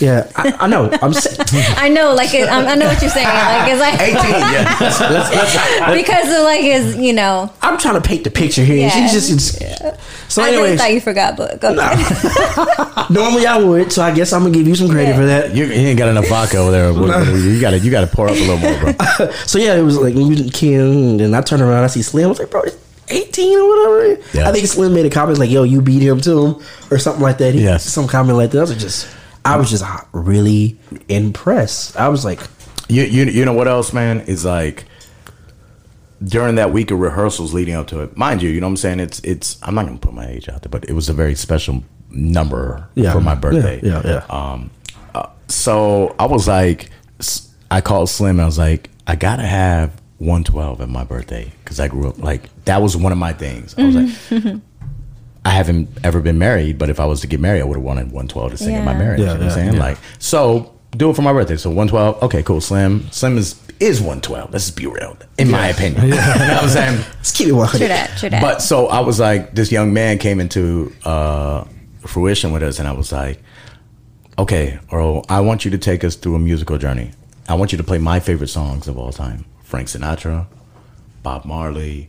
Yeah, 0.00 0.28
I, 0.34 0.52
I 0.60 0.66
know. 0.66 0.90
I'm 1.02 1.12
sa- 1.12 1.44
I 1.80 1.88
know, 1.88 2.14
like 2.14 2.34
it, 2.34 2.48
I 2.48 2.72
I 2.72 2.74
know 2.74 2.86
what 2.86 3.00
you're 3.00 3.10
saying. 3.10 3.26
Like 3.28 3.70
it's 3.70 3.80
like 3.80 4.00
18, 4.00 4.14
yeah. 4.16 4.76
Let's, 4.80 5.00
let's, 5.00 5.30
let's, 5.34 6.02
because 6.02 6.36
of 6.36 6.42
like 6.42 6.60
his, 6.62 6.96
you 6.96 7.12
know. 7.12 7.48
I'm 7.62 7.78
trying 7.78 7.94
to 7.94 8.00
paint 8.00 8.24
the 8.24 8.30
picture 8.30 8.64
here. 8.64 8.76
Yeah. 8.76 8.88
She's 8.90 9.12
just. 9.12 9.30
it's- 9.54 10.00
So, 10.28 10.42
I 10.42 10.46
really 10.50 10.62
anyways, 10.72 10.80
thought 10.80 10.92
you 10.92 11.00
forgot, 11.00 11.36
but 11.36 11.60
go 11.60 11.76
ahead. 11.78 13.10
normally 13.10 13.46
I 13.46 13.56
would, 13.58 13.92
so 13.92 14.02
I 14.02 14.12
guess 14.12 14.32
I'm 14.32 14.42
gonna 14.42 14.54
give 14.54 14.66
you 14.66 14.74
some 14.74 14.88
credit 14.88 15.10
Yeah. 15.10 15.16
for 15.16 15.26
that. 15.26 15.54
you, 15.54 15.64
you 15.66 15.72
ain't 15.72 15.98
got 15.98 16.08
enough 16.08 16.28
vodka 16.28 16.56
over 16.58 16.70
there. 16.72 16.92
What- 16.92 17.08
what- 17.08 17.26
you 17.28 17.60
got 17.60 17.70
to 17.70 17.78
you 17.78 17.90
got 17.90 18.00
to 18.00 18.06
pour 18.14 18.26
up 18.28 18.34
a 18.34 18.38
little 18.40 18.56
more, 18.58 18.92
bro. 18.92 19.30
So 19.46 19.58
yeah, 19.58 19.74
it 19.76 19.82
was 19.82 19.96
like 19.98 20.14
we 20.14 20.24
was 20.28 20.50
Ken, 20.52 20.80
and 20.80 21.20
then 21.20 21.34
I 21.34 21.40
turn 21.40 21.60
around, 21.62 21.84
I 21.84 21.86
see 21.88 22.02
Slim. 22.02 22.24
I 22.26 22.28
was 22.28 22.38
like, 22.40 22.50
bro, 22.50 22.62
18 23.08 23.58
or 23.58 23.68
whatever. 23.68 24.22
Yeah. 24.32 24.48
I 24.48 24.52
think 24.52 24.66
Slim 24.66 24.92
made 24.94 25.06
a 25.06 25.10
comment 25.10 25.38
like, 25.38 25.50
"Yo, 25.50 25.62
you 25.62 25.80
beat 25.82 26.02
him 26.02 26.20
to 26.22 26.46
him" 26.46 26.62
or 26.90 26.98
something 26.98 27.22
like 27.22 27.38
that. 27.38 27.54
He- 27.54 27.62
Yes. 27.62 27.84
some 27.84 28.08
comment 28.08 28.36
like 28.38 28.50
that. 28.52 28.58
I 28.58 28.62
was 28.62 28.76
just, 28.76 29.06
I 29.44 29.56
was 29.56 29.70
just 29.70 29.84
really 30.12 30.78
impressed. 31.08 31.96
I 31.96 32.08
was 32.08 32.24
like, 32.24 32.40
You, 32.88 33.02
you 33.04 33.24
you 33.24 33.44
know 33.44 33.52
what 33.52 33.68
else, 33.68 33.92
man? 33.92 34.20
Is 34.22 34.44
like 34.44 34.84
during 36.22 36.54
that 36.54 36.72
week 36.72 36.90
of 36.90 36.98
rehearsals 37.00 37.52
leading 37.52 37.74
up 37.74 37.86
to 37.88 38.00
it. 38.00 38.16
Mind 38.16 38.42
you, 38.42 38.48
you 38.50 38.60
know 38.60 38.66
what 38.66 38.72
I'm 38.72 38.76
saying? 38.78 39.00
It's 39.00 39.20
it's 39.20 39.58
I'm 39.62 39.74
not 39.74 39.86
gonna 39.86 39.98
put 39.98 40.14
my 40.14 40.26
age 40.26 40.48
out 40.48 40.62
there, 40.62 40.70
but 40.70 40.84
it 40.88 40.92
was 40.92 41.08
a 41.08 41.12
very 41.12 41.34
special 41.34 41.84
number 42.10 42.88
Yeah. 42.94 43.12
for 43.12 43.20
my 43.20 43.34
birthday. 43.34 43.80
Yeah, 43.82 44.00
yeah, 44.04 44.24
yeah. 44.30 44.52
Um, 44.52 44.70
uh, 45.14 45.26
so 45.48 46.14
I 46.18 46.26
was 46.26 46.46
like, 46.48 46.90
I 47.70 47.80
called 47.80 48.08
Slim. 48.08 48.36
And 48.36 48.42
I 48.42 48.46
was 48.46 48.58
like, 48.58 48.88
I 49.06 49.16
gotta 49.16 49.42
have 49.42 49.90
112 50.18 50.80
at 50.80 50.88
my 50.88 51.04
birthday 51.04 51.52
because 51.62 51.80
I 51.80 51.88
grew 51.88 52.08
up 52.08 52.18
like 52.18 52.48
that 52.64 52.80
was 52.80 52.96
one 52.96 53.12
of 53.12 53.18
my 53.18 53.32
things. 53.34 53.74
I 53.76 53.84
was 53.84 53.96
like. 53.96 54.56
I 55.44 55.50
haven't 55.50 55.88
ever 56.02 56.20
been 56.20 56.38
married, 56.38 56.78
but 56.78 56.88
if 56.88 56.98
I 56.98 57.04
was 57.04 57.20
to 57.20 57.26
get 57.26 57.38
married, 57.38 57.60
I 57.60 57.64
would 57.64 57.76
have 57.76 57.84
wanted 57.84 58.06
112 58.06 58.52
to 58.52 58.56
sing 58.56 58.74
at 58.74 58.84
my 58.84 58.94
marriage. 58.94 59.20
Yeah, 59.20 59.32
you 59.32 59.38
know 59.38 59.40
what 59.40 59.48
I'm 59.48 59.54
saying? 59.54 59.74
yeah. 59.74 59.80
Like, 59.80 59.98
so 60.18 60.74
do 60.92 61.10
it 61.10 61.16
for 61.16 61.22
my 61.22 61.32
birthday. 61.32 61.56
So 61.56 61.70
112, 61.70 62.22
okay, 62.22 62.42
cool. 62.42 62.60
Slim, 62.60 63.10
Slim 63.10 63.36
is 63.36 63.60
is 63.80 64.00
112. 64.00 64.52
Let's 64.52 64.66
just 64.66 64.76
be 64.76 64.86
real, 64.86 65.16
in 65.36 65.50
my 65.50 65.68
opinion. 65.68 66.02
you 66.04 66.10
know 66.10 66.16
what 66.16 66.62
I'm 66.62 66.68
saying? 66.68 66.98
let's 67.16 67.32
keep 67.32 67.48
it 67.48 67.52
100. 67.52 67.78
True 67.78 67.88
that, 67.88 68.18
true 68.18 68.30
that. 68.30 68.40
But 68.40 68.62
so 68.62 68.86
I 68.86 69.00
was 69.00 69.18
like, 69.20 69.54
this 69.54 69.70
young 69.72 69.92
man 69.92 70.18
came 70.18 70.40
into 70.40 70.92
uh, 71.04 71.64
fruition 72.00 72.52
with 72.52 72.62
us, 72.62 72.78
and 72.78 72.88
I 72.88 72.92
was 72.92 73.12
like, 73.12 73.42
okay, 74.38 74.78
Earl, 74.92 75.24
I 75.28 75.40
want 75.40 75.64
you 75.64 75.70
to 75.72 75.78
take 75.78 76.04
us 76.04 76.16
through 76.16 76.36
a 76.36 76.38
musical 76.38 76.78
journey. 76.78 77.10
I 77.48 77.54
want 77.54 77.72
you 77.72 77.78
to 77.78 77.84
play 77.84 77.98
my 77.98 78.20
favorite 78.20 78.48
songs 78.48 78.88
of 78.88 78.96
all 78.96 79.12
time: 79.12 79.44
Frank 79.62 79.88
Sinatra, 79.88 80.46
Bob 81.22 81.44
Marley, 81.44 82.08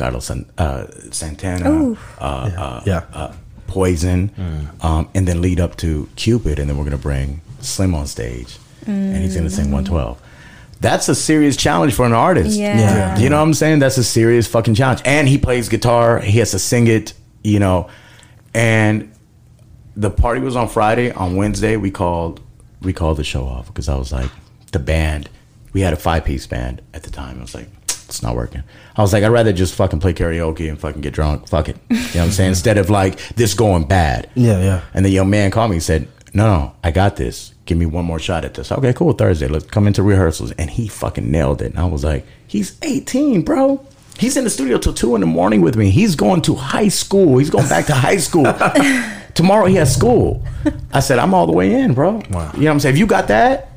Carlos 0.00 0.24
San, 0.24 0.46
uh, 0.58 0.86
Santana, 1.10 1.70
Ooh. 1.70 1.98
uh, 2.18 2.24
uh, 2.24 2.82
Yeah. 2.86 3.02
uh, 3.12 3.32
Poison, 3.66 4.32
um, 4.80 5.08
and 5.14 5.28
then 5.28 5.40
lead 5.40 5.60
up 5.60 5.76
to 5.76 6.08
Cupid, 6.16 6.58
and 6.58 6.68
then 6.68 6.76
we're 6.76 6.84
gonna 6.84 6.96
bring 6.96 7.40
Slim 7.60 7.94
on 7.94 8.06
stage, 8.06 8.58
and 8.86 9.16
he's 9.22 9.36
gonna 9.36 9.50
sing 9.50 9.70
112. 9.70 10.18
That's 10.80 11.08
a 11.10 11.14
serious 11.14 11.56
challenge 11.56 11.92
for 11.94 12.06
an 12.06 12.12
artist. 12.14 12.58
Yeah. 12.58 12.78
Yeah. 12.80 13.18
You 13.18 13.28
know 13.28 13.36
what 13.36 13.42
I'm 13.42 13.54
saying? 13.54 13.80
That's 13.80 13.98
a 13.98 14.02
serious 14.04 14.46
fucking 14.48 14.74
challenge. 14.74 15.02
And 15.04 15.28
he 15.28 15.36
plays 15.36 15.68
guitar. 15.68 16.18
He 16.20 16.38
has 16.38 16.52
to 16.52 16.58
sing 16.58 16.86
it, 16.88 17.12
you 17.44 17.58
know. 17.60 17.88
And 18.54 19.12
the 19.94 20.10
party 20.10 20.40
was 20.40 20.56
on 20.56 20.68
Friday. 20.68 21.12
On 21.12 21.36
Wednesday, 21.36 21.76
we 21.76 21.90
called 21.90 22.40
we 22.80 22.94
called 22.94 23.18
the 23.18 23.24
show 23.24 23.44
off 23.44 23.66
because 23.66 23.90
I 23.90 23.96
was 23.96 24.10
like, 24.10 24.30
the 24.72 24.78
band. 24.78 25.28
We 25.74 25.82
had 25.82 25.92
a 25.92 25.96
five 25.96 26.24
piece 26.24 26.46
band 26.46 26.80
at 26.94 27.02
the 27.02 27.10
time. 27.10 27.38
I 27.38 27.42
was 27.42 27.54
like, 27.54 27.68
it's 28.10 28.22
not 28.22 28.36
working. 28.36 28.62
I 28.96 29.02
was 29.02 29.12
like, 29.12 29.22
I'd 29.24 29.28
rather 29.28 29.52
just 29.52 29.74
fucking 29.74 30.00
play 30.00 30.12
karaoke 30.12 30.68
and 30.68 30.78
fucking 30.78 31.00
get 31.00 31.14
drunk. 31.14 31.48
Fuck 31.48 31.68
it. 31.68 31.76
You 31.88 31.96
know 31.96 32.02
what 32.02 32.16
I'm 32.16 32.30
saying? 32.32 32.48
Instead 32.50 32.76
of 32.76 32.90
like 32.90 33.18
this 33.36 33.54
going 33.54 33.84
bad. 33.84 34.28
Yeah, 34.34 34.60
yeah. 34.60 34.80
And 34.94 35.04
the 35.04 35.10
young 35.10 35.30
man 35.30 35.50
called 35.50 35.70
me 35.70 35.76
and 35.76 35.82
said, 35.82 36.08
No, 36.34 36.46
no, 36.46 36.72
I 36.82 36.90
got 36.90 37.16
this. 37.16 37.54
Give 37.66 37.78
me 37.78 37.86
one 37.86 38.04
more 38.04 38.18
shot 38.18 38.44
at 38.44 38.54
this. 38.54 38.72
Okay, 38.72 38.92
cool. 38.92 39.12
Thursday, 39.12 39.46
let's 39.46 39.64
come 39.64 39.86
into 39.86 40.02
rehearsals. 40.02 40.50
And 40.52 40.68
he 40.70 40.88
fucking 40.88 41.30
nailed 41.30 41.62
it. 41.62 41.70
And 41.70 41.78
I 41.78 41.84
was 41.86 42.04
like, 42.04 42.26
He's 42.46 42.76
18, 42.82 43.42
bro. 43.42 43.86
He's 44.18 44.36
in 44.36 44.44
the 44.44 44.50
studio 44.50 44.76
till 44.76 44.92
two 44.92 45.14
in 45.14 45.22
the 45.22 45.26
morning 45.26 45.62
with 45.62 45.76
me. 45.76 45.90
He's 45.90 46.14
going 46.14 46.42
to 46.42 46.54
high 46.54 46.88
school. 46.88 47.38
He's 47.38 47.48
going 47.48 47.68
back 47.68 47.86
to 47.86 47.94
high 47.94 48.18
school. 48.18 48.44
Tomorrow 49.34 49.66
he 49.66 49.76
has 49.76 49.94
school. 49.94 50.44
I 50.92 51.00
said, 51.00 51.18
I'm 51.18 51.32
all 51.32 51.46
the 51.46 51.52
way 51.52 51.72
in, 51.72 51.94
bro. 51.94 52.20
Wow. 52.30 52.50
You 52.52 52.60
know 52.60 52.66
what 52.66 52.70
I'm 52.72 52.80
saying? 52.80 52.96
If 52.96 52.98
you 52.98 53.06
got 53.06 53.28
that, 53.28 53.69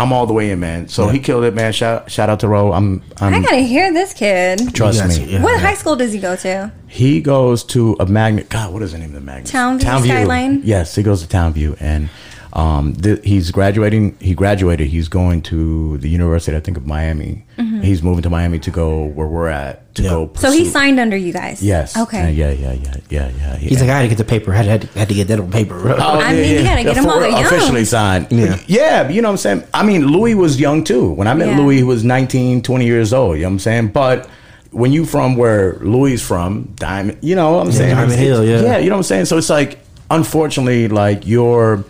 I'm 0.00 0.12
all 0.12 0.26
the 0.26 0.32
way 0.32 0.50
in, 0.50 0.60
man. 0.60 0.88
So 0.88 1.08
he 1.08 1.18
killed 1.18 1.44
it, 1.44 1.54
man. 1.54 1.72
Shout 1.72 2.10
shout 2.10 2.28
out 2.30 2.40
to 2.40 2.48
Ro. 2.48 2.72
I'm 2.72 3.02
I'm 3.20 3.34
I 3.34 3.40
gotta 3.40 3.56
hear 3.58 3.92
this 3.92 4.12
kid. 4.14 4.74
trust 4.74 5.06
me. 5.08 5.24
yeah. 5.32 5.42
What 5.42 5.60
high 5.60 5.74
school 5.74 5.96
does 5.96 6.12
he 6.12 6.18
go 6.18 6.36
to? 6.36 6.72
He 6.86 7.20
goes 7.20 7.62
to 7.64 7.96
a 8.00 8.06
magnet. 8.06 8.48
God, 8.48 8.72
what 8.72 8.82
is 8.82 8.92
the 8.92 8.98
name 8.98 9.08
of 9.10 9.14
the 9.14 9.20
magnet? 9.20 9.46
Townview 9.52 10.04
Skyline? 10.04 10.60
Yes, 10.64 10.94
he 10.94 11.02
goes 11.02 11.20
to 11.24 11.28
Townview, 11.28 11.76
and 11.80 12.08
um, 12.52 12.94
th- 12.94 13.20
he's 13.24 13.50
graduating. 13.50 14.16
He 14.20 14.34
graduated. 14.34 14.88
He's 14.88 15.08
going 15.08 15.42
to 15.42 15.98
the 15.98 16.08
University, 16.08 16.56
I 16.56 16.60
think, 16.60 16.76
of 16.76 16.86
Miami 16.86 17.44
He's 17.82 18.02
moving 18.02 18.22
to 18.22 18.30
Miami 18.30 18.58
to 18.60 18.70
go 18.70 19.04
where 19.04 19.26
we're 19.26 19.48
at 19.48 19.94
to 19.96 20.02
Yeah. 20.02 20.08
go. 20.10 20.30
So 20.36 20.50
he 20.52 20.64
signed 20.64 21.00
under 21.00 21.16
you 21.16 21.32
guys. 21.32 21.62
Yes. 21.62 21.96
Okay. 21.96 22.22
Uh, 22.24 22.28
yeah. 22.28 22.50
Yeah. 22.50 22.72
Yeah. 22.72 22.94
Yeah. 23.10 23.30
Yeah. 23.38 23.56
He's 23.56 23.80
like, 23.80 23.90
I 23.90 23.96
had 23.98 24.02
to 24.02 24.08
get 24.08 24.18
the 24.18 24.24
paper. 24.24 24.52
I 24.52 24.56
had, 24.58 24.66
had, 24.66 24.80
to, 24.82 24.98
had 24.98 25.08
to 25.08 25.14
get 25.14 25.28
that 25.28 25.40
on 25.40 25.50
paper. 25.50 25.80
Bro. 25.80 25.96
Oh, 25.98 26.20
I 26.20 26.32
mean, 26.32 26.56
you 26.58 26.62
gotta 26.62 26.82
get 26.84 26.96
him 26.96 27.04
For 27.04 27.08
while 27.10 27.20
they're 27.20 27.30
young. 27.30 27.44
Officially 27.44 27.84
signed. 27.84 28.28
Yeah. 28.30 28.58
Yeah. 28.66 29.08
You 29.08 29.22
know 29.22 29.28
what 29.28 29.32
I'm 29.32 29.38
saying? 29.38 29.64
I 29.74 29.82
mean, 29.82 30.06
Louis 30.06 30.34
was 30.34 30.58
young 30.60 30.84
too. 30.84 31.10
When 31.10 31.26
I 31.26 31.34
met 31.34 31.48
Yeah. 31.48 31.58
Louis, 31.58 31.76
he 31.78 31.82
was 31.82 32.04
19, 32.04 32.62
20 32.62 32.84
years 32.84 33.12
old. 33.12 33.36
You 33.36 33.42
know 33.42 33.48
what 33.48 33.52
I'm 33.54 33.58
saying? 33.60 33.88
But 33.88 34.28
when 34.70 34.92
you 34.92 35.04
from 35.04 35.34
where 35.36 35.74
Louis 35.80 36.12
is 36.14 36.22
from, 36.22 36.72
Diamond, 36.76 37.18
you 37.22 37.34
know 37.34 37.52
what 37.56 37.66
I'm 37.66 37.72
saying? 37.72 37.94
Diamond 37.96 38.18
Hill, 38.20 38.44
yeah. 38.44 38.60
Yeah. 38.62 38.78
You 38.78 38.88
know 38.90 38.96
what 38.96 38.98
I'm 39.00 39.02
saying? 39.04 39.24
So 39.24 39.36
it's 39.38 39.50
like, 39.50 39.78
unfortunately, 40.10 40.88
like 40.88 41.26
your 41.26 41.84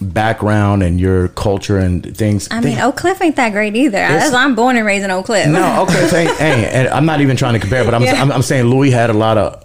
background 0.00 0.82
and 0.82 1.00
your 1.00 1.28
culture 1.28 1.78
and 1.78 2.16
things. 2.16 2.48
I 2.50 2.60
they- 2.60 2.70
mean, 2.70 2.78
Oak 2.80 2.96
Cliff 2.96 3.20
ain't 3.22 3.36
that 3.36 3.50
great 3.52 3.76
either. 3.76 3.92
That's, 3.98 4.32
I'm 4.32 4.54
born 4.54 4.76
and 4.76 4.86
raised 4.86 5.04
in 5.04 5.10
Oak 5.10 5.26
Cliff. 5.26 5.48
No, 5.48 5.82
okay, 5.82 6.06
saying, 6.08 6.28
hey, 6.36 6.68
and 6.72 6.88
I'm 6.88 7.06
not 7.06 7.20
even 7.20 7.36
trying 7.36 7.54
to 7.54 7.60
compare, 7.60 7.84
but 7.84 7.94
I'm, 7.94 8.02
Yeah. 8.02 8.20
I'm, 8.22 8.30
I'm 8.32 8.42
saying 8.42 8.66
Louis 8.66 8.90
had 8.90 9.10
a 9.10 9.14
lot 9.14 9.38
of 9.38 9.64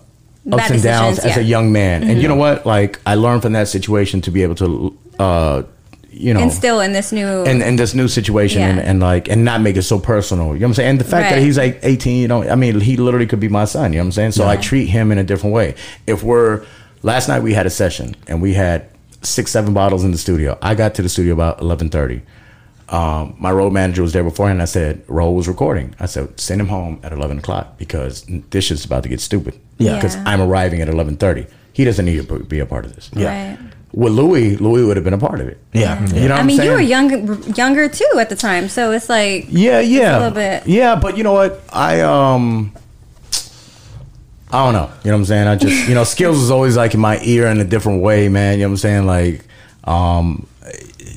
ups 0.52 0.70
and 0.72 0.84
downs 0.84 1.16
decisions, 1.18 1.38
as 1.38 1.44
a 1.44 1.48
young 1.48 1.72
man, 1.72 2.04
and 2.04 2.22
you 2.22 2.28
know 2.28 2.36
what? 2.36 2.66
Like 2.66 3.00
I 3.06 3.16
learned 3.16 3.42
from 3.44 3.54
that 3.54 3.68
situation 3.68 4.22
to 4.22 4.32
be 4.32 4.44
able 4.44 4.56
to, 4.56 4.98
uh, 5.20 5.64
you 6.12 6.34
know, 6.34 6.42
and 6.42 6.52
still 6.52 6.80
in 6.82 6.92
this 6.94 7.12
new. 7.12 7.44
in, 7.44 7.62
in 7.62 7.76
this 7.76 7.94
new 7.96 8.08
situation 8.08 8.62
and, 8.62 8.78
Yeah. 8.78 8.84
and 8.90 9.00
like 9.00 9.30
and 9.30 9.44
not 9.46 9.62
make 9.62 9.78
it 9.78 9.82
so 9.84 9.98
personal. 10.00 10.48
You 10.54 10.60
know 10.60 10.66
what 10.66 10.70
I'm 10.70 10.74
saying? 10.76 10.90
And 10.92 11.00
the 11.00 11.06
fact 11.06 11.30
that 11.32 11.40
he's 11.42 11.58
like 11.58 11.80
18, 11.82 12.22
you 12.22 12.28
know, 12.28 12.44
I 12.44 12.56
mean, 12.56 12.80
he 12.80 12.98
literally 12.98 13.26
could 13.26 13.40
be 13.40 13.50
my 13.50 13.66
son. 13.66 13.94
You 13.94 13.98
know 14.00 14.04
what 14.04 14.08
I'm 14.08 14.12
saying? 14.12 14.32
So 14.34 14.48
I 14.48 14.58
treat 14.58 14.86
him 14.86 15.12
in 15.12 15.18
a 15.18 15.24
different 15.24 15.54
way. 15.56 15.76
If 16.06 16.22
we're 16.24 16.66
last 17.04 17.30
night 17.30 17.42
we 17.42 17.54
had 17.54 17.66
a 17.66 17.70
session 17.72 18.16
and 18.28 18.42
we 18.44 18.54
had 18.54 18.88
six, 19.24 19.52
seven 19.52 19.74
bottles 19.74 20.04
in 20.04 20.12
the 20.12 20.18
studio. 20.18 20.58
I 20.62 20.76
got 20.76 20.96
to 20.96 21.02
the 21.02 21.10
studio 21.10 21.34
about 21.34 21.60
11:30. 21.60 22.22
Um, 22.90 23.36
my 23.40 23.52
road 23.52 23.72
manager 23.74 24.02
was 24.02 24.14
there 24.14 24.24
beforehand. 24.24 24.62
I 24.62 24.66
said, 24.66 25.04
Roll 25.08 25.34
was 25.36 25.48
recording. 25.48 25.96
I 26.00 26.06
said, 26.06 26.40
send 26.40 26.62
him 26.62 26.68
home 26.68 27.00
at 27.02 27.12
11 27.14 27.40
o'clock 27.40 27.78
because 27.78 28.26
this 28.52 28.66
shit's 28.66 28.86
about 28.86 29.04
to 29.04 29.10
get 29.10 29.20
stupid. 29.22 29.58
Yeah. 29.80 29.96
Because 29.96 30.16
Yeah. 30.16 30.24
I'm 30.28 30.42
arriving 30.42 30.82
at 30.82 30.88
11:30. 30.90 31.48
He 31.72 31.86
doesn't 31.86 32.06
need 32.06 32.28
to 32.28 32.40
be 32.40 32.60
a 32.60 32.66
part 32.66 32.86
of 32.86 32.94
this. 32.96 33.10
Right. 33.16 33.58
With 33.94 34.14
Louis, 34.14 34.58
Louis 34.58 34.84
would 34.86 34.98
have 34.98 35.04
been 35.04 35.14
a 35.14 35.18
part 35.20 35.40
of 35.40 35.48
it. 35.48 35.60
Yeah. 35.72 36.00
You 36.08 36.14
know 36.14 36.22
what 36.22 36.32
I 36.32 36.36
I'm 36.40 36.46
mean, 36.48 36.58
saying? 36.58 36.70
you 36.70 36.76
were 36.76 36.82
younger, 36.82 37.34
younger 37.52 37.88
too 37.90 38.10
at 38.20 38.30
the 38.30 38.36
time, 38.36 38.68
so 38.68 38.92
it's 38.92 39.08
like 39.10 39.46
Yeah, 39.50 39.80
yeah, 39.80 40.18
a 40.18 40.20
little 40.20 40.32
bit. 40.36 40.68
Yeah, 40.68 40.96
but 40.96 41.16
you 41.18 41.24
know 41.24 41.34
what? 41.34 41.62
I 41.72 42.02
um, 42.02 42.74
I 44.54 44.64
don't 44.64 44.74
know. 44.74 44.92
You 45.04 45.10
know 45.10 45.18
what 45.18 45.22
I'm 45.22 45.26
saying? 45.26 45.48
I 45.48 45.56
just 45.56 45.90
you 45.90 45.96
know, 45.96 46.04
Skillz 46.04 46.36
is 46.36 46.52
always 46.52 46.78
like 46.78 46.94
in 46.94 47.00
my 47.00 47.20
ear 47.24 47.48
in 47.48 47.60
a 47.60 47.64
different 47.64 48.04
way, 48.04 48.30
man. 48.30 48.60
You 48.60 48.66
know 48.66 48.70
what 48.70 48.74
I'm 48.74 48.78
saying? 48.78 49.06
Like, 49.08 49.46
um, 49.86 50.48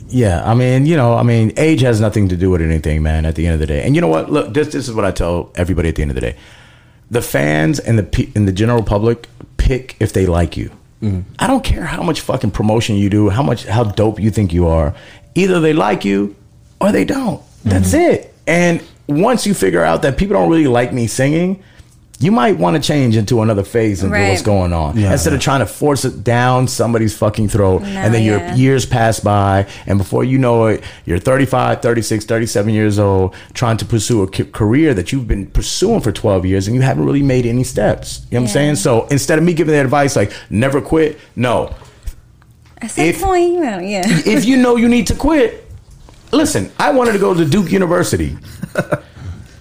yeah. 0.08 0.42
I 0.50 0.54
mean, 0.54 0.86
you 0.86 0.96
know, 0.96 1.14
I 1.14 1.22
mean, 1.22 1.52
age 1.58 1.82
has 1.82 2.00
nothing 2.00 2.30
to 2.30 2.36
do 2.36 2.50
with 2.50 2.62
anything, 2.62 3.02
man. 3.02 3.26
At 3.26 3.34
the 3.34 3.46
end 3.46 3.54
of 3.54 3.60
the 3.60 3.66
day, 3.66 3.84
and 3.84 3.94
you 3.94 4.00
know 4.00 4.08
what? 4.08 4.32
Look, 4.32 4.54
this 4.54 4.68
this 4.68 4.88
is 4.88 4.94
what 4.94 5.04
I 5.04 5.10
tell 5.10 5.50
everybody 5.54 5.90
at 5.90 5.96
the 5.96 6.02
end 6.02 6.10
of 6.12 6.14
the 6.14 6.22
day: 6.22 6.36
the 7.10 7.20
fans 7.20 7.78
and 7.78 7.98
the 7.98 8.28
and 8.34 8.48
the 8.48 8.52
general 8.52 8.82
public 8.82 9.28
pick 9.58 9.96
if 10.00 10.12
they 10.14 10.24
like 10.26 10.56
you. 10.56 10.70
I 11.38 11.46
don't 11.46 11.62
care 11.62 11.84
how 11.84 12.02
much 12.02 12.22
fucking 12.22 12.52
promotion 12.52 12.96
you 12.96 13.10
do, 13.10 13.28
how 13.28 13.42
much 13.42 13.64
how 13.66 13.84
dope 13.84 14.18
you 14.18 14.30
think 14.30 14.52
you 14.52 14.66
are. 14.66 14.94
Either 15.34 15.60
they 15.60 15.74
like 15.74 16.04
you 16.06 16.34
or 16.80 16.90
they 16.90 17.04
don't. 17.04 17.42
That's 17.64 17.92
it. 17.92 18.34
And 18.46 18.82
once 19.06 19.46
you 19.46 19.54
figure 19.54 19.82
out 19.84 20.02
that 20.02 20.16
people 20.16 20.34
don't 20.34 20.50
really 20.50 20.66
like 20.66 20.92
me 20.92 21.06
singing, 21.06 21.62
you 22.18 22.32
might 22.32 22.56
want 22.56 22.74
to 22.76 22.82
change 22.82 23.14
into 23.14 23.42
another 23.42 23.62
phase 23.62 24.02
and 24.02 24.10
Right. 24.10 24.30
what's 24.30 24.40
going 24.40 24.72
on 24.72 24.96
Yeah. 24.98 25.12
instead 25.12 25.34
of 25.34 25.40
trying 25.40 25.60
to 25.60 25.66
force 25.66 26.04
it 26.06 26.24
down 26.24 26.66
somebody's 26.66 27.14
fucking 27.14 27.48
throat 27.48 27.82
and 27.84 28.14
then 28.14 28.22
your 28.22 28.40
years 28.54 28.86
pass 28.86 29.20
by 29.20 29.66
and 29.86 29.98
before 29.98 30.24
you 30.24 30.38
know 30.38 30.66
it 30.66 30.82
you're 31.04 31.18
35 31.18 31.82
36 31.82 32.24
37 32.24 32.72
years 32.72 32.98
old 32.98 33.34
trying 33.52 33.76
to 33.76 33.84
pursue 33.84 34.22
a 34.22 34.26
career 34.26 34.94
that 34.94 35.12
you've 35.12 35.28
been 35.28 35.46
pursuing 35.46 36.00
for 36.00 36.10
12 36.10 36.46
years 36.46 36.66
and 36.66 36.74
you 36.74 36.80
haven't 36.82 37.04
really 37.04 37.22
made 37.22 37.44
any 37.44 37.62
steps 37.64 38.22
you 38.30 38.36
know 38.38 38.42
what 38.42 38.48
i'm 38.48 38.52
saying 38.52 38.76
so 38.76 39.06
instead 39.10 39.36
of 39.38 39.44
me 39.44 39.52
giving 39.52 39.74
that 39.74 39.84
advice 39.84 40.16
like 40.16 40.32
never 40.48 40.80
quit 40.80 41.18
no 41.36 41.70
At 42.80 42.90
some 42.92 43.04
If- 43.04 43.20
point, 43.22 43.52
you 43.52 43.60
know, 43.60 43.78
yeah. 43.78 44.02
if 44.06 44.44
you 44.44 44.56
know 44.58 44.76
you 44.76 44.86
need 44.88 45.06
to 45.08 45.14
quit, 45.14 45.64
listen, 46.30 46.70
I 46.78 46.90
wanted 46.92 47.12
to 47.12 47.18
go 47.18 47.32
to 47.32 47.44
Duke 47.44 47.72
University. 47.72 48.36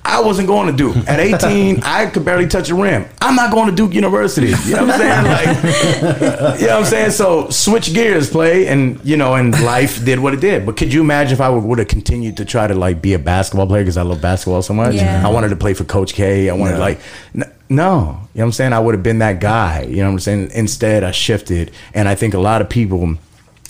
I 0.07 0.21
wasn't 0.21 0.47
going 0.47 0.67
to 0.67 0.73
Duke. 0.73 0.95
At 1.07 1.19
18, 1.43 1.81
I 1.83 2.05
could 2.05 2.23
barely 2.23 2.47
touch 2.47 2.69
a 2.69 2.75
rim. 2.75 3.05
I'm 3.21 3.35
not 3.35 3.51
going 3.51 3.69
to 3.69 3.75
Duke 3.75 3.93
University. 3.93 4.47
You 4.47 4.75
know 4.75 4.85
what 4.85 4.91
I'm 4.95 4.99
saying? 4.99 5.25
Like, 5.25 6.59
you 6.61 6.67
know 6.67 6.73
what 6.75 6.79
I'm 6.79 6.85
saying? 6.85 7.11
So 7.11 7.49
switch 7.49 7.93
gears, 7.93 8.29
play, 8.29 8.67
and 8.67 9.03
you 9.03 9.17
know, 9.17 9.33
and 9.35 9.51
life 9.63 10.05
did 10.05 10.19
what 10.19 10.33
it 10.33 10.39
did. 10.41 10.65
But 10.65 10.77
could 10.77 10.93
you 10.93 11.01
imagine 11.01 11.33
if 11.33 11.41
I 11.41 11.49
would 11.49 11.79
have 11.79 11.87
continued 11.87 12.37
to 12.37 12.45
try 12.45 12.67
to 12.67 12.75
like 12.75 13.01
be 13.01 13.13
a 13.13 13.19
basketball 13.19 13.65
player 13.67 13.81
because 13.83 13.97
I 13.97 14.03
love 14.03 14.21
basketball 14.21 14.61
so 14.61 14.73
much? 14.73 14.93
Yeah. 14.95 15.25
I 15.27 15.31
wanted 15.31 15.49
to 15.49 15.55
play 15.55 15.73
for 15.73 15.83
Coach 15.85 16.13
K. 16.13 16.49
I 16.49 16.53
wanted 16.53 16.73
Yeah. 16.73 16.77
like, 16.79 16.99
n- 17.33 17.51
no, 17.67 17.83
you 17.95 18.03
know 18.05 18.19
what 18.33 18.43
I'm 18.43 18.51
saying? 18.51 18.73
I 18.73 18.79
would 18.79 18.93
have 18.93 19.03
been 19.03 19.19
that 19.19 19.39
guy. 19.41 19.81
You 19.89 19.97
know 19.97 20.03
what 20.05 20.11
I'm 20.11 20.19
saying? 20.19 20.51
Instead, 20.53 21.03
I 21.03 21.09
shifted, 21.09 21.71
and 21.95 22.07
I 22.07 22.13
think 22.13 22.35
a 22.35 22.39
lot 22.39 22.61
of 22.61 22.69
people 22.69 23.17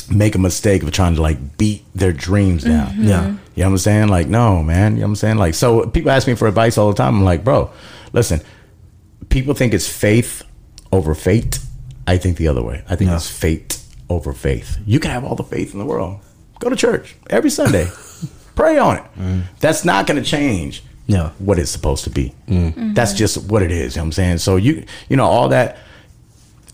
make 0.10 0.36
a 0.36 0.40
mistake 0.40 0.84
of 0.84 0.92
trying 0.92 1.16
to 1.16 1.22
like 1.22 1.58
beat 1.58 1.84
their 1.94 2.14
dreams 2.14 2.64
down. 2.64 2.88
Mm-hmm. 2.92 3.04
Yeah. 3.04 3.24
You 3.24 3.28
know 3.28 3.38
what 3.56 3.66
I'm 3.66 3.78
saying? 3.78 4.08
Like, 4.10 4.28
no, 4.28 4.64
man. 4.64 4.94
You 4.94 5.00
know 5.00 5.08
what 5.08 5.10
I'm 5.12 5.16
saying? 5.16 5.38
Like, 5.38 5.54
so 5.54 5.88
people 5.88 6.12
ask 6.12 6.28
me 6.28 6.36
for 6.36 6.48
advice 6.48 6.78
all 6.78 6.90
the 6.90 6.96
time. 6.96 7.16
I'm 7.16 7.24
like, 7.24 7.44
bro, 7.44 7.72
listen, 8.14 8.42
people 9.30 9.54
think 9.54 9.74
it's 9.74 9.88
faith 9.88 10.44
over 10.92 11.16
fate. 11.16 11.60
I 12.08 12.18
think 12.18 12.38
the 12.38 12.48
other 12.48 12.62
way. 12.64 12.84
I 12.90 12.96
think 12.96 13.10
Yeah. 13.10 13.16
it's 13.16 13.30
fate 13.30 13.80
over 14.10 14.34
faith. 14.34 14.78
You 14.86 15.00
can 15.00 15.12
have 15.12 15.24
all 15.24 15.36
the 15.36 15.44
faith 15.44 15.74
in 15.74 15.80
the 15.80 15.86
world. 15.86 16.20
Go 16.60 16.70
to 16.70 16.76
church 16.76 17.16
every 17.30 17.50
Sunday. 17.50 17.90
Pray 18.56 18.78
on 18.78 18.98
it. 18.98 19.04
Mm. 19.18 19.44
That's 19.60 19.84
not 19.84 20.08
going 20.08 20.22
to 20.22 20.30
change 20.30 20.84
Yeah. 21.08 21.32
what 21.40 21.60
it's 21.60 21.72
supposed 21.72 22.04
to 22.06 22.10
be. 22.10 22.34
Mm. 22.48 22.94
That's 22.96 23.12
mm-hmm. 23.12 23.18
just 23.18 23.50
what 23.50 23.62
it 23.62 23.72
is. 23.72 23.96
You 23.96 24.00
know 24.00 24.04
what 24.04 24.08
I'm 24.08 24.12
saying? 24.14 24.38
So 24.40 24.56
you 24.56 24.86
you 25.10 25.18
know 25.18 25.26
all 25.26 25.50
that 25.50 25.78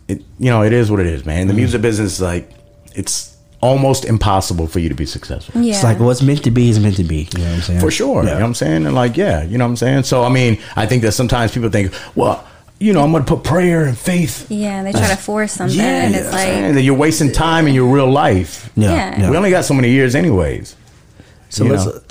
it 0.07 0.23
you 0.39 0.49
know 0.51 0.63
it 0.63 0.73
is 0.73 0.91
what 0.91 0.99
it 0.99 1.07
is, 1.07 1.25
man. 1.25 1.47
The 1.47 1.53
mm. 1.53 1.57
music 1.57 1.81
business 1.81 2.19
like 2.19 2.51
it's 2.95 3.35
almost 3.61 4.05
impossible 4.05 4.65
for 4.67 4.79
you 4.79 4.89
to 4.89 4.95
be 4.95 5.05
successful. 5.05 5.61
yeah. 5.61 5.73
It's 5.75 5.83
like 5.83 5.99
what's 5.99 6.21
meant 6.21 6.43
to 6.45 6.51
be 6.51 6.69
is 6.69 6.79
meant 6.79 6.95
to 6.97 7.03
be. 7.03 7.27
You 7.33 7.43
know 7.43 7.49
what 7.49 7.55
I'm 7.57 7.61
saying? 7.61 7.79
For 7.79 7.91
sure. 7.91 8.23
You 8.23 8.29
know 8.29 8.33
what 8.35 8.43
I'm 8.43 8.53
saying? 8.55 8.85
And 8.87 8.95
like, 8.95 9.17
yeah, 9.17 9.43
you 9.43 9.57
know 9.57 9.65
what 9.65 9.69
I'm 9.71 9.75
saying? 9.77 10.03
So 10.03 10.23
I 10.23 10.29
mean, 10.29 10.57
I 10.75 10.85
think 10.87 11.03
that 11.03 11.11
sometimes 11.11 11.51
people 11.53 11.69
think, 11.69 11.93
well, 12.15 12.47
you 12.79 12.91
know, 12.93 13.03
I'm 13.03 13.11
gonna 13.11 13.23
put 13.23 13.43
prayer 13.43 13.85
and 13.85 13.95
faith. 13.97 14.49
yeah, 14.49 14.81
they 14.81 14.91
try 14.91 15.07
to 15.09 15.15
force 15.15 15.51
something, 15.51 15.77
Yeah, 15.77 16.05
and 16.05 16.15
it's 16.15 16.31
like, 16.31 16.47
and 16.47 16.75
then 16.75 16.83
you're 16.83 16.95
wasting 16.97 17.31
time 17.31 17.67
in 17.67 17.75
your 17.75 17.93
real 17.93 18.09
life. 18.09 18.71
Yeah. 18.75 18.91
Yeah. 18.93 19.21
yeah. 19.21 19.29
We 19.29 19.37
only 19.37 19.51
got 19.51 19.65
so 19.65 19.75
many 19.75 19.91
years 19.91 20.15
anyways. 20.15 20.75
So 21.49 21.63
you 21.65 21.71
let's 21.71 21.85
know. 21.85 21.91
let- 21.93 22.03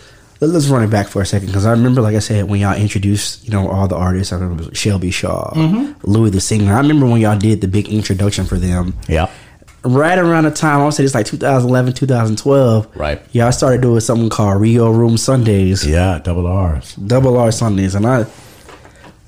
let's 0.53 0.69
run 0.69 0.83
it 0.83 0.89
back 0.91 1.09
for 1.09 1.21
a 1.21 1.27
second 1.27 1.49
because 1.49 1.67
I 1.67 1.73
remember, 1.73 2.01
like 2.01 2.15
I 2.17 2.21
said, 2.21 2.49
when 2.49 2.61
y'all 2.61 2.75
introduced, 2.77 3.45
you 3.45 3.51
know, 3.51 3.69
all 3.69 3.89
the 3.89 3.97
artists. 3.97 4.33
I 4.33 4.37
remember 4.37 4.75
Shelby 4.75 5.11
Shaw, 5.11 5.53
Mm-hmm. 5.55 6.11
Louis 6.11 6.31
the 6.31 6.41
singer. 6.41 6.73
I 6.73 6.79
remember 6.79 7.07
when 7.07 7.21
y'all 7.21 7.37
did 7.39 7.61
the 7.61 7.69
big 7.69 7.89
introduction 7.89 8.47
for 8.47 8.57
them. 8.57 8.95
Yeah. 9.09 9.29
Right 9.83 10.19
around 10.19 10.45
the 10.45 10.51
time 10.51 10.81
I 10.81 10.85
would 10.85 10.93
say 10.95 11.05
it's 11.05 11.15
like 11.15 11.25
2011, 11.27 11.95
2012. 11.95 12.97
Right. 12.97 13.23
Yeah, 13.33 13.47
I 13.47 13.51
started 13.51 13.81
doing 13.81 14.01
something 14.01 14.29
called 14.29 14.61
Rio 14.61 14.91
Room 14.91 15.17
Sundays, 15.17 15.87
Yeah, 15.87 16.19
double 16.23 16.47
R's. 16.47 16.95
double 16.97 17.39
R 17.39 17.51
Sundays, 17.51 17.95
and 17.95 18.07
I. 18.07 18.27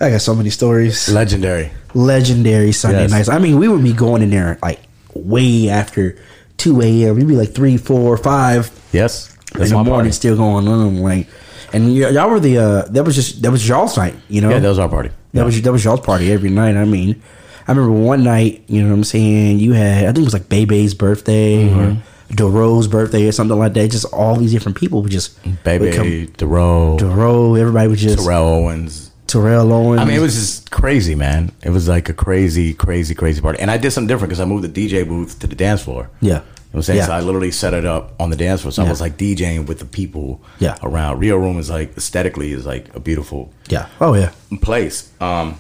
I 0.00 0.10
got 0.10 0.20
so 0.20 0.34
many 0.34 0.50
stories. 0.50 1.08
Legendary. 1.08 1.70
Legendary 1.94 2.72
Sunday 2.72 3.02
Yes. 3.02 3.10
nights. 3.12 3.28
I 3.28 3.38
mean, 3.38 3.58
we 3.58 3.68
would 3.68 3.82
be 3.84 3.92
going 3.92 4.20
in 4.20 4.30
there 4.30 4.58
like 4.62 4.80
way 5.14 5.68
after 5.70 6.16
two 6.58 6.82
a.m. 6.82 7.14
We'd 7.16 7.28
be 7.28 7.36
like 7.36 7.54
three, 7.54 7.76
four, 7.76 8.16
five 8.16 8.70
Yes. 8.92 9.34
That's 9.54 9.70
in 9.70 9.76
my 9.76 9.82
the 9.84 9.90
morning 9.90 10.04
party. 10.06 10.10
still 10.12 10.36
going 10.36 10.66
on 10.68 10.98
like 11.02 11.28
and 11.72 11.94
y'all 11.94 12.28
were 12.30 12.40
the 12.40 12.58
uh 12.58 12.82
that 12.90 13.04
was 13.04 13.14
just 13.14 13.42
that 13.42 13.50
was 13.50 13.66
y'all's 13.68 13.96
night 13.96 14.14
you 14.28 14.40
know 14.40 14.48
Yeah, 14.50 14.58
that 14.60 14.68
was 14.68 14.78
our 14.78 14.88
party. 14.88 15.10
that 15.34 15.44
was 15.44 15.60
that 15.62 15.70
was 15.72 15.84
y'all's 15.84 16.00
party 16.00 16.32
every 16.32 16.48
night 16.50 16.74
i 16.76 16.84
mean 16.86 17.20
i 17.68 17.72
remember 17.72 17.92
one 17.92 18.22
night 18.24 18.62
you 18.68 18.82
know 18.82 18.88
what 18.88 18.94
i'm 18.94 19.04
saying 19.04 19.58
you 19.58 19.72
had 19.72 20.04
i 20.04 20.06
think 20.12 20.18
it 20.18 20.24
was 20.24 20.32
like 20.34 20.48
bebe's 20.48 20.94
birthday 20.94 21.68
Mm-hmm. 21.68 21.80
or 21.80 22.02
Doro's 22.34 22.88
birthday 22.88 23.28
or 23.28 23.32
something 23.32 23.58
like 23.58 23.74
that 23.74 23.90
just 23.90 24.06
all 24.06 24.36
these 24.36 24.52
different 24.52 24.78
people 24.78 25.02
would 25.02 25.10
just 25.12 25.38
would 25.44 25.62
Baby, 25.64 25.92
come- 25.92 26.06
Dero, 26.06 26.96
Doro, 26.98 27.54
everybody 27.56 27.88
was 27.88 28.00
just 28.00 28.18
Terrell 28.24 28.48
Owens. 28.48 29.10
Terrell 29.26 29.70
Owens. 29.70 30.00
I 30.00 30.04
mean, 30.06 30.16
it 30.16 30.20
was 30.20 30.34
just 30.34 30.70
crazy, 30.70 31.14
man. 31.14 31.52
It 31.62 31.68
was 31.70 31.88
like 31.88 32.08
a 32.08 32.14
crazy, 32.14 32.72
crazy, 32.72 33.14
crazy 33.14 33.40
party. 33.42 33.60
And 33.60 33.70
I 33.70 33.76
did 33.76 33.90
something 33.90 34.08
different 34.08 34.30
because 34.30 34.40
I 34.40 34.46
moved 34.46 34.64
the 34.64 34.88
DJ 34.88 35.06
booth 35.06 35.40
to 35.40 35.46
the 35.46 35.54
dance 35.54 35.82
floor. 35.82 36.08
yeah 36.22 36.28
You 36.28 36.34
know 36.36 36.40
what 36.40 36.76
I'm 36.76 36.82
saying? 36.84 36.98
Yeah. 37.00 37.06
So 37.06 37.12
I 37.12 37.20
literally 37.20 37.50
set 37.50 37.74
it 37.74 37.84
up 37.84 38.14
on 38.18 38.30
the 38.30 38.36
dance 38.36 38.62
floor. 38.62 38.72
So 38.72 38.80
Yeah. 38.82 38.88
I 38.88 38.92
was 38.92 39.00
like 39.02 39.18
DJing 39.18 39.66
with 39.66 39.78
the 39.80 39.84
people 39.84 40.40
Yeah. 40.58 40.78
around. 40.82 41.18
Rio 41.18 41.36
Room 41.36 41.58
is 41.58 41.68
like 41.68 41.94
aesthetically 41.98 42.52
is 42.52 42.64
like 42.64 42.94
a 42.94 43.00
beautiful 43.00 43.52
yeah 43.68 43.88
oh 44.00 44.14
yeah 44.14 44.30
place. 44.62 45.10
Um, 45.20 45.56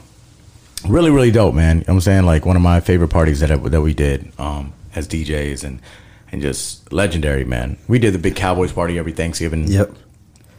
really, 0.86 1.10
really 1.10 1.30
dope, 1.30 1.54
man. 1.54 1.76
You 1.78 1.80
know 1.80 1.84
what 1.88 1.94
I'm 1.94 2.00
saying? 2.02 2.24
Like 2.24 2.44
one 2.46 2.56
of 2.56 2.62
my 2.62 2.80
favorite 2.80 3.08
parties 3.08 3.40
that 3.40 3.50
I, 3.50 3.56
that 3.56 3.80
we 3.82 3.94
did 3.94 4.32
um, 4.38 4.72
as 4.94 5.06
DJs 5.08 5.64
and 5.64 5.80
and 6.30 6.40
just 6.42 6.90
legendary, 6.92 7.44
man. 7.44 7.76
We 7.88 7.98
did 7.98 8.14
the 8.14 8.18
big 8.18 8.36
Cowboys 8.36 8.72
party 8.72 8.98
every 8.98 9.12
Thanksgiving. 9.12 9.66
yep 9.68 9.88
You 9.88 9.94
know 9.94 9.94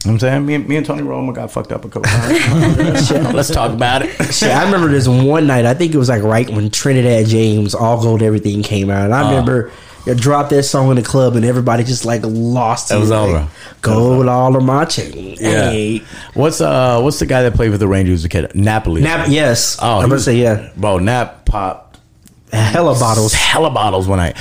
what 0.04 0.06
I'm 0.10 0.18
saying? 0.20 0.46
Me 0.46 0.54
and, 0.54 0.68
me 0.68 0.76
and 0.76 0.86
Tony 0.86 1.02
Romo 1.02 1.34
got 1.34 1.50
fucked 1.50 1.72
up 1.72 1.84
a 1.84 1.88
couple 1.88 2.02
times. 2.10 3.10
Let's 3.34 3.50
talk 3.50 3.72
about 3.72 4.02
it. 4.02 4.10
Shit, 4.32 4.50
I 4.50 4.64
remember 4.64 4.88
this 4.88 5.08
one 5.08 5.46
night. 5.48 5.66
I 5.66 5.74
think 5.74 5.92
it 5.94 5.98
was 5.98 6.08
like 6.08 6.22
right 6.22 6.48
when 6.48 6.70
Trinidad 6.70 7.26
James, 7.26 7.74
All 7.74 8.00
Gold 8.00 8.22
Everything 8.22 8.62
came 8.62 8.88
out. 8.88 9.06
And 9.06 9.14
I 9.14 9.22
Uh. 9.22 9.30
remember 9.30 9.72
you 10.06 10.14
drop 10.14 10.50
that 10.50 10.64
song 10.64 10.90
in 10.90 10.96
the 10.96 11.02
club 11.02 11.36
and 11.36 11.44
everybody 11.44 11.84
just 11.84 12.04
like 12.04 12.22
lost. 12.24 12.90
It 12.90 12.96
was 12.96 13.10
like, 13.10 13.28
over. 13.28 13.48
Gold 13.80 14.28
all 14.28 14.56
of 14.56 14.62
my 14.62 14.84
chain. 14.84 15.36
Yeah. 15.40 15.70
Hey. 15.70 15.98
What's 16.34 16.60
uh 16.60 17.00
what's 17.00 17.18
the 17.18 17.26
guy 17.26 17.42
that 17.42 17.54
played 17.54 17.72
for 17.72 17.78
the 17.78 17.88
Rangers 17.88 18.20
as 18.20 18.24
a 18.24 18.28
kid? 18.28 18.54
Napoli. 18.54 19.02
Nap, 19.02 19.28
yes. 19.28 19.78
Oh, 19.80 20.00
I'm 20.00 20.08
gonna 20.08 20.20
say 20.20 20.36
yeah. 20.36 20.70
Bro, 20.76 20.98
Nap 20.98 21.44
popped 21.44 21.98
Hella 22.52 22.98
bottles. 22.98 23.32
hella 23.32 23.70
bottles 23.70 24.06
one 24.06 24.18
night. 24.18 24.36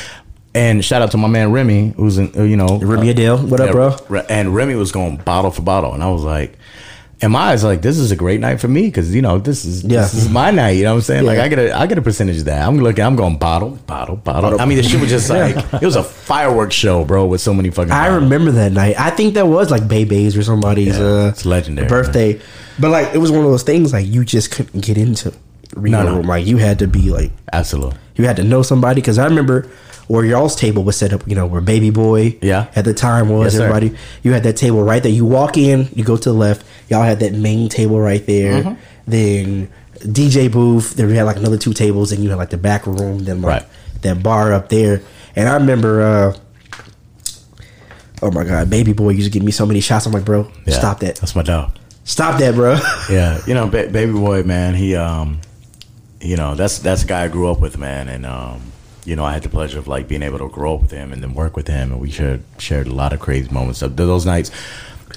And 0.55 0.85
shout 0.85 1.01
out 1.01 1.11
to 1.11 1.17
my 1.17 1.27
man 1.27 1.51
Remy, 1.51 1.93
who's 1.95 2.19
in, 2.19 2.31
uh, 2.37 2.43
you 2.43 2.55
know 2.55 2.77
Remy 2.77 3.09
Adele, 3.09 3.39
what 3.47 3.59
up, 3.59 4.07
bro? 4.07 4.19
And 4.29 4.53
Remy 4.53 4.75
was 4.75 4.91
going 4.91 5.17
bottle 5.17 5.49
for 5.49 5.63
bottle, 5.63 5.95
and 5.95 6.03
I 6.03 6.11
was 6.11 6.23
like, 6.23 6.59
in 7.23 7.31
my 7.31 7.51
eyes, 7.51 7.63
like 7.63 7.81
this 7.81 7.97
is 7.97 8.11
a 8.11 8.15
great 8.15 8.39
night 8.39 8.59
for 8.59 8.67
me 8.67 8.83
because 8.83 9.13
you 9.15 9.21
know 9.21 9.39
this 9.39 9.65
is 9.65 9.83
Yeah. 9.83 10.01
this 10.01 10.13
is 10.13 10.29
my 10.29 10.51
night. 10.51 10.71
You 10.71 10.83
know 10.83 10.91
what 10.91 10.97
I'm 10.97 11.01
saying? 11.01 11.25
Like 11.25 11.39
I 11.39 11.47
get 11.47 11.57
a 11.59 11.71
I 11.77 11.87
get 11.87 11.97
a 11.97 12.01
percentage 12.01 12.37
of 12.39 12.45
that. 12.45 12.67
I'm 12.67 12.77
looking, 12.77 13.03
I'm 13.03 13.15
going 13.15 13.37
bottle, 13.37 13.71
bottle, 13.87 14.15
bottle. 14.17 14.41
bottle. 14.51 14.61
I 14.61 14.65
mean, 14.65 14.77
the 14.77 14.83
shit 14.83 14.99
was 15.01 15.09
just 15.09 15.29
like 15.29 15.55
it 15.81 15.85
was 15.85 15.95
a 15.95 16.03
fireworks 16.03 16.75
show, 16.75 17.03
bro, 17.05 17.25
with 17.25 17.41
so 17.41 17.53
many 17.53 17.69
fucking. 17.71 17.91
I 17.91 18.09
bottles. 18.09 18.23
remember 18.23 18.51
that 18.51 18.71
night. 18.73 18.99
I 18.99 19.09
think 19.09 19.33
that 19.35 19.47
was 19.47 19.71
like 19.71 19.87
Bebe's 19.87 20.35
or 20.37 20.43
somebody's 20.43 20.97
Yeah, 20.97 21.03
uh, 21.05 21.27
it's 21.29 21.45
legendary, 21.45 21.87
birthday. 21.87 22.39
But 22.79 22.89
like 22.91 23.13
it 23.15 23.19
was 23.19 23.31
one 23.31 23.45
of 23.45 23.51
those 23.51 23.63
things 23.63 23.93
like 23.93 24.05
you 24.07 24.25
just 24.25 24.51
couldn't 24.51 24.81
get 24.83 24.97
into 24.97 25.33
Rio 25.75 25.91
No, 25.91 26.03
no. 26.09 26.15
room. 26.17 26.27
Like 26.27 26.45
you 26.45 26.57
had 26.57 26.79
to 26.79 26.87
be 26.87 27.09
like 27.09 27.31
Absolutely. 27.51 27.97
You 28.15 28.25
had 28.25 28.35
to 28.37 28.43
know 28.43 28.61
somebody 28.61 29.01
because 29.01 29.17
I 29.17 29.25
remember 29.25 29.67
where 30.07 30.25
y'all's 30.25 30.55
table 30.55 30.83
was 30.83 30.97
set 30.97 31.13
up. 31.13 31.27
You 31.27 31.35
know 31.35 31.45
where 31.45 31.61
Baby 31.61 31.89
Boy 31.89 32.37
Yeah. 32.41 32.67
at 32.75 32.85
the 32.85 32.93
time 32.93 33.29
was 33.29 33.53
Yes, 33.53 33.53
sir. 33.57 33.67
everybody. 33.67 33.95
You 34.21 34.33
had 34.33 34.43
that 34.43 34.57
table 34.57 34.83
right 34.83 35.01
there. 35.01 35.11
You 35.11 35.25
walk 35.25 35.57
in, 35.57 35.87
you 35.95 36.03
go 36.03 36.17
to 36.17 36.29
the 36.29 36.33
left. 36.35 36.65
Y'all 36.89 37.03
had 37.03 37.19
that 37.21 37.33
main 37.33 37.69
table 37.69 37.99
right 37.99 38.25
there. 38.25 38.63
Mm-hmm. 38.63 38.73
Then 39.07 39.69
DJ 39.99 40.51
booth. 40.51 40.95
Then 40.95 41.07
we 41.07 41.15
had 41.15 41.23
like 41.23 41.37
another 41.37 41.57
two 41.57 41.73
tables, 41.73 42.11
and 42.11 42.21
you 42.23 42.29
had 42.29 42.37
like 42.37 42.49
the 42.49 42.57
back 42.57 42.85
room. 42.85 43.19
Then 43.23 43.41
like 43.41 43.61
Right. 43.61 43.69
that 44.01 44.21
bar 44.21 44.53
up 44.53 44.69
there. 44.69 45.01
And 45.35 45.47
I 45.47 45.53
remember. 45.55 46.01
uh 46.01 46.33
Oh 48.21 48.31
my 48.31 48.43
god, 48.45 48.69
baby 48.69 48.93
boy 48.93 49.09
used 49.09 49.25
to 49.27 49.31
give 49.31 49.43
me 49.43 49.51
so 49.51 49.65
many 49.65 49.81
shots. 49.81 50.05
I'm 50.05 50.13
like, 50.13 50.23
bro, 50.23 50.49
Yeah. 50.65 50.75
stop 50.77 50.99
that. 51.01 51.17
That's 51.17 51.35
my 51.35 51.41
dog. 51.43 51.71
Stop 52.05 52.39
that, 52.39 52.55
bro. 52.55 52.77
Yeah, 53.09 53.41
you 53.45 53.53
know, 53.53 53.67
ba- 53.67 53.89
baby 53.89 54.13
boy, 54.13 54.43
man. 54.43 54.75
He, 54.75 54.95
um, 54.95 55.39
you 56.23 56.37
know, 56.37 56.55
that's 56.55 56.79
that's 56.79 57.03
a 57.03 57.07
guy 57.07 57.23
I 57.25 57.27
grew 57.27 57.51
up 57.51 57.59
with, 57.59 57.77
man, 57.77 58.07
and 58.07 58.25
um, 58.25 58.61
you 59.05 59.15
know, 59.15 59.25
I 59.25 59.33
had 59.33 59.43
the 59.43 59.49
pleasure 59.49 59.77
of 59.79 59.87
like 59.87 60.07
being 60.07 60.23
able 60.23 60.39
to 60.39 60.49
grow 60.49 60.75
up 60.75 60.81
with 60.81 60.91
him 60.91 61.11
and 61.13 61.21
then 61.21 61.33
work 61.33 61.55
with 61.55 61.67
him, 61.67 61.91
and 61.91 61.99
we 62.01 62.09
shared 62.09 62.41
shared 62.57 62.87
a 62.87 62.93
lot 62.93 63.13
of 63.13 63.19
crazy 63.19 63.49
moments. 63.51 63.81
Of 63.81 63.95
those 63.97 64.25
nights, 64.25 64.49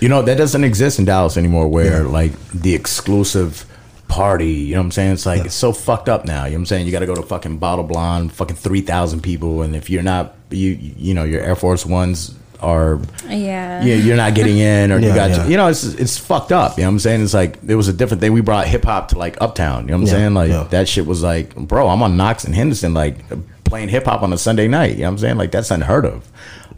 you 0.01 0.09
know, 0.09 0.23
that 0.23 0.37
doesn't 0.37 0.65
exist 0.65 0.99
in 0.99 1.05
Dallas 1.05 1.37
anymore, 1.37 1.69
where 1.69 2.03
Yeah. 2.03 2.09
like 2.09 2.33
the 2.53 2.75
exclusive 2.75 3.65
party, 4.09 4.53
you 4.53 4.75
know 4.75 4.81
what 4.81 4.87
I'm 4.87 4.91
saying? 4.93 5.13
It's 5.13 5.27
like 5.27 5.45
it's 5.47 5.55
so 5.55 5.73
fucked 5.73 6.09
up 6.09 6.25
now. 6.25 6.45
You 6.45 6.53
know 6.53 6.57
what 6.57 6.61
I'm 6.61 6.67
saying? 6.67 6.87
You 6.87 6.93
got 6.93 7.01
to 7.01 7.07
go 7.07 7.15
to 7.15 7.23
fucking 7.23 7.59
Bottle 7.59 7.85
Blonde, 7.85 8.33
fucking 8.33 8.57
three 8.57 8.81
thousand 8.81 9.23
people, 9.23 9.63
and 9.63 9.75
if 9.77 9.89
you're 9.91 10.03
not, 10.03 10.35
you 10.51 10.71
you 10.97 11.15
know, 11.15 11.25
your 11.25 11.41
Air 11.41 11.57
Force 11.57 11.87
Ones 11.87 12.35
are 12.61 13.01
Yeah. 13.29 13.83
yeah, 13.83 13.95
you're 13.95 14.17
not 14.17 14.35
getting 14.35 14.59
in, 14.59 14.93
or 14.93 14.99
you 14.99 15.09
Yeah, 15.09 15.15
got, 15.15 15.31
yeah. 15.31 15.47
you 15.47 15.57
know, 15.57 15.69
it's 15.69 15.85
it's 15.85 16.17
fucked 16.19 16.53
up. 16.53 16.77
You 16.77 16.83
know 16.85 16.89
what 16.89 16.93
I'm 16.95 16.99
saying? 17.01 17.23
It's 17.23 17.35
like 17.35 17.59
it 17.67 17.75
was 17.75 17.89
a 17.89 17.93
different 17.93 18.21
thing. 18.21 18.33
We 18.33 18.41
brought 18.41 18.67
hip 18.67 18.85
hop 18.85 19.09
to 19.09 19.19
like 19.19 19.37
Uptown. 19.41 19.83
You 19.85 19.89
know 19.93 19.95
what 19.95 20.01
I'm 20.03 20.07
Yeah, 20.07 20.13
saying? 20.13 20.35
Like 20.35 20.51
yeah. 20.51 20.65
that 20.71 20.89
shit 20.89 21.07
was 21.07 21.23
like, 21.23 21.55
bro, 21.57 21.89
I'm 21.89 22.03
on 22.03 22.17
Knox 22.17 22.45
and 22.45 22.55
Henderson, 22.55 22.95
like 22.95 23.17
playing 23.65 23.89
hip 23.89 24.05
hop 24.05 24.23
on 24.23 24.33
a 24.33 24.39
Sunday 24.39 24.69
night. 24.69 24.93
You 24.93 24.99
know 24.99 25.05
what 25.05 25.09
I'm 25.13 25.19
saying? 25.19 25.37
Like 25.39 25.51
that's 25.51 25.71
unheard 25.71 26.05
of. 26.07 26.29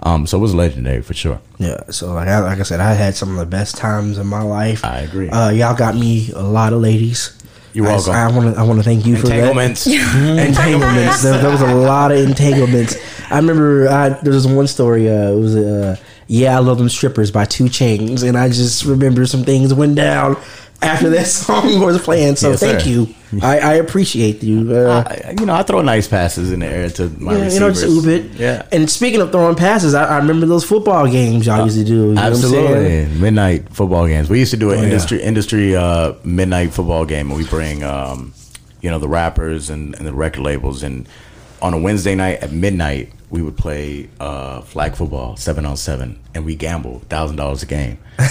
Um, 0.00 0.28
so 0.28 0.38
it 0.38 0.40
was 0.40 0.54
legendary 0.54 1.02
for 1.02 1.12
sure. 1.12 1.40
Yeah, 1.58 1.80
so 1.90 2.12
like 2.12 2.28
I, 2.28 2.38
like 2.38 2.60
I 2.60 2.62
said, 2.62 2.78
I 2.78 2.94
had 2.94 3.16
some 3.16 3.30
of 3.32 3.36
the 3.38 3.46
best 3.46 3.76
times 3.76 4.16
in 4.18 4.28
my 4.28 4.42
life. 4.42 4.84
I 4.84 5.00
agree. 5.00 5.28
Uh, 5.28 5.50
y'all 5.50 5.74
got 5.76 5.96
me 5.96 6.30
a 6.36 6.42
lot 6.42 6.72
of 6.72 6.80
ladies. 6.80 7.36
You're 7.72 7.84
welcome. 7.84 8.12
I 8.12 8.30
want 8.30 8.54
to 8.54 8.60
I 8.60 8.64
want 8.64 8.78
to 8.78 8.82
thank 8.82 9.06
you 9.06 9.16
for 9.16 9.28
that. 9.28 9.38
Entanglements. 9.38 9.86
entanglements. 9.86 11.22
there, 11.22 11.38
there 11.38 11.50
was 11.50 11.60
a 11.60 11.74
lot 11.74 12.12
of 12.12 12.18
entanglements. 12.18 12.96
I 13.30 13.36
remember 13.36 13.88
I, 13.88 14.08
there 14.10 14.32
was 14.32 14.46
one 14.46 14.66
story. 14.66 15.08
Uh, 15.08 15.32
it 15.32 15.38
was 15.38 15.56
uh, 15.56 15.96
"Yeah, 16.26 16.56
I 16.56 16.60
Love 16.60 16.78
Them 16.78 16.88
Strippers" 16.88 17.30
by 17.30 17.44
2 17.44 17.64
Chainz, 17.64 18.26
and 18.26 18.36
I 18.36 18.48
just 18.48 18.84
remember 18.84 19.26
some 19.26 19.44
things 19.44 19.72
went 19.74 19.96
down 19.96 20.36
after 20.82 21.10
that 21.10 21.26
song 21.26 21.80
was 21.80 22.00
playing. 22.00 22.36
So 22.36 22.50
Yes, 22.50 22.60
thank 22.60 22.80
sir. 22.80 22.88
you. 22.88 23.14
I, 23.42 23.58
I 23.58 23.74
appreciate 23.74 24.42
you. 24.42 24.74
Uh, 24.74 25.04
I, 25.06 25.34
you 25.38 25.44
know, 25.44 25.54
I 25.54 25.62
throw 25.62 25.82
nice 25.82 26.08
passes 26.08 26.50
in 26.50 26.60
the 26.60 26.66
air 26.66 26.88
to 26.90 27.08
my 27.20 27.32
yeah, 27.36 27.48
you 27.50 27.60
know, 27.60 27.68
receivers. 27.68 27.82
just 27.82 28.06
little. 28.06 28.40
Yeah. 28.40 28.66
And 28.72 28.88
speaking 28.88 29.20
of 29.20 29.32
throwing 29.32 29.54
passes, 29.54 29.92
I, 29.94 30.04
I 30.04 30.16
remember 30.18 30.46
those 30.46 30.64
football 30.64 31.06
games 31.06 31.46
y'all 31.46 31.64
used 31.64 31.76
to 31.78 31.84
do. 31.84 31.92
You 31.92 32.14
know 32.14 32.22
what 32.22 32.24
I'm 32.24 32.34
saying? 32.36 32.66
Absolutely, 32.66 33.20
midnight 33.20 33.68
football 33.74 34.06
games. 34.06 34.30
We 34.30 34.38
used 34.38 34.52
to 34.52 34.56
do 34.56 34.70
an 34.70 34.78
yeah. 34.78 34.84
industry 34.84 35.22
industry 35.22 35.76
uh, 35.76 36.14
midnight 36.24 36.72
football 36.72 37.04
game, 37.04 37.28
and 37.30 37.36
we 37.38 37.44
bring 37.46 37.82
um, 37.84 38.32
you 38.80 38.90
know 38.90 38.98
the 38.98 39.08
rappers 39.08 39.68
and, 39.68 39.94
and 39.96 40.06
the 40.06 40.12
record 40.14 40.42
labels, 40.42 40.82
and 40.82 41.06
on 41.62 41.74
a 41.74 41.78
Wednesday 41.78 42.14
night 42.14 42.40
at 42.42 42.52
midnight 42.52 43.12
we 43.30 43.42
would 43.42 43.58
play 43.58 44.08
uh, 44.20 44.62
flag 44.62 44.94
football 44.94 45.36
seven 45.36 45.66
on 45.66 45.76
seven, 45.76 46.18
and 46.34 46.44
we 46.46 46.56
gamble 46.56 47.00
thousand 47.10 47.36
dollars 47.36 47.62
a 47.62 47.66
game. 47.66 47.98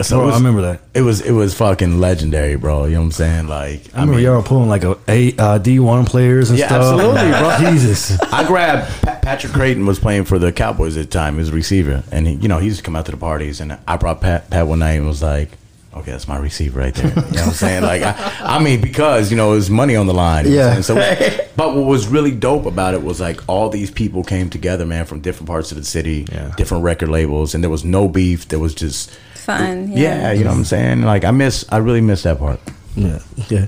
So 0.00 0.16
Bro, 0.16 0.26
was, 0.26 0.34
I 0.34 0.38
remember 0.38 0.62
that. 0.62 0.80
It 0.94 1.02
was 1.02 1.20
it 1.20 1.30
was 1.30 1.54
fucking 1.54 2.00
legendary, 2.00 2.56
bro. 2.56 2.86
You 2.86 2.94
know 2.94 3.00
what 3.00 3.04
I'm 3.06 3.12
saying? 3.12 3.46
Like 3.46 3.94
I 3.94 4.00
remember 4.00 4.20
y'all 4.20 4.36
were 4.38 4.42
pulling 4.42 4.68
like 4.68 4.82
a, 4.82 4.92
a 5.06 5.28
uh, 5.36 5.58
D1 5.60 6.08
players 6.08 6.50
and 6.50 6.58
Yeah, 6.58 6.68
stuff. 6.68 6.94
absolutely, 6.94 7.30
bro. 7.30 7.56
Jesus. 7.70 8.20
I 8.32 8.44
grabbed 8.44 8.90
Pa- 9.02 9.20
Patrick 9.22 9.52
Crayton 9.52 9.86
was 9.86 10.00
playing 10.00 10.24
for 10.24 10.40
the 10.40 10.50
Cowboys 10.50 10.96
at 10.96 11.04
the 11.04 11.10
time. 11.10 11.34
He 11.34 11.40
was 11.40 11.50
a 11.50 11.52
receiver, 11.52 12.02
and 12.10 12.26
he, 12.26 12.34
you 12.34 12.48
know 12.48 12.58
he 12.58 12.66
used 12.66 12.78
to 12.78 12.82
come 12.82 12.96
out 12.96 13.04
to 13.06 13.12
the 13.12 13.16
parties. 13.18 13.60
And 13.60 13.78
I 13.86 13.96
brought 13.96 14.20
Pat, 14.22 14.50
Pat 14.50 14.66
one 14.66 14.80
night 14.80 14.92
and 14.92 15.06
was 15.06 15.22
like, 15.22 15.50
"Okay, 15.94 16.10
that's 16.10 16.26
my 16.28 16.38
receiver 16.38 16.80
right 16.80 16.94
there." 16.94 17.08
You 17.08 17.14
know 17.14 17.22
what 17.22 17.38
I'm 17.46 17.52
saying? 17.52 17.82
Like, 17.82 18.02
I, 18.02 18.14
I 18.56 18.62
mean, 18.62 18.80
because 18.80 19.30
you 19.30 19.36
know 19.36 19.52
it 19.52 19.56
was 19.56 19.70
money 19.70 19.94
on 19.96 20.06
the 20.06 20.14
line. 20.14 20.46
you 20.46 20.56
know 20.56 20.68
what 20.68 20.88
I'm 20.90 20.96
Yeah. 20.98 21.04
saying? 21.04 21.36
So, 21.38 21.44
but 21.56 21.74
what 21.76 21.84
was 21.86 22.06
really 22.08 22.30
dope 22.32 22.66
about 22.66 22.94
it 22.94 23.02
was 23.02 23.20
like 23.20 23.40
all 23.48 23.68
these 23.68 23.90
people 23.90 24.22
came 24.24 24.48
together, 24.50 24.86
man, 24.86 25.04
from 25.04 25.20
different 25.20 25.48
parts 25.48 25.70
of 25.72 25.78
the 25.78 25.84
city, 25.84 26.26
Yeah. 26.32 26.52
different 26.56 26.84
record 26.84 27.08
labels, 27.08 27.54
and 27.54 27.62
there 27.62 27.70
was 27.70 27.84
no 27.84 28.08
beef. 28.08 28.48
There 28.48 28.58
was 28.58 28.74
just 28.74 29.10
Fun. 29.34 29.90
yeah, 29.92 30.32
you 30.32 30.44
know 30.44 30.50
what 30.50 30.56
I'm 30.58 30.64
saying? 30.64 31.02
Like, 31.02 31.24
I 31.24 31.30
miss, 31.32 31.64
I 31.70 31.78
really 31.78 32.00
miss 32.00 32.22
that 32.22 32.38
part. 32.38 32.60
Yeah, 32.94 33.18
yeah. 33.48 33.66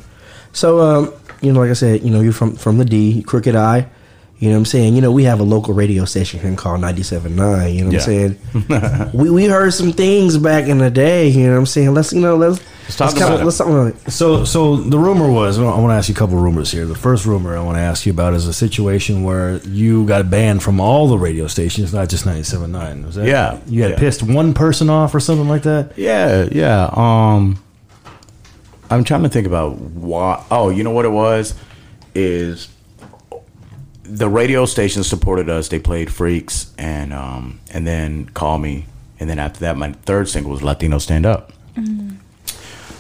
So, 0.53 0.81
um, 0.81 1.13
you 1.41 1.53
know, 1.53 1.61
like 1.61 1.71
I 1.71 1.75
said, 1.75 2.03
you 2.03 2.11
know, 2.11 2.21
you're 2.21 2.33
from 2.33 2.55
from 2.57 2.79
the 2.79 2.85
D, 2.85 3.23
Crooked 3.23 3.55
Eye. 3.57 3.87
You 4.41 4.49
know 4.51 4.57
what 4.57 4.61
I'm 4.61 4.65
saying? 4.67 4.95
You 4.95 5.01
know, 5.01 5.13
we 5.13 5.25
have 5.25 5.41
a 5.41 5.45
local 5.45 5.73
radio 5.75 6.05
station 6.05 6.41
here 6.41 6.55
called 6.57 6.81
97.9. 6.81 7.31
You 7.75 7.85
know 7.85 7.87
what 7.87 7.93
Yeah. 7.93 7.99
I'm 7.99 8.05
saying? 8.05 9.11
we 9.15 9.31
we 9.31 9.45
heard 9.45 9.73
some 9.73 9.93
things 9.93 10.37
back 10.37 10.67
in 10.67 10.79
the 10.79 10.91
day. 10.91 11.29
You 11.29 11.47
know 11.47 11.53
what 11.53 11.59
I'm 11.61 11.67
saying? 11.67 11.95
Let's 11.95 12.13
you 12.13 12.21
know 12.21 12.37
let's 12.37 12.61
Let's 12.85 12.97
talk 12.97 13.11
kinda- 13.13 13.27
about 13.29 13.41
it. 13.41 13.45
let's 13.45 13.57
talk 13.57 13.69
about 13.69 13.87
it. 13.95 14.11
So, 14.13 14.45
so 14.45 14.77
the 14.77 14.99
rumor 14.99 15.31
was. 15.31 15.59
I 15.59 15.63
want 15.63 15.91
to 15.91 15.95
ask 15.95 16.11
you 16.11 16.15
a 16.15 16.19
couple 16.19 16.37
of 16.37 16.43
rumors 16.43 16.71
here. 16.71 16.85
The 16.85 16.95
first 16.95 17.25
rumor 17.25 17.57
I 17.57 17.63
want 17.63 17.77
to 17.77 17.81
ask 17.81 18.05
you 18.05 18.13
about 18.13 18.35
is 18.35 18.47
a 18.47 18.53
situation 18.53 19.23
where 19.23 19.57
you 19.67 20.05
got 20.05 20.29
banned 20.29 20.63
from 20.63 20.81
all 20.81 21.09
the 21.09 21.17
radio 21.17 21.47
stations, 21.47 21.95
not 21.95 22.11
just 22.11 22.27
97.9. 22.27 23.07
Was 23.07 23.15
that? 23.15 23.27
Yeah. 23.27 23.59
You 23.67 23.83
had 23.85 23.93
Yeah. 23.93 23.99
pissed 23.99 24.23
one 24.23 24.53
person 24.53 24.91
off 24.91 25.15
or 25.15 25.21
something 25.21 25.49
like 25.49 25.63
that. 25.63 25.93
Yeah, 25.97 26.47
yeah. 26.53 26.91
Um, 26.93 27.59
I'm 28.91 29.05
trying 29.05 29.23
to 29.23 29.31
think 29.31 29.47
about 29.47 29.79
why. 29.79 30.45
Oh, 30.51 30.69
you 30.69 30.83
know 30.85 30.91
what 30.91 31.07
it 31.07 31.13
was 31.13 31.55
is 32.15 32.69
the 34.05 34.29
radio 34.29 34.67
station 34.67 35.03
supported 35.03 35.49
us. 35.49 35.69
They 35.69 35.79
played 35.79 36.13
Freaks 36.13 36.73
and 36.79 37.13
um, 37.13 37.61
and 37.73 37.87
then 37.87 38.27
Call 38.27 38.59
Me, 38.59 38.87
and 39.19 39.29
then 39.29 39.39
after 39.39 39.61
that, 39.61 39.77
my 39.77 39.93
third 39.93 40.29
single 40.29 40.53
was 40.53 40.63
Latino 40.63 40.99
Stand 40.99 41.27
Up. 41.27 41.53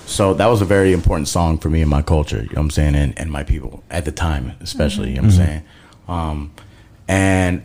So 0.06 0.35
that 0.35 0.47
was 0.47 0.60
a 0.60 0.64
very 0.64 0.93
important 0.93 1.28
song 1.28 1.59
for 1.59 1.70
me 1.70 1.81
and 1.81 1.90
my 1.90 2.02
culture. 2.02 2.39
You 2.39 2.44
know 2.44 2.52
what 2.55 2.60
I'm 2.60 2.70
saying, 2.70 2.94
and, 2.94 3.18
and 3.18 3.31
my 3.31 3.43
people 3.43 3.82
at 3.90 4.05
the 4.05 4.12
time, 4.12 4.52
especially. 4.60 5.10
You 5.10 5.16
know 5.16 5.22
what 5.22 5.32
I'm 5.32 5.47
saying, 5.47 5.62
um, 6.09 6.52
and 7.09 7.62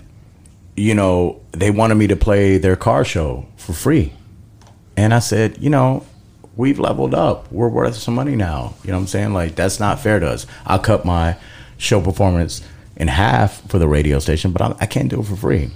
you 0.76 0.94
know 0.94 1.42
they 1.52 1.72
wanted 1.72 1.96
me 1.96 2.08
to 2.08 2.16
play 2.16 2.58
their 2.58 2.76
car 2.76 3.04
show 3.04 3.46
for 3.58 3.74
free. 3.74 4.14
And 4.98 5.14
I 5.14 5.20
said, 5.20 5.58
you 5.60 5.70
know, 5.70 6.06
we've 6.58 6.80
leveled 6.80 7.14
up. 7.14 7.50
We're 7.54 7.70
worth 7.70 7.96
some 7.96 8.16
money 8.16 8.36
now. 8.36 8.76
You 8.84 8.92
know 8.92 8.98
what 8.98 9.04
I'm 9.04 9.08
saying? 9.08 9.34
Like, 9.34 9.56
that's 9.56 9.80
not 9.80 10.02
fair 10.02 10.20
to 10.20 10.28
us. 10.28 10.46
I'll 10.66 10.80
cut 10.80 11.06
my 11.06 11.38
show 11.78 12.02
performance 12.02 12.62
in 13.00 13.08
half 13.08 13.62
for 13.70 13.80
the 13.80 13.88
radio 13.88 14.20
station, 14.20 14.52
but 14.52 14.62
I, 14.62 14.76
I 14.82 14.86
can't 14.86 15.10
do 15.10 15.20
it 15.22 15.26
for 15.26 15.36
free. 15.36 15.72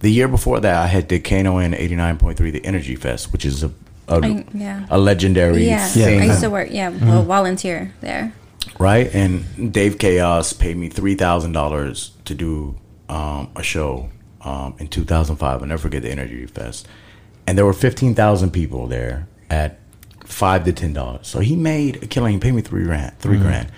The 0.00 0.10
year 0.10 0.28
before 0.28 0.60
that, 0.60 0.76
I 0.82 0.86
had 0.86 1.08
did 1.08 1.24
KNON 1.24 1.74
89.3, 1.74 2.52
the 2.52 2.64
Energy 2.64 2.96
Fest, 2.96 3.32
which 3.32 3.44
is 3.44 3.62
a 3.64 3.70
a, 4.08 4.16
I- 4.24 4.44
yeah. 4.52 4.86
a 4.90 4.98
legendary 4.98 5.64
Yeah. 5.66 5.86
thing 5.86 6.20
I 6.20 6.24
used 6.26 6.40
to 6.40 6.50
work. 6.50 6.68
Yeah. 6.72 6.88
Well, 6.90 7.22
volunteer 7.22 7.92
there. 8.00 8.32
right? 8.80 9.08
And 9.14 9.72
Dave 9.72 9.98
Chaos 9.98 10.52
paid 10.52 10.76
me 10.76 10.88
three 10.88 11.14
thousand 11.14 11.52
dollars 11.52 12.10
to 12.24 12.34
do 12.34 12.74
um, 13.08 13.50
a 13.54 13.62
show 13.62 14.08
um, 14.40 14.74
in 14.80 14.88
2005. 14.88 15.60
I'll 15.62 15.66
never 15.68 15.80
forget 15.80 16.02
the 16.02 16.10
Energy 16.10 16.44
Fest, 16.46 16.88
and 17.46 17.56
there 17.56 17.64
were 17.64 17.72
fifteen 17.72 18.14
thousand 18.16 18.50
people 18.50 18.88
there 18.88 19.28
at 19.48 19.78
five 20.24 20.64
to 20.64 20.72
ten 20.72 20.92
dollars. 20.92 21.28
So 21.28 21.38
he 21.38 21.54
made 21.54 22.02
a 22.02 22.06
killing. 22.08 22.32
He 22.34 22.40
paid 22.40 22.54
me 22.54 22.62
three 22.62 22.82
grand, 22.84 23.16
3 23.20 23.38
grand, 23.38 23.68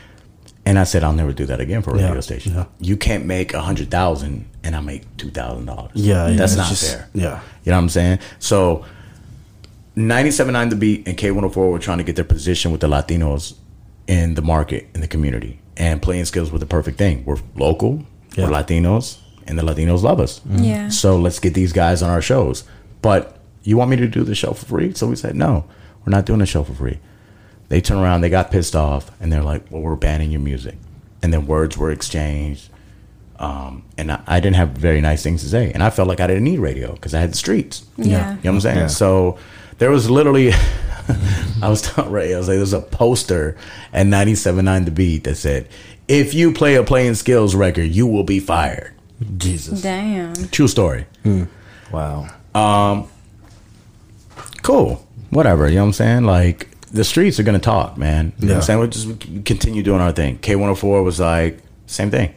and 0.64 0.78
I 0.78 0.84
said 0.84 1.02
I'll 1.04 1.12
never 1.12 1.32
do 1.32 1.46
that 1.46 1.60
again 1.60 1.82
for 1.82 1.94
a 1.94 1.98
Yeah, 1.98 2.06
radio 2.06 2.20
station. 2.20 2.54
yeah. 2.54 2.66
You 2.80 2.96
can't 2.96 3.24
make 3.26 3.52
a 3.54 3.60
hundred 3.60 3.90
thousand 3.90 4.44
and 4.64 4.74
I 4.76 4.80
make 4.80 5.16
two 5.16 5.30
thousand 5.30 5.66
dollars. 5.66 5.90
Yeah, 5.94 6.28
yeah, 6.28 6.36
that's 6.36 6.52
it's 6.52 6.58
not 6.58 6.68
just- 6.68 6.94
fair. 6.94 7.08
yeah. 7.14 7.40
you 7.64 7.70
know 7.72 7.78
what 7.78 7.82
I'm 7.82 7.88
saying. 7.88 8.18
So. 8.38 8.84
97.9 9.96 10.70
The 10.70 10.76
Beat 10.76 11.06
and 11.06 11.18
K104 11.18 11.70
were 11.70 11.78
trying 11.78 11.98
to 11.98 12.04
get 12.04 12.16
their 12.16 12.24
position 12.24 12.72
with 12.72 12.80
the 12.80 12.86
Latinos 12.88 13.54
in 14.06 14.34
the 14.36 14.42
market, 14.42 14.88
in 14.94 15.02
the 15.02 15.06
community. 15.06 15.60
And 15.76 16.00
Play-N-Skillz 16.00 16.50
were 16.50 16.58
the 16.58 16.64
perfect 16.66 16.96
thing. 16.96 17.24
We're 17.26 17.36
local, 17.56 18.02
Yeah. 18.34 18.44
we're 18.48 18.52
Latinos, 18.56 19.18
and 19.46 19.58
the 19.58 19.62
Latinos 19.62 20.02
love 20.02 20.18
us. 20.18 20.40
Mm-hmm. 20.40 20.64
Yeah. 20.64 20.88
So 20.88 21.16
let's 21.18 21.38
get 21.38 21.52
these 21.52 21.72
guys 21.74 22.02
on 22.02 22.08
our 22.08 22.22
shows. 22.22 22.64
But 23.02 23.38
you 23.64 23.76
want 23.76 23.90
me 23.90 23.96
to 23.96 24.06
do 24.08 24.24
the 24.24 24.34
show 24.34 24.52
for 24.54 24.64
free? 24.64 24.94
So 24.94 25.06
we 25.08 25.16
said, 25.16 25.36
no, 25.36 25.64
we're 26.06 26.10
not 26.10 26.24
doing 26.24 26.38
the 26.38 26.46
show 26.46 26.64
for 26.64 26.72
free. 26.72 26.98
They 27.72 27.80
turned 27.80 28.02
around, 28.02 28.20
they 28.20 28.28
got 28.28 28.50
pissed 28.50 28.76
off, 28.76 29.10
and 29.18 29.32
they're 29.32 29.42
like, 29.42 29.62
well, 29.70 29.80
we're 29.80 29.96
banning 29.96 30.30
your 30.30 30.42
music. 30.42 30.76
And 31.22 31.32
then 31.32 31.46
words 31.46 31.74
were 31.78 31.90
exchanged. 31.90 32.68
Um, 33.38 33.84
and 33.96 34.12
I, 34.12 34.22
I 34.26 34.40
didn't 34.40 34.56
have 34.56 34.72
very 34.72 35.00
nice 35.00 35.22
things 35.22 35.42
to 35.42 35.48
say. 35.48 35.72
And 35.72 35.82
I 35.82 35.88
felt 35.88 36.06
like 36.06 36.20
I 36.20 36.26
didn't 36.26 36.44
need 36.44 36.58
radio 36.58 36.92
because 36.92 37.14
I 37.14 37.20
had 37.20 37.30
the 37.32 37.36
streets. 37.38 37.86
Yeah. 37.96 38.04
You 38.04 38.10
know 38.12 38.34
what 38.34 38.46
I'm 38.56 38.60
saying? 38.60 38.76
Yeah. 38.76 38.86
So 38.88 39.38
there 39.78 39.90
was 39.90 40.10
literally, 40.10 40.52
I 41.62 41.70
was 41.70 41.80
telling 41.80 42.12
Ray, 42.12 42.34
I 42.34 42.38
was 42.38 42.48
like, 42.48 42.58
there's 42.58 42.74
a 42.74 42.82
poster 42.82 43.56
at 43.94 44.04
97.9 44.04 44.84
The 44.84 44.90
Beat 44.90 45.24
that 45.24 45.36
said, 45.36 45.66
if 46.08 46.34
you 46.34 46.52
play 46.52 46.74
a 46.74 46.84
Play-N-Skillz 46.84 47.56
record, 47.56 47.84
you 47.84 48.06
will 48.06 48.24
be 48.24 48.38
fired. 48.38 48.92
Jesus. 49.38 49.80
Damn. 49.80 50.34
True 50.50 50.68
story. 50.68 51.06
Wow. 51.90 52.28
Um, 52.54 53.08
Cool. 54.60 55.06
Whatever. 55.30 55.68
You 55.68 55.76
know 55.76 55.84
what 55.84 55.86
I'm 55.86 55.92
saying? 55.94 56.24
Like, 56.24 56.68
the 56.92 57.04
streets 57.04 57.40
are 57.40 57.42
going 57.42 57.58
to 57.58 57.64
talk, 57.64 57.96
man. 57.96 58.32
You 58.38 58.48
know 58.48 58.54
what 58.54 58.56
I'm 58.58 58.62
saying? 58.62 58.78
We'll 58.78 58.88
just 58.88 59.44
continue 59.44 59.82
doing 59.82 60.00
our 60.00 60.12
thing. 60.12 60.38
K104 60.38 61.02
was 61.02 61.18
like, 61.18 61.58
same 61.86 62.10
thing. 62.10 62.34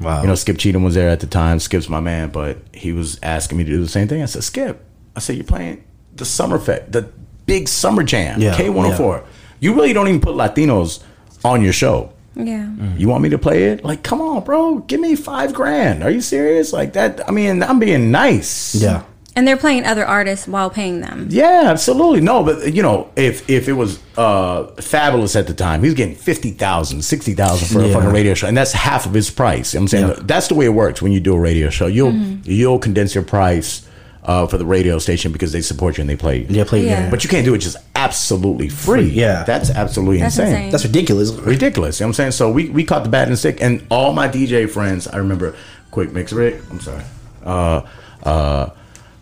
Wow. 0.00 0.22
You 0.22 0.28
know, 0.28 0.34
Skip 0.34 0.58
Cheatham 0.58 0.82
was 0.82 0.94
there 0.94 1.08
at 1.08 1.20
the 1.20 1.26
time. 1.26 1.58
Skip's 1.58 1.88
my 1.88 2.00
man, 2.00 2.30
but 2.30 2.58
he 2.72 2.92
was 2.92 3.18
asking 3.22 3.58
me 3.58 3.64
to 3.64 3.70
do 3.70 3.80
the 3.80 3.88
same 3.88 4.08
thing. 4.08 4.22
I 4.22 4.26
said, 4.26 4.44
Skip, 4.44 4.84
I 5.14 5.20
said, 5.20 5.36
you're 5.36 5.44
playing 5.44 5.84
the 6.14 6.24
summer 6.24 6.58
fest, 6.58 6.90
the 6.92 7.10
big 7.46 7.68
summer 7.68 8.02
jam, 8.02 8.40
Yeah, 8.40 8.54
K104. 8.56 9.24
You 9.60 9.74
really 9.74 9.92
don't 9.92 10.08
even 10.08 10.20
put 10.20 10.34
Latinos 10.36 11.02
on 11.44 11.62
your 11.62 11.72
show. 11.72 12.12
Yeah. 12.34 12.66
Mm. 12.66 12.98
You 13.00 13.08
want 13.08 13.22
me 13.24 13.28
to 13.30 13.38
play 13.38 13.64
it? 13.64 13.84
Like, 13.84 14.04
come 14.04 14.20
on, 14.20 14.44
bro. 14.44 14.78
Give 14.78 15.00
me 15.00 15.16
five 15.16 15.52
grand. 15.52 16.04
Are 16.04 16.10
you 16.10 16.20
serious? 16.20 16.72
Like 16.72 16.92
that? 16.92 17.28
I 17.28 17.32
mean, 17.32 17.62
I'm 17.62 17.80
being 17.80 18.12
nice. 18.12 18.76
Yeah. 18.76 19.02
And 19.36 19.46
they're 19.46 19.56
playing 19.56 19.84
other 19.84 20.04
artists 20.04 20.48
while 20.48 20.68
paying 20.68 21.00
them. 21.00 21.28
Yeah, 21.30 21.64
absolutely. 21.66 22.20
No, 22.20 22.42
but 22.42 22.74
you 22.74 22.82
know, 22.82 23.08
if 23.14 23.48
if 23.48 23.68
it 23.68 23.74
was 23.74 24.00
uh 24.16 24.64
Fabolous 24.78 25.36
at 25.38 25.46
the 25.46 25.54
time, 25.54 25.80
he 25.80 25.86
was 25.86 25.94
getting 25.94 26.16
50,000, 26.16 27.02
60,000 27.02 27.68
for 27.68 27.84
a 27.84 27.92
fucking 27.92 28.10
radio 28.10 28.34
show, 28.34 28.48
and 28.48 28.56
that's 28.56 28.72
half 28.72 29.06
of 29.06 29.14
his 29.14 29.30
price. 29.30 29.74
You 29.74 29.78
know 29.78 29.82
what 29.82 29.84
I'm 29.84 29.88
saying 29.88 30.08
Yeah. 30.08 30.22
that's 30.24 30.48
the 30.48 30.54
way 30.54 30.64
it 30.66 30.70
works 30.74 31.00
when 31.00 31.12
you 31.12 31.20
do 31.20 31.34
a 31.34 31.38
radio 31.40 31.70
show. 31.70 31.86
You'll 31.86 32.14
you'll 32.42 32.80
condense 32.80 33.14
your 33.14 33.22
price 33.22 33.86
uh, 34.24 34.46
for 34.48 34.58
the 34.58 34.66
radio 34.66 34.98
station 34.98 35.30
because 35.30 35.52
they 35.52 35.60
support 35.60 35.98
you 35.98 36.00
and 36.02 36.10
they 36.10 36.16
play 36.16 36.38
you. 36.40 36.46
Yeah, 36.48 36.64
play 36.64 36.84
Yeah. 36.84 37.04
yeah. 37.04 37.10
But 37.10 37.22
you 37.22 37.30
can't 37.30 37.44
do 37.44 37.54
it 37.54 37.58
just 37.58 37.76
absolutely 37.94 38.68
free. 38.68 39.04
Yeah. 39.08 39.44
That's 39.44 39.70
absolutely 39.70 40.18
That's 40.18 40.36
insane. 40.36 40.54
insane. 40.54 40.70
That's 40.72 40.84
ridiculous. 40.84 41.30
Ridiculous. 41.32 42.00
You 42.00 42.04
know 42.04 42.08
what 42.08 42.10
I'm 42.10 42.14
saying? 42.14 42.32
So 42.32 42.50
we, 42.50 42.70
we 42.70 42.82
caught 42.84 43.04
the 43.04 43.08
bat 43.08 43.28
and 43.28 43.38
stick 43.38 43.60
and 43.62 43.86
all 43.88 44.12
my 44.12 44.26
DJ 44.28 44.68
friends, 44.68 45.06
I 45.06 45.18
remember 45.18 45.54
Quick 45.92 46.12
Mix 46.12 46.32
Rick, 46.32 46.60
I'm 46.70 46.80
sorry. 46.80 47.04
Uh 47.44 47.82
uh 48.24 48.70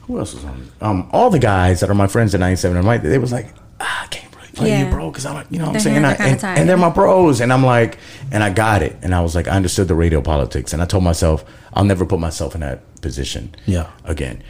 who 0.06 0.18
else 0.18 0.34
was 0.34 0.44
on? 0.44 0.70
Um 0.80 1.08
all 1.12 1.30
the 1.30 1.38
guys 1.38 1.80
that 1.80 1.90
are 1.90 1.94
my 1.94 2.06
friends 2.06 2.34
at 2.34 2.40
97 2.40 2.76
and 2.76 3.02
they 3.04 3.18
was 3.18 3.32
like, 3.32 3.48
ah, 3.80 4.04
I 4.04 4.06
can't 4.08 4.34
really 4.36 4.48
play 4.52 4.68
Yeah. 4.70 4.84
you, 4.84 4.90
bro, 4.90 5.10
because 5.10 5.26
I'm 5.26 5.34
like, 5.34 5.46
you 5.50 5.58
know 5.58 5.64
what 5.66 5.68
I'm 5.68 5.72
They're 5.74 5.80
saying? 5.82 6.04
I, 6.04 6.14
kinda 6.16 6.46
and, 6.46 6.58
and 6.60 6.68
they're 6.68 6.76
my 6.76 6.90
bros. 6.90 7.40
And 7.40 7.52
I'm 7.52 7.64
like, 7.64 7.98
and 8.32 8.42
I 8.42 8.50
got 8.50 8.82
it. 8.82 8.96
And 9.02 9.14
I 9.14 9.20
was 9.20 9.34
like, 9.34 9.48
I 9.48 9.52
understood 9.52 9.88
the 9.88 9.94
radio 9.94 10.20
politics. 10.20 10.72
And 10.72 10.80
I 10.82 10.86
told 10.86 11.04
myself, 11.04 11.44
I'll 11.74 11.84
never 11.84 12.06
put 12.06 12.20
myself 12.20 12.54
in 12.54 12.60
that 12.62 12.80
position 13.02 13.54
Yeah. 13.66 13.90
again. 14.04 14.42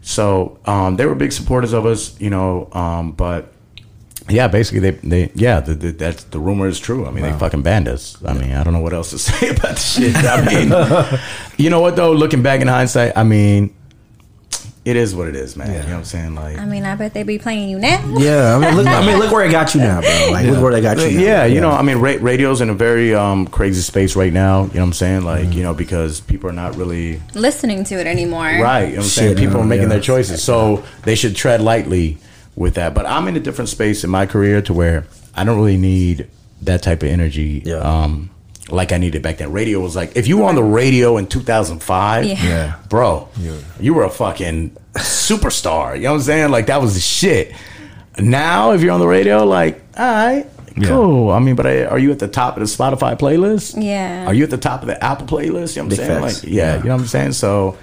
So 0.00 0.58
um, 0.66 0.96
they 0.96 1.06
were 1.06 1.14
big 1.14 1.32
supporters 1.32 1.72
of 1.72 1.86
us, 1.86 2.20
you 2.20 2.28
know. 2.30 2.68
Um, 2.72 3.12
but 3.12 3.52
yeah, 4.28 4.48
basically 4.48 4.80
they 4.80 4.90
they 5.08 5.30
yeah, 5.34 5.60
the, 5.60 5.74
the, 5.74 5.90
that's 5.92 6.24
the 6.24 6.40
rumor 6.40 6.66
is 6.66 6.80
true. 6.80 7.06
I 7.06 7.10
mean, 7.12 7.22
they 7.22 7.32
fucking 7.32 7.62
banned 7.62 7.86
us. 7.88 8.16
I 8.24 8.32
mean, 8.32 8.52
I 8.52 8.64
don't 8.64 8.72
know 8.72 8.80
what 8.80 8.92
else 8.92 9.10
to 9.10 9.18
say 9.30 9.50
about 9.50 9.76
the 9.76 9.80
shit. 9.80 10.16
I 10.16 10.44
mean, 10.44 11.20
you 11.56 11.70
know 11.70 11.80
what 11.80 11.94
though? 11.96 12.12
Looking 12.12 12.42
back 12.42 12.60
in 12.60 12.66
hindsight, 12.68 13.12
I 13.16 13.22
mean, 13.22 13.74
it 14.84 14.96
is 14.96 15.14
what 15.14 15.28
it 15.28 15.36
is, 15.36 15.56
man. 15.56 15.68
You 15.68 15.74
know 15.74 15.84
what 15.84 15.92
I'm 15.98 16.04
saying? 16.04 16.34
Like, 16.34 16.58
I 16.58 16.64
mean, 16.64 16.84
I 16.84 16.96
bet 16.96 17.14
they 17.14 17.22
be 17.22 17.38
playing 17.38 17.68
you 17.68 17.78
now. 17.78 18.04
Yeah, 18.18 18.56
I 18.56 18.58
mean, 18.58 18.76
look, 18.76 18.86
I 18.88 19.06
mean, 19.06 19.18
look 19.20 19.30
where 19.30 19.44
it 19.46 19.52
got 19.52 19.74
you 19.74 19.80
now, 19.80 20.00
bro. 20.00 20.28
Like, 20.32 20.46
look 20.46 20.60
where 20.60 20.72
they 20.72 20.80
got 20.80 20.98
you. 20.98 21.18
Now. 21.18 21.22
yeah, 21.22 21.44
you 21.44 21.60
know, 21.60 21.70
I 21.70 21.82
mean, 21.82 21.98
ra- 21.98 22.16
radio's 22.20 22.60
in 22.60 22.68
a 22.68 22.74
very 22.74 23.14
um, 23.14 23.46
crazy 23.46 23.80
space 23.80 24.16
right 24.16 24.32
now. 24.32 24.62
You 24.62 24.74
know 24.74 24.80
what 24.80 24.86
I'm 24.88 24.92
saying? 24.92 25.22
Like, 25.22 25.44
Mm-hmm. 25.44 25.52
you 25.52 25.62
know, 25.62 25.72
because 25.74 26.20
people 26.20 26.50
are 26.50 26.52
not 26.54 26.76
really 26.76 27.22
Listening 27.34 27.84
to 27.84 27.94
it 27.94 28.06
anymore. 28.08 28.42
Right. 28.42 28.56
You 28.56 28.86
know 28.88 28.96
what 28.96 28.96
I'm 28.96 29.02
saying? 29.04 29.36
Shit, 29.36 29.38
People 29.38 29.60
are 29.60 29.64
making 29.64 29.84
yeah. 29.84 29.88
their 29.90 30.00
choices. 30.00 30.42
So 30.42 30.84
they 31.04 31.14
should 31.14 31.36
tread 31.36 31.60
lightly 31.60 32.18
with 32.56 32.74
that. 32.74 32.92
But 32.92 33.06
I'm 33.06 33.28
in 33.28 33.36
a 33.36 33.40
different 33.40 33.68
space 33.68 34.02
in 34.02 34.10
my 34.10 34.26
career 34.26 34.60
to 34.62 34.72
where 34.72 35.06
I 35.34 35.44
don't 35.44 35.56
really 35.56 35.76
need 35.78 36.28
that 36.62 36.82
type 36.82 37.02
of 37.04 37.08
energy. 37.08 37.62
Yeah. 37.64 37.76
Um, 37.76 38.30
like 38.70 38.92
I 38.92 38.98
needed 38.98 39.22
back 39.22 39.38
then. 39.38 39.52
Radio 39.52 39.80
was 39.80 39.96
like, 39.96 40.16
if 40.16 40.26
you 40.28 40.38
were 40.38 40.44
on 40.44 40.54
the 40.54 40.62
radio 40.62 41.16
in 41.16 41.26
2005, 41.26 42.24
Yeah. 42.24 42.34
Yeah. 42.44 42.74
bro, 42.88 43.28
you 43.80 43.94
were 43.94 44.04
a 44.04 44.10
fucking 44.10 44.76
superstar. 44.94 45.96
You 45.96 46.02
know 46.04 46.10
what 46.12 46.16
I'm 46.18 46.22
saying? 46.22 46.50
Like 46.50 46.66
that 46.66 46.80
was 46.80 46.94
the 46.94 47.00
shit. 47.00 47.52
Now, 48.18 48.72
if 48.72 48.82
you're 48.82 48.92
on 48.92 49.00
the 49.00 49.06
radio, 49.06 49.44
like, 49.44 49.82
all 49.96 50.04
right, 50.04 50.46
Yeah. 50.76 50.88
cool. 50.88 51.30
I 51.30 51.38
mean, 51.38 51.54
but 51.54 51.66
I, 51.66 51.84
are 51.84 51.98
you 51.98 52.12
at 52.12 52.18
the 52.18 52.28
top 52.28 52.56
of 52.56 52.60
the 52.60 52.66
Spotify 52.66 53.18
playlist? 53.18 53.82
Yeah. 53.82 54.26
Are 54.26 54.34
you 54.34 54.44
at 54.44 54.50
the 54.50 54.58
top 54.58 54.82
of 54.82 54.86
the 54.88 55.02
Apple 55.02 55.26
playlist? 55.26 55.76
You 55.76 55.82
know 55.82 55.88
what 55.88 55.88
I'm 55.88 55.88
Big 55.88 55.98
saying? 55.98 56.22
facts. 56.22 56.44
Like, 56.44 56.52
yeah, 56.52 56.76
you 56.78 56.84
know 56.84 56.94
what 56.94 57.00
I'm 57.02 57.06
saying? 57.08 57.32
So, 57.32 57.76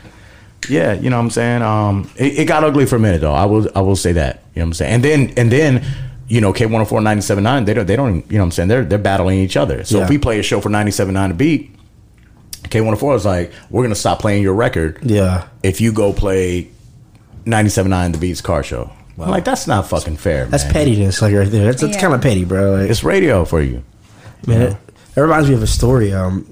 yeah, 0.69 0.93
you 0.93 1.09
know 1.09 1.17
what 1.17 1.23
I'm 1.23 1.29
saying? 1.31 1.61
Um, 1.61 2.11
it, 2.15 2.39
it 2.39 2.45
got 2.45 2.63
ugly 2.63 2.85
for 2.85 2.95
a 2.95 2.99
minute 2.99 3.21
though. 3.21 3.33
I 3.33 3.45
will, 3.45 3.67
I 3.75 3.81
will 3.81 3.95
say 3.95 4.11
that. 4.13 4.43
You 4.55 4.59
know 4.61 4.65
what 4.65 4.67
I'm 4.69 4.73
saying? 4.73 4.93
And 4.93 5.03
then, 5.03 5.33
and 5.37 5.51
then, 5.51 5.83
you 6.29 6.39
know, 6.41 6.53
K104 6.53 6.87
97.9, 6.87 7.65
they 7.65 7.73
don't, 7.73 7.85
they 7.87 7.95
don't, 7.97 8.15
you 8.31 8.37
know 8.37 8.43
what 8.43 8.45
I'm 8.45 8.51
saying? 8.51 8.69
They're, 8.69 8.85
they're 8.85 8.97
battling 8.97 9.39
each 9.39 9.57
other. 9.57 9.83
So 9.83 9.97
Yeah. 9.97 10.03
if 10.05 10.09
we 10.09 10.17
play 10.17 10.39
a 10.39 10.43
show 10.43 10.61
for 10.61 10.69
97.9 10.69 11.27
to 11.29 11.33
beat, 11.33 11.75
K104 12.63 13.15
is 13.15 13.25
like, 13.25 13.51
we're 13.69 13.81
going 13.81 13.93
to 13.93 13.99
stop 13.99 14.19
playing 14.19 14.43
your 14.43 14.53
record 14.53 14.99
Yeah. 15.03 15.47
if 15.63 15.81
you 15.81 15.91
go 15.91 16.13
play 16.13 16.69
97.9 17.45 18.11
the 18.13 18.17
Beats 18.19 18.41
car 18.41 18.63
show. 18.63 18.91
I'm 19.19 19.29
like, 19.31 19.43
that's 19.43 19.67
not 19.67 19.87
fucking 19.89 20.15
fair. 20.17 20.45
That's 20.45 20.63
man. 20.65 20.73
pettiness, 20.73 21.21
like 21.21 21.33
right 21.33 21.49
there. 21.49 21.65
That's, 21.65 21.81
that's 21.81 21.95
Yeah. 21.95 22.01
kind 22.01 22.13
of 22.13 22.21
petty, 22.21 22.45
bro. 22.45 22.73
Like, 22.75 22.89
It's 22.89 23.03
radio 23.03 23.43
for 23.43 23.61
you. 23.61 23.83
man, 24.47 24.61
it, 24.61 24.77
it 25.15 25.19
reminds 25.21 25.49
me 25.49 25.55
of 25.55 25.63
a 25.63 25.67
story. 25.67 26.13
Um, 26.13 26.45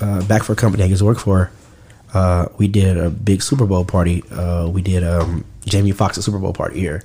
uh, 0.00 0.22
back 0.24 0.42
for 0.42 0.54
a 0.54 0.56
company 0.56 0.82
I 0.82 0.86
used 0.86 1.00
to 1.00 1.04
work 1.04 1.18
for, 1.18 1.50
uh, 2.14 2.46
we 2.58 2.66
did 2.68 2.96
a 2.96 3.10
big 3.10 3.42
Super 3.42 3.66
Bowl 3.66 3.84
party. 3.84 4.24
Uh, 4.32 4.68
we 4.72 4.82
did 4.82 5.04
um, 5.04 5.44
Jamie 5.66 5.92
Foxx's 5.92 6.24
Super 6.24 6.38
Bowl 6.38 6.52
party 6.52 6.80
here. 6.80 7.00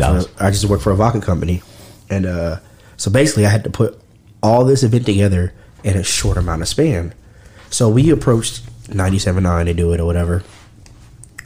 Dallas. 0.00 0.26
I 0.38 0.50
just 0.50 0.64
worked 0.64 0.82
for 0.82 0.92
a 0.92 0.96
vodka 0.96 1.20
company, 1.20 1.62
and 2.10 2.26
uh, 2.26 2.60
so 2.96 3.10
basically, 3.10 3.46
I 3.46 3.50
had 3.50 3.64
to 3.64 3.70
put 3.70 3.98
all 4.42 4.64
this 4.64 4.82
event 4.82 5.06
together 5.06 5.52
in 5.84 5.96
a 5.96 6.02
short 6.02 6.36
amount 6.36 6.62
of 6.62 6.68
span. 6.68 7.14
So 7.70 7.88
we 7.88 8.10
approached 8.10 8.62
97.9 8.88 9.64
to 9.66 9.74
do 9.74 9.92
it 9.92 10.00
or 10.00 10.06
whatever. 10.06 10.42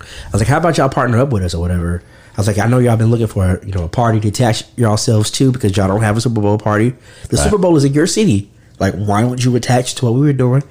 I 0.01 0.31
was 0.33 0.41
like, 0.41 0.49
"How 0.49 0.59
about 0.59 0.79
y'all 0.79 0.89
partner 0.89 1.19
up 1.19 1.31
with 1.33 1.43
us 1.43 1.55
or 1.55 1.61
whatever?" 1.61 2.03
I 2.37 2.41
was 2.41 2.47
like, 2.47 2.59
"I 2.59 2.66
know 2.66 2.79
y'all 2.79 2.97
been 2.97 3.11
looking 3.11 3.27
for 3.27 3.61
you 3.65 3.73
know 3.73 3.85
a 3.85 3.89
party 3.89 4.20
to 4.20 4.29
attach 4.29 4.65
yourselves 4.77 5.31
to 5.33 5.53
because 5.53 5.77
y'all 5.77 5.89
don't 5.89 6.03
have 6.03 6.16
a 6.16 6.20
Super 6.20 6.41
Bowl 6.41 6.59
party. 6.59 6.95
The 7.29 7.37
Super 7.45 7.59
Bowl 7.59 7.77
is 7.77 7.85
in 7.85 7.93
your 7.93 8.07
city. 8.07 8.51
Like, 8.79 8.95
why 8.95 9.20
don't 9.23 9.45
you 9.45 9.55
attach 9.57 9.95
to 9.97 10.07
what 10.07 10.15
we 10.15 10.20
were 10.20 10.33
doing?" 10.33 10.62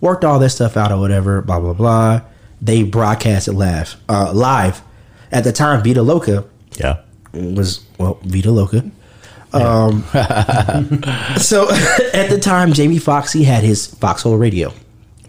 Worked 0.00 0.24
all 0.24 0.38
that 0.38 0.50
stuff 0.50 0.76
out 0.76 0.90
or 0.92 0.98
whatever. 0.98 1.42
Blah 1.42 1.60
blah 1.60 1.72
blah. 1.74 2.20
They 2.62 2.82
broadcasted 2.82 3.54
live. 3.54 3.96
Uh, 4.08 4.32
live 4.32 4.82
at 5.32 5.44
the 5.44 5.52
time. 5.52 5.82
Vita 5.82 6.02
Loca 6.02 6.44
Yeah. 6.76 6.98
Was 7.32 7.84
well 7.98 8.18
Vita 8.22 8.50
Loca. 8.50 8.90
Um, 9.52 10.02
so 11.38 11.68
at 12.14 12.28
the 12.30 12.38
time, 12.40 12.72
Jamie 12.72 12.98
Foxy 12.98 13.44
had 13.44 13.64
his 13.64 13.86
Foxhole 13.86 14.36
Radio. 14.36 14.72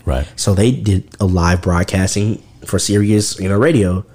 Right. 0.05 0.27
So 0.35 0.53
they 0.53 0.71
did 0.71 1.09
a 1.19 1.25
live 1.25 1.61
broadcasting 1.61 2.41
for 2.65 2.79
Sirius, 2.79 3.39
you 3.39 3.49
know, 3.49 3.57
radio. 3.57 4.05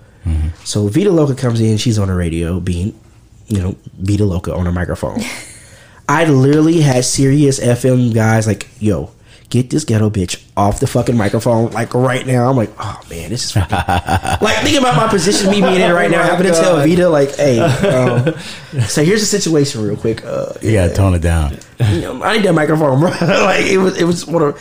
So 0.64 0.88
Vita 0.88 1.10
Loca 1.10 1.36
comes 1.36 1.60
in, 1.60 1.76
she's 1.76 1.98
on 1.98 2.08
the 2.08 2.14
radio, 2.14 2.58
being, 2.58 2.98
you 3.46 3.60
know, 3.60 3.76
Vita 3.98 4.24
Loca 4.24 4.52
on 4.52 4.66
a 4.66 4.72
microphone. 4.72 5.20
I 6.08 6.24
literally 6.24 6.80
had 6.80 7.04
Sirius 7.04 7.60
FM 7.60 8.12
guys 8.12 8.46
like, 8.46 8.68
yo, 8.80 9.12
get 9.48 9.70
this 9.70 9.84
ghetto 9.84 10.10
bitch 10.10 10.44
off 10.56 10.80
the 10.80 10.86
fucking 10.86 11.16
microphone, 11.16 11.70
like 11.72 11.94
right 11.94 12.26
now. 12.26 12.48
I'm 12.50 12.56
like, 12.56 12.70
oh 12.78 13.00
man, 13.08 13.30
this 13.30 13.44
is 13.44 13.52
fucking-" 13.52 13.76
like 14.46 14.56
thinking 14.58 14.78
about 14.78 14.96
my 14.96 15.08
position, 15.08 15.50
me 15.50 15.60
being 15.60 15.76
in 15.76 15.80
it 15.82 15.92
right 15.94 16.10
now, 16.10 16.22
having 16.22 16.46
to 16.46 16.52
tell 16.52 16.76
Vita 16.78 17.08
like, 17.08 17.34
hey, 17.36 17.58
um, 17.60 18.34
so 18.86 19.04
here's 19.04 19.20
the 19.20 19.26
situation 19.26 19.82
real 19.82 19.96
quick. 19.96 20.24
Uh, 20.24 20.52
You 20.62 20.72
got 20.72 20.88
to 20.88 20.94
tone 20.94 21.14
it 21.14 21.20
down. 21.22 21.56
you 21.90 22.00
know, 22.02 22.22
I 22.22 22.36
need 22.36 22.46
that 22.46 22.54
microphone, 22.54 23.00
bro. 23.00 23.10
like 23.10 23.66
it 23.66 23.78
was, 23.78 23.96
it 24.00 24.04
was 24.04 24.26
one 24.26 24.42
of. 24.42 24.60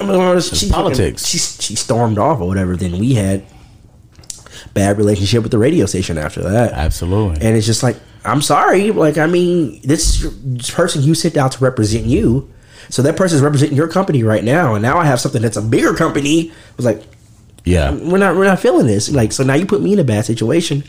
I 0.00 0.04
mean, 0.04 0.40
she 0.40 0.70
politics. 0.70 1.22
fucking- 1.22 1.26
She 1.26 1.38
she 1.38 1.74
stormed 1.74 2.18
off 2.18 2.40
or 2.40 2.46
whatever. 2.46 2.76
Then 2.76 2.98
we 2.98 3.14
had 3.14 3.44
bad 4.74 4.98
relationship 4.98 5.42
with 5.42 5.52
the 5.52 5.58
radio 5.58 5.86
station 5.86 6.18
after 6.18 6.42
that. 6.42 6.72
Absolutely. 6.72 7.40
And 7.46 7.56
it's 7.56 7.64
just 7.66 7.82
like, 7.82 7.96
I'm 8.24 8.42
sorry. 8.42 8.90
Like, 8.90 9.16
I 9.16 9.26
mean, 9.26 9.80
this, 9.82 10.26
this 10.44 10.70
person 10.70 11.02
you 11.02 11.14
sent 11.14 11.36
out 11.38 11.52
to 11.52 11.64
represent 11.64 12.04
you. 12.04 12.52
So 12.88 13.02
that 13.02 13.16
person 13.16 13.36
is 13.36 13.42
representing 13.42 13.76
your 13.76 13.88
company 13.88 14.22
right 14.22 14.44
now, 14.44 14.74
and 14.74 14.82
now 14.82 14.98
I 14.98 15.04
have 15.04 15.20
something 15.20 15.42
that's 15.42 15.56
a 15.56 15.62
bigger 15.62 15.94
company. 15.94 16.50
I 16.50 16.54
was 16.76 16.86
like, 16.86 17.02
yeah. 17.64 17.92
we're 17.92 18.18
not 18.18 18.36
we're 18.36 18.44
not 18.44 18.60
feeling 18.60 18.86
this. 18.86 19.10
Like, 19.10 19.32
so 19.32 19.44
now 19.44 19.54
you 19.54 19.66
put 19.66 19.82
me 19.82 19.92
in 19.92 19.98
a 19.98 20.04
bad 20.04 20.24
situation. 20.24 20.84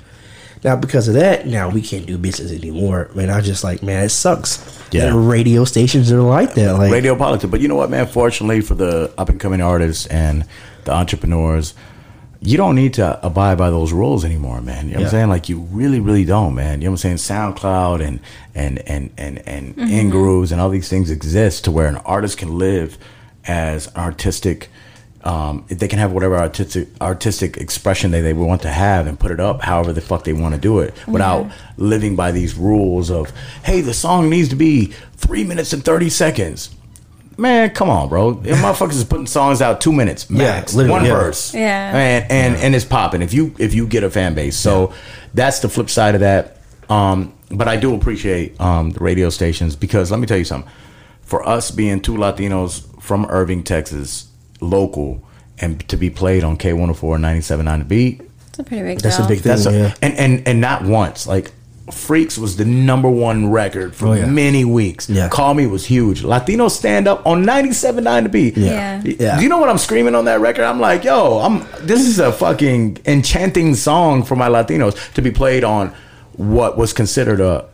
Now 0.64 0.76
because 0.76 1.07
of 1.07 1.14
that, 1.15 1.45
now 1.48 1.69
we 1.69 1.82
can't 1.82 2.06
do 2.06 2.18
business 2.18 2.52
anymore. 2.52 3.10
Man, 3.14 3.30
I 3.30 3.41
just 3.41 3.64
like, 3.64 3.84
man, 3.84 4.03
it 4.03 4.10
sucks. 4.10 4.84
Yeah. 4.91 5.11
radio 5.14 5.65
stations 5.65 6.11
are 6.11 6.22
like 6.22 6.53
that. 6.56 6.74
Like, 6.74 6.91
radio 6.91 7.15
politics. 7.15 7.52
But 7.52 7.60
you 7.60 7.68
know 7.68 7.76
what, 7.76 7.90
man? 7.90 8.07
Fortunately 8.07 8.61
for 8.61 8.74
the 8.74 9.14
up 9.18 9.30
and 9.30 9.40
coming 9.40 9.61
artists 9.61 10.07
and 10.07 10.45
the 10.86 10.94
entrepreneurs. 10.94 11.74
You 12.41 12.57
don't 12.57 12.76
need 12.76 12.93
to 12.95 13.26
abide 13.26 13.57
by 13.57 13.69
those 13.69 13.91
rules 13.91 14.23
anymore, 14.23 14.61
man. 14.61 14.88
You 14.88 14.93
know 14.93 14.99
what 14.99 15.05
I'm 15.05 15.11
saying? 15.11 15.30
Like 15.30 15.49
you 15.49 15.59
really, 15.59 15.99
really 15.99 16.26
don't, 16.26 16.53
man. 16.55 16.81
You 16.81 16.85
know 16.88 16.91
what 16.91 17.03
I'm 17.05 17.18
saying? 17.18 17.53
SoundCloud 17.55 18.05
and 18.05 18.19
and 18.53 18.80
and 18.88 19.09
and 19.18 19.41
and 19.47 19.76
Mhm. 19.76 19.89
Ingrooves 20.11 20.51
and 20.51 20.61
all 20.61 20.69
these 20.69 20.88
things 20.89 21.09
exist 21.11 21.64
to 21.65 21.72
where 21.72 21.88
an 21.88 21.97
artist 21.97 22.38
can 22.38 22.57
live 22.57 22.97
as 23.47 23.88
an 23.88 23.93
artistic. 23.97 24.69
Um, 25.23 25.65
they 25.68 25.88
can 25.89 25.99
have 25.99 26.11
whatever 26.14 26.38
artistic 26.38 26.88
artistic 27.01 27.57
expression 27.57 28.11
they, 28.11 28.22
they 28.22 28.34
want 28.34 28.61
to 28.61 28.69
have 28.69 29.07
and 29.07 29.19
put 29.19 29.31
it 29.31 29.39
up 29.41 29.61
however 29.61 29.91
the 29.91 29.99
fuck 29.99 30.23
they 30.23 30.31
want 30.31 30.53
to 30.55 30.61
do 30.61 30.80
it 30.80 30.93
without 31.05 31.47
living 31.76 32.15
by 32.15 32.31
these 32.31 32.55
rules 32.55 33.09
of 33.11 33.34
hey 33.64 33.81
the 33.81 33.93
song 33.95 34.30
needs 34.30 34.47
to 34.49 34.55
be 34.55 34.93
three 35.18 35.43
minutes 35.43 35.73
and 35.73 35.84
30 35.84 36.09
seconds 36.09 36.69
man 37.38 37.69
come 37.72 37.89
on 37.89 38.09
bro. 38.09 38.31
Them 38.34 38.57
motherfuckers 38.64 38.93
is 38.93 39.03
putting 39.03 39.27
songs 39.27 39.61
out 39.61 39.80
two 39.81 39.93
minutes 39.93 40.30
max. 40.30 40.73
literally, 40.73 40.91
one 40.91 41.05
yeah. 41.05 41.11
verse. 41.14 41.53
Yeah. 41.53 41.95
and 41.97 42.31
and 42.31 42.55
and 42.57 42.76
it's 42.76 42.85
popping. 42.85 43.22
If 43.22 43.34
you 43.34 43.55
if 43.59 43.73
you 43.73 43.88
get 43.88 44.03
a 44.03 44.09
fan 44.09 44.34
base. 44.35 44.55
So 44.57 44.93
that's 45.34 45.59
the 45.59 45.69
flip 45.69 45.89
side 45.89 46.15
of 46.15 46.22
that. 46.22 46.57
Um 46.89 47.34
but 47.49 47.68
i 47.69 47.77
do 47.77 47.95
appreciate 47.95 48.59
um 48.59 48.89
the 48.91 48.99
radio 48.99 49.30
stations 49.30 49.76
because 49.76 50.11
let 50.11 50.19
me 50.19 50.27
tell 50.27 50.38
you 50.38 50.43
something. 50.45 50.72
For 51.22 51.47
us 51.47 51.72
being 51.72 52.01
two 52.01 52.14
latinos 52.15 52.84
from 53.01 53.26
irving 53.30 53.64
texas 53.64 54.30
local 54.61 55.23
and 55.59 55.88
to 55.89 55.97
be 55.97 56.09
played 56.09 56.43
on 56.43 56.57
k104 56.57 57.15
and 57.15 57.23
97.9 57.26 57.80
the 57.80 57.85
beat. 57.85 58.22
That's 58.45 58.59
a 58.59 58.64
pretty 58.64 58.84
big 58.84 58.99
That's 58.99 59.19
a 59.19 59.27
big 59.27 59.39
thing. 59.39 59.49
that's 59.51 59.65
a, 59.65 59.72
yeah. 59.72 59.93
and, 60.01 60.14
and 60.15 60.47
and 60.47 60.61
not 60.61 60.84
once. 60.84 61.27
Like 61.27 61.51
freaks 61.91 62.38
was 62.38 62.57
the 62.57 62.65
number 62.65 63.09
one 63.09 63.49
record 63.49 63.95
for 63.95 64.07
Oh, 64.07 64.14
yeah. 64.14 64.26
many 64.26 64.65
weeks 64.65 65.09
Yeah. 65.09 65.30
call 65.30 65.53
me 65.53 65.68
was 65.68 65.85
huge 65.85 66.22
latino 66.23 66.68
stand 66.68 67.07
up 67.07 67.26
on 67.26 67.45
97.9 67.45 68.23
the 68.23 68.30
beat 68.30 68.57
Yeah. 68.57 69.01
Yeah. 69.05 69.38
do 69.38 69.43
you 69.43 69.49
know 69.49 69.57
what 69.57 69.69
I'm 69.69 69.77
screaming 69.77 70.14
on 70.15 70.26
that 70.26 70.41
record? 70.41 70.64
I'm 70.65 70.80
like, 70.81 71.03
yo, 71.05 71.39
I'm. 71.39 71.65
This 71.81 72.01
is 72.01 72.19
a 72.19 72.31
fucking 72.31 72.99
enchanting 73.05 73.73
song 73.76 74.23
for 74.23 74.35
my 74.35 74.49
Latinos 74.49 74.95
to 75.14 75.22
be 75.22 75.31
played 75.31 75.64
on 75.64 75.93
what 76.34 76.77
was 76.77 76.91
considered 76.93 77.39
a 77.39 77.65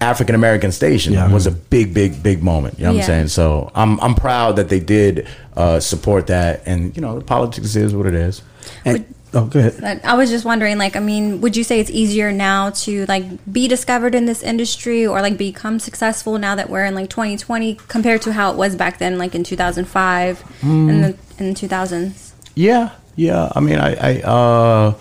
African 0.00 0.34
American 0.34 0.70
station. 0.72 1.14
Yeah. 1.14 1.32
was 1.32 1.46
a 1.46 1.50
big, 1.50 1.94
big, 1.94 2.22
big 2.22 2.42
moment. 2.42 2.78
You 2.78 2.84
know 2.84 2.90
what 2.90 2.96
Yeah. 2.96 3.02
I'm 3.04 3.06
saying? 3.06 3.28
So 3.28 3.70
I'm 3.74 3.98
I'm 4.00 4.14
proud 4.14 4.56
that 4.56 4.68
they 4.68 4.80
did 4.80 5.26
uh, 5.56 5.80
support 5.80 6.26
that, 6.26 6.62
and 6.66 6.94
you 6.94 7.00
know, 7.00 7.20
politics 7.20 7.74
is 7.76 7.94
what 7.94 8.04
it 8.06 8.14
is. 8.14 8.42
And, 8.84 9.06
oh, 9.34 9.46
go 9.46 9.58
ahead. 9.60 9.76
But 9.80 10.04
I 10.04 10.14
was 10.14 10.30
just 10.30 10.44
wondering, 10.44 10.78
like, 10.78 10.96
I 10.96 11.00
mean, 11.00 11.40
would 11.40 11.56
you 11.56 11.64
say 11.64 11.80
it's 11.80 11.90
easier 11.90 12.32
now 12.32 12.70
to 12.70 13.04
like 13.06 13.24
be 13.52 13.68
discovered 13.68 14.14
in 14.14 14.26
this 14.26 14.42
industry 14.42 15.06
or 15.06 15.20
like 15.20 15.36
become 15.36 15.78
successful 15.78 16.38
now 16.38 16.54
that 16.54 16.70
we're 16.70 16.84
in 16.84 16.94
like 16.94 17.10
2020 17.10 17.74
compared 17.88 18.22
to 18.22 18.32
how 18.32 18.50
it 18.50 18.56
was 18.56 18.74
back 18.76 18.98
then, 18.98 19.18
like 19.18 19.34
in 19.34 19.44
2005 19.44 20.42
Mm. 20.62 20.90
and 20.90 21.04
the 21.04 21.16
in 21.44 21.54
2000s? 21.54 22.32
Yeah, 22.54 22.90
yeah. 23.16 23.52
I 23.54 23.60
mean, 23.60 23.78
I, 23.78 23.94
I, 23.94 24.20
uh, 24.22 24.94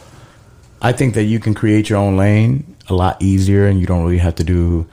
I 0.81 0.91
think 0.91 1.13
that 1.13 1.23
you 1.23 1.39
can 1.39 1.53
create 1.53 1.89
your 1.89 1.99
own 1.99 2.17
lane 2.17 2.75
a 2.89 2.93
lot 2.93 3.21
easier, 3.21 3.65
and 3.67 3.79
you 3.79 3.85
don't 3.87 4.03
really 4.03 4.17
have 4.19 4.35
to 4.35 4.43
do, 4.43 4.85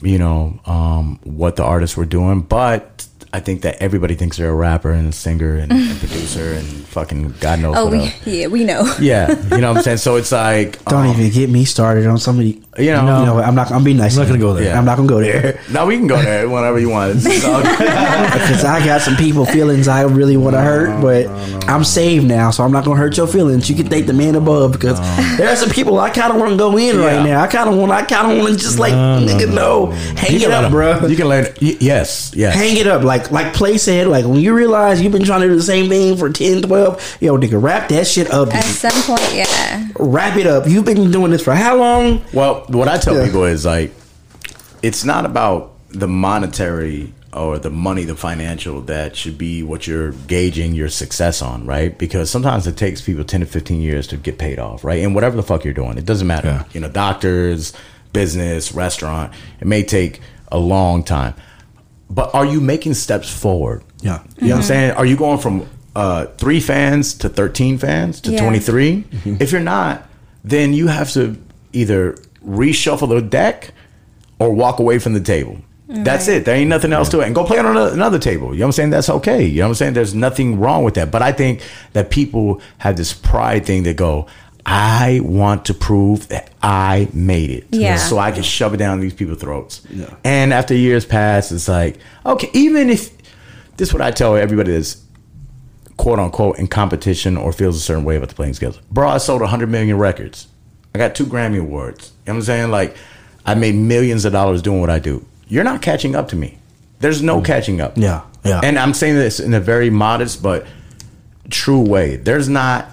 you 0.00 0.16
know, 0.18 0.58
um, 0.66 1.18
what 1.24 1.56
the 1.56 1.64
artists 1.64 1.96
were 1.96 2.06
doing. 2.06 2.40
But 2.42 3.06
I 3.32 3.38
think 3.40 3.62
that 3.62 3.80
everybody 3.80 4.16
thinks 4.16 4.36
they're 4.38 4.50
a 4.50 4.54
rapper 4.54 4.90
and 4.90 5.08
a 5.08 5.12
singer 5.12 5.54
and, 5.56 5.70
and 5.72 5.98
producer 6.00 6.52
and 6.52 6.66
fucking 6.66 7.34
God 7.40 7.60
knows 7.60 7.76
Oh, 7.76 7.84
what 7.84 7.92
we, 7.92 7.98
else. 8.00 8.26
yeah, 8.26 8.46
we 8.48 8.64
know. 8.64 8.92
Yeah, 9.00 9.30
you 9.54 9.60
know 9.60 9.68
what 9.70 9.78
I'm 9.78 9.82
saying. 9.84 9.98
So 9.98 10.16
it's 10.16 10.32
like, 10.32 10.84
Don't 10.86 11.06
um, 11.06 11.12
even 11.16 11.30
get 11.30 11.48
me 11.48 11.64
started 11.64 12.06
on 12.06 12.18
somebody. 12.18 12.60
You 12.80 12.92
know- 12.92 13.20
you 13.20 13.26
know 13.26 13.38
I'm 13.40 13.54
not. 13.54 13.70
I'm 13.70 13.84
being 13.84 13.96
nice. 13.98 14.14
I'm 14.16 14.22
not 14.22 14.28
gonna 14.28 14.38
go 14.40 14.54
there. 14.54 14.64
Yeah. 14.64 14.78
I'm 14.78 14.84
not 14.84 14.96
gonna 14.96 15.08
go 15.08 15.20
there 15.20 15.60
No, 15.70 15.86
we 15.86 15.96
can 15.98 16.06
go 16.06 16.20
there 16.20 16.48
whenever 16.48 16.78
you 16.78 16.88
want. 16.90 17.12
It's 17.16 17.44
all 17.44 17.62
good. 17.62 17.78
because 17.78 18.64
I 18.64 18.84
got 18.84 19.00
some 19.02 19.16
people 19.16 19.44
feelings 19.46 19.88
I 19.88 20.02
really 20.02 20.36
want 20.36 20.54
to 20.56 20.60
hurt, 20.60 21.00
but 21.00 21.26
I'm 21.68 21.84
saved 21.84 22.26
now, 22.26 22.50
so 22.50 22.64
I'm 22.64 22.72
not 22.72 22.84
gonna 22.84 22.98
hurt 22.98 23.16
your 23.16 23.26
feelings. 23.26 23.68
You 23.70 23.76
can 23.76 23.88
thank 23.88 24.06
the 24.06 24.12
man 24.12 24.34
above 24.34 24.72
because 24.72 24.98
there 25.36 25.48
are 25.48 25.56
some 25.56 25.70
people 25.70 25.98
I 25.98 26.10
kind 26.10 26.32
of 26.32 26.38
want 26.38 26.50
to 26.52 26.56
go 26.56 26.76
in 26.76 26.96
Yeah. 26.98 27.04
right 27.06 27.24
now. 27.24 27.40
I 27.42 27.46
kind 27.46 27.68
of 27.68 27.76
want. 27.76 27.92
I 27.92 28.02
kind 28.02 28.32
of 28.32 28.38
want 28.38 28.54
to 28.54 28.58
just 28.58 28.78
like 28.78 28.92
No, 28.92 29.20
no, 29.20 29.26
nigga, 29.26 29.48
no, 29.48 29.54
no, 29.54 29.86
no. 29.86 29.92
hang 30.16 30.30
You 30.32 30.36
it 30.36 30.40
can 30.42 30.50
let 30.50 30.58
up, 30.58 30.64
'em- 30.66 30.72
bro. 30.72 31.06
You 31.06 31.16
can 31.16 31.28
learn. 31.28 31.46
y- 31.60 31.76
Yes, 31.80 32.32
yes. 32.34 32.54
Hang 32.54 32.76
it 32.76 32.86
up, 32.86 33.02
like 33.02 33.30
like 33.30 33.52
Play 33.54 33.78
said, 33.78 34.06
like 34.06 34.24
when 34.24 34.40
you 34.40 34.52
realize 34.54 35.00
you've 35.02 35.12
been 35.12 35.24
trying 35.24 35.40
to 35.42 35.48
do 35.48 35.56
the 35.56 35.62
same 35.62 35.88
thing 35.88 36.16
for 36.16 36.30
10, 36.30 36.62
12, 36.62 37.16
yo, 37.20 37.36
nigga, 37.38 37.60
wrap 37.62 37.88
that 37.88 38.06
shit 38.06 38.30
up. 38.30 38.54
At 38.54 38.64
some 38.64 38.90
point, 39.02 39.34
yeah. 39.34 39.86
Wrap 39.98 40.36
it 40.36 40.46
up. 40.46 40.66
You've 40.66 40.84
been 40.84 41.10
doing 41.10 41.30
this 41.30 41.42
for 41.42 41.54
how 41.54 41.76
long? 41.76 42.22
Well, 42.32 42.64
what 42.70 42.88
I 42.88 42.98
tell 42.98 43.14
Yeah. 43.16 43.24
people 43.26 43.44
is 43.44 43.64
like, 43.64 43.92
it's 44.82 45.04
not 45.04 45.24
about 45.26 45.72
the 45.90 46.08
monetary 46.08 47.12
or 47.32 47.58
the 47.58 47.70
money, 47.70 48.04
the 48.04 48.16
financial 48.16 48.80
that 48.82 49.14
should 49.14 49.38
be 49.38 49.62
what 49.62 49.86
you're 49.86 50.12
gauging 50.26 50.74
your 50.74 50.88
success 50.88 51.42
on, 51.42 51.64
right? 51.66 51.96
Because 51.96 52.28
sometimes 52.30 52.66
it 52.66 52.76
takes 52.76 53.00
people 53.00 53.22
10 53.24 53.40
to 53.40 53.46
15 53.46 53.80
years 53.80 54.06
to 54.08 54.16
get 54.16 54.38
paid 54.38 54.58
off, 54.58 54.82
right? 54.84 55.02
And 55.02 55.14
whatever 55.14 55.36
the 55.36 55.42
fuck 55.42 55.64
you're 55.64 55.74
doing, 55.74 55.96
it 55.98 56.04
doesn't 56.06 56.26
matter. 56.26 56.48
Yeah. 56.48 56.64
You 56.72 56.80
know, 56.80 56.88
doctors, 56.88 57.72
business, 58.12 58.72
restaurant, 58.72 59.32
it 59.60 59.66
may 59.66 59.84
take 59.84 60.20
a 60.50 60.58
long 60.58 61.04
time. 61.04 61.34
But 62.08 62.34
are 62.34 62.44
you 62.44 62.60
making 62.60 62.94
steps 62.94 63.30
forward? 63.32 63.84
Yeah. 64.00 64.20
You 64.38 64.48
know 64.48 64.54
what 64.54 64.56
I'm 64.56 64.62
saying? 64.64 64.90
Are 64.92 65.06
you 65.06 65.16
going 65.16 65.38
from 65.38 65.68
uh, 65.94 66.26
three 66.38 66.58
fans 66.60 67.14
to 67.14 67.28
13 67.28 67.78
fans 67.78 68.20
to 68.22 68.32
Yeah. 68.32 68.40
23? 68.40 69.04
If 69.38 69.52
you're 69.52 69.60
not, 69.60 70.08
then 70.42 70.72
you 70.72 70.88
have 70.88 71.12
to 71.12 71.36
either 71.72 72.16
reshuffle 72.46 73.08
the 73.08 73.20
deck 73.20 73.72
or 74.38 74.52
walk 74.52 74.78
away 74.78 74.98
from 74.98 75.14
the 75.14 75.20
table. 75.20 75.58
That's 75.92 76.28
it. 76.28 76.44
There 76.44 76.54
ain't 76.54 76.68
nothing 76.68 76.92
else 76.92 77.08
to 77.08 77.20
it. 77.20 77.26
And 77.26 77.34
go 77.34 77.44
play 77.44 77.58
on 77.58 77.66
another, 77.66 77.92
another 77.92 78.18
table. 78.20 78.54
You 78.54 78.60
know 78.60 78.66
what 78.66 78.68
I'm 78.68 78.72
saying? 78.72 78.90
That's 78.90 79.10
okay. 79.10 79.44
You 79.44 79.58
know 79.58 79.64
what 79.64 79.68
I'm 79.70 79.74
saying? 79.74 79.94
There's 79.94 80.14
nothing 80.14 80.60
wrong 80.60 80.84
with 80.84 80.94
that. 80.94 81.10
But 81.10 81.22
I 81.22 81.32
think 81.32 81.62
that 81.94 82.10
people 82.10 82.60
have 82.78 82.96
this 82.96 83.12
pride 83.12 83.66
thing 83.66 83.82
that 83.82 83.96
go, 83.96 84.28
I 84.64 85.20
want 85.24 85.64
to 85.64 85.74
prove 85.74 86.28
that 86.28 86.50
I 86.62 87.08
made 87.12 87.50
it. 87.50 87.66
Yeah. 87.70 87.96
So 87.96 88.18
I 88.18 88.30
can 88.30 88.44
shove 88.44 88.72
it 88.72 88.76
down 88.76 89.00
these 89.00 89.14
people's 89.14 89.40
throats. 89.40 89.84
And 90.22 90.52
after 90.52 90.76
years 90.76 91.04
pass, 91.04 91.50
it's 91.50 91.66
like, 91.66 91.98
okay, 92.24 92.50
even 92.52 92.88
if 92.88 93.10
this 93.76 93.88
is 93.88 93.92
what 93.92 94.02
I 94.02 94.12
tell 94.12 94.36
everybody 94.36 94.72
that's 94.72 95.02
quote 95.96 96.20
unquote 96.20 96.58
in 96.58 96.68
competition 96.68 97.36
or 97.36 97.52
feels 97.52 97.76
a 97.76 97.80
certain 97.80 98.04
way 98.04 98.16
about 98.16 98.28
the 98.28 98.34
Play-N-Skillz. 98.34 98.80
Bro, 98.90 99.08
I 99.08 99.18
sold 99.18 99.40
100 99.40 99.68
million 99.68 99.98
records. 99.98 100.46
I 100.94 100.98
got 100.98 101.14
two 101.14 101.26
Grammy 101.26 101.60
Awards. 101.60 102.12
You 102.30 102.34
know 102.34 102.38
what 102.38 102.42
I'm 102.42 102.46
saying? 102.46 102.70
Like, 102.70 102.96
I 103.44 103.56
made 103.56 103.74
millions 103.74 104.24
of 104.24 104.30
dollars 104.32 104.62
doing 104.62 104.80
what 104.80 104.88
I 104.88 105.00
do. 105.00 105.26
You're 105.48 105.64
not 105.64 105.82
catching 105.82 106.14
up 106.14 106.28
to 106.28 106.36
me. 106.36 106.58
There's 107.00 107.22
no 107.22 107.40
mm. 107.40 107.44
catching 107.44 107.80
up. 107.80 107.94
Yeah, 107.96 108.22
yeah. 108.44 108.60
And 108.62 108.78
I'm 108.78 108.94
saying 108.94 109.16
this 109.16 109.40
in 109.40 109.52
a 109.52 109.58
very 109.58 109.90
modest 109.90 110.40
but 110.40 110.64
true 111.50 111.80
way. 111.80 112.14
There's 112.14 112.48
not 112.48 112.86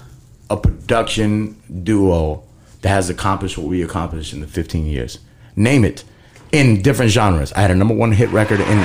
a 0.49 0.57
production 0.57 1.61
duo 1.83 2.41
that 2.81 2.89
has 2.89 3.11
accomplished 3.11 3.59
what 3.59 3.67
we 3.67 3.83
accomplished 3.83 4.33
in 4.33 4.39
the 4.39 4.47
15 4.47 4.87
years. 4.87 5.19
Name 5.55 5.85
it. 5.85 6.03
In 6.51 6.81
different 6.81 7.11
genres. 7.11 7.53
I 7.53 7.61
had 7.61 7.69
a 7.69 7.75
number 7.75 7.93
one 7.93 8.13
hit 8.13 8.29
record 8.29 8.59
in, 8.59 8.77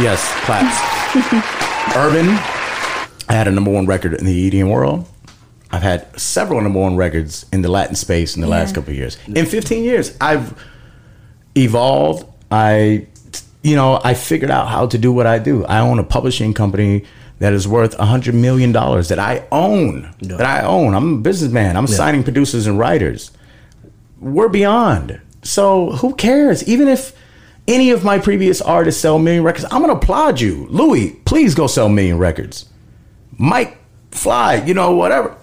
yes, 0.00 0.26
claps. 0.44 0.78
Urban. 1.94 2.26
I 3.28 3.34
had 3.34 3.48
a 3.48 3.50
number 3.50 3.70
one 3.70 3.84
record 3.84 4.14
in 4.14 4.24
the 4.24 4.50
EDM 4.50 4.72
world. 4.72 5.06
I've 5.72 5.82
had 5.82 6.18
several 6.18 6.60
number 6.60 6.80
one 6.80 6.96
records 6.96 7.46
in 7.52 7.62
the 7.62 7.68
Latin 7.70 7.94
space 7.94 8.34
in 8.34 8.42
the 8.42 8.48
last 8.48 8.74
couple 8.74 8.90
of 8.90 8.96
years. 8.96 9.16
In 9.28 9.46
15 9.46 9.84
years, 9.84 10.16
I've 10.20 10.60
evolved. 11.54 12.26
I, 12.50 13.06
you 13.62 13.76
know, 13.76 14.00
I 14.02 14.14
figured 14.14 14.50
out 14.50 14.68
how 14.68 14.86
to 14.86 14.98
do 14.98 15.12
what 15.12 15.26
I 15.26 15.38
do. 15.38 15.64
I 15.66 15.78
own 15.80 15.98
a 15.98 16.04
publishing 16.04 16.54
company 16.54 17.04
that 17.38 17.52
is 17.52 17.66
worth 17.66 17.98
a 17.98 18.04
hundred 18.04 18.34
million 18.34 18.72
dollars 18.72 19.08
that 19.08 19.18
I 19.18 19.46
own. 19.52 20.12
That 20.20 20.42
I 20.42 20.62
own. 20.62 20.94
I'm 20.94 21.14
a 21.14 21.20
businessman. 21.20 21.76
I'm 21.76 21.86
signing 21.86 22.22
producers 22.22 22.66
and 22.66 22.78
writers. 22.78 23.30
We're 24.20 24.48
beyond. 24.48 25.20
So 25.42 25.92
who 25.92 26.14
cares? 26.14 26.66
Even 26.68 26.86
if 26.88 27.16
any 27.66 27.90
of 27.90 28.04
my 28.04 28.18
previous 28.18 28.60
artists 28.60 29.00
sell 29.00 29.18
million 29.18 29.42
records, 29.44 29.64
I'm 29.70 29.80
gonna 29.80 29.94
applaud 29.94 30.40
you, 30.40 30.66
Louis. 30.68 31.12
Please 31.24 31.54
go 31.54 31.66
sell 31.66 31.88
million 31.88 32.18
records. 32.18 32.66
Mike 33.38 33.78
Fly, 34.10 34.56
you 34.66 34.74
know, 34.74 34.92
whatever. 34.92 35.36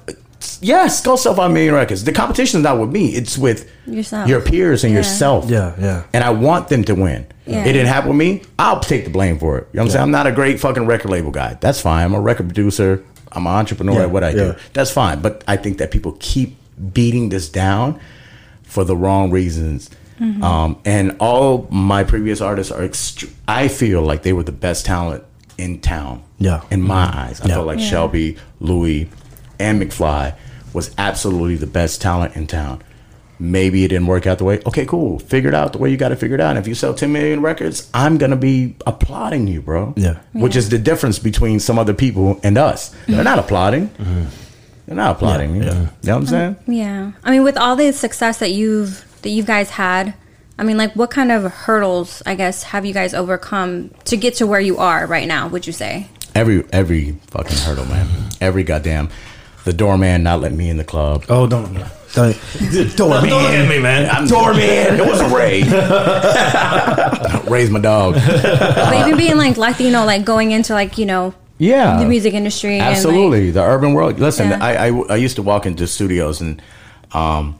Yes, 0.61 1.01
go 1.01 1.15
sell 1.15 1.35
five 1.35 1.51
million 1.51 1.73
records. 1.73 2.03
The 2.03 2.11
competition 2.11 2.59
is 2.59 2.63
not 2.63 2.79
with 2.79 2.89
me; 2.91 3.09
it's 3.09 3.37
with 3.37 3.69
Yourself. 3.85 4.27
your 4.29 4.41
peers 4.41 4.83
and 4.83 4.93
Yeah. 4.93 4.99
yourself. 4.99 5.49
Yeah, 5.49 5.73
yeah. 5.79 6.03
And 6.13 6.23
I 6.23 6.29
want 6.31 6.67
them 6.69 6.83
to 6.85 6.95
win. 6.95 7.25
Yeah. 7.45 7.61
It 7.63 7.73
didn't 7.73 7.87
happen 7.87 8.09
with 8.09 8.17
me. 8.17 8.43
I'll 8.59 8.79
take 8.79 9.03
the 9.05 9.09
blame 9.09 9.39
for 9.39 9.57
it. 9.57 9.67
You 9.71 9.77
know 9.77 9.83
what 9.83 9.85
I'm 9.87 9.91
saying? 9.91 10.03
I'm 10.03 10.11
not 10.11 10.27
a 10.27 10.31
great 10.31 10.59
fucking 10.59 10.85
record 10.85 11.11
label 11.11 11.31
guy. 11.31 11.57
That's 11.59 11.79
fine. 11.81 12.03
I'm 12.05 12.13
a 12.13 12.19
record 12.21 12.47
producer. 12.47 13.03
I'm 13.31 13.45
an 13.45 13.53
entrepreneur 13.53 13.95
Yeah, 13.95 14.01
at 14.03 14.11
what 14.11 14.23
I 14.23 14.29
yeah. 14.29 14.35
do. 14.35 14.55
That's 14.73 14.91
fine. 14.91 15.21
But 15.21 15.43
I 15.47 15.57
think 15.57 15.77
that 15.79 15.91
people 15.91 16.15
keep 16.19 16.55
beating 16.93 17.29
this 17.29 17.49
down 17.49 17.99
for 18.63 18.83
the 18.83 18.95
wrong 18.95 19.31
reasons. 19.31 19.89
Mm-hmm. 20.19 20.43
Um, 20.43 20.77
and 20.85 21.15
all 21.19 21.67
my 21.69 22.03
previous 22.03 22.41
artists 22.41 22.71
are, 22.71 22.81
ext- 22.87 23.29
I 23.47 23.67
feel 23.67 24.01
like 24.01 24.23
they 24.23 24.33
were 24.33 24.43
the 24.43 24.51
best 24.51 24.85
talent 24.85 25.23
in 25.57 25.79
town. 25.79 26.23
Yeah. 26.39 26.61
In 26.69 26.81
my 26.81 27.05
eyes. 27.05 27.41
I 27.41 27.47
Yeah. 27.47 27.55
felt 27.55 27.67
like 27.67 27.79
Yeah. 27.79 27.89
Shelby, 27.89 28.37
Louis, 28.59 29.09
and 29.59 29.81
McFly 29.81 30.33
was 30.73 30.91
absolutely 30.97 31.55
the 31.55 31.67
best 31.67 32.01
talent 32.01 32.35
in 32.35 32.47
town. 32.47 32.81
maybe 33.39 33.83
it 33.83 33.89
didn't 33.89 34.07
work 34.07 34.25
out 34.25 34.39
the 34.39 34.43
way. 34.43 34.59
Okay, 34.65 34.83
cool. 34.85 35.19
Figure 35.19 35.49
it 35.49 35.53
out 35.53 35.71
the 35.73 35.77
way 35.77 35.91
you 35.91 35.95
got 35.97 36.09
to 36.09 36.15
figure 36.15 36.33
it 36.33 36.41
out. 36.41 36.49
And 36.49 36.57
if 36.57 36.67
you 36.67 36.73
sell 36.73 36.95
10 36.95 37.11
million 37.11 37.41
records, 37.41 37.87
I'm 37.93 38.17
gonna 38.17 38.35
be 38.35 38.75
applauding 38.87 39.47
you, 39.47 39.61
bro. 39.61 39.93
Yeah. 39.95 40.17
Which 40.33 40.55
is 40.55 40.69
the 40.69 40.79
difference 40.79 41.19
between 41.19 41.59
some 41.59 41.77
other 41.77 41.93
people 41.93 42.39
and 42.41 42.57
us. 42.57 42.89
Mm-hmm. 42.89 43.11
They're 43.11 43.23
not 43.23 43.37
applauding. 43.37 43.91
They're 44.87 44.95
not 44.95 45.17
applauding. 45.17 45.57
Yeah, 45.57 45.61
you 45.61 45.69
know 45.69 45.89
what 46.01 46.07
I'm 46.07 46.15
um, 46.21 46.25
saying? 46.25 46.55
Yeah. 46.65 47.11
I 47.23 47.29
mean, 47.31 47.43
with 47.43 47.57
all 47.57 47.75
the 47.75 47.91
success 47.91 48.39
that 48.39 48.51
you've 48.51 49.05
that 49.21 49.29
you 49.29 49.43
guys 49.43 49.69
had, 49.69 50.15
I 50.59 50.63
mean, 50.63 50.77
like, 50.77 50.95
what 50.95 51.11
kind 51.11 51.31
of 51.31 51.43
hurdles, 51.51 52.23
I 52.25 52.35
guess, 52.35 52.63
have 52.63 52.85
you 52.85 52.93
guys 52.93 53.13
overcome 53.13 53.91
to 54.05 54.17
get 54.17 54.35
to 54.35 54.47
where 54.47 54.59
you 54.59 54.77
are 54.77 55.05
right 55.05 55.27
now? 55.27 55.47
Would 55.47 55.67
you 55.67 55.73
say? 55.73 56.07
Every 56.33 56.63
every 56.71 57.11
fucking 57.27 57.57
hurdle, 57.57 57.85
man. 57.85 58.07
Every 58.41 58.63
goddamn 58.63 59.09
the 59.67 59.73
doorman 59.73 60.23
not 60.23 60.39
letting 60.39 60.57
me 60.57 60.69
in 60.69 60.77
the 60.77 60.83
club. 60.85 61.25
Oh, 61.27 61.45
don't. 61.45 61.73
Don't, 62.13 62.35
doorman. 62.95 63.29
Don't 63.29 63.43
look 63.43 63.51
at 63.51 63.67
me, 63.67 63.79
man. 63.79 64.09
I'm 64.09 64.25
doorman. 64.25 64.61
It 64.63 65.05
wasn't 65.05 65.33
Ray. 65.33 65.63
Ray's 67.51 67.69
my 67.69 67.79
dog. 67.79 68.13
but 68.15 69.05
even 69.05 69.17
being 69.17 69.37
like 69.37 69.57
Latino, 69.57 70.05
like 70.05 70.23
going 70.23 70.51
into 70.51 70.73
like 70.73 70.97
you 70.97 71.05
know 71.05 71.33
Yeah, 71.57 71.99
the 71.99 72.05
music 72.05 72.33
industry, 72.33 72.79
Absolutely, 72.79 73.51
the 73.51 73.61
urban 73.61 73.93
world. 73.93 74.19
Listen, 74.19 74.49
Yeah. 74.49 74.63
I, 74.63 74.87
I 74.87 74.91
I 75.09 75.15
used 75.17 75.35
to 75.35 75.41
walk 75.41 75.65
into 75.65 75.85
studios 75.85 76.39
and 76.39 76.61
um, 77.11 77.59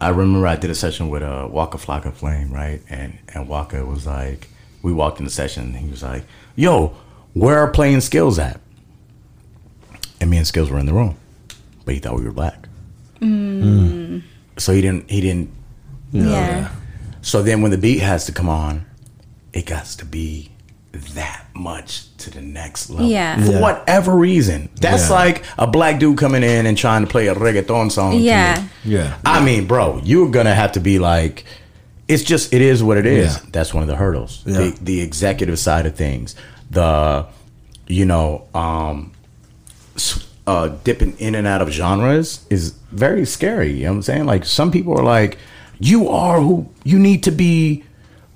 I 0.00 0.08
remember 0.08 0.46
I 0.46 0.56
did 0.56 0.70
a 0.70 0.74
session 0.74 1.10
with 1.10 1.22
uh, 1.22 1.46
Waka 1.50 1.78
Flocka 1.78 2.12
Flame, 2.12 2.52
right? 2.52 2.80
And 2.88 3.18
and 3.34 3.48
Waka 3.48 3.84
was 3.84 4.06
like, 4.06 4.48
we 4.82 4.92
walked 4.92 5.18
in 5.18 5.24
the 5.24 5.30
session, 5.30 5.64
and 5.64 5.76
he 5.76 5.88
was 5.90 6.02
like, 6.02 6.24
"Yo, 6.56 6.94
where 7.34 7.58
are 7.58 7.70
Play-N-Skillz 7.70 8.38
at?" 8.38 8.60
And 10.20 10.30
me 10.30 10.36
and 10.38 10.46
Skillz 10.46 10.70
were 10.70 10.78
in 10.78 10.86
the 10.86 10.94
room, 10.94 11.16
but 11.84 11.94
he 11.94 12.00
thought 12.00 12.16
we 12.16 12.24
were 12.24 12.32
black, 12.32 12.66
so 14.56 14.72
he 14.72 14.80
didn't 14.80 15.10
he 15.10 15.20
didn't 15.20 15.50
yeah, 16.12 16.70
so 17.22 17.42
then 17.42 17.60
when 17.62 17.70
the 17.70 17.78
beat 17.78 18.00
has 18.00 18.24
to 18.26 18.32
come 18.32 18.48
on, 18.48 18.86
it 19.52 19.66
got 19.66 19.84
to 19.84 20.04
be 20.04 20.50
that 20.92 21.46
much 21.54 22.04
to 22.18 22.30
the 22.30 22.40
next 22.40 22.90
level. 22.90 23.06
Yeah. 23.08 23.42
For 23.44 23.52
Yeah. 23.52 23.60
whatever 23.60 24.14
reason. 24.16 24.68
That's 24.80 25.08
Yeah. 25.08 25.14
like 25.16 25.44
a 25.58 25.66
black 25.66 25.98
dude 26.00 26.18
coming 26.18 26.42
in 26.42 26.66
and 26.66 26.76
trying 26.76 27.02
to 27.02 27.06
play 27.06 27.28
a 27.28 27.34
reggaeton 27.34 27.92
song. 27.92 28.12
to 28.12 28.18
Yeah. 28.18 28.62
you. 28.84 28.98
Yeah. 28.98 29.14
I 29.24 29.40
mean, 29.40 29.66
bro, 29.66 30.00
you're 30.04 30.28
gonna 30.30 30.54
have 30.54 30.72
to 30.72 30.80
be 30.80 30.98
like 30.98 31.44
it's 32.08 32.24
just 32.24 32.52
it 32.52 32.60
is 32.60 32.82
what 32.82 32.96
it 32.96 33.06
is. 33.06 33.34
Yeah. 33.34 33.40
That's 33.52 33.72
one 33.72 33.82
of 33.82 33.88
the 33.88 33.94
hurdles. 33.96 34.42
Yeah. 34.44 34.58
The 34.58 34.74
the 34.82 35.00
executive 35.00 35.58
side 35.60 35.86
of 35.86 35.94
things. 35.94 36.34
The 36.70 37.26
you 37.86 38.04
know, 38.04 38.44
um 38.54 39.12
uh, 40.46 40.68
dipping 40.84 41.14
in 41.18 41.34
and 41.36 41.46
out 41.46 41.62
of 41.62 41.70
genres 41.70 42.40
is 42.50 42.74
very 42.90 43.24
scary. 43.24 43.70
You 43.72 43.84
know 43.84 43.90
what 43.92 43.96
I'm 43.96 44.02
saying? 44.02 44.24
Like 44.26 44.44
some 44.44 44.72
people 44.72 44.98
are 44.98 45.04
like, 45.04 45.38
you 45.78 46.08
are 46.08 46.40
who 46.40 46.66
you 46.82 46.98
need 46.98 47.22
to 47.24 47.30
be 47.30 47.84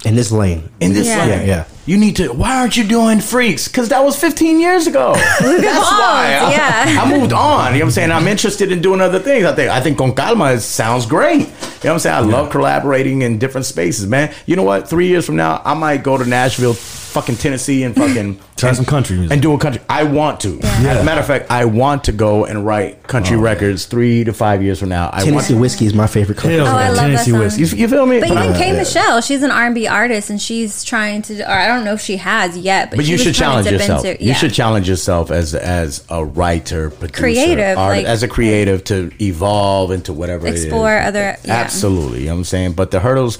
in 0.04 0.14
this 0.14 0.30
lane. 0.30 0.68
in 0.80 0.92
this 0.92 1.08
Yeah. 1.08 1.18
lane. 1.18 1.28
Yeah, 1.40 1.44
yeah. 1.46 1.64
You 1.86 1.98
need 1.98 2.16
to. 2.16 2.32
Why 2.32 2.60
aren't 2.60 2.78
you 2.78 2.84
doing 2.84 3.20
freaks? 3.20 3.68
Because 3.68 3.90
that 3.90 4.02
was 4.02 4.18
15 4.18 4.58
years 4.58 4.86
ago. 4.86 5.12
That's 5.40 5.40
why. 5.42 6.38
I, 6.40 6.50
yeah. 6.50 7.02
I 7.02 7.10
moved 7.18 7.34
on. 7.34 7.72
You 7.74 7.80
know 7.80 7.84
what 7.84 7.88
I'm 7.88 7.90
saying? 7.90 8.10
I'm 8.10 8.26
interested 8.26 8.72
in 8.72 8.80
doing 8.80 9.02
other 9.02 9.18
things. 9.18 9.44
I 9.44 9.54
think 9.54 9.70
I 9.70 9.80
think 9.80 9.98
Con 9.98 10.14
Calma 10.14 10.52
is, 10.52 10.64
sounds 10.64 11.04
great. 11.04 11.40
You 11.40 11.44
know 11.44 11.50
what 11.50 11.90
I'm 11.90 11.98
saying? 11.98 12.16
I 12.16 12.20
love 12.20 12.50
collaborating 12.50 13.20
in 13.20 13.38
different 13.38 13.66
spaces, 13.66 14.06
man. 14.06 14.34
You 14.46 14.56
know 14.56 14.62
what? 14.62 14.88
Three 14.88 15.08
years 15.08 15.26
from 15.26 15.36
now, 15.36 15.60
I 15.62 15.74
might 15.74 16.02
go 16.02 16.16
to 16.16 16.24
Nashville, 16.24 16.74
fucking 17.14 17.36
Tennessee, 17.36 17.84
and 17.84 17.94
fucking 17.94 18.40
Try 18.56 18.68
and- 18.68 18.76
some 18.76 18.84
country 18.84 19.16
music. 19.16 19.32
and 19.32 19.40
do 19.40 19.54
a 19.54 19.58
country. 19.58 19.80
I 19.88 20.04
want 20.04 20.40
to. 20.40 20.58
As 20.62 21.00
a 21.00 21.04
matter 21.04 21.20
of 21.20 21.26
fact, 21.26 21.50
I 21.50 21.64
want 21.64 22.04
to 22.04 22.12
go 22.12 22.44
and 22.44 22.66
write 22.66 23.02
country 23.04 23.36
oh. 23.36 23.40
records 23.40 23.86
three 23.86 24.24
to 24.24 24.32
five 24.32 24.62
years 24.62 24.78
from 24.80 24.88
now. 24.90 25.08
I 25.12 25.18
want. 25.18 25.26
Tennessee 25.26 25.54
whiskey 25.54 25.86
is 25.86 25.94
my 25.94 26.06
favorite 26.06 26.36
country. 26.38 26.56
Hell 26.58 26.66
Oh, 26.66 26.70
I 26.76 26.82
yeah, 26.82 26.88
love 26.88 26.96
that 26.96 27.02
Tennessee 27.06 27.30
song. 27.30 27.40
whiskey. 27.40 27.60
You, 27.62 27.82
you 27.82 27.88
feel 27.88 28.06
me? 28.06 28.20
But 28.20 28.28
But 28.30 28.44
even 28.44 28.56
I- 28.56 28.58
K 28.58 28.72
Michelle, 28.72 29.20
she's 29.20 29.42
an 29.42 29.50
R 29.50 29.66
and 29.66 29.74
B 29.74 29.86
artist, 29.86 30.28
and 30.30 30.40
she's 30.42 30.84
trying 30.84 31.22
to. 31.22 31.42
Or 31.42 31.52
I 31.54 31.66
don't 31.68 31.84
know 31.84 31.94
if 31.94 32.00
she 32.00 32.16
has 32.18 32.56
yet, 32.58 32.90
but, 32.90 32.96
But 32.96 33.06
she 33.06 33.12
you 33.12 33.18
should 33.18 33.34
challenge 33.34 33.64
dip 33.68 33.74
yourself. 33.80 34.04
into- 34.04 34.24
You 34.24 34.34
should 34.34 34.52
challenge 34.52 34.88
yourself 34.88 35.30
as 35.30 35.54
as 35.54 36.04
a 36.10 36.24
writer, 36.24 36.90
producer, 36.90 37.20
Creative, 37.22 37.78
art- 37.78 37.96
like- 37.98 38.06
as 38.06 38.22
a 38.22 38.28
creative 38.28 38.82
to 38.84 39.10
evolve 39.20 39.90
into 39.92 40.12
whatever 40.12 40.46
it 40.46 40.54
is. 40.54 40.64
Explore 40.64 40.98
other- 40.98 41.36
yeah. 41.44 41.54
Absolutely, 41.54 42.20
you 42.20 42.26
know 42.26 42.32
what 42.34 42.38
I'm 42.38 42.44
saying. 42.44 42.72
But 42.72 42.90
the 42.90 43.00
hurdles 43.00 43.38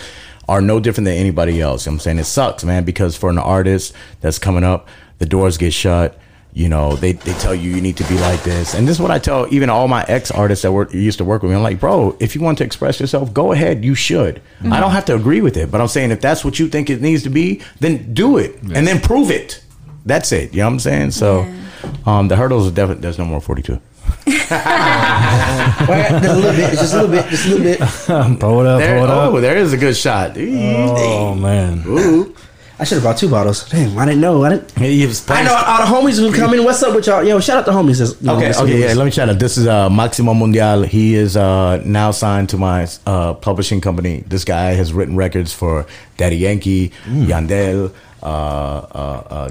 are 0.48 0.60
no 0.60 0.80
different 0.80 1.06
than 1.06 1.16
anybody 1.16 1.60
else. 1.60 1.86
You 1.86 1.90
know 1.90 1.94
what 1.94 1.96
I'm 1.96 2.00
saying 2.00 2.18
it 2.18 2.24
sucks, 2.24 2.64
man, 2.64 2.84
because 2.84 3.16
for 3.16 3.30
an 3.30 3.38
artist 3.38 3.94
that's 4.20 4.38
coming 4.38 4.64
up, 4.64 4.88
the 5.18 5.26
doors 5.26 5.58
get 5.58 5.72
shut. 5.72 6.18
You 6.52 6.68
know, 6.68 6.94
they, 6.94 7.12
they 7.12 7.32
tell 7.32 7.52
you 7.54 7.74
you 7.74 7.80
need 7.80 7.96
to 7.96 8.04
be 8.04 8.16
like 8.16 8.44
this. 8.44 8.74
And 8.74 8.86
this 8.86 8.96
is 8.96 9.02
what 9.02 9.10
I 9.10 9.18
tell 9.18 9.52
even 9.52 9.70
all 9.70 9.88
my 9.88 10.04
ex 10.06 10.30
artists 10.30 10.62
that 10.62 10.70
work, 10.70 10.94
used 10.94 11.18
to 11.18 11.24
work 11.24 11.42
with 11.42 11.50
me. 11.50 11.56
I'm 11.56 11.64
like, 11.64 11.80
bro, 11.80 12.16
if 12.20 12.36
you 12.36 12.42
want 12.42 12.58
to 12.58 12.64
express 12.64 13.00
yourself, 13.00 13.34
go 13.34 13.50
ahead. 13.50 13.84
You 13.84 13.96
should. 13.96 14.36
Mm-hmm. 14.36 14.72
I 14.72 14.78
don't 14.78 14.92
have 14.92 15.04
to 15.06 15.16
agree 15.16 15.40
with 15.40 15.56
it, 15.56 15.72
but 15.72 15.80
I'm 15.80 15.88
saying 15.88 16.12
if 16.12 16.20
that's 16.20 16.44
what 16.44 16.60
you 16.60 16.68
think 16.68 16.90
it 16.90 17.00
needs 17.00 17.24
to 17.24 17.30
be, 17.30 17.60
then 17.80 18.14
do 18.14 18.38
it 18.38 18.62
and 18.62 18.86
then 18.86 19.00
prove 19.00 19.32
it. 19.32 19.64
That's 20.06 20.30
it. 20.30 20.52
You 20.52 20.58
know 20.58 20.66
what 20.66 20.72
I'm 20.74 20.78
saying? 20.80 21.10
So 21.10 21.52
um, 22.06 22.28
the 22.28 22.36
hurdles 22.36 22.68
are 22.68 22.70
definitely, 22.70 23.02
there's 23.02 23.18
no 23.18 23.24
more 23.24 23.40
42. 23.40 23.80
Well, 25.88 26.20
just 26.20 26.24
a 26.32 26.34
little 26.36 26.52
bit, 26.52 26.70
just 26.78 26.94
a 26.94 27.02
little 27.02 27.10
bit, 27.10 27.26
just 27.30 27.46
a 27.46 27.48
little 27.50 27.64
bit. 27.64 27.78
Throw 28.40 28.60
it 28.60 28.66
up, 28.66 28.78
There, 28.80 28.96
throw 28.98 29.04
it 29.04 29.10
oh, 29.10 29.36
up. 29.36 29.40
there 29.42 29.56
is 29.58 29.72
a 29.72 29.76
good 29.76 29.96
shot. 29.96 30.32
Oh, 30.38 31.34
man. 31.34 31.82
Ooh. 31.86 32.34
I 32.78 32.82
should 32.84 32.94
have 32.96 33.02
brought 33.04 33.18
two 33.18 33.28
bottles. 33.28 33.68
Damn, 33.70 33.96
I 33.96 34.04
didn't 34.04 34.20
know. 34.20 34.42
I 34.44 34.48
didn't. 34.50 34.70
He 34.78 35.06
was 35.06 35.28
I 35.30 35.42
know 35.44 35.54
all 35.54 35.78
the 35.78 36.08
homies 36.10 36.18
who 36.18 36.34
come 36.34 36.54
in. 36.54 36.64
What's 36.64 36.82
up 36.82 36.92
with 36.94 37.06
y'all? 37.06 37.22
Yo, 37.22 37.38
shout 37.38 37.58
out 37.58 37.64
to 37.66 37.70
the 37.70 37.76
homies. 37.76 37.98
that's- 37.98 38.20
you 38.20 38.26
know, 38.26 38.36
Okay, 38.36 38.52
okay, 38.52 38.80
yeah. 38.88 38.94
Let 38.94 39.04
me 39.04 39.10
shout 39.12 39.28
out. 39.28 39.38
This 39.38 39.56
is 39.56 39.68
uh, 39.68 39.88
Maximo 39.88 40.34
Mundial. 40.34 40.82
He 40.84 41.14
is 41.14 41.36
uh, 41.36 41.80
now 41.84 42.10
signed 42.10 42.48
to 42.48 42.56
my 42.58 42.88
uh, 43.06 43.34
publishing 43.34 43.80
company. 43.80 44.24
This 44.26 44.44
guy 44.44 44.72
has 44.72 44.92
written 44.92 45.14
records 45.16 45.52
for 45.52 45.86
Daddy 46.16 46.36
Yankee, 46.36 46.90
Mm. 47.04 47.26
Yandel, 47.26 47.92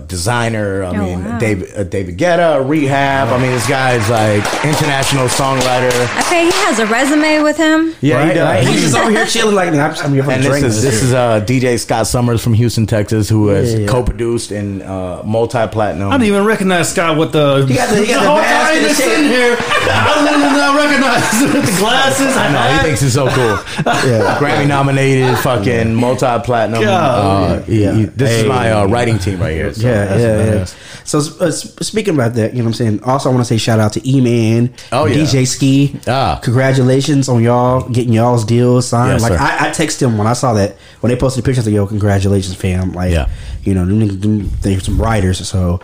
designer. 0.07 0.83
I 0.83 0.89
Oh, 0.89 0.93
mean, 0.93 1.23
wow. 1.25 1.39
David 1.39 1.75
uh, 1.75 1.83
David 1.83 2.17
Guetta, 2.17 2.67
Rehab. 2.67 3.29
I 3.29 3.37
mean, 3.41 3.51
this 3.51 3.67
guy's 3.67 4.07
like 4.09 4.43
international 4.63 5.27
songwriter. 5.27 5.91
Okay, 6.25 6.45
he 6.45 6.51
has 6.65 6.79
a 6.79 6.85
resume 6.87 7.39
with 7.41 7.57
him. 7.57 7.95
Yeah, 8.01 8.17
Right, 8.17 8.27
he 8.27 8.33
does. 8.33 8.43
right. 8.47 8.67
He's 8.67 8.81
just 8.81 8.95
over 8.95 9.09
here 9.11 9.25
chilling 9.25 9.55
like 9.55 9.69
I'm, 9.69 9.79
I'm 9.79 10.13
here 10.13 10.23
for 10.23 10.31
And 10.31 10.43
the 10.43 10.49
this 10.49 10.63
is 10.63 10.81
this 10.83 11.01
is 11.03 11.13
uh, 11.13 11.41
DJ 11.45 11.79
Scott 11.79 12.07
Summers 12.07 12.43
from 12.43 12.53
Houston, 12.53 12.85
Texas, 12.85 13.27
who 13.29 13.47
has 13.47 13.73
Yeah, 13.73 13.79
yeah. 13.81 13.87
co-produced 13.87 14.51
and 14.51 14.81
uh, 14.83 15.23
multi-platinum. 15.23 16.09
I 16.09 16.17
didn't 16.17 16.27
even 16.27 16.45
recognize 16.45 16.89
Scott 16.91 17.17
with 17.17 17.31
the. 17.31 17.65
He 17.67 17.75
got 17.75 17.89
the- 17.89 18.01
he 18.03 18.07
got 18.13 18.21
the 18.23 18.29
whole 18.29 18.41
time 18.41 18.81
he's 18.83 18.97
sitting 18.97 19.25
here. 19.29 19.55
I 19.59 20.25
didn't 20.25 20.43
even 20.51 20.75
recognize 20.75 21.53
with 21.53 21.65
the 21.73 21.79
glasses. 21.81 22.35
I 22.37 22.51
know 22.51 22.77
he 22.77 22.83
thinks 22.83 23.01
it's 23.01 23.13
so 23.13 23.27
cool. 23.29 23.57
Yeah. 24.03 24.37
Grammy 24.39 24.67
nominated, 24.67 25.37
fucking 25.39 25.93
multi 25.95 26.25
platinum. 26.43 26.83
Uh, 26.85 27.61
Yeah. 27.67 27.93
he- 27.93 28.05
this 28.05 28.29
is 28.31 28.41
Hey. 28.43 28.47
My 28.63 28.71
uh, 28.81 28.87
writing 28.87 29.19
team 29.19 29.39
right 29.39 29.53
here. 29.53 29.73
So 29.73 29.87
yeah, 29.87 30.17
yeah, 30.17 30.53
yeah. 30.53 30.65
So 31.05 31.19
uh, 31.39 31.51
speaking 31.51 32.13
about 32.13 32.33
that, 32.35 32.53
you 32.53 32.59
know 32.59 32.65
what 32.65 32.69
I'm 32.69 32.73
saying. 32.73 33.03
Also, 33.03 33.29
I 33.29 33.33
want 33.33 33.45
to 33.45 33.49
say 33.53 33.57
shout 33.57 33.79
out 33.79 33.93
to 33.93 34.09
E 34.09 34.21
Man, 34.21 34.73
Oh, 34.91 35.05
yeah. 35.05 35.15
DJ 35.17 35.45
Ski. 35.47 35.99
Ah. 36.07 36.39
congratulations 36.41 37.27
on 37.29 37.43
y'all 37.43 37.87
getting 37.89 38.13
y'all's 38.13 38.45
deals 38.45 38.87
signed. 38.87 39.19
Yes, 39.19 39.29
like. 39.29 39.39
I, 39.39 39.67
I 39.67 39.69
texted 39.71 40.01
him 40.07 40.17
when 40.17 40.27
I 40.27 40.33
saw 40.33 40.53
that 40.53 40.75
when 41.01 41.11
they 41.11 41.17
posted 41.17 41.43
the 41.43 41.45
pictures. 41.47 41.65
Like, 41.65 41.75
yo, 41.75 41.85
congratulations, 41.87 42.55
fam. 42.55 42.93
Like, 42.93 43.11
Yeah. 43.11 43.27
you 43.63 43.73
know, 43.73 43.85
them 43.85 43.99
niggas- 43.99 44.21
them- 44.21 44.49
they're 44.61 44.79
some 44.79 45.01
writers. 45.01 45.45
So, 45.47 45.81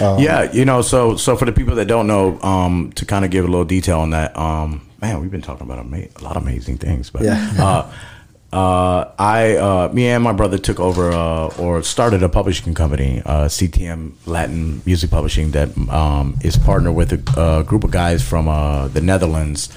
um, 0.00 0.18
Yeah, 0.18 0.50
you 0.52 0.64
know, 0.64 0.82
so 0.82 1.16
so 1.16 1.36
for 1.36 1.44
the 1.46 1.52
people 1.52 1.74
that 1.76 1.86
don't 1.86 2.06
know, 2.06 2.38
um, 2.42 2.92
to 2.96 3.04
kind 3.06 3.24
of 3.24 3.30
give 3.30 3.44
a 3.44 3.48
little 3.48 3.64
detail 3.64 4.00
on 4.00 4.10
that, 4.10 4.36
um, 4.38 4.82
man, 5.00 5.20
we've 5.20 5.30
been 5.30 5.42
talking 5.42 5.66
about 5.66 5.78
ama- 5.78 6.06
a 6.16 6.22
lot 6.24 6.36
of 6.36 6.42
amazing 6.42 6.76
things, 6.76 7.08
but 7.10 7.22
Yeah. 7.22 7.50
uh, 7.58 7.84
uh, 8.52 9.10
I, 9.18 9.56
uh, 9.56 9.90
me 9.92 10.08
and 10.08 10.24
my 10.24 10.32
brother 10.32 10.56
took 10.56 10.80
over 10.80 11.10
uh, 11.10 11.48
or 11.58 11.82
started 11.82 12.22
a 12.22 12.28
publishing 12.30 12.72
company, 12.72 13.20
uh, 13.26 13.46
CTM 13.46 14.12
Latin 14.24 14.80
Music 14.86 15.10
Publishing, 15.10 15.50
that 15.50 15.76
um, 15.90 16.38
is 16.42 16.56
partnered 16.56 16.94
with 16.94 17.12
a, 17.12 17.58
a 17.60 17.64
group 17.64 17.84
of 17.84 17.90
guys 17.90 18.26
from 18.26 18.48
uh, 18.48 18.88
the 18.88 19.02
Netherlands. 19.02 19.68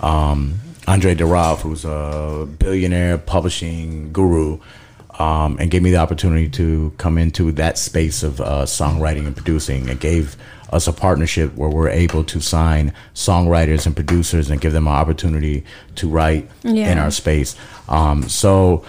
Um, 0.00 0.58
Andre 0.88 1.14
de 1.14 1.24
Raaff, 1.24 1.60
who's 1.60 1.84
a 1.84 2.48
billionaire 2.58 3.18
publishing 3.18 4.10
guru, 4.10 4.58
um, 5.18 5.58
and 5.60 5.70
gave 5.70 5.82
me 5.82 5.90
the 5.90 5.98
opportunity 5.98 6.48
to 6.48 6.92
come 6.96 7.18
into 7.18 7.52
that 7.52 7.76
space 7.76 8.22
of 8.22 8.40
uh, 8.40 8.64
songwriting 8.64 9.26
and 9.26 9.36
producing. 9.36 9.88
It 9.88 10.00
gave 10.00 10.36
us 10.70 10.86
a 10.86 10.92
partnership 10.92 11.54
where 11.54 11.68
we're 11.70 11.88
able 11.88 12.24
to 12.24 12.40
sign 12.40 12.92
songwriters 13.14 13.86
and 13.86 13.94
producers 13.94 14.50
and 14.50 14.60
give 14.60 14.72
them 14.72 14.86
an 14.86 14.92
opportunity 14.94 15.64
to 15.96 16.08
write 16.08 16.48
Yeah. 16.62 16.92
in 16.92 16.98
our 16.98 17.10
space. 17.10 17.56
Um, 17.88 18.28
so, 18.28 18.84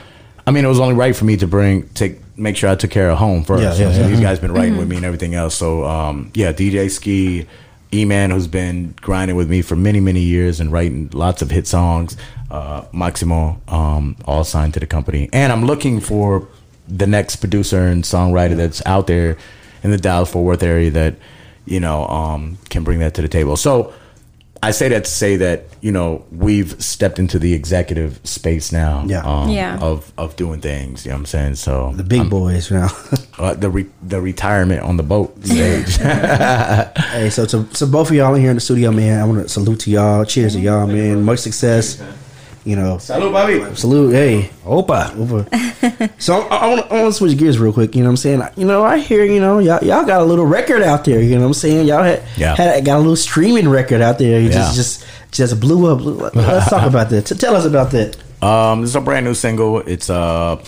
I 0.45 0.51
mean, 0.51 0.65
it 0.65 0.67
was 0.67 0.79
only 0.79 0.95
right 0.95 1.15
for 1.15 1.25
me 1.25 1.37
to 1.37 1.47
bring 1.47 1.83
take 1.89 2.19
make 2.37 2.55
sure 2.55 2.69
I 2.69 2.75
took 2.75 2.89
care 2.91 3.09
of 3.09 3.17
home 3.17 3.43
first. 3.43 3.63
Yeah, 3.63 3.73
You 3.73 3.91
yeah, 3.97 4.03
so. 4.03 4.07
These 4.09 4.19
guys 4.21 4.39
been 4.39 4.53
writing 4.53 4.77
with 4.77 4.87
me 4.87 4.95
and 4.95 5.03
everything 5.05 5.35
else. 5.35 5.55
So, 5.55 5.83
um, 5.85 6.31
yeah, 6.33 6.51
DJ 6.53 6.89
Ski. 6.89 7.45
E-Man, 7.91 8.29
who's 8.29 8.45
been 8.45 8.93
grinding 9.01 9.35
with 9.35 9.49
me 9.49 9.63
for 9.63 9.75
many, 9.75 9.99
many 9.99 10.19
years 10.19 10.59
and 10.59 10.71
writing 10.71 11.09
lots 11.11 11.41
of 11.41 11.49
hit 11.49 11.65
songs. 11.65 12.15
Uh, 12.51 12.83
Maximo, 12.93 13.59
um, 13.67 14.15
all 14.25 14.43
signed 14.43 14.75
to 14.75 14.79
the 14.79 14.85
company. 14.85 15.27
And 15.33 15.51
I'm 15.51 15.65
looking 15.65 15.99
for 15.99 16.47
the 16.87 17.07
next 17.07 17.37
producer 17.37 17.87
and 17.87 18.03
songwriter 18.03 18.55
that's 18.55 18.83
out 18.85 19.07
there 19.07 19.37
in 19.83 19.89
the 19.89 19.97
Dallas 19.97 20.29
Fort 20.31 20.45
Worth 20.45 20.61
area 20.61 20.91
that, 20.91 21.15
you 21.69 21.79
know, 21.79 22.05
um, 22.07 22.57
can 22.69 22.83
bring 22.83 22.99
that 22.99 23.13
to 23.15 23.21
the 23.21 23.27
table. 23.27 23.55
So 23.57 23.93
I 24.61 24.71
say 24.71 24.89
that 24.89 25.05
to 25.05 25.09
say 25.09 25.37
that 25.37 25.63
you 25.79 25.91
know 25.91 26.25
we've 26.31 26.81
stepped 26.83 27.17
into 27.17 27.39
the 27.39 27.53
executive 27.53 28.19
space 28.25 28.71
now. 28.73 29.05
Yeah. 29.07 29.21
um, 29.23 29.49
Yeah. 29.49 29.79
Of 29.79 30.11
of 30.17 30.35
doing 30.35 30.59
things. 30.59 31.05
You 31.05 31.11
know 31.11 31.15
what 31.15 31.19
I'm 31.21 31.25
saying? 31.27 31.55
So 31.55 31.93
The 31.95 32.03
big 32.03 32.29
boys 32.29 32.69
now. 32.69 32.89
uh, 33.37 33.53
the 33.53 33.69
re- 33.69 33.89
the 34.03 34.19
retirement 34.19 34.81
on 34.81 34.97
the 34.97 35.03
boat 35.03 35.33
stage. 35.45 35.95
hey, 35.97 37.29
so 37.31 37.45
to, 37.45 37.67
so 37.73 37.87
both 37.87 38.09
of 38.09 38.15
y'all 38.15 38.35
in 38.35 38.41
here 38.41 38.49
in 38.51 38.57
the 38.57 38.61
studio, 38.61 38.91
man. 38.91 39.21
I 39.21 39.25
want 39.25 39.41
to 39.43 39.47
salute 39.49 39.79
to 39.81 39.91
y'all. 39.91 40.25
Cheers 40.25 40.53
to 40.53 40.59
y'all, 40.59 40.87
man. 40.87 41.23
Much 41.23 41.39
success. 41.39 42.01
You 42.65 42.75
know, 42.75 42.97
Salud, 42.97 43.31
Bobby. 43.31 43.75
salute. 43.75 44.11
Hey, 44.13 44.49
Opa. 44.65 45.15
over. 45.17 46.09
so 46.19 46.41
I, 46.41 46.57
I 46.57 46.67
want 46.75 46.89
to 46.89 47.13
switch 47.13 47.37
gears 47.37 47.57
real 47.57 47.71
quick. 47.73 47.95
You 47.95 48.01
know 48.03 48.09
what 48.09 48.13
I'm 48.13 48.17
saying? 48.17 48.41
You 48.57 48.65
know, 48.65 48.83
I 48.83 48.99
hear 48.99 49.23
you 49.23 49.39
know 49.39 49.59
y'all 49.59 49.83
y'all 49.83 50.05
got 50.05 50.21
a 50.21 50.25
little 50.25 50.45
record 50.45 50.81
out 50.83 51.05
there. 51.05 51.21
You 51.21 51.35
know 51.35 51.41
what 51.41 51.47
I'm 51.47 51.53
saying? 51.53 51.87
Y'all 51.87 52.03
had, 52.03 52.21
Yeah. 52.37 52.55
had 52.55 52.83
got 52.85 52.97
a 52.97 52.99
little 52.99 53.15
streaming 53.15 53.69
record 53.69 54.01
out 54.01 54.19
there. 54.19 54.39
You 54.39 54.47
Yeah. 54.49 54.55
just 54.55 54.75
just 54.75 55.05
just 55.31 55.59
blew 55.59 55.87
up. 55.91 56.33
Let's 56.35 56.69
talk 56.69 56.85
about 56.87 57.09
that. 57.11 57.27
T- 57.27 57.35
Tell 57.35 57.55
us 57.55 57.65
about 57.65 57.91
that. 57.91 58.17
Um, 58.43 58.81
this 58.81 58.89
is 58.91 58.95
a 58.95 59.01
brand 59.01 59.25
new 59.25 59.33
single. 59.33 59.79
It's 59.79 60.09
uh, 60.09 60.61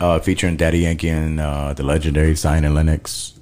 uh 0.00 0.18
featuring 0.20 0.56
Daddy 0.56 0.78
Yankee 0.80 1.08
and 1.10 1.38
uh, 1.40 1.74
the 1.74 1.82
legendary 1.82 2.34
Zion 2.34 2.64
and 2.64 2.74
Lennox. 2.74 3.32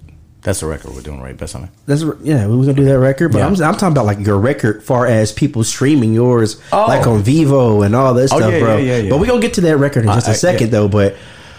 That's 0.43 0.59
the 0.60 0.66
record 0.66 0.93
we're 0.94 1.02
doing, 1.02 1.20
right? 1.23 1.36
Best 1.36 1.55
on 1.55 1.64
it. 1.64 1.70
That's 1.86 2.02
yeah, 2.23 2.47
we 2.48 2.55
are 2.55 2.64
gonna 2.64 2.73
do 2.74 2.85
that 2.86 2.98
record, 2.98 3.31
but 3.31 3.39
Yeah. 3.39 3.47
I'm, 3.47 3.52
I'm 3.52 3.74
talking 3.74 3.89
about 3.93 4.06
like 4.06 4.19
your 4.27 4.39
record, 4.39 4.82
far 4.82 5.06
as 5.06 5.31
people 5.31 5.62
streaming 5.62 6.12
yours, 6.12 6.60
Oh. 6.73 6.86
like 6.89 7.06
on 7.06 7.23
Vevo 7.23 7.86
and 7.86 7.94
all 7.94 8.12
that 8.14 8.32
Oh, 8.32 8.39
stuff, 8.39 8.52
yeah, 8.52 8.59
bro. 8.59 8.77
yeah. 8.78 9.09
But 9.09 9.19
we 9.19 9.27
are 9.27 9.31
gonna 9.31 9.40
get 9.40 9.55
to 9.55 9.60
that 9.62 9.77
record 9.77 10.05
in 10.05 10.10
just 10.12 10.27
a 10.27 10.32
I- 10.32 10.35
second, 10.35 10.70
though. 10.73 10.89
But 10.89 11.14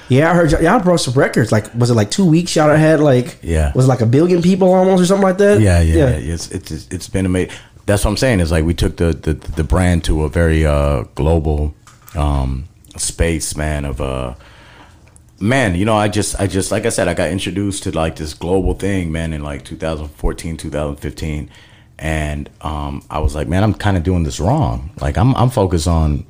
yeah, 0.10 0.30
I 0.30 0.34
heard 0.34 0.51
y'all, 0.51 0.61
y'all 0.61 0.80
brought 0.81 0.97
some 0.99 1.14
records. 1.14 1.49
Like, 1.51 1.73
was 1.76 1.89
it 1.89 1.93
like 1.93 2.11
two 2.11 2.26
weeks? 2.26 2.55
Y'all 2.57 2.76
had 2.76 2.99
like, 2.99 3.38
Yeah. 3.41 3.72
was 3.73 3.85
it 3.85 3.88
like 3.88 4.01
a 4.01 4.05
billion 4.05 4.41
people 4.41 4.73
almost 4.73 5.01
or 5.01 5.05
something 5.05 5.23
like 5.23 5.38
that? 5.38 5.61
Yeah, 5.61 5.80
yeah, 5.80 6.18
yeah. 6.18 6.34
It's 6.34 6.51
it's 6.51 6.88
it's 6.91 7.07
been 7.07 7.26
amazing. 7.26 7.53
That's 7.85 8.03
what 8.03 8.11
I'm 8.11 8.18
saying. 8.18 8.41
Is 8.41 8.51
like 8.51 8.65
we 8.65 8.73
took 8.73 8.97
the 8.97 9.14
the, 9.14 9.34
the 9.34 9.64
brand 9.64 10.03
to 10.05 10.23
a 10.23 10.30
very 10.30 10.65
uh, 10.65 11.03
global 11.15 11.73
um, 12.15 12.65
space, 12.97 13.55
man. 13.55 13.85
Of 13.85 14.01
uh, 14.01 14.34
man, 15.44 15.76
you 15.76 15.86
know, 15.86 15.95
I 15.95 16.07
just 16.07 16.40
I 16.40 16.48
just 16.48 16.72
like 16.72 16.86
I 16.86 16.90
said, 16.90 17.07
I 17.07 17.14
got 17.14 17.30
introduced 17.30 17.84
to 17.84 17.91
like 17.91 18.15
this 18.15 18.34
global 18.34 18.74
thing, 18.74 19.11
man, 19.11 19.34
in 19.34 19.44
like 19.44 19.64
2014, 19.65 20.57
2015, 20.57 21.49
and 21.99 22.49
um, 22.61 23.03
I 23.10 23.20
was 23.20 23.36
like, 23.36 23.48
man, 23.48 23.64
I'm 23.64 23.74
kind 23.74 23.98
of 23.98 24.03
doing 24.03 24.24
this 24.24 24.40
wrong. 24.40 24.90
Like 24.99 25.18
I'm 25.18 25.36
I'm 25.36 25.49
focused 25.49 25.88
on 25.88 26.26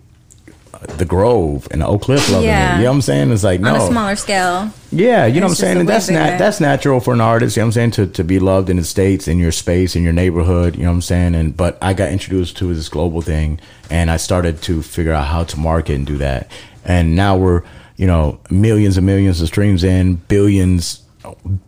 the 0.98 1.06
Grove 1.06 1.66
and 1.72 1.82
the 1.82 1.88
Oak 1.88 2.02
Cliff 2.02 2.30
loving 2.30 2.48
Yeah. 2.50 2.74
it. 2.74 2.78
You 2.80 2.84
know 2.84 2.90
what 2.90 2.96
I'm 2.96 3.02
saying? 3.02 3.32
It's 3.32 3.44
like 3.44 3.62
no, 3.62 3.70
on 3.76 3.82
a 3.82 3.88
smaller 3.88 4.16
scale. 4.18 4.70
yeah, 4.92 5.26
you 5.26 5.40
know 5.40 5.46
what 5.46 5.52
I'm 5.52 5.56
saying? 5.56 5.78
And 5.80 5.88
that's 5.88 6.10
nat- 6.10 6.38
that's 6.38 6.60
natural 6.60 7.00
for 7.00 7.14
an 7.14 7.22
artist, 7.22 7.56
you 7.56 7.62
know 7.62 7.68
what 7.68 7.78
I'm 7.78 7.92
saying, 7.92 7.92
to, 7.92 8.08
to 8.08 8.24
be 8.26 8.38
loved 8.40 8.70
in 8.70 8.76
the 8.76 8.84
States, 8.84 9.30
in 9.30 9.38
your 9.40 9.54
space, 9.54 9.96
in 9.96 10.04
your 10.04 10.12
neighborhood, 10.12 10.76
you 10.76 10.84
know 10.84 10.90
what 10.90 10.96
I'm 10.96 11.02
saying? 11.02 11.36
And 11.36 11.56
but 11.56 11.78
I 11.82 11.94
got 11.94 12.12
introduced 12.12 12.58
to 12.58 12.74
this 12.74 12.90
global 12.90 13.22
thing 13.22 13.62
and 13.90 14.12
I 14.12 14.18
started 14.18 14.62
to 14.64 14.82
figure 14.82 15.14
out 15.14 15.28
how 15.28 15.46
to 15.46 15.58
market 15.60 15.94
and 15.96 16.06
do 16.06 16.18
that. 16.18 16.52
And 16.84 17.16
now 17.16 17.38
we're, 17.38 17.64
you 18.04 18.08
know, 18.08 18.38
millions 18.50 18.98
and 18.98 19.06
millions 19.06 19.40
of 19.40 19.48
streams 19.48 19.82
in, 19.82 20.16
billions 20.16 21.04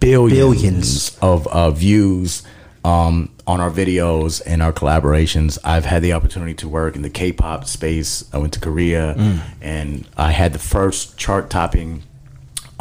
billions, 0.02 0.34
Billions. 0.34 1.18
of 1.22 1.48
uh, 1.48 1.72
views 1.72 2.44
um, 2.84 3.30
on 3.48 3.62
our 3.62 3.72
videos 3.72 4.41
and 4.45 4.62
our 4.62 4.74
collaborations. 4.74 5.57
I've 5.64 5.86
had 5.86 6.02
the 6.02 6.12
opportunity 6.12 6.53
to 6.56 6.68
work 6.68 6.98
in 6.98 7.03
the 7.03 7.10
K-pop 7.10 7.64
space. 7.64 8.26
I 8.34 8.38
went 8.38 8.52
to 8.52 8.60
Korea, 8.60 9.16
and 9.62 10.06
I 10.18 10.32
had 10.32 10.52
the 10.52 10.60
first 10.60 11.18
chart-topping 11.18 12.03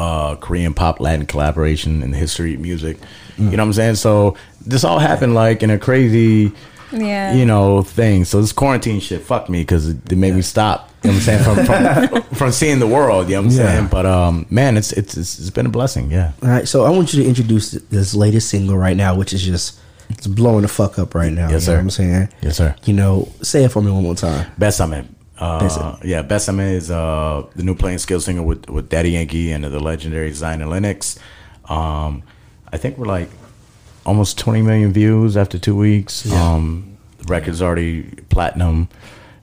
uh, 0.01 0.35
Korean 0.35 0.75
pop 0.75 0.99
Latin 0.99 1.25
collaboration 1.25 2.03
in 2.03 2.11
the 2.11 2.17
history 2.17 2.55
of 2.55 2.61
music. 2.61 2.99
You 3.39 3.45
know 3.45 3.51
what 3.51 3.61
I'm 3.61 3.73
saying? 3.73 3.95
So 3.95 4.37
this 4.67 4.83
all 4.83 4.99
happened 4.99 5.35
like 5.37 5.63
in 5.63 5.71
a 5.71 5.79
crazy, 5.79 6.51
Yeah. 7.01 7.35
you 7.35 7.45
know, 7.47 7.83
thing. 7.83 8.25
So 8.25 8.41
this 8.41 8.53
quarantine 8.53 9.01
shit 9.01 9.23
fucked 9.23 9.49
me 9.49 9.61
because 9.63 9.89
it, 9.89 10.13
it 10.13 10.17
made 10.17 10.35
me 10.35 10.43
stop. 10.43 10.91
You 11.03 11.11
know 11.11 11.17
what 11.19 11.29
I'm 11.29 11.45
saying? 11.45 11.67
From, 11.67 12.11
from, 12.23 12.23
from 12.35 12.53
seeing 12.53 12.79
the 12.79 12.87
world. 12.87 13.29
You 13.29 13.35
know 13.37 13.43
what 13.43 13.51
I'm 13.53 13.57
Yeah. 13.59 13.67
saying? 13.75 13.89
But 13.91 14.07
um, 14.07 14.47
man, 14.51 14.77
it's, 14.77 14.93
it's 14.93 15.17
it's 15.17 15.39
it's 15.39 15.51
been 15.51 15.67
a 15.67 15.71
blessing. 15.71 16.11
Yeah. 16.11 16.33
All 16.43 16.49
right, 16.49 16.67
so 16.67 16.85
I 16.85 16.91
want 16.91 17.13
you 17.13 17.23
to 17.23 17.29
introduce 17.29 17.73
this 17.73 18.15
latest 18.15 18.49
single 18.49 18.77
right 18.79 18.97
now, 18.97 19.15
which 19.15 19.33
is 19.33 19.43
just 19.43 19.79
it's 20.09 20.27
blowing 20.27 20.63
the 20.63 20.69
fuck 20.69 20.99
up 20.99 21.15
right 21.15 21.33
now. 21.33 21.49
Yes, 21.51 21.51
you 21.51 21.55
know 21.55 21.59
sir. 21.61 21.73
what 21.75 21.81
I'm 21.81 21.91
saying? 21.91 22.29
Yes, 22.43 22.57
sir. 22.57 22.75
You 22.85 22.95
know, 22.95 23.29
say 23.43 23.65
it 23.65 23.73
for 23.73 23.83
me 23.83 23.91
one 23.91 24.03
more 24.03 24.15
time. 24.15 24.51
Besame. 24.59 25.07
Uh, 25.39 25.61
Besame. 25.61 26.05
Yeah, 26.05 26.23
Besame 26.23 26.73
is 26.73 26.91
uh, 26.91 27.45
the 27.57 27.63
new 27.65 27.75
playing 27.75 27.99
skill 27.99 28.21
singer 28.21 28.43
with, 28.43 28.69
with 28.71 28.89
Daddy 28.89 29.11
Yankee 29.13 29.51
and 29.53 29.65
the 29.65 29.81
legendary 29.81 30.31
Zion 30.33 30.63
and 30.63 30.71
Lennox. 30.71 31.19
Um, 31.69 32.23
I 32.73 32.77
think 32.79 32.97
we're 32.99 33.07
like 33.07 33.29
almost 34.07 34.39
20 34.39 34.63
million 34.63 34.93
views 34.93 35.37
after 35.37 35.59
two 35.59 35.77
weeks. 35.77 36.31
Um, 36.33 36.97
the 37.19 37.25
record's 37.25 37.63
already 37.63 38.03
platinum. 38.29 38.89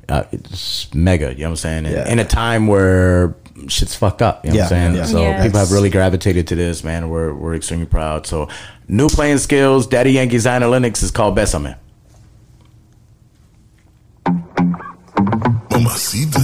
Uh, 0.10 0.24
it's 0.32 0.94
mega, 0.94 1.32
you 1.34 1.40
know 1.40 1.46
what 1.46 1.50
I'm 1.52 1.56
saying? 1.58 1.86
And, 1.86 1.96
Yeah. 1.96 2.10
In 2.12 2.20
a 2.20 2.26
time 2.26 2.68
where 2.68 3.36
shit's 3.68 3.96
fucked 3.96 4.22
up, 4.22 4.44
you 4.46 4.52
know 4.52 4.58
what 4.58 4.64
I'm 4.64 4.70
saying? 4.70 4.96
yeah. 4.96 5.06
So 5.06 5.22
Yeah. 5.22 5.44
people 5.44 5.60
have 5.60 5.72
really 5.72 5.90
gravitated 5.90 6.48
to 6.48 6.56
this, 6.56 6.84
man. 6.84 7.10
We're, 7.10 7.34
we're 7.34 7.56
extremely 7.56 7.86
proud. 7.86 8.28
So, 8.28 8.48
new 8.88 9.08
Play-N-Skillz, 9.08 9.90
Daddy 9.90 10.12
Yankee's 10.14 10.44
Zion 10.44 10.64
and 10.64 10.72
Lennox 10.72 11.02
is 11.02 11.12
called 11.12 11.36
Besame. 11.38 11.76
Mamacita. 15.72 16.40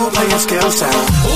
De 0.00 0.06
nuevo 0.06 0.18
playas 0.18 0.46
que 0.46 0.56
Town. 0.56 0.70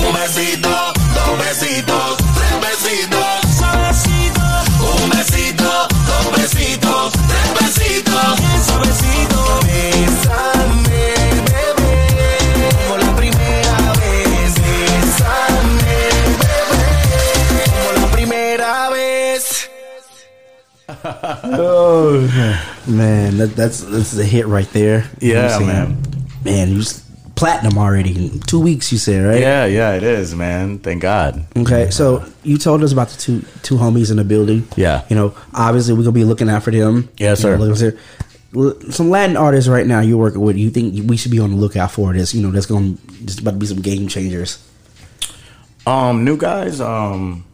Un 0.07 0.15
besito, 0.15 0.71
dos 0.71 1.39
besitos, 1.39 2.17
tres 2.35 2.57
besitos. 2.65 3.57
Suavecito. 3.59 4.43
Un 5.03 5.11
besito, 5.11 5.71
dos 6.07 6.27
besitos, 6.41 7.13
tres 7.29 7.49
besitos. 7.61 8.41
Suavecito. 8.65 9.61
Bésame, 9.67 11.07
bebé. 11.45 11.93
Como 12.89 12.97
la 13.05 13.17
primera 13.17 13.93
vez. 14.01 14.55
Bésame, 14.65 16.01
bebé. 16.41 17.65
Como 17.69 18.01
la 18.01 18.07
primera 18.13 18.89
vez. 18.89 19.43
Oh 21.57 22.19
man, 22.87 23.37
that, 23.39 23.55
that's 23.57 23.81
that's 23.83 24.17
a 24.19 24.25
hit 24.25 24.47
right 24.47 24.71
there. 24.73 25.05
You 25.21 25.35
know 25.35 25.41
Yeah, 25.43 25.57
I'm 25.57 25.65
saying? 25.65 25.67
man. 25.67 25.97
Man, 26.45 26.69
you 26.71 26.79
just 26.79 27.04
platinum 27.37 27.77
already 27.79 28.39
two 28.47 28.61
weeks. 28.61 28.93
You 28.93 28.99
said 28.99 29.25
right? 29.27 29.41
Yeah, 29.41 29.65
yeah, 29.67 29.95
it 29.95 30.03
is, 30.03 30.35
man. 30.35 30.79
Thank 30.79 31.03
God. 31.03 31.45
Okay, 31.57 31.91
so 31.91 32.25
you 32.43 32.59
told 32.59 32.83
us 32.83 32.93
about 32.93 33.09
the 33.09 33.19
two 33.19 33.43
two 33.63 33.77
homies 33.77 34.11
in 34.11 34.17
the 34.19 34.25
building. 34.25 34.67
Yeah. 34.77 35.05
You 35.09 35.17
know, 35.17 35.35
obviously 35.53 35.95
we're 35.95 36.03
gonna 36.05 36.13
be 36.13 36.25
looking 36.25 36.49
out 36.49 36.63
for 36.63 36.71
them. 36.71 37.09
Yes, 37.19 37.43
You 37.43 37.51
know, 37.51 37.57
sir. 37.57 37.59
looking 37.91 37.99
for- 37.99 38.93
Some 38.93 39.11
Latin 39.11 39.37
artists 39.37 39.69
right 39.69 39.85
now 39.87 39.99
you're 40.01 40.17
working 40.17 40.41
with. 40.41 40.57
You 40.57 40.71
think 40.71 41.09
we 41.11 41.17
should 41.17 41.33
be 41.33 41.41
on 41.41 41.51
the 41.51 41.57
lookout 41.57 41.91
for 41.91 42.13
this? 42.13 42.33
You 42.35 42.43
know, 42.43 42.53
that's 42.53 42.67
gonna 42.67 42.95
just 43.25 43.41
about 43.41 43.53
to 43.53 43.57
be 43.57 43.67
some 43.67 43.81
game 43.83 44.07
changers. 44.07 44.59
Um, 45.87 46.25
new 46.25 46.37
guys. 46.37 46.81
Um, 46.81 47.45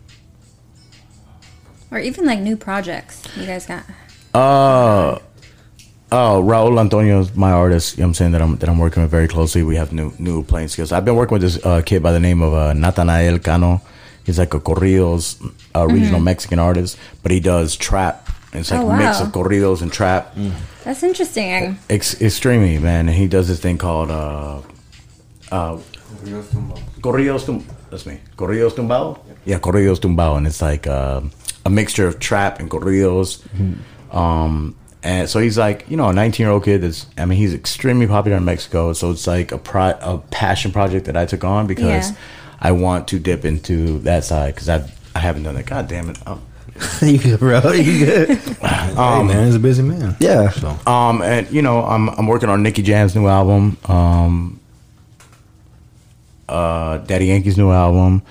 Or 1.91 1.99
even 1.99 2.25
like 2.27 2.39
new 2.41 2.57
projects 2.57 3.23
you 3.37 3.47
guys 3.47 3.67
got. 3.67 3.85
uh, 4.35 5.19
oh, 6.13 6.43
Raul 6.43 6.79
Antonio 6.81 7.21
is 7.21 7.35
my 7.37 7.53
artist. 7.53 7.97
You 7.97 8.03
know 8.03 8.07
what 8.07 8.09
I'm 8.11 8.15
saying 8.15 8.33
that 8.33 8.43
I'm 8.43 8.57
that 8.57 8.69
I'm 8.69 8.79
working 8.79 9.03
with 9.03 9.11
very 9.11 9.29
closely. 9.29 9.63
We 9.63 9.77
have 9.77 9.93
new 9.93 10.13
new 10.19 10.43
Play-N-Skillz. 10.45 10.93
I've 10.93 11.05
been 11.05 11.17
working 11.17 11.35
with 11.35 11.43
this 11.43 11.65
uh, 11.65 11.83
kid 11.83 12.03
by 12.03 12.13
the 12.13 12.21
name 12.21 12.43
of 12.43 12.53
uh, 12.55 12.73
Natanael 12.73 13.43
Cano. 13.43 13.81
He's 14.25 14.39
like 14.39 14.53
a 14.55 14.61
corridos 14.61 15.37
uh, 15.75 15.87
regional 15.87 16.21
Mexican 16.21 16.59
artist, 16.59 16.99
but 17.23 17.33
he 17.33 17.41
does 17.41 17.75
trap. 17.77 18.29
It's 18.53 18.71
like 18.71 18.81
Oh, 18.81 18.91
a 18.91 18.97
mix 18.97 19.21
of 19.21 19.29
corridos 19.29 19.81
and 19.83 19.93
trap. 19.93 20.35
That's 20.85 21.03
interesting. 21.03 21.79
Ex- 21.89 22.21
extremely, 22.21 22.79
man. 22.79 23.09
And 23.09 23.17
he 23.17 23.29
does 23.29 23.47
this 23.49 23.61
thing 23.61 23.79
called 23.79 24.11
uh, 24.11 24.61
uh, 25.53 25.79
Corridos 27.01 27.47
Tum. 27.47 27.65
That's 27.91 28.07
me. 28.07 28.21
Corridos 28.37 28.73
Tumbao. 28.73 29.19
Yeah, 29.45 29.59
Corridos 29.59 29.99
Tumbao, 30.01 30.37
and 30.37 30.47
it's 30.47 30.61
like 30.63 30.87
uh, 30.87 31.21
a 31.65 31.71
mixture 31.71 32.07
of 32.07 32.19
trap 32.19 32.61
and 32.61 32.71
corridos. 32.71 33.41
Um, 34.15 34.75
and 35.03 35.29
so 35.29 35.39
he's 35.41 35.57
like, 35.59 35.89
you 35.89 35.97
know, 35.97 36.09
a 36.09 36.13
19 36.13 36.45
year 36.45 36.53
old 36.53 36.65
kid. 36.65 36.83
That's, 36.83 37.07
I 37.17 37.25
mean, 37.25 37.39
he's 37.39 37.55
extremely 37.55 38.07
popular 38.07 38.37
in 38.37 38.45
Mexico. 38.45 38.93
So 38.93 39.11
it's 39.11 39.27
like 39.27 39.51
a 39.53 39.59
pro- 39.59 39.99
a 40.01 40.19
passion 40.31 40.73
project 40.73 41.07
that 41.07 41.17
I 41.17 41.25
took 41.27 41.43
on 41.45 41.67
because 41.67 42.11
Yeah. 42.11 42.17
I 42.61 42.73
want 42.73 43.09
to 43.09 43.19
dip 43.19 43.45
into 43.45 44.01
that 44.01 44.25
side 44.25 44.55
because 44.55 44.69
I 44.69 44.85
I 45.15 45.19
haven't 45.21 45.45
done 45.45 45.55
that. 45.55 45.67
God 45.67 45.89
damn 45.89 46.11
it. 46.11 46.19
Um, 46.27 46.43
you 47.03 47.19
good, 47.19 47.41
bro? 47.41 47.73
You 47.73 48.05
good? 48.07 48.41
Oh 49.03 49.25
man, 49.25 49.47
he's 49.47 49.55
a 49.55 49.59
busy 49.61 49.83
man. 49.83 50.17
Yeah. 50.21 50.51
So 50.51 50.77
Um, 50.87 51.23
and 51.23 51.51
you 51.51 51.63
know, 51.63 51.83
I'm 51.85 52.09
I'm 52.11 52.27
working 52.27 52.49
on 52.51 52.63
Nicky 52.63 52.83
Jam's 52.83 53.15
new 53.17 53.27
album, 53.27 53.79
um, 53.89 54.61
uh, 56.49 56.99
Daddy 56.99 57.27
Yankee's 57.27 57.57
new 57.57 57.71
album. 57.71 58.23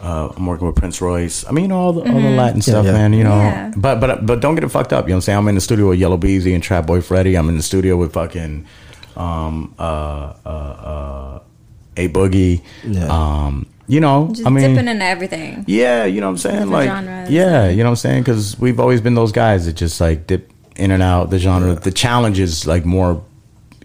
Uh, 0.00 0.32
I'm 0.36 0.46
working 0.46 0.66
with 0.66 0.76
Prince 0.76 1.00
Royce. 1.00 1.44
I 1.46 1.50
mean, 1.50 1.64
you 1.64 1.68
know, 1.68 1.76
all 1.78 1.92
the, 1.92 2.00
all 2.02 2.20
the 2.20 2.30
Latin 2.30 2.62
stuff, 2.62 2.84
yeah. 2.86 2.92
man. 2.92 3.12
You 3.12 3.24
know, 3.24 3.34
Yeah. 3.36 3.72
but 3.76 3.98
but 3.98 4.24
but 4.24 4.40
don't 4.40 4.54
get 4.54 4.62
it 4.62 4.68
fucked 4.68 4.92
up. 4.92 5.06
You 5.06 5.10
know 5.10 5.14
what 5.14 5.18
I'm 5.18 5.20
saying? 5.22 5.38
I'm 5.38 5.48
in 5.48 5.54
the 5.56 5.60
studio 5.60 5.88
with 5.88 5.98
Yella 5.98 6.16
Beezy 6.18 6.54
and 6.54 6.62
Trap 6.62 6.86
Boy 6.86 7.00
Freddy. 7.00 7.36
I'm 7.36 7.48
in 7.48 7.56
the 7.56 7.62
studio 7.64 7.96
with 7.96 8.12
fucking 8.12 8.64
um, 9.16 9.74
uh, 9.78 10.34
uh, 10.46 10.48
uh, 10.48 11.40
A 11.96 12.08
Boogie. 12.08 12.62
Yeah. 12.84 13.06
Um, 13.08 13.66
you 13.88 14.00
know, 14.00 14.28
Just 14.32 14.46
I 14.46 14.50
mean, 14.50 14.74
dipping 14.74 14.86
into 14.88 15.04
everything. 15.04 15.64
yeah, 15.66 16.04
you 16.04 16.20
know 16.20 16.26
what 16.26 16.32
I'm 16.32 16.38
saying? 16.38 16.54
Different 16.56 16.72
Like, 16.72 16.88
genres. 16.90 17.30
yeah, 17.30 17.68
you 17.70 17.78
know 17.78 17.84
what 17.84 17.88
I'm 17.90 17.96
saying? 17.96 18.22
Because 18.22 18.58
we've 18.60 18.78
always 18.78 19.00
been 19.00 19.14
those 19.14 19.32
guys 19.32 19.64
that 19.66 19.72
just 19.76 19.98
like 20.00 20.26
dip 20.26 20.52
in 20.76 20.90
and 20.90 21.02
out 21.02 21.30
the 21.30 21.38
genre. 21.38 21.74
The 21.74 21.90
challenge 21.90 22.38
is 22.38 22.66
like 22.66 22.84
more, 22.84 23.24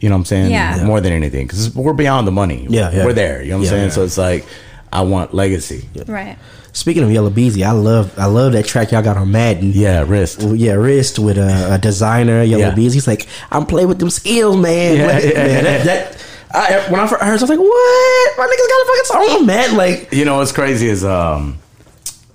you 0.02 0.10
know 0.10 0.15
what 0.15 0.19
I'm 0.19 0.26
saying? 0.26 0.52
Yeah. 0.52 0.84
More 0.84 0.99
than 0.99 1.14
anything. 1.14 1.48
Because 1.48 1.73
we're 1.73 1.94
beyond 1.94 2.27
the 2.27 2.31
money. 2.34 2.68
Yeah, 2.69 2.91
yeah. 2.91 3.06
We're 3.06 3.14
there. 3.14 3.41
You 3.41 3.52
know 3.52 3.57
what 3.60 3.64
I'm 3.64 3.69
saying? 3.69 3.84
yeah. 3.85 3.90
So 3.91 4.03
it's 4.03 4.18
like, 4.18 4.45
I 4.93 5.01
want 5.01 5.33
legacy. 5.33 5.89
Yeah, 5.93 6.03
Right. 6.07 6.37
Speaking 6.75 7.03
of 7.03 7.11
Yella 7.11 7.29
Beezy, 7.29 7.63
I 7.63 7.71
love 7.71 8.17
I 8.17 8.25
love 8.25 8.53
that 8.53 8.65
track 8.65 8.91
y'all 8.91 9.03
got 9.03 9.15
on 9.15 9.31
Madden. 9.31 9.71
Yeah, 9.75 10.05
wrist. 10.07 10.41
Yeah, 10.41 10.73
wrist 10.73 11.19
with 11.19 11.37
a, 11.37 11.75
a 11.75 11.77
Desiigner, 11.77 12.47
Yellow 12.49 12.63
Yeah. 12.69 12.73
Bees. 12.75 12.93
He's 12.93 13.05
like, 13.05 13.27
I'm 13.51 13.65
playing 13.67 13.89
with 13.89 13.99
them 13.99 14.09
skills, 14.09 14.57
man. 14.57 14.97
Yeah, 14.97 15.05
Like, 15.05 15.23
yeah, 15.23 15.33
man, 15.33 15.63
that, 15.65 15.85
that 15.85 16.25
I, 16.55 16.91
when 16.91 16.99
I 16.99 17.05
first 17.07 17.21
heard, 17.21 17.29
I 17.29 17.41
was 17.41 17.49
like, 17.49 17.59
what? 17.59 18.37
My 18.37 18.45
niggas 18.45 18.69
got 18.69 18.81
a 18.81 18.85
fucking 18.87 19.05
song 19.29 19.39
on 19.41 19.45
Madden. 19.45 19.77
Like, 19.77 20.11
You 20.13 20.25
know 20.25 20.37
what's 20.37 20.51
crazy 20.51 20.87
is 20.87 21.03
um 21.05 21.59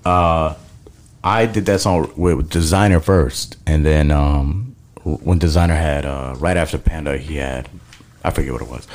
uh 0.05 0.55
I 1.25 1.47
did 1.47 1.67
that 1.67 1.81
song 1.81 2.13
with 2.17 2.49
Desiigner 2.51 3.03
first 3.03 3.57
and 3.67 3.85
then 3.85 4.11
um 4.13 4.77
when 5.03 5.41
Desiigner 5.41 5.71
had 5.77 6.05
uh 6.07 6.35
right 6.39 6.57
after 6.57 6.79
Panda 6.79 7.19
he 7.19 7.37
had 7.37 7.69
I 8.23 8.31
forget 8.31 8.53
what 8.53 8.63
it 8.63 8.69
was. 8.69 8.87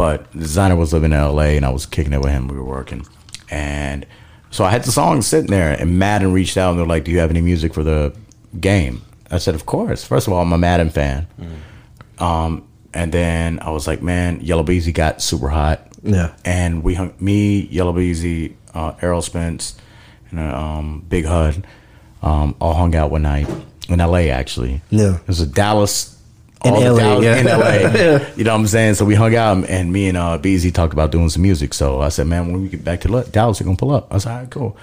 But 0.00 0.32
Desiigner 0.32 0.78
was 0.78 0.94
living 0.94 1.12
in 1.12 1.20
LA 1.20 1.56
and 1.58 1.66
I 1.66 1.68
was 1.68 1.84
kicking 1.84 2.14
it 2.14 2.20
with 2.22 2.30
him, 2.30 2.48
we 2.48 2.56
were 2.56 2.64
working. 2.64 3.04
And 3.50 4.06
so 4.50 4.64
I 4.64 4.70
had 4.70 4.82
the 4.84 4.90
song 4.92 5.20
sitting 5.20 5.50
there 5.50 5.72
and 5.78 5.98
Madden 5.98 6.32
reached 6.32 6.56
out 6.56 6.70
and 6.70 6.78
they're 6.78 6.86
like, 6.86 7.04
Do 7.04 7.10
you 7.10 7.18
have 7.18 7.28
any 7.28 7.42
music 7.42 7.74
for 7.74 7.84
the 7.84 8.14
game? 8.58 9.02
I 9.30 9.36
said, 9.36 9.54
Of 9.54 9.66
course. 9.66 10.02
First 10.02 10.26
of 10.26 10.32
all, 10.32 10.40
I'm 10.40 10.54
a 10.54 10.58
Madden 10.58 10.88
fan. 10.88 11.26
Um 12.18 12.66
and 12.94 13.12
then 13.12 13.60
I 13.60 13.70
was 13.70 13.86
like, 13.86 14.00
man, 14.02 14.40
Yella 14.40 14.64
Beezy 14.64 14.90
got 14.92 15.20
super 15.20 15.48
hot 15.50 15.86
yeah. 16.02 16.32
and 16.46 16.82
we 16.82 16.94
hung 16.94 17.12
me, 17.20 17.60
Yella 17.66 17.92
Beezy, 17.92 18.56
uh, 18.74 18.94
Errol 19.02 19.20
Spence, 19.22 19.76
and 20.30 20.40
um, 20.40 21.04
Big 21.08 21.26
Hud, 21.26 21.66
um, 22.22 22.56
all 22.58 22.72
hung 22.74 22.96
out 22.96 23.10
one 23.10 23.22
night 23.22 23.48
in 23.90 24.00
L.A. 24.00 24.30
Actually, 24.30 24.80
Yeah. 24.90 25.16
it 25.16 25.28
was 25.28 25.40
a 25.40 25.46
Dallas. 25.46 26.16
In 26.64 26.74
all 26.74 26.80
LA, 26.94 27.20
yeah. 27.20 27.36
in 27.40 27.46
LA. 27.46 28.26
You 28.36 28.44
know 28.44 28.52
what 28.52 28.60
I'm 28.60 28.66
saying? 28.66 28.94
So 28.94 29.04
we 29.04 29.14
hung 29.14 29.34
out, 29.34 29.64
and 29.68 29.92
me 29.92 30.08
and 30.08 30.18
uh, 30.18 30.36
Beezy 30.38 30.70
talked 30.70 30.92
about 30.92 31.10
doing 31.10 31.28
some 31.30 31.42
music. 31.42 31.72
So 31.74 32.00
I 32.02 32.10
said, 32.10 32.26
"Man, 32.26 32.52
when 32.52 32.62
we 32.62 32.68
get 32.68 32.84
back 32.84 33.00
to 33.02 33.24
Dallas, 33.30 33.60
we're 33.60 33.64
gonna 33.64 33.76
pull 33.76 33.92
up." 33.92 34.08
I 34.10 34.14
was 34.14 34.26
like, 34.26 34.34
"All 34.34 34.40
right, 34.40 34.50
cool." 34.50 34.76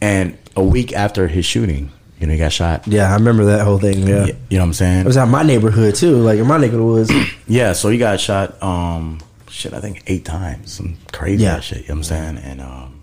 And 0.00 0.38
a 0.56 0.62
week 0.64 0.92
after 0.92 1.28
his 1.28 1.44
shooting, 1.44 1.90
you 2.18 2.26
know, 2.26 2.32
he 2.32 2.38
got 2.38 2.52
shot. 2.52 2.86
Yeah, 2.86 3.10
I 3.10 3.14
remember 3.14 3.44
that 3.46 3.64
whole 3.64 3.78
thing. 3.78 4.06
Yeah. 4.06 4.26
You 4.48 4.58
know 4.58 4.60
what 4.60 4.68
I'm 4.68 4.72
saying? 4.74 5.00
It 5.00 5.06
was 5.06 5.16
out 5.16 5.28
my 5.28 5.42
neighborhood, 5.42 5.94
too. 5.96 6.16
Like, 6.16 6.38
in 6.38 6.46
my 6.46 6.56
neighborhood 6.58 7.08
was. 7.08 7.12
Yeah, 7.50 7.72
so 7.72 7.88
he 7.88 7.96
got 7.98 8.20
shot. 8.20 8.62
Um, 8.62 9.20
shit, 9.48 9.72
I 9.72 9.80
think 9.80 10.02
eight 10.06 10.24
times. 10.24 10.72
Some 10.72 10.96
crazy 11.12 11.44
Yeah. 11.44 11.60
shit. 11.60 11.78
You 11.78 11.82
know 11.88 11.94
what 11.94 11.96
I'm 11.98 12.04
saying? 12.04 12.36
And 12.38 12.60
um, 12.60 13.00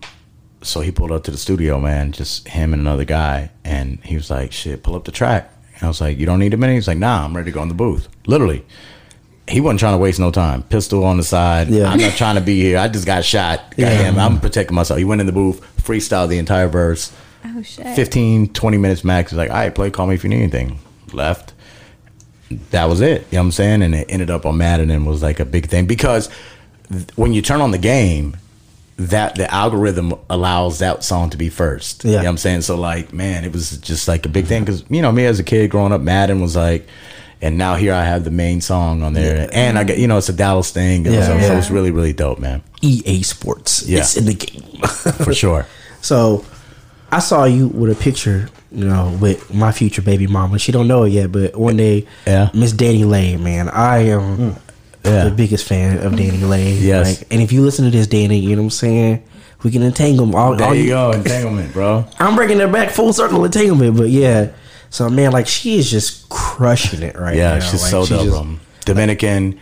so 0.61 0.81
he 0.81 0.91
pulled 0.91 1.11
up 1.11 1.23
to 1.25 1.31
the 1.31 1.37
studio, 1.37 1.79
man, 1.79 2.11
just 2.11 2.47
him 2.47 2.73
and 2.73 2.81
another 2.81 3.05
guy, 3.05 3.49
and 3.63 3.99
he 4.03 4.15
was 4.15 4.29
like, 4.29 4.51
"Shit, 4.51 4.83
pull 4.83 4.95
up 4.95 5.03
the 5.05 5.11
track." 5.11 5.51
And 5.75 5.83
I 5.83 5.87
was 5.87 6.01
like, 6.01 6.17
"You 6.17 6.25
don't 6.25 6.39
need 6.39 6.53
a 6.53 6.57
minute." 6.57 6.73
He's 6.73 6.87
like, 6.87 6.97
"Nah, 6.97 7.25
I'm 7.25 7.35
ready 7.35 7.51
to 7.51 7.55
go 7.55 7.61
in 7.61 7.69
the 7.69 7.75
booth." 7.75 8.07
Literally, 8.27 8.65
he 9.47 9.61
wasn't 9.61 9.79
trying 9.79 9.93
to 9.93 9.97
waste 9.97 10.19
no 10.19 10.31
time. 10.31 10.63
Pistol 10.63 11.03
on 11.03 11.17
the 11.17 11.23
side. 11.23 11.67
Yeah. 11.69 11.89
I'm 11.89 11.99
not 11.99 12.13
trying 12.13 12.35
to 12.35 12.41
be 12.41 12.61
here. 12.61 12.77
I 12.77 12.87
just 12.87 13.05
got 13.05 13.23
shot. 13.23 13.73
Yeah. 13.77 13.93
Goddamn, 13.95 14.19
I'm 14.19 14.39
protecting 14.39 14.75
myself. 14.75 14.97
He 14.97 15.05
went 15.05 15.21
in 15.21 15.27
the 15.27 15.33
booth, 15.33 15.61
freestyled 15.81 16.29
the 16.29 16.37
entire 16.37 16.67
verse. 16.67 17.11
Oh 17.45 17.61
shit. 17.61 17.95
15, 17.95 18.53
20 18.53 18.77
minutes 18.77 19.03
max. 19.03 19.31
He's 19.31 19.37
like, 19.37 19.51
all 19.51 19.57
right, 19.57 19.73
play, 19.73 19.91
call 19.91 20.07
me 20.07 20.15
if 20.15 20.23
you 20.23 20.29
need 20.29 20.41
anything. 20.41 20.79
Left. 21.13 21.53
That 22.71 22.85
was 22.85 23.01
it. 23.01 23.21
You 23.31 23.37
know 23.37 23.39
what 23.41 23.45
I'm 23.45 23.51
saying? 23.51 23.81
And 23.83 23.93
it 23.93 24.07
ended 24.09 24.29
up 24.31 24.45
on 24.45 24.57
Madden 24.57 24.89
and 24.89 25.05
was 25.05 25.21
like 25.21 25.39
a 25.39 25.45
big 25.45 25.67
thing 25.67 25.85
because 25.85 26.29
th- 26.91 27.05
when 27.15 27.33
you 27.33 27.41
turn 27.41 27.61
on 27.61 27.71
the 27.71 27.77
game, 27.77 28.35
that 28.97 29.35
the 29.35 29.53
algorithm 29.53 30.13
allows 30.29 30.79
that 30.79 31.03
song 31.03 31.29
to 31.31 31.37
be 31.37 31.49
first. 31.49 32.03
Yeah. 32.05 32.11
You 32.11 32.17
know 32.17 32.23
what 32.23 32.29
I'm 32.29 32.37
saying? 32.37 32.61
So 32.61 32.75
like, 32.77 33.11
man, 33.11 33.43
it 33.43 33.51
was 33.51 33.77
just 33.79 34.07
like 34.07 34.25
a 34.25 34.29
big 34.29 34.45
thing 34.45 34.63
because 34.63 34.83
you 34.89 35.01
know 35.01 35.11
me 35.11 35.25
as 35.25 35.39
a 35.39 35.43
kid 35.43 35.69
growing 35.69 35.91
up, 35.91 36.01
Madden 36.01 36.39
was 36.41 36.55
like, 36.55 36.87
and 37.41 37.57
now 37.57 37.75
here 37.75 37.93
I 37.93 38.05
have 38.05 38.23
the 38.23 38.31
main 38.31 38.61
song 38.61 39.03
on 39.03 39.13
there, 39.13 39.49
and 39.51 39.77
I 39.77 39.83
get 39.83 39.97
you 39.97 40.07
know 40.07 40.17
it's 40.17 40.29
a 40.29 40.33
Dallas 40.33 40.71
thing, 40.71 41.05
Yeah. 41.05 41.21
so, 41.25 41.37
so 41.39 41.45
Yeah. 41.53 41.57
it's 41.57 41.69
really 41.69 41.91
really 41.91 42.13
dope, 42.13 42.39
man, 42.39 42.63
EA 42.81 43.21
Sports. 43.23 43.85
Yeah. 43.87 43.99
It's 43.99 44.15
in 44.15 44.25
the 44.25 44.33
game. 44.33 44.81
for 45.23 45.33
sure. 45.33 45.67
So 46.01 46.45
I 47.11 47.19
saw 47.19 47.43
you 47.43 47.67
with 47.67 47.91
a 47.91 48.01
picture, 48.01 48.47
you 48.71 48.85
know, 48.87 49.17
with 49.21 49.53
my 49.53 49.71
future 49.73 50.01
baby 50.01 50.27
mama. 50.27 50.57
She 50.59 50.71
don't 50.71 50.87
know 50.87 51.03
it 51.03 51.09
yet, 51.09 51.31
but 51.33 51.55
one 51.57 51.75
day, 51.77 52.07
Yeah. 52.25 52.49
Miss 52.53 52.71
Danny 52.71 53.03
Lane, 53.03 53.43
man, 53.43 53.67
I 53.69 53.97
am 54.07 54.55
Yeah. 55.05 55.25
the 55.25 55.31
biggest 55.31 55.67
fan 55.67 55.99
of 55.99 56.15
Danny 56.15 56.37
Lane. 56.39 56.77
Yes. 56.81 57.19
Like, 57.19 57.27
and 57.31 57.41
if 57.41 57.51
you 57.51 57.61
listen 57.61 57.85
to 57.85 57.91
this, 57.91 58.07
Danny, 58.07 58.39
you 58.39 58.55
know 58.55 58.61
what 58.63 58.65
I'm 58.67 58.69
saying? 58.71 59.23
We 59.63 59.71
can 59.71 59.81
entangle 59.83 60.25
them. 60.25 60.35
All, 60.35 60.55
There 60.55 60.67
all 60.67 60.75
you 60.75 60.89
go, 60.89 61.11
entanglement, 61.11 61.73
bro. 61.73 62.05
I'm 62.19 62.35
bringing 62.35 62.59
it 62.59 62.71
back 62.71 62.89
full 62.91 63.13
circle 63.13 63.43
entanglement, 63.45 63.97
but 63.97 64.09
yeah. 64.09 64.51
So 64.89 65.09
man, 65.09 65.31
like 65.31 65.47
she 65.47 65.77
is 65.77 65.89
just 65.89 66.29
crushing 66.29 67.01
it 67.01 67.15
right 67.17 67.35
Yeah, 67.35 67.57
now. 67.57 67.59
she's 67.59 67.81
Like, 67.81 67.91
so 67.91 68.05
she 68.05 68.13
dope. 68.13 68.25
just- 68.25 68.37
um, 68.37 68.59
Dominican, 68.85 69.59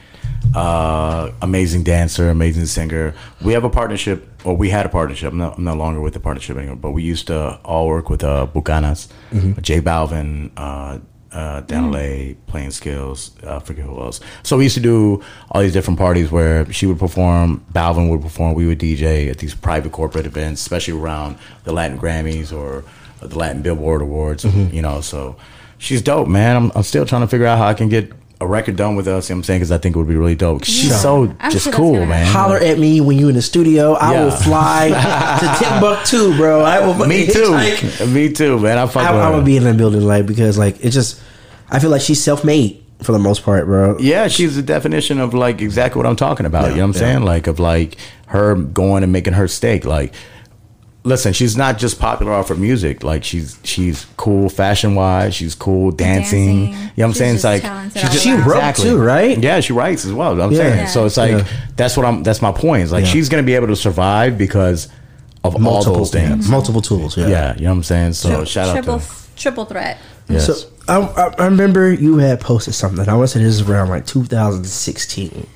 uh, 0.53 1.31
amazing 1.41 1.83
dancer, 1.83 2.29
amazing 2.29 2.65
singer. 2.65 3.13
We 3.41 3.53
have 3.53 3.63
a 3.63 3.69
partnership, 3.69 4.27
or 4.43 4.55
we 4.57 4.69
had 4.69 4.85
a 4.85 4.89
partnership. 4.89 5.31
I'm, 5.31 5.37
not, 5.37 5.57
I'm 5.57 5.63
no 5.63 5.73
longer 5.75 6.01
with 6.01 6.13
the 6.13 6.19
partnership 6.19 6.57
anymore, 6.57 6.75
but 6.75 6.91
we 6.91 7.03
used 7.03 7.27
to 7.27 7.55
all 7.63 7.87
work 7.87 8.09
with 8.09 8.23
uh, 8.23 8.45
Buchanan's, 8.47 9.07
Mm-hmm. 9.31 9.61
J 9.61 9.81
Balvin, 9.81 10.51
uh, 10.57 10.99
uh, 11.33 11.61
down 11.61 11.91
LA, 11.91 12.33
Play-N-Skillz. 12.47 13.43
Uh, 13.45 13.57
I 13.57 13.59
forget 13.59 13.85
who 13.85 13.99
else. 13.99 14.19
So 14.43 14.57
we 14.57 14.63
used 14.63 14.75
to 14.75 14.81
do 14.81 15.23
all 15.51 15.61
these 15.61 15.73
different 15.73 15.99
parties 15.99 16.31
where 16.31 16.71
she 16.71 16.85
would 16.85 16.99
perform, 16.99 17.65
Balvin 17.73 18.09
would 18.09 18.21
perform, 18.21 18.53
we 18.53 18.67
would 18.67 18.79
DJ 18.79 19.29
at 19.29 19.39
these 19.39 19.55
private 19.55 19.91
corporate 19.91 20.25
events, 20.25 20.61
especially 20.61 20.93
around 20.99 21.37
the 21.63 21.73
Latin 21.73 21.97
Grammys 21.97 22.55
or 22.55 22.83
the 23.19 23.37
Latin 23.37 23.61
Billboard 23.61 24.01
Awards. 24.01 24.43
You 24.45 24.81
know, 24.81 25.01
so 25.01 25.35
she's 25.77 26.01
dope, 26.01 26.27
man. 26.27 26.55
I'm, 26.55 26.71
I'm 26.75 26.83
still 26.83 27.05
trying 27.05 27.21
to 27.21 27.27
figure 27.27 27.47
out 27.47 27.57
how 27.57 27.67
I 27.67 27.73
can 27.73 27.89
get 27.89 28.11
a 28.43 28.47
record 28.47 28.75
done 28.75 28.95
with 28.95 29.07
us. 29.07 29.29
You 29.29 29.33
know 29.33 29.37
what 29.37 29.39
I'm 29.39 29.43
saying 29.45 29.59
because 29.61 29.71
I 29.71 29.77
think 29.77 29.95
it 29.95 29.99
would 29.99 30.07
be 30.07 30.15
really 30.15 30.35
dope. 30.35 30.63
She's 30.65 30.89
Yeah. 30.89 30.97
so 30.97 31.35
I'm 31.39 31.51
just 31.51 31.63
sure 31.65 31.73
cool, 31.73 32.05
man. 32.05 32.25
Holler 32.27 32.57
at 32.57 32.77
me 32.77 33.01
when 33.01 33.17
you 33.17 33.29
in 33.29 33.35
the 33.35 33.41
studio. 33.41 33.93
I 33.93 34.13
Yeah. 34.13 34.23
will 34.25 34.31
fly 34.31 34.89
to 35.39 35.63
Timbuktu, 35.65 36.37
bro. 36.37 36.61
I 36.61 36.85
will. 36.85 36.93
Me 37.07 37.25
too. 37.27 37.47
Like, 37.47 37.83
Me 38.07 38.31
too, 38.31 38.59
man. 38.59 38.77
I 38.77 38.85
fuck 38.87 39.03
I, 39.07 39.11
with 39.13 39.21
I 39.21 39.29
would 39.31 39.45
be 39.45 39.57
in 39.57 39.63
the 39.63 39.73
building 39.73 40.01
like 40.05 40.25
because 40.25 40.57
like 40.57 40.83
it's 40.83 40.93
just. 40.93 41.21
I 41.71 41.79
feel 41.79 41.89
like 41.89 42.01
she's 42.01 42.21
self 42.21 42.43
made 42.43 42.83
for 43.01 43.13
the 43.13 43.19
most 43.19 43.43
part, 43.43 43.65
bro. 43.65 43.97
Yeah, 43.99 44.27
she's 44.27 44.55
the 44.55 44.61
definition 44.61 45.19
of 45.19 45.33
like 45.33 45.59
exactly 45.61 45.97
what 45.99 46.05
I'm 46.05 46.15
talking 46.15 46.45
about. 46.45 46.69
you 46.71 46.77
know 46.77 46.87
what 46.87 46.95
I'm 46.97 47.01
yeah. 47.01 47.13
saying? 47.13 47.23
Like 47.23 47.47
of 47.47 47.59
like 47.59 47.97
her 48.27 48.55
going 48.55 49.03
and 49.03 49.11
making 49.11 49.33
her 49.33 49.47
steak. 49.47 49.83
Like, 49.85 50.13
listen, 51.03 51.33
she's 51.33 51.55
not 51.57 51.77
just 51.77 51.99
popular 51.99 52.31
off 52.33 52.49
her 52.49 52.55
music. 52.55 53.03
Like 53.03 53.23
she's 53.23 53.57
she's 53.63 54.05
cool 54.17 54.49
fashion 54.49 54.95
wise. 54.95 55.35
She's 55.35 55.55
cool 55.55 55.91
dancing. 55.91 56.71
Dancing. 56.71 56.73
You 56.73 56.73
know 56.73 56.87
what 56.95 57.05
I'm 57.05 57.13
saying? 57.13 57.35
It's 57.35 57.43
like 57.43 57.61
she, 57.61 57.67
all 57.67 57.89
just, 57.89 58.23
She 58.23 58.31
around. 58.33 58.47
wrote 58.47 58.75
too, 58.75 58.97
right? 59.01 59.37
Yeah, 59.37 59.59
she 59.59 59.73
writes 59.73 60.05
as 60.05 60.13
well. 60.13 60.39
I'm 60.41 60.51
Yeah. 60.51 60.57
saying. 60.57 60.77
Yeah. 60.77 60.85
So 60.87 61.05
it's 61.05 61.17
like 61.17 61.31
Yeah. 61.31 61.47
that's 61.75 61.97
what 61.97 62.05
I'm. 62.05 62.23
That's 62.23 62.41
my 62.41 62.51
point. 62.51 62.83
It's 62.83 62.91
like 62.91 63.05
Yeah. 63.05 63.11
she's 63.11 63.29
gonna 63.29 63.43
be 63.43 63.55
able 63.55 63.67
to 63.67 63.75
survive 63.75 64.37
because 64.37 64.87
of 65.43 65.59
Multiple 65.59 65.93
all 65.93 65.99
those 65.99 66.11
things. 66.11 66.45
yeah, 66.45 66.51
multiple 66.51 66.81
tools. 66.81 67.17
Yeah. 67.17 67.27
Yeah, 67.27 67.55
you 67.55 67.63
know 67.63 67.71
what 67.71 67.75
I'm 67.77 67.83
saying. 67.83 68.13
So 68.13 68.29
Tri- 68.29 68.43
shout 68.45 68.73
triple 68.73 68.93
out 68.95 69.01
to 69.01 69.07
triple 69.35 69.65
threat. 69.65 69.97
yes. 70.29 70.45
So 70.45 70.55
I, 70.87 70.99
I, 71.01 71.33
I 71.37 71.45
remember 71.45 71.91
you 71.91 72.17
had 72.19 72.39
posted 72.39 72.75
something. 72.75 73.07
I 73.09 73.13
want 73.15 73.29
to 73.29 73.37
say 73.39 73.43
this 73.43 73.55
is 73.59 73.67
around 73.69 73.89
like 73.89 74.05
2016, 74.05 75.47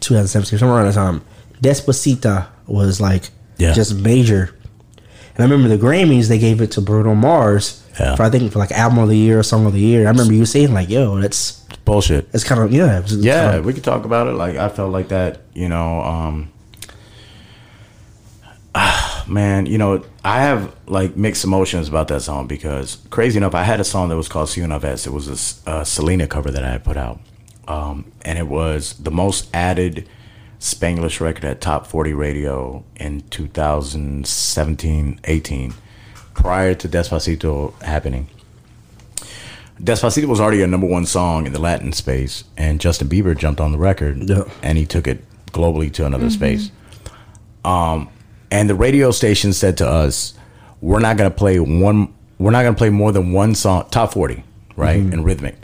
2017, 0.00 0.58
somewhere 0.58 0.78
around 0.78 0.86
the 0.86 0.92
time. 0.92 1.22
Despacito 1.60 2.46
was 2.66 3.00
like 3.00 3.30
Yeah. 3.58 3.72
just 3.72 3.94
major. 3.94 4.54
And 5.34 5.40
I 5.40 5.44
remember 5.48 5.68
the 5.74 5.82
Grammys 5.82 6.28
they 6.28 6.38
gave 6.38 6.60
it 6.60 6.70
to 6.72 6.80
Bruno 6.80 7.14
Mars 7.14 7.82
Yeah. 7.98 8.16
for 8.16 8.22
I 8.24 8.30
think 8.30 8.52
for 8.52 8.58
like 8.58 8.70
album 8.72 8.98
of 8.98 9.08
the 9.08 9.16
year 9.16 9.38
or 9.38 9.42
song 9.42 9.66
of 9.66 9.72
the 9.72 9.80
year. 9.80 10.06
I 10.06 10.10
remember 10.10 10.32
you 10.34 10.44
saying 10.46 10.72
like, 10.74 10.88
"Yo, 10.90 11.20
that's 11.20 11.60
bullshit. 11.84 12.28
It's 12.32 12.44
kind 12.44 12.60
of 12.60 12.72
yeah, 12.72 13.02
yeah 13.08 13.44
kind 13.44 13.58
of- 13.58 13.64
we 13.64 13.72
could 13.72 13.84
talk 13.84 14.04
about 14.04 14.28
it 14.28 14.32
like 14.34 14.56
i 14.56 14.68
felt 14.68 14.92
like 14.92 15.08
that 15.08 15.40
you 15.52 15.68
know 15.68 16.00
um 16.02 16.48
ah, 18.74 19.24
man 19.28 19.66
you 19.66 19.78
know 19.78 20.04
i 20.24 20.40
have 20.42 20.72
like 20.86 21.16
mixed 21.16 21.44
emotions 21.44 21.88
about 21.88 22.08
that 22.08 22.22
song 22.22 22.46
because 22.46 22.98
crazy 23.10 23.36
enough 23.36 23.54
i 23.54 23.62
had 23.64 23.80
a 23.80 23.84
song 23.84 24.08
that 24.08 24.16
was 24.16 24.28
called 24.28 24.48
Si 24.48 24.60
Una 24.60 24.76
it 24.76 25.06
was 25.12 25.60
a 25.66 25.84
selena 25.84 26.26
cover 26.26 26.50
that 26.50 26.64
i 26.64 26.70
had 26.70 26.84
put 26.84 26.96
out 26.96 27.20
um 27.68 28.04
and 28.22 28.38
it 28.38 28.46
was 28.46 28.94
the 28.98 29.10
most 29.10 29.48
added 29.54 30.08
spanglish 30.62 31.20
record 31.20 31.44
at 31.44 31.60
top 31.60 31.86
40 31.88 32.12
radio 32.12 32.84
in 32.96 33.20
2017 33.30 35.18
18 35.24 35.74
prior 36.34 36.72
to 36.74 36.88
despacito 36.88 37.72
happening 37.82 38.28
Despacito 39.82 40.26
was 40.26 40.38
already 40.40 40.62
a 40.62 40.66
number 40.68 40.86
one 40.86 41.06
song 41.06 41.44
in 41.44 41.52
the 41.52 41.58
Latin 41.58 41.92
space, 41.92 42.44
and 42.56 42.78
Justin 42.80 43.08
Bieber 43.08 43.36
jumped 43.36 43.60
on 43.60 43.72
the 43.72 43.78
record, 43.78 44.28
Yeah. 44.28 44.44
and 44.62 44.78
he 44.78 44.86
took 44.86 45.08
it 45.08 45.24
globally 45.50 45.90
to 45.94 46.06
another 46.06 46.30
space. 46.30 46.70
Um, 47.64 48.08
and 48.52 48.70
the 48.70 48.76
radio 48.76 49.10
station 49.10 49.52
said 49.52 49.76
to 49.78 49.88
us, 49.88 50.34
"We're 50.80 51.00
not 51.00 51.16
going 51.16 51.28
to 51.28 51.36
play 51.36 51.58
one. 51.58 52.12
We're 52.38 52.52
not 52.52 52.62
going 52.62 52.74
to 52.74 52.78
play 52.78 52.90
more 52.90 53.10
than 53.10 53.32
one 53.32 53.56
song, 53.56 53.86
top 53.90 54.12
forty, 54.12 54.44
right, 54.76 55.00
and 55.00 55.24
rhythmic, 55.24 55.56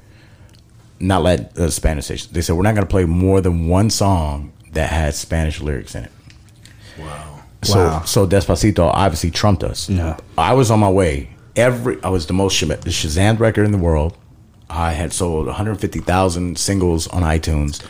not 0.99 1.23
Latin 1.23 1.49
uh, 1.57 1.71
Spanish 1.71 2.07
station. 2.07 2.31
They 2.33 2.41
said 2.41 2.57
we're 2.57 2.63
not 2.63 2.75
going 2.75 2.87
to 2.87 2.91
play 2.91 3.05
more 3.05 3.41
than 3.41 3.69
one 3.69 3.89
song 3.89 4.53
that 4.79 4.91
had 4.91 5.13
Spanish 5.13 5.61
lyrics 5.61 5.97
in 5.97 6.05
it. 6.05 6.13
Wow. 7.01 7.41
So 7.63 7.79
Wow. 7.85 8.03
so 8.05 8.29
Despacito 8.29 8.89
obviously 8.95 9.33
trumped 9.33 9.65
us. 9.65 9.91
Yeah. 9.91 10.17
I 10.39 10.55
was 10.55 10.71
on 10.71 10.79
my 10.79 10.89
way. 10.89 11.31
Every 11.57 11.99
I 12.05 12.11
was 12.11 12.27
the 12.27 12.33
most 12.33 12.61
the 12.61 12.67
Shazam 12.91 13.41
record 13.41 13.65
in 13.65 13.73
the 13.73 13.79
world. 13.79 14.17
I 14.71 14.93
had 14.93 15.13
sold 15.13 15.47
150,000 15.49 16.57
singles 16.59 17.09
on 17.09 17.23
iTunes. 17.25 17.83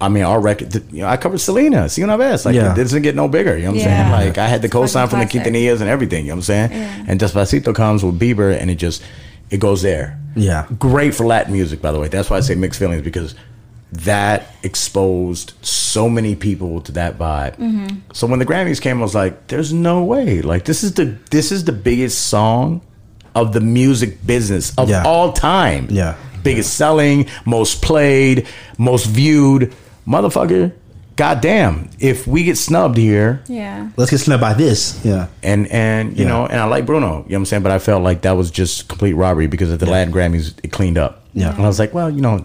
I 0.00 0.08
mean, 0.08 0.22
our 0.22 0.38
record. 0.40 0.72
You 0.92 1.00
know, 1.02 1.08
I 1.08 1.16
covered 1.16 1.38
Selena, 1.40 1.88
Si 1.88 2.02
Una 2.02 2.16
Vez. 2.16 2.44
Like, 2.46 2.54
Yeah. 2.54 2.72
it 2.72 2.76
doesn't 2.76 3.02
get 3.02 3.16
no 3.16 3.26
bigger. 3.26 3.56
You 3.56 3.64
know 3.64 3.70
what 3.72 3.80
I'm 3.82 3.88
Yeah. 3.88 4.10
saying? 4.10 4.26
Like, 4.28 4.38
I 4.38 4.46
had 4.46 4.62
the 4.62 4.68
co-sign 4.68 5.08
from 5.08 5.18
the 5.20 5.26
Fucking. 5.26 5.40
Quintanillas 5.42 5.80
and 5.80 5.88
everything. 5.88 6.26
You 6.26 6.32
know 6.32 6.36
what 6.36 6.48
I'm 6.50 6.70
saying? 6.70 6.70
Yeah. 6.72 7.04
And 7.08 7.18
Despacito 7.18 7.74
comes 7.74 8.04
with 8.04 8.20
Bieber, 8.20 8.56
and 8.56 8.70
it 8.70 8.76
just 8.76 9.02
it 9.50 9.58
goes 9.58 9.82
there. 9.82 10.18
Yeah. 10.36 10.66
Great 10.78 11.14
for 11.16 11.26
Latin 11.26 11.52
music, 11.52 11.82
by 11.82 11.90
the 11.90 11.98
way. 11.98 12.06
That's 12.08 12.30
why 12.30 12.36
I 12.36 12.40
say 12.40 12.54
mixed 12.54 12.78
feelings 12.78 13.02
because 13.02 13.34
that 13.92 14.54
exposed 14.62 15.52
so 15.62 16.08
many 16.08 16.34
people 16.34 16.80
to 16.82 16.92
that 16.92 17.18
vibe. 17.18 17.56
Mm-hmm. 17.58 17.98
So 18.14 18.26
when 18.26 18.38
the 18.38 18.46
Grammys 18.46 18.80
came, 18.80 18.98
I 18.98 19.02
was 19.02 19.14
like, 19.14 19.48
"There's 19.48 19.72
no 19.72 20.02
way! 20.04 20.40
Like 20.42 20.64
this 20.64 20.82
is 20.82 20.94
the 20.94 21.16
this 21.30 21.52
is 21.52 21.64
the 21.64 21.72
biggest 21.72 22.26
song 22.28 22.80
of 23.34 23.52
the 23.52 23.60
music 23.60 24.26
business 24.26 24.72
of 24.78 24.88
Yeah. 24.88 25.04
all 25.04 25.32
time. 25.32 25.88
Yeah. 25.90 26.14
biggest 26.42 26.74
selling, 26.74 27.26
most 27.46 27.80
played, 27.82 28.48
most 28.76 29.06
viewed, 29.06 29.72
motherfucker. 30.08 30.72
Goddamn! 31.14 31.90
If 32.00 32.26
we 32.26 32.42
get 32.42 32.56
snubbed 32.58 32.96
here, 32.96 33.42
Yeah. 33.46 33.90
let's 33.96 34.10
get 34.10 34.18
snubbed 34.18 34.40
by 34.40 34.54
this. 34.54 34.98
Yeah. 35.04 35.26
and 35.42 35.68
and 35.68 36.16
you 36.18 36.24
Yeah. 36.24 36.30
know, 36.30 36.46
and 36.46 36.58
I 36.58 36.64
like 36.64 36.84
Bruno, 36.86 37.06
you 37.06 37.12
know 37.12 37.22
what 37.22 37.34
I'm 37.36 37.44
saying, 37.44 37.62
but 37.62 37.70
I 37.72 37.78
felt 37.78 38.02
like 38.02 38.22
that 38.22 38.32
was 38.36 38.50
just 38.50 38.88
complete 38.88 39.12
robbery 39.12 39.46
because 39.46 39.70
at 39.70 39.78
the 39.80 39.86
Latin 39.86 40.12
Grammys 40.12 40.54
it 40.64 40.72
cleaned 40.72 40.98
up. 40.98 41.20
Yeah. 41.34 41.54
and 41.54 41.62
I 41.64 41.68
was 41.68 41.78
like, 41.78 41.94
well, 41.94 42.10
you 42.10 42.20
know, 42.22 42.44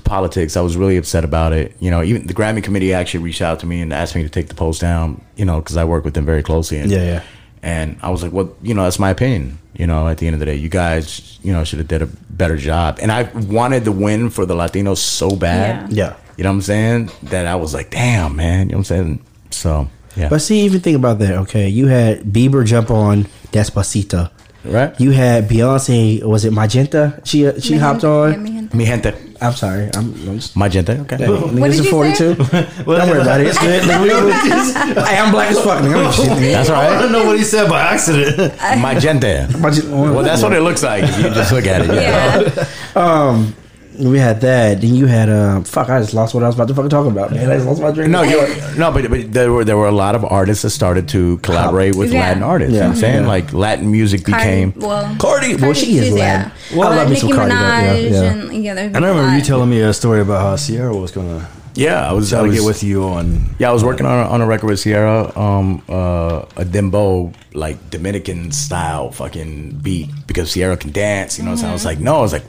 it's 0.00 0.08
politics. 0.08 0.56
I 0.56 0.60
was 0.62 0.76
really 0.76 0.96
upset 0.96 1.24
about 1.24 1.52
it. 1.52 1.76
You 1.80 1.90
know, 1.90 2.02
even 2.02 2.26
the 2.26 2.34
Grammy 2.34 2.62
committee 2.62 2.92
actually 2.94 3.22
reached 3.22 3.42
out 3.42 3.60
to 3.60 3.66
me 3.66 3.80
and 3.82 3.92
asked 3.92 4.14
me 4.14 4.22
to 4.22 4.28
take 4.28 4.48
the 4.48 4.54
post 4.54 4.80
down. 4.80 5.20
You 5.36 5.44
know, 5.44 5.60
because 5.60 5.76
I 5.76 5.84
work 5.84 6.04
with 6.04 6.14
them 6.14 6.24
very 6.24 6.42
closely. 6.42 6.78
And, 6.78 6.90
Yeah, 6.90 7.02
yeah. 7.04 7.22
And 7.62 7.98
I 8.02 8.08
was 8.08 8.22
like, 8.22 8.32
well, 8.32 8.54
you 8.62 8.72
know, 8.72 8.84
that's 8.84 8.98
my 8.98 9.10
opinion. 9.10 9.58
You 9.74 9.86
know, 9.86 10.08
at 10.08 10.18
the 10.18 10.26
end 10.26 10.34
of 10.34 10.40
the 10.40 10.46
day, 10.46 10.54
you 10.56 10.68
guys, 10.68 11.38
you 11.42 11.52
know, 11.52 11.62
should 11.64 11.78
have 11.78 11.88
did 11.88 12.02
a 12.02 12.06
better 12.06 12.56
job. 12.56 12.98
And 13.02 13.12
I 13.12 13.24
wanted 13.24 13.84
the 13.84 13.92
win 13.92 14.30
for 14.30 14.46
the 14.46 14.54
Latinos 14.54 14.96
so 14.98 15.36
bad. 15.36 15.92
Yeah. 15.92 16.04
yeah. 16.06 16.16
You 16.36 16.44
know 16.44 16.50
what 16.50 16.54
I'm 16.56 16.62
saying? 16.62 17.10
That 17.24 17.46
I 17.46 17.56
was 17.56 17.74
like, 17.74 17.90
damn, 17.90 18.36
man. 18.36 18.66
You 18.68 18.72
know 18.72 18.78
what 18.78 18.78
I'm 18.78 18.84
saying? 18.84 19.24
So, 19.50 19.88
yeah. 20.16 20.28
But 20.30 20.40
see, 20.40 20.60
even 20.62 20.80
think 20.80 20.96
about 20.96 21.18
that. 21.18 21.34
Okay, 21.44 21.68
you 21.68 21.86
had 21.88 22.22
Bieber 22.24 22.64
jump 22.64 22.90
on 22.90 23.24
Despacito. 23.52 24.30
right? 24.64 24.98
You 25.00 25.10
had 25.12 25.48
Beyonce. 25.48 26.22
Was 26.24 26.44
it 26.44 26.52
Magenta? 26.52 27.20
She 27.24 27.46
uh, 27.46 27.60
she 27.60 27.76
hopped 27.76 28.04
on. 28.04 28.42
Mi 28.72 28.84
gente. 28.86 29.14
I'm 29.42 29.52
sorry. 29.54 29.88
I'm, 29.94 30.12
I'm 30.28 30.38
just. 30.38 30.56
Magenta. 30.56 31.00
Okay. 31.00 31.16
Dang, 31.16 31.58
What 31.60 31.70
did 31.70 31.84
you 31.84 31.90
42. 31.90 32.34
Don't 32.34 32.50
worry 32.86 33.20
about 33.22 33.40
it. 33.40 33.46
It's 33.46 33.58
good. 33.58 33.82
Nigga, 33.84 34.02
we- 34.02 34.24
we- 34.26 35.02
hey, 35.04 35.18
I'm 35.18 35.32
black 35.32 35.50
as 35.50 35.58
fuck. 35.60 35.82
Nigga. 35.82 36.12
Shit, 36.12 36.26
nigga. 36.30 36.52
That's 36.52 36.68
all 36.70 36.76
I 36.80 37.00
don't 37.00 37.12
know 37.12 37.24
what 37.26 37.38
he 37.38 37.44
said 37.44 37.68
by 37.68 37.80
accident. 37.80 38.36
Magenta. 38.80 39.48
Magenta- 39.58 39.90
Well, 39.90 40.22
that's 40.22 40.42
what 40.42 40.52
it 40.52 40.60
looks 40.60 40.82
like 40.82 41.04
if 41.04 41.16
you 41.18 41.30
just 41.30 41.52
look 41.52 41.66
at 41.66 41.82
it. 41.82 41.88
Yeah. 41.94 42.66
Yeah. 42.96 43.00
Um, 43.02 43.54
We 44.00 44.18
had 44.18 44.40
that. 44.40 44.80
Then 44.80 44.94
you 44.94 45.06
had 45.06 45.28
um. 45.28 45.64
Fuck, 45.64 45.88
I 45.90 46.00
just 46.00 46.14
lost 46.14 46.34
what 46.34 46.42
I 46.42 46.46
was 46.46 46.54
about 46.54 46.68
to 46.68 46.74
fucking 46.74 46.90
talk 46.90 47.06
about, 47.06 47.30
man. 47.32 47.50
I 47.50 47.54
just 47.56 47.66
lost 47.66 47.82
my 47.82 47.90
dream. 47.90 48.10
No, 48.10 48.22
you 48.22 48.40
no, 48.76 48.90
but, 48.90 49.08
but 49.10 49.32
there 49.32 49.52
were 49.52 49.64
there 49.64 49.76
were 49.76 49.88
a 49.88 49.92
lot 49.92 50.14
of 50.14 50.24
artists 50.24 50.62
that 50.62 50.70
started 50.70 51.08
to 51.10 51.38
collaborate 51.38 51.94
with 51.96 52.12
Yeah. 52.12 52.20
Latin 52.20 52.42
artists. 52.42 52.72
You 52.74 52.80
know 52.80 52.86
what 52.88 52.94
I'm 52.94 53.00
saying 53.00 53.22
Yeah. 53.22 53.28
like 53.28 53.52
Latin 53.52 53.90
music 53.92 54.24
became. 54.24 54.72
Cardi, 54.72 54.86
well, 54.86 55.16
Cardi. 55.18 55.56
Well, 55.56 55.74
she 55.74 55.98
is 55.98 56.04
she's- 56.06 56.18
Latin. 56.18 56.52
Yeah. 56.70 56.76
Well, 56.78 56.88
I 56.88 56.92
Uh, 56.92 56.96
love 56.96 57.10
me 57.10 57.16
some 57.16 57.28
Nicki 57.28 57.38
Cardi, 57.38 57.54
though. 57.54 57.60
Yeah, 57.60 57.94
yeah. 58.22 58.22
and 58.32 58.64
yeah, 58.64 58.74
there's 58.74 58.94
And 58.96 59.04
I 59.04 59.08
remember 59.08 59.30
you 59.32 59.38
lot. 59.38 59.44
telling 59.46 59.70
me 59.70 59.80
a 59.80 59.92
story 59.92 60.20
about 60.20 60.40
how 60.42 60.56
Ciara 60.56 60.94
was 60.96 61.10
gonna 61.10 61.46
Yeah, 61.74 62.08
I 62.08 62.12
was. 62.12 62.32
I 62.32 62.38
try 62.38 62.42
to 62.44 62.48
was 62.50 62.58
get 62.60 62.66
with 62.66 62.82
you 62.82 63.04
on. 63.04 63.54
Yeah, 63.58 63.70
I 63.70 63.72
was 63.72 63.84
working 63.84 64.04
on 64.06 64.18
a, 64.26 64.28
on 64.28 64.40
a 64.40 64.46
record 64.46 64.66
with 64.70 64.82
Ciara, 64.82 65.30
um, 65.38 65.82
uh, 65.88 66.42
a 66.56 66.64
dembow 66.64 67.32
like 67.54 67.78
Dominican 67.90 68.50
style 68.50 69.12
fucking 69.12 69.78
beat 69.82 70.10
because 70.26 70.52
Ciara 70.52 70.76
can 70.76 70.90
dance. 70.90 71.38
You 71.38 71.44
know, 71.44 71.54
so 71.56 71.68
I 71.68 71.72
was 71.72 71.84
like, 71.84 71.98
no, 72.00 72.16
I 72.18 72.20
was 72.22 72.32
like, 72.32 72.44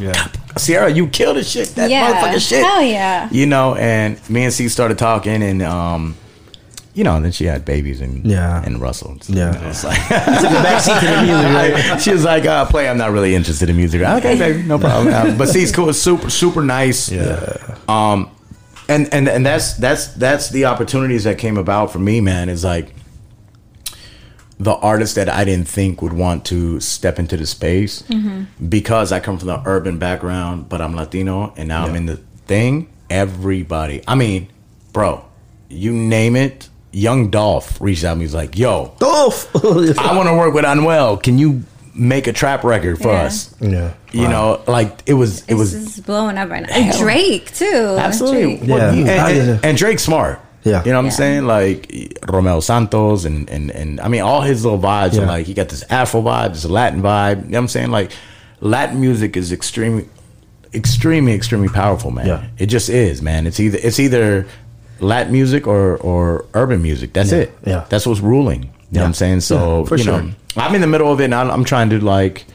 Yeah. 0.00 0.28
Ciara, 0.58 0.90
you 0.90 1.06
killed 1.08 1.36
the 1.36 1.44
shit, 1.44 1.68
that 1.76 1.90
Yeah. 1.90 2.12
motherfucking 2.22 2.48
shit. 2.48 2.64
Hell 2.64 2.82
yeah. 2.82 3.28
You 3.30 3.46
know, 3.46 3.74
and 3.76 4.18
me 4.30 4.44
and 4.44 4.52
C 4.52 4.68
started 4.68 4.98
talking, 4.98 5.42
and 5.42 5.62
um, 5.62 6.16
you 6.94 7.04
know, 7.04 7.14
and 7.14 7.24
then 7.24 7.30
she 7.32 7.44
had 7.44 7.64
babies 7.64 8.00
and 8.00 8.24
Yeah. 8.26 8.62
and 8.64 8.80
Russell. 8.80 9.16
So 9.20 9.32
Yeah. 9.32 9.54
it 9.54 9.64
was 9.66 9.84
like 9.84 9.98
Took 10.08 10.50
a 10.50 10.62
backseat 10.64 11.00
to 11.00 11.06
the 11.06 11.22
music, 11.22 11.90
right? 11.92 12.00
she 12.02 12.10
was 12.12 12.24
like, 12.24 12.44
uh, 12.46 12.64
"Play, 12.64 12.88
I'm 12.88 12.98
not 12.98 13.12
really 13.12 13.34
interested 13.36 13.70
in 13.70 13.76
music." 13.76 14.02
Okay, 14.02 14.36
baby, 14.38 14.62
no 14.62 14.78
problem. 14.78 15.14
Uh, 15.14 15.30
but 15.38 15.48
C's 15.48 15.70
cool, 15.70 15.92
super 15.92 16.28
super 16.30 16.62
nice. 16.62 17.08
Yeah. 17.10 17.54
Um, 17.86 18.30
and 18.88 19.08
and 19.12 19.28
and 19.28 19.44
that's 19.46 19.74
that's 19.74 20.08
that's 20.14 20.48
the 20.50 20.64
opportunities 20.64 21.24
that 21.24 21.38
came 21.38 21.56
about 21.56 21.92
for 21.92 21.98
me, 22.00 22.20
man. 22.20 22.48
Is 22.48 22.64
like 22.64 22.94
the 24.58 24.74
artists 24.74 25.14
that 25.14 25.28
I 25.28 25.44
didn't 25.44 25.68
think 25.68 26.02
would 26.02 26.12
want 26.12 26.44
to 26.46 26.80
step 26.80 27.18
into 27.18 27.36
the 27.36 27.46
space 27.46 28.02
mm-hmm. 28.02 28.66
because 28.68 29.12
I 29.12 29.20
come 29.20 29.38
from 29.38 29.48
the 29.48 29.62
urban 29.64 29.98
background, 29.98 30.68
but 30.68 30.80
I'm 30.80 30.96
Latino, 30.96 31.52
and 31.56 31.68
now 31.68 31.84
I'm 31.84 31.94
in 31.94 32.06
the 32.06 32.16
thing. 32.46 32.88
Everybody, 33.08 34.02
I 34.06 34.14
mean, 34.14 34.48
bro, 34.92 35.24
you 35.68 35.92
name 35.92 36.36
it. 36.36 36.68
Young 36.90 37.30
Dolph 37.30 37.80
reached 37.80 38.04
out 38.04 38.14
to 38.14 38.18
me. 38.18 38.24
He's 38.24 38.34
like, 38.34 38.58
"Yo, 38.58 38.94
Dolph. 38.98 39.54
I 39.98 40.16
want 40.16 40.28
to 40.28 40.34
work 40.34 40.54
with 40.54 40.64
Anuel. 40.64 41.22
Can 41.22 41.38
you 41.38 41.62
make 41.98 42.26
a 42.26 42.32
trap 42.32 42.64
record 42.64 42.98
for 42.98 43.08
Yeah. 43.08 43.24
us. 43.24 43.54
Yeah. 43.60 43.92
You 44.12 44.28
know, 44.28 44.62
like 44.66 45.02
it 45.06 45.14
was 45.14 45.40
it 45.42 45.48
This 45.48 45.58
was 45.58 45.74
is 45.74 46.00
blowing 46.00 46.38
up 46.38 46.48
right 46.48 46.62
now. 46.62 46.72
And 46.72 46.96
Drake 46.96 47.52
too. 47.54 47.96
Absolutely. 47.98 48.56
Drake. 48.58 48.70
Well, 48.70 48.94
Yeah. 48.94 49.10
and, 49.10 49.20
I 49.20 49.30
and- 49.30 49.64
and 49.64 49.78
Drake's 49.78 50.04
smart. 50.04 50.40
Yeah. 50.64 50.82
You 50.84 50.92
know 50.92 50.98
what 50.98 51.06
I'm 51.06 51.10
saying? 51.12 51.46
Like 51.46 52.18
Romeo 52.28 52.60
Santos 52.60 53.24
and, 53.24 53.48
and, 53.48 53.70
and 53.70 54.00
I 54.00 54.08
mean 54.08 54.22
all 54.22 54.40
his 54.42 54.64
little 54.64 54.78
vibes 54.78 55.14
Yeah. 55.14 55.22
are 55.22 55.26
like 55.26 55.46
he 55.46 55.54
got 55.54 55.68
this 55.68 55.82
Afro 55.90 56.20
vibe, 56.20 56.50
this 56.54 56.64
Latin 56.64 57.00
vibe. 57.02 57.44
You 57.44 57.50
know 57.50 57.58
what 57.58 57.62
I'm 57.62 57.68
saying? 57.68 57.90
Like 57.90 58.12
Latin 58.60 59.00
music 59.00 59.36
is 59.36 59.52
extremely 59.52 60.08
extremely, 60.74 61.32
extremely 61.32 61.68
powerful, 61.68 62.10
man. 62.10 62.26
Yeah. 62.26 62.46
It 62.58 62.66
just 62.66 62.88
is, 62.88 63.22
man. 63.22 63.46
It's 63.46 63.60
either 63.60 63.78
it's 63.82 63.98
either 63.98 64.46
Latin 65.00 65.32
music 65.32 65.66
or 65.66 65.96
or 65.98 66.44
urban 66.54 66.82
music. 66.82 67.12
That's 67.12 67.32
Yeah. 67.32 67.38
it. 67.38 67.58
Yeah. 67.64 67.84
That's 67.88 68.06
what's 68.06 68.20
ruling. 68.20 68.62
You 68.64 68.68
know 68.96 69.00
what 69.02 69.06
I'm 69.08 69.14
saying? 69.14 69.40
So 69.40 69.80
Yeah, 69.82 69.86
for 69.88 69.96
you 69.96 70.04
sure. 70.04 70.22
know 70.22 70.32
I'm 70.56 70.74
in 70.74 70.80
the 70.80 70.86
middle 70.86 71.12
of 71.12 71.20
it 71.20 71.24
and 71.24 71.34
I'm, 71.34 71.50
I'm 71.50 71.64
trying 71.64 71.90
to 71.90 72.00
like, 72.04 72.46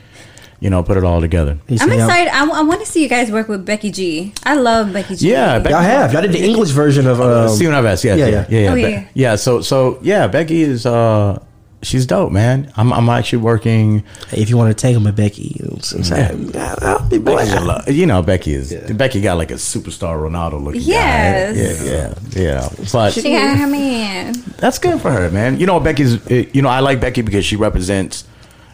you 0.63 0.69
know, 0.69 0.81
put 0.81 0.95
it 0.95 1.03
all 1.03 1.19
together. 1.19 1.57
I'm 1.69 1.91
excited. 1.91 2.33
I, 2.33 2.63
want 2.63 2.79
to 2.79 2.85
see 2.87 3.03
you 3.03 3.09
guys 3.09 3.29
work 3.29 3.49
with 3.49 3.65
Becky 3.65 3.91
G. 3.91 4.31
I 4.43 4.55
love 4.55 4.93
Becky 4.93 5.17
G. 5.17 5.29
Yeah, 5.29 5.59
Becky- 5.59 5.73
Y'all 5.73 5.81
have. 5.81 6.13
Y'all 6.13 6.21
did 6.21 6.31
the 6.31 6.41
English 6.43 6.69
version 6.69 7.05
of 7.05 7.19
um, 7.19 7.49
See 7.49 7.65
what 7.65 7.75
I've 7.75 7.85
asked. 7.85 8.05
Yeah, 8.05 8.15
yeah, 8.15 8.27
yeah, 8.27 8.31
yeah. 8.31 8.45
yeah, 8.49 8.59
yeah. 8.59 8.71
Oh, 8.71 8.75
Be- 8.75 8.81
yeah. 8.81 9.07
yeah, 9.13 9.35
So, 9.35 9.61
so 9.61 9.99
yeah, 10.01 10.27
Becky 10.27 10.61
is 10.61 10.85
uh, 10.85 11.43
she's 11.81 12.05
dope, 12.05 12.31
man. 12.31 12.71
I'm, 12.77 12.93
I'm 12.93 13.09
actually 13.09 13.39
working. 13.43 14.05
If 14.31 14.49
you 14.49 14.55
want 14.55 14.69
to 14.75 14.81
take 14.81 14.93
them 14.93 15.03
with 15.03 15.17
Becky, 15.17 15.53
you 15.59 15.65
know 15.65 15.71
what 15.75 15.91
I'm 15.91 16.03
saying? 16.05 16.55
I'll 16.55 17.09
be 17.09 17.17
Becky's 17.17 17.51
a 17.51 17.57
glad. 17.59 17.87
lo- 17.87 17.93
you 17.93 18.05
know, 18.05 18.21
Becky 18.23 18.53
is 18.53 18.73
Becky 18.93 19.19
got 19.19 19.37
like 19.37 19.51
a 19.51 19.55
superstar 19.55 20.15
Ronaldo 20.17 20.63
looking 20.63 20.79
Yes. 20.81 21.57
guy. 21.83 21.91
Yeah, 21.91 22.13
yeah, 22.41 22.63
yeah. 22.71 22.85
But 22.93 23.11
She 23.11 23.31
got 23.33 23.57
her 23.57 23.67
man. 23.67 24.33
that's 24.59 24.79
good 24.79 25.01
for 25.01 25.11
her, 25.11 25.29
man. 25.29 25.59
You 25.59 25.65
know, 25.67 25.81
Becky's. 25.81 26.25
uh, 26.31 26.45
You 26.53 26.61
know, 26.61 26.69
I 26.69 26.79
like 26.79 27.01
Becky 27.01 27.21
because 27.21 27.43
she 27.43 27.57
represents 27.57 28.23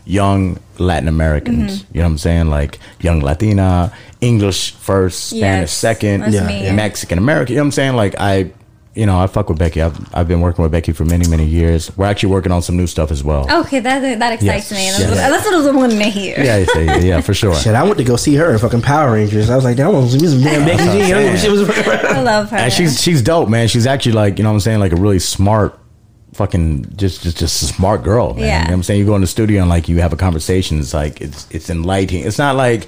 young 0.09 0.57
Latin 0.79 1.07
Americans. 1.07 1.83
Mm-hmm. 1.83 1.95
You 1.97 2.01
know 2.01 2.07
what 2.07 2.11
I'm 2.13 2.17
saying? 2.17 2.49
Like 2.49 2.79
young 2.99 3.21
Latina, 3.21 3.93
English 4.21 4.71
first, 4.73 5.29
Spanish 5.29 5.69
Yes, 5.69 5.71
second, 5.71 6.33
Yeah, 6.33 6.73
Mexican 6.73 7.19
American. 7.19 7.53
You 7.53 7.57
know 7.59 7.63
what 7.63 7.67
I'm 7.67 7.71
saying? 7.73 7.95
Like 7.95 8.15
I, 8.19 8.51
you 8.95 9.05
know, 9.05 9.19
I 9.19 9.27
fuck 9.27 9.49
with 9.49 9.59
Becky. 9.59 9.81
I've 9.83 9.97
I've 10.13 10.27
been 10.27 10.41
working 10.41 10.63
with 10.63 10.71
Becky 10.71 10.93
for 10.93 11.05
many 11.05 11.27
many 11.29 11.45
years. 11.45 11.95
We're 11.95 12.07
actually 12.07 12.31
working 12.31 12.51
on 12.51 12.63
some 12.63 12.75
new 12.75 12.87
stuff 12.87 13.11
as 13.11 13.23
well. 13.23 13.45
Okay, 13.61 13.79
that 13.79 14.19
that 14.19 14.33
excites 14.33 14.71
Yes. 14.71 14.71
me. 14.71 14.77
That's, 14.89 14.99
Yeah. 14.99 15.29
what, 15.29 15.31
that's 15.31 15.45
what 15.45 15.53
I 15.53 15.57
was 15.57 15.75
wanting 15.75 15.99
to 15.99 16.05
hear. 16.05 16.35
Yeah, 16.39 16.57
yeah, 16.57 16.79
yeah, 16.79 16.97
yeah, 16.97 17.21
for 17.21 17.35
sure. 17.35 17.53
Shit, 17.55 17.75
I 17.75 17.83
went 17.83 17.97
to 17.99 18.03
go 18.03 18.15
see 18.15 18.33
her 18.35 18.51
in 18.51 18.57
fucking 18.57 18.81
Power 18.81 19.13
Rangers. 19.13 19.49
I 19.51 19.55
was 19.55 19.63
like, 19.63 19.77
that 19.77 19.93
one 19.93 20.01
was 20.03 20.11
some 20.13 20.41
damn 20.41 20.65
Becky 20.65 20.85
what 20.85 20.89
I'm 20.89 21.01
G. 21.01 21.07
You 21.07 21.13
know, 21.13 21.35
saying. 21.35 22.05
I 22.17 22.21
love 22.23 22.49
her. 22.49 22.57
And 22.57 22.73
she's 22.73 22.99
she's 22.99 23.21
dope, 23.21 23.47
man. 23.47 23.67
She's 23.67 23.85
actually 23.85 24.13
like 24.13 24.39
you 24.39 24.43
know 24.43 24.49
what 24.49 24.55
I'm 24.55 24.59
saying, 24.61 24.79
like 24.79 24.91
a 24.91 24.97
really 24.97 25.19
smart, 25.19 25.77
fucking 26.39 26.95
just 26.95 27.21
just 27.21 27.37
just 27.37 27.61
a 27.61 27.65
smart 27.65 28.01
girl. 28.01 28.33
Man. 28.33 28.43
Yeah. 28.43 28.45
You 28.45 28.51
know 28.51 28.69
what 28.71 28.75
I'm 28.75 28.83
saying 28.83 28.99
you 29.01 29.05
go 29.05 29.15
in 29.15 29.21
the 29.21 29.27
studio 29.27 29.59
and 29.61 29.69
like 29.69 29.89
you 29.89 29.97
have 29.99 30.13
a 30.13 30.17
conversation. 30.17 30.79
It's 30.79 30.93
like 30.93 31.19
it's 31.19 31.45
it's 31.51 31.69
enlightening. 31.69 32.23
It's 32.25 32.37
not 32.37 32.55
like 32.55 32.87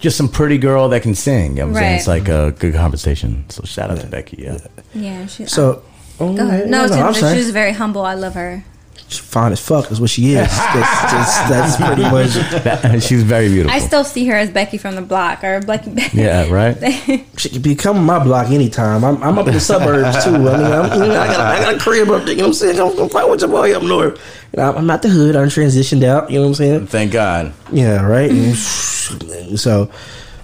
just 0.00 0.16
some 0.16 0.28
pretty 0.28 0.56
girl 0.58 0.88
that 0.88 1.02
can 1.02 1.14
sing. 1.14 1.56
You 1.58 1.64
know 1.64 1.66
what 1.66 1.76
I'm 1.76 1.82
saying 1.82 1.96
it's 1.98 2.08
like 2.08 2.28
a 2.28 2.54
good 2.58 2.74
conversation. 2.74 3.44
So 3.50 3.62
shout 3.64 3.90
out 3.90 4.00
to 4.00 4.06
Becky. 4.06 4.42
Yeah, 4.42 4.58
yeah. 4.94 5.26
She, 5.26 5.44
So, 5.46 5.82
oh, 6.18 6.34
Go 6.34 6.48
ahead. 6.48 6.64
Oh, 6.64 6.70
no, 6.70 6.82
I'm 6.84 7.14
sorry. 7.14 7.36
she's 7.36 7.50
very 7.50 7.72
humble. 7.72 8.02
I 8.02 8.14
love 8.14 8.34
her. 8.34 8.64
She's 9.08 9.18
fine 9.20 9.52
as 9.52 9.60
fuck 9.60 9.90
is 9.90 10.00
what 10.00 10.10
she 10.10 10.34
is. 10.34 10.34
That's, 10.48 10.74
that's, 10.74 11.48
that's 11.48 11.76
pretty 11.76 12.02
much. 12.02 12.62
That- 12.64 13.02
she's 13.02 13.22
very 13.22 13.48
beautiful. 13.48 13.74
I 13.74 13.78
still 13.78 14.04
see 14.04 14.26
her 14.26 14.34
as 14.34 14.50
Becky 14.50 14.76
from 14.76 14.96
the 14.96 15.02
block 15.02 15.42
or 15.42 15.60
Becky. 15.62 15.94
yeah, 16.12 16.50
right. 16.50 16.76
She 17.38 17.48
can 17.50 17.62
become 17.62 18.04
my 18.04 18.22
block 18.22 18.48
anytime. 18.50 19.04
I'm, 19.04 19.22
I'm 19.22 19.38
up 19.38 19.46
in 19.46 19.54
the 19.54 19.60
suburbs 19.60 20.24
too. 20.24 20.34
I 20.34 20.38
mean, 20.38 20.48
I'm, 20.48 21.02
you 21.02 21.08
know, 21.08 21.20
I, 21.20 21.26
got, 21.28 21.40
I 21.40 21.60
got 21.60 21.74
a 21.76 21.78
crib 21.78 22.10
up 22.10 22.24
there. 22.24 22.30
You 22.32 22.36
know 22.38 22.42
what 22.42 22.48
I'm 22.48 22.54
saying? 22.54 22.80
I'm 22.80 22.96
gonna 22.96 23.08
fight 23.08 23.30
with 23.30 23.40
your 23.40 23.48
boy 23.48 23.74
up 23.74 23.82
north. 23.82 24.20
You 24.52 24.60
know, 24.62 24.72
I'm 24.74 24.90
out 24.90 25.02
the 25.02 25.08
hood. 25.08 25.36
I'm 25.36 25.46
transitioned 25.48 26.02
out. 26.02 26.30
You 26.30 26.38
know 26.38 26.42
what 26.42 26.48
I'm 26.48 26.54
saying? 26.54 26.86
Thank 26.88 27.12
God. 27.12 27.54
Yeah, 27.72 28.04
right. 28.04 28.30
So, 28.54 29.90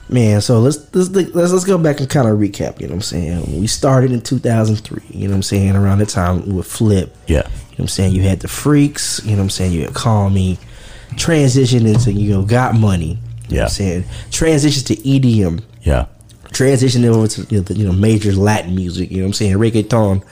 man, 0.08 0.40
so 0.40 0.60
let's 0.60 0.78
let's 0.94 1.10
let's 1.10 1.52
let's 1.52 1.64
go 1.64 1.78
back 1.78 2.00
and 2.00 2.08
kind 2.08 2.28
of 2.28 2.38
recap. 2.38 2.80
You 2.80 2.86
know 2.86 2.92
what 2.92 2.98
I'm 2.98 3.02
saying? 3.02 3.60
We 3.60 3.66
started 3.66 4.12
in 4.12 4.20
2003. 4.20 5.02
You 5.10 5.26
know 5.26 5.32
what 5.32 5.36
I'm 5.36 5.42
saying? 5.42 5.74
Around 5.76 5.98
the 5.98 6.06
time 6.06 6.54
with 6.54 6.66
Flip. 6.66 7.14
Yeah, 7.26 7.48
You 7.74 7.78
know 7.78 7.84
I'm 7.84 7.88
saying? 7.88 8.12
You 8.12 8.22
had 8.22 8.40
the 8.40 8.48
freaks, 8.48 9.20
you 9.24 9.32
know 9.32 9.38
what 9.38 9.42
I'm 9.44 9.50
saying? 9.50 9.72
You 9.72 9.84
had 9.84 9.94
Call 9.94 10.30
Me, 10.30 10.58
transition 11.16 11.86
into, 11.86 12.12
you 12.12 12.30
know, 12.32 12.42
Got 12.42 12.74
Money. 12.74 13.18
You 13.48 13.56
know 13.56 13.62
what 13.62 13.62
I'm 13.64 13.68
saying? 13.68 14.04
Transition 14.30 14.84
to 14.84 14.96
EDM, 14.96 15.62
yeah, 15.82 16.06
transition 16.52 17.04
over 17.04 17.26
to, 17.26 17.42
you 17.50 17.58
know, 17.58 17.62
the, 17.64 17.74
you 17.74 17.84
know, 17.86 17.92
major 17.92 18.32
Latin 18.32 18.74
music, 18.74 19.10
you 19.10 19.18
know 19.18 19.24
what 19.24 19.28
I'm 19.28 19.32
saying? 19.34 19.56
Reggaeton. 19.56 20.24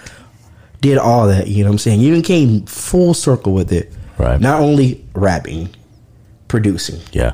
Did 0.80 0.98
all 0.98 1.28
that, 1.28 1.46
you 1.46 1.62
know 1.62 1.70
what 1.70 1.74
I'm 1.74 1.78
saying? 1.78 2.00
You 2.00 2.08
even 2.08 2.22
came 2.22 2.66
full 2.66 3.14
circle 3.14 3.52
with 3.54 3.70
it. 3.72 3.92
Right. 4.18 4.40
Not 4.40 4.60
only 4.60 5.04
rapping, 5.14 5.68
producing, 6.48 7.00
yeah, 7.12 7.32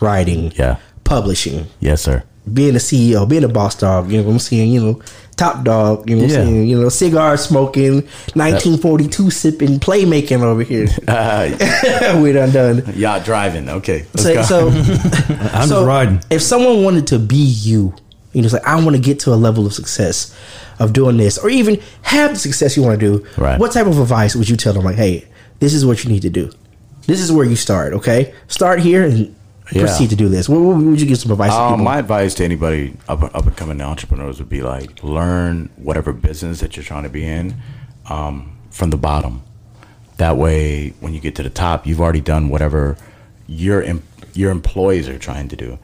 writing, 0.00 0.52
yeah. 0.56 0.76
publishing, 1.04 1.66
Yes, 1.80 2.02
sir. 2.02 2.22
being 2.52 2.74
a 2.74 2.78
CEO, 2.78 3.26
being 3.28 3.44
a 3.44 3.48
boss 3.48 3.74
dog, 3.74 4.10
you 4.10 4.18
know 4.18 4.24
what 4.26 4.32
I'm 4.32 4.38
saying? 4.38 4.70
You 4.70 4.80
know, 4.82 5.02
top 5.40 5.64
dog, 5.64 6.08
you 6.08 6.16
know 6.16 6.22
what 6.22 6.30
Yeah. 6.32 6.40
I'm 6.40 6.46
saying? 6.46 6.68
You 6.68 6.80
know, 6.82 6.88
cigar 6.90 7.36
smoking, 7.38 7.94
1942 8.34 9.30
sipping, 9.30 9.80
playmaking 9.80 10.42
over 10.42 10.62
here. 10.62 10.86
Ah, 11.08 11.48
We're 12.20 12.34
done 12.34 12.50
done. 12.52 12.92
Yacht 12.94 13.24
driving. 13.24 13.68
Okay, 13.68 14.04
let's 14.14 14.22
So, 14.22 14.34
go. 14.34 14.42
so, 14.42 14.68
I'm 15.52 15.68
so 15.68 15.76
just 15.80 15.86
riding. 15.86 16.20
if 16.30 16.42
someone 16.42 16.84
wanted 16.84 17.06
to 17.08 17.18
be 17.18 17.36
you, 17.36 17.94
you 18.32 18.42
know, 18.42 18.46
it's 18.46 18.52
like, 18.52 18.66
I 18.66 18.76
want 18.84 18.96
to 18.96 19.02
get 19.02 19.18
to 19.20 19.32
a 19.32 19.38
level 19.46 19.66
of 19.66 19.72
success 19.72 20.36
of 20.78 20.92
doing 20.92 21.16
this, 21.16 21.38
or 21.38 21.48
even 21.50 21.80
have 22.02 22.30
the 22.32 22.38
success 22.38 22.76
you 22.76 22.82
want 22.82 23.00
to 23.00 23.06
do, 23.18 23.26
Right. 23.36 23.58
what 23.58 23.72
type 23.72 23.86
of 23.86 23.98
advice 23.98 24.36
would 24.36 24.48
you 24.48 24.56
tell 24.56 24.72
them? 24.72 24.84
Like, 24.84 24.96
hey, 24.96 25.26
this 25.58 25.72
is 25.74 25.84
what 25.86 26.04
you 26.04 26.10
need 26.10 26.22
to 26.22 26.30
do. 26.30 26.50
This 27.06 27.20
is 27.20 27.32
where 27.32 27.44
you 27.46 27.56
start, 27.56 27.92
okay? 27.94 28.32
Start 28.48 28.80
here 28.80 29.04
and 29.04 29.34
Yeah. 29.72 29.82
proceed 29.82 30.10
to 30.10 30.16
do 30.16 30.28
this. 30.28 30.48
What, 30.48 30.60
what 30.60 30.76
would 30.76 31.00
you 31.00 31.06
give 31.06 31.18
some 31.18 31.30
advice 31.32 31.52
to 31.52 31.56
people? 31.70 31.84
my 31.84 31.98
advice 31.98 32.34
to 32.34 32.44
anybody 32.44 32.96
up, 33.08 33.22
up 33.22 33.46
and 33.46 33.56
coming 33.56 33.80
entrepreneurs 33.80 34.38
would 34.38 34.48
be 34.48 34.62
like 34.62 35.02
learn 35.02 35.70
whatever 35.76 36.12
business 36.12 36.60
that 36.60 36.76
you're 36.76 36.84
trying 36.84 37.04
to 37.04 37.08
be 37.08 37.24
in 37.24 37.54
um, 38.08 38.56
from 38.70 38.90
the 38.90 38.96
bottom. 38.96 39.42
That 40.16 40.36
way, 40.36 40.90
when 41.00 41.14
you 41.14 41.20
get 41.20 41.34
to 41.36 41.42
the 41.42 41.50
top, 41.50 41.86
you've 41.86 42.00
already 42.00 42.20
done 42.20 42.48
whatever 42.48 42.96
your 43.46 43.82
em- 43.82 44.02
your 44.34 44.50
employees 44.50 45.08
are 45.08 45.18
trying 45.18 45.48
to 45.48 45.56
do. 45.56 45.78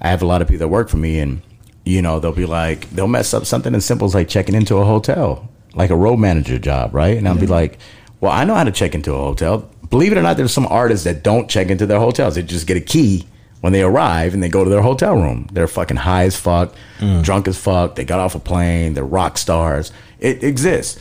I 0.00 0.08
have 0.08 0.22
a 0.22 0.26
lot 0.26 0.42
of 0.42 0.48
people 0.48 0.60
that 0.60 0.68
work 0.68 0.88
for 0.88 0.98
me, 0.98 1.18
and 1.18 1.40
you 1.84 2.02
know 2.02 2.20
they'll 2.20 2.32
be 2.32 2.46
like 2.46 2.88
they'll 2.90 3.08
mess 3.08 3.32
up 3.32 3.46
something 3.46 3.74
as 3.74 3.84
simple 3.84 4.06
as 4.06 4.14
like 4.14 4.28
checking 4.28 4.54
into 4.54 4.76
a 4.76 4.84
hotel, 4.84 5.48
like 5.74 5.90
a 5.90 5.96
road 5.96 6.18
manager 6.18 6.58
job, 6.58 6.94
right? 6.94 7.16
And 7.16 7.26
I'll 7.26 7.38
be 7.38 7.46
like, 7.46 7.78
well, 8.20 8.32
I 8.32 8.44
know 8.44 8.54
how 8.54 8.64
to 8.64 8.72
check 8.72 8.94
into 8.94 9.14
a 9.14 9.18
hotel. 9.18 9.70
Believe 9.90 10.12
it 10.12 10.18
or 10.18 10.22
not, 10.22 10.36
there's 10.36 10.52
some 10.52 10.66
artists 10.66 11.04
that 11.04 11.22
don't 11.22 11.48
check 11.48 11.68
into 11.68 11.86
their 11.86 11.98
hotels. 11.98 12.34
They 12.34 12.42
just 12.42 12.66
get 12.66 12.76
a 12.76 12.80
key 12.80 13.26
when 13.60 13.72
they 13.72 13.82
arrive 13.82 14.34
and 14.34 14.42
they 14.42 14.48
go 14.48 14.64
to 14.64 14.70
their 14.70 14.82
hotel 14.82 15.14
room. 15.16 15.48
They're 15.52 15.66
fucking 15.66 15.96
high 15.96 16.24
as 16.24 16.36
fuck, 16.36 16.74
mm. 16.98 17.22
drunk 17.24 17.48
as 17.48 17.58
fuck. 17.58 17.94
They 17.94 18.04
got 18.04 18.20
off 18.20 18.34
a 18.34 18.38
plane. 18.38 18.94
They're 18.94 19.04
rock 19.04 19.38
stars. 19.38 19.92
It 20.20 20.44
exists. 20.44 21.00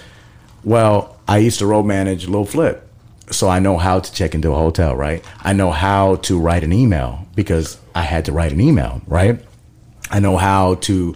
Well, 0.63 1.17
I 1.27 1.37
used 1.39 1.59
to 1.59 1.65
road 1.65 1.83
manage 1.83 2.27
Lil 2.27 2.45
Flip. 2.45 2.83
So 3.29 3.49
I 3.49 3.59
know 3.59 3.77
how 3.77 3.99
to 3.99 4.13
check 4.13 4.33
into 4.33 4.51
a 4.51 4.55
hotel, 4.55 4.95
right? 4.95 5.23
I 5.41 5.51
know 5.51 5.71
how 5.71 6.15
to 6.15 6.39
write 6.39 6.63
an 6.63 6.71
email 6.71 7.27
because 7.35 7.77
I 7.93 8.03
had 8.03 8.23
to 8.25 8.31
write 8.31 8.53
an 8.53 8.61
email, 8.61 9.01
right? 9.05 9.39
I 10.09 10.21
know 10.21 10.37
how 10.37 10.75
to 10.75 11.15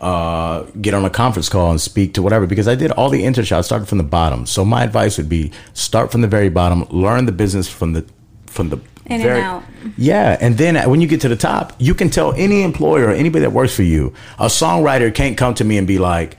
uh, 0.00 0.62
get 0.80 0.94
on 0.94 1.04
a 1.04 1.10
conference 1.10 1.48
call 1.48 1.70
and 1.70 1.80
speak 1.80 2.14
to 2.14 2.22
whatever 2.22 2.46
because 2.46 2.66
I 2.66 2.74
did 2.74 2.90
all 2.92 3.10
the 3.10 3.22
internship. 3.22 3.52
I 3.56 3.60
started 3.60 3.86
from 3.88 3.98
the 3.98 4.04
bottom. 4.04 4.46
So 4.46 4.64
my 4.64 4.82
advice 4.84 5.18
would 5.18 5.28
be 5.28 5.52
start 5.74 6.10
from 6.10 6.22
the 6.22 6.28
very 6.28 6.48
bottom, 6.48 6.84
learn 6.90 7.26
the 7.26 7.32
business 7.32 7.68
from 7.68 7.92
the 7.92 8.04
from 8.46 8.70
the 8.70 8.76
In 9.06 9.12
and 9.12 9.22
very 9.22 9.40
out. 9.40 9.62
yeah, 9.96 10.36
and 10.40 10.56
then 10.58 10.88
when 10.90 11.00
you 11.00 11.06
get 11.06 11.20
to 11.20 11.28
the 11.28 11.36
top, 11.36 11.74
you 11.78 11.94
can 11.94 12.10
tell 12.10 12.32
any 12.34 12.62
employer 12.62 13.06
or 13.08 13.12
anybody 13.12 13.42
that 13.42 13.52
works 13.52 13.74
for 13.74 13.82
you. 13.84 14.12
A 14.38 14.46
songwriter 14.46 15.14
can't 15.14 15.36
come 15.36 15.54
to 15.54 15.64
me 15.64 15.76
and 15.78 15.86
be 15.86 15.98
like, 15.98 16.36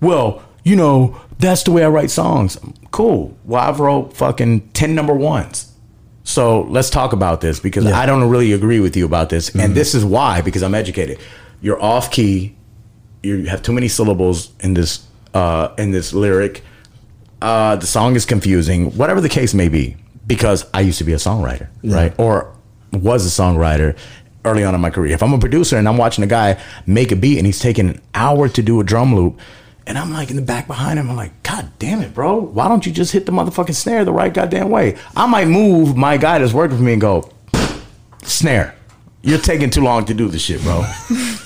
"Well, 0.00 0.42
you 0.64 0.76
know, 0.76 1.20
that's 1.38 1.62
the 1.62 1.70
way 1.72 1.84
I 1.84 1.88
write 1.88 2.10
songs." 2.10 2.58
Cool. 2.90 3.36
Well, 3.44 3.62
I've 3.62 3.80
wrote 3.80 4.16
fucking 4.16 4.68
ten 4.72 4.94
number 4.94 5.14
ones. 5.14 5.72
So 6.24 6.62
let's 6.62 6.90
talk 6.90 7.12
about 7.12 7.40
this 7.40 7.60
because 7.60 7.86
I 7.86 8.04
don't 8.04 8.28
really 8.28 8.52
agree 8.52 8.80
with 8.80 8.96
you 8.96 9.04
about 9.06 9.28
this, 9.30 9.54
and 9.54 9.74
this 9.76 9.94
is 9.94 10.04
why 10.04 10.40
because 10.40 10.62
I'm 10.64 10.74
educated. 10.74 11.18
You're 11.62 11.80
off 11.80 12.10
key. 12.10 12.56
You 13.26 13.46
have 13.46 13.62
too 13.62 13.72
many 13.72 13.88
syllables 13.88 14.52
in 14.60 14.74
this 14.74 15.04
uh, 15.34 15.74
in 15.78 15.90
this 15.90 16.12
lyric. 16.12 16.62
Uh, 17.42 17.76
the 17.76 17.86
song 17.86 18.14
is 18.14 18.24
confusing. 18.24 18.96
Whatever 18.96 19.20
the 19.20 19.28
case 19.28 19.52
may 19.52 19.68
be, 19.68 19.96
because 20.26 20.64
I 20.72 20.80
used 20.80 20.98
to 20.98 21.04
be 21.04 21.12
a 21.12 21.16
songwriter, 21.16 21.68
right, 21.82 22.14
or 22.18 22.54
was 22.92 23.26
a 23.26 23.42
songwriter 23.42 23.96
early 24.44 24.62
on 24.62 24.74
in 24.76 24.80
my 24.80 24.90
career. 24.90 25.12
If 25.12 25.22
I'm 25.24 25.32
a 25.32 25.38
producer 25.38 25.76
and 25.76 25.88
I'm 25.88 25.96
watching 25.96 26.22
a 26.22 26.28
guy 26.28 26.62
make 26.86 27.10
a 27.10 27.16
beat 27.16 27.38
and 27.38 27.46
he's 27.46 27.58
taking 27.58 27.88
an 27.88 28.00
hour 28.14 28.48
to 28.48 28.62
do 28.62 28.78
a 28.80 28.84
drum 28.84 29.14
loop, 29.14 29.40
and 29.88 29.98
I'm 29.98 30.12
like 30.12 30.30
in 30.30 30.36
the 30.36 30.42
back 30.42 30.68
behind 30.68 30.98
him, 31.00 31.10
I'm 31.10 31.16
like, 31.16 31.42
God 31.42 31.70
damn 31.80 32.02
it, 32.02 32.14
bro! 32.14 32.38
Why 32.38 32.68
don't 32.68 32.86
you 32.86 32.92
just 32.92 33.12
hit 33.12 33.26
the 33.26 33.32
motherfucking 33.32 33.74
snare 33.74 34.04
the 34.04 34.12
right 34.12 34.32
goddamn 34.32 34.70
way? 34.70 34.96
I 35.16 35.26
might 35.26 35.48
move 35.48 35.96
my 35.96 36.16
guy 36.16 36.38
that's 36.38 36.52
working 36.52 36.76
for 36.76 36.82
me 36.84 36.92
and 36.92 37.00
go, 37.00 37.28
snare. 38.22 38.76
You're 39.22 39.40
taking 39.40 39.70
too 39.70 39.80
long 39.80 40.04
to 40.04 40.14
do 40.14 40.28
this 40.28 40.42
shit, 40.42 40.62
bro. 40.62 40.84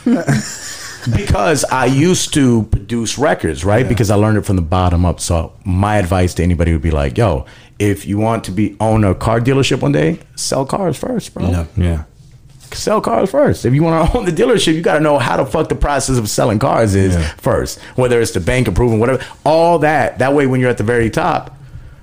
because 1.17 1.65
I 1.65 1.87
used 1.87 2.35
to 2.35 2.65
produce 2.65 3.19
records, 3.19 3.65
right? 3.65 3.89
Because 3.89 4.11
I 4.11 4.17
learned 4.17 4.39
it 4.39 4.43
from 4.47 4.57
the 4.57 4.63
bottom 4.63 5.05
up. 5.05 5.21
So 5.21 5.53
my 5.65 5.97
advice 5.97 6.35
to 6.35 6.43
anybody 6.43 6.73
would 6.73 6.83
be 6.83 6.91
like, 6.91 7.17
"Yo, 7.19 7.47
if 7.79 8.07
you 8.07 8.19
want 8.19 8.45
to 8.45 8.51
be 8.51 8.77
own 8.81 9.05
a 9.05 9.15
car 9.15 9.41
dealership 9.41 9.81
one 9.81 9.93
day, 9.93 10.19
sell 10.37 10.65
cars 10.67 10.97
first, 10.99 11.33
bro. 11.35 11.49
Yeah. 11.51 11.65
Yeah. 11.77 12.05
Sell 12.73 13.01
cars 13.01 13.31
first. 13.31 13.65
If 13.65 13.75
you 13.75 13.83
want 13.83 14.11
to 14.13 14.17
own 14.19 14.25
the 14.27 14.31
dealership, 14.33 14.75
you 14.75 14.83
got 14.83 14.95
to 14.95 15.01
know 15.01 15.19
how 15.19 15.37
the 15.37 15.47
fuck 15.47 15.69
the 15.69 15.75
process 15.75 16.19
of 16.19 16.29
selling 16.29 16.59
cars 16.59 16.95
is 16.95 17.15
Yeah. 17.17 17.27
first. 17.39 17.81
Whether 17.97 18.21
it's 18.21 18.31
the 18.33 18.41
bank 18.41 18.69
approving, 18.69 19.01
whatever, 19.01 19.25
all 19.45 19.79
that. 19.81 20.19
That 20.19 20.35
way, 20.35 20.47
when 20.47 20.61
you're 20.61 20.71
at 20.71 20.79
the 20.79 20.85
very 20.85 21.11
top, 21.11 21.57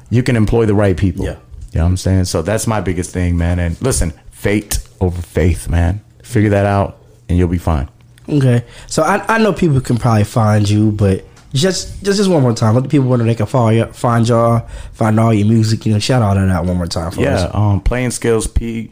you 0.10 0.24
can 0.24 0.36
employ 0.36 0.66
the 0.66 0.74
right 0.76 0.98
people. 0.98 1.24
Yeah. 1.26 1.38
You 1.72 1.80
know 1.80 1.84
what 1.84 1.90
I'm 1.92 1.98
saying? 1.98 2.26
So 2.26 2.42
that's 2.42 2.66
my 2.68 2.82
biggest 2.82 3.12
thing, 3.12 3.38
man. 3.38 3.60
And 3.60 3.80
listen, 3.82 4.12
fate 4.32 4.80
over 5.00 5.22
faith, 5.22 5.70
man. 5.70 6.02
Figure 6.24 6.50
that 6.50 6.66
out, 6.66 6.98
and 7.30 7.38
you'll 7.38 7.48
be 7.48 7.58
fine. 7.60 7.88
Okay, 8.30 8.66
so 8.88 9.04
I, 9.04 9.24
I 9.36 9.38
know 9.38 9.54
people 9.54 9.80
can 9.82 9.98
probably 9.98 10.24
find 10.26 10.70
you, 10.70 10.92
but 10.92 11.24
just 11.54 12.04
just 12.04 12.18
just 12.18 12.30
one 12.30 12.42
more 12.44 12.54
time, 12.54 12.76
let 12.76 12.84
the 12.84 12.90
people 12.90 13.16
know 13.16 13.24
they 13.24 13.36
can 13.36 13.46
follow 13.46 13.70
you, 13.70 13.86
find 13.86 14.28
y'all, 14.28 14.68
find 14.94 15.20
all 15.20 15.34
your 15.34 15.48
music. 15.48 15.86
You 15.86 15.94
know, 15.94 16.00
shout 16.00 16.22
all 16.22 16.36
that 16.36 16.66
one 16.66 16.76
more 16.78 16.88
time 16.88 17.12
for 17.12 17.22
Yeah, 17.22 17.36
us. 17.36 17.56
um, 17.56 17.80
Play-N-Skillz 17.82 18.54
P 18.54 18.92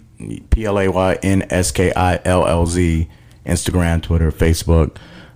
P 0.50 0.66
L 0.66 0.80
A 0.80 0.88
Y 0.88 1.20
N 1.22 1.46
S 1.50 1.72
K 1.72 1.92
I 1.94 2.20
L 2.24 2.48
L 2.48 2.66
Z, 2.66 3.08
Instagram, 3.46 4.02
Twitter, 4.02 4.32
Facebook. 4.32 4.96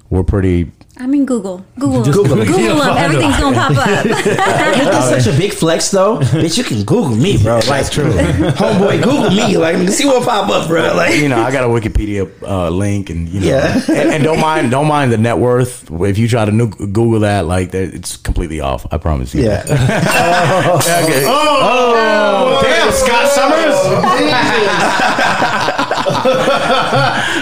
We're 0.10 0.24
pretty. 0.24 0.72
I 1.02 1.08
mean, 1.08 1.26
Google. 1.26 1.66
Google. 1.80 2.04
Just 2.04 2.18
Google, 2.18 2.36
Google 2.44 2.60
it. 2.60 2.68
them. 2.84 2.98
Everything's 2.98 3.38
going 3.40 3.54
to 3.54 3.60
pop 3.60 3.72
up. 3.72 3.78
That's 4.04 5.10
such 5.24 5.34
a 5.34 5.38
big 5.38 5.54
flex, 5.54 5.92
though. 5.92 6.20
Bitch, 6.20 6.58
you 6.58 6.64
can 6.66 6.84
Google 6.84 7.16
me, 7.16 7.38
bro. 7.42 7.56
Like, 7.56 7.66
That's 7.66 7.90
true. 7.90 8.12
homeboy, 8.12 9.02
Google 9.02 9.30
me. 9.30 9.56
Like, 9.56 9.88
see 9.90 10.06
what 10.06 10.26
pop 10.28 10.50
up, 10.50 10.68
bro. 10.68 10.94
Like, 10.96 11.16
You 11.16 11.30
know, 11.30 11.40
I 11.42 11.52
got 11.54 11.64
a 11.64 11.68
Wikipedia 11.68 12.30
uh, 12.44 12.70
link, 12.70 13.10
and 13.10 13.30
you 13.30 13.40
know, 13.40 13.48
Yeah. 13.48 13.82
and, 13.88 14.10
and 14.10 14.24
don't 14.26 14.42
mind, 14.42 14.72
don't 14.72 14.88
mind 14.88 15.14
the 15.14 15.18
net 15.18 15.38
worth. 15.38 15.90
If 15.90 16.18
you 16.18 16.28
try 16.28 16.44
to 16.44 16.52
nu- 16.52 16.68
Google 16.68 17.22
that, 17.22 17.46
like, 17.46 17.72
that- 17.72 17.94
it's 17.94 18.18
completely 18.18 18.60
off. 18.60 18.86
I 18.92 18.98
promise 18.98 19.34
you. 19.34 19.44
yeah. 19.46 19.64
Okay. 20.80 21.24
Oh, 21.28 22.60
damn, 22.62 22.92
Scott 22.92 23.30
Summers. 23.30 23.76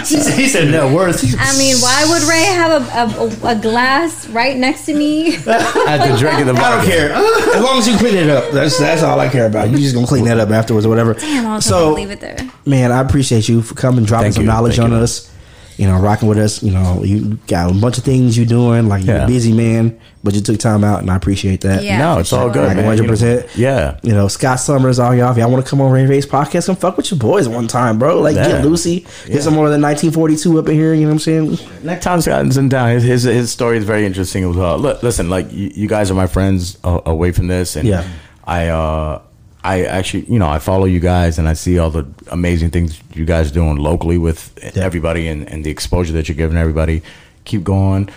He 0.06 0.48
said 0.48 0.70
net 0.70 0.92
worth. 0.94 1.24
I 1.38 1.56
mean, 1.58 1.76
why 1.78 2.04
would 2.08 2.22
Ray 2.28 2.44
have 2.44 2.82
a, 2.82 3.48
a, 3.48 3.52
a 3.52 3.60
glass 3.60 4.28
right 4.28 4.56
next 4.56 4.86
to 4.86 4.94
me? 4.94 5.36
At 5.36 6.06
the 6.10 6.16
drink 6.18 6.40
of 6.40 6.46
the 6.46 6.54
I 6.54 6.76
don't 6.76 6.84
care. 6.86 7.12
As 7.12 7.62
long 7.62 7.78
as 7.78 7.88
you 7.88 7.96
clean 7.98 8.16
it 8.16 8.28
up. 8.30 8.50
That's 8.52 8.78
that's 8.78 9.02
all 9.02 9.18
I 9.20 9.28
care 9.28 9.46
about. 9.46 9.70
You 9.70 9.76
just 9.78 9.94
gonna 9.94 10.06
clean 10.06 10.24
that 10.26 10.38
up 10.38 10.50
afterwards 10.50 10.86
or 10.86 10.88
whatever. 10.88 11.14
Damn, 11.14 11.46
I 11.46 11.56
was 11.56 11.64
so, 11.64 11.92
leave 11.92 12.10
it 12.10 12.20
there. 12.20 12.36
man, 12.66 12.92
I 12.92 13.00
appreciate 13.00 13.48
you 13.48 13.62
for 13.62 13.74
coming, 13.74 14.04
dropping 14.04 14.24
Thank 14.26 14.34
some 14.34 14.42
you. 14.44 14.48
knowledge 14.48 14.76
Thank 14.76 14.90
on 14.92 14.98
you. 14.98 15.02
us. 15.04 15.32
You 15.78 15.86
know, 15.86 15.96
rocking 15.98 16.28
with 16.28 16.38
us. 16.38 16.62
You 16.62 16.72
know, 16.72 17.02
you 17.04 17.38
got 17.46 17.70
a 17.70 17.74
bunch 17.74 17.98
of 17.98 18.04
things 18.04 18.36
you're 18.36 18.44
doing. 18.46 18.88
Like 18.88 19.04
you're 19.04 19.16
Yeah. 19.16 19.24
a 19.24 19.26
busy 19.28 19.52
man, 19.52 19.96
but 20.24 20.34
you 20.34 20.40
took 20.40 20.58
time 20.58 20.82
out, 20.82 21.00
and 21.00 21.10
I 21.10 21.14
appreciate 21.16 21.60
that. 21.60 21.84
Yeah. 21.84 21.98
no, 21.98 22.14
for 22.16 22.20
it's 22.20 22.32
all 22.32 22.50
good, 22.50 22.66
Like 22.66 22.76
man. 22.78 22.98
100%. 22.98 23.46
Yeah. 23.56 23.96
You 24.02 24.12
know, 24.12 24.26
Scott 24.26 24.58
Summers, 24.58 24.98
all 24.98 25.14
y'all. 25.14 25.30
If 25.30 25.38
y'all 25.38 25.50
want 25.50 25.64
to 25.64 25.70
come 25.70 25.80
on 25.80 25.92
Ray 25.92 26.04
Ray's 26.06 26.26
podcast, 26.26 26.66
come 26.66 26.74
fuck 26.76 26.96
with 26.96 27.10
your 27.12 27.18
boys 27.20 27.48
one 27.48 27.68
time, 27.68 27.96
bro. 27.98 28.20
Like 28.20 28.34
Yeah. 28.34 28.48
get 28.48 28.64
Lucy, 28.64 29.06
get 29.28 29.42
some 29.44 29.54
more 29.54 29.66
of 29.66 29.72
the 29.72 29.78
1942 29.78 30.58
up 30.58 30.68
in 30.68 30.74
here. 30.74 30.94
You 30.94 31.02
know 31.02 31.06
what 31.08 31.12
I'm 31.12 31.18
saying? 31.20 31.58
Next 31.84 32.02
time 32.04 32.20
Scott's 32.20 32.56
in 32.56 32.68
town, 32.68 32.90
his, 32.90 33.04
his 33.04 33.22
his 33.22 33.50
story 33.52 33.78
is 33.78 33.84
very 33.84 34.04
interesting 34.04 34.50
as 34.50 34.56
well. 34.56 34.78
Look, 34.78 35.02
listen, 35.04 35.30
like 35.30 35.52
you, 35.52 35.70
you 35.72 35.86
guys 35.86 36.10
are 36.10 36.14
my 36.14 36.26
friends 36.26 36.76
uh, 36.82 37.00
away 37.06 37.30
from 37.30 37.46
this, 37.46 37.76
and 37.76 37.86
Yeah. 37.86 38.02
I 38.44 38.66
uh 38.68 39.20
I 39.64 39.84
actually 39.84 40.24
you 40.26 40.38
know 40.38 40.48
I 40.48 40.58
follow 40.60 40.84
you 40.84 41.00
guys 41.00 41.38
and 41.38 41.48
I 41.48 41.52
see 41.54 41.78
all 41.78 41.90
the 41.90 42.06
amazing 42.30 42.70
things 42.70 43.00
you 43.14 43.24
guys 43.24 43.50
are 43.50 43.54
doing 43.54 43.76
locally 43.76 44.16
with 44.18 44.56
everybody 44.76 45.28
and, 45.28 45.48
and 45.48 45.64
the 45.64 45.70
exposure 45.70 46.12
that 46.14 46.28
you're 46.28 46.36
giving 46.36 46.56
everybody. 46.56 47.02
Keep 47.44 47.64
going. 47.64 48.08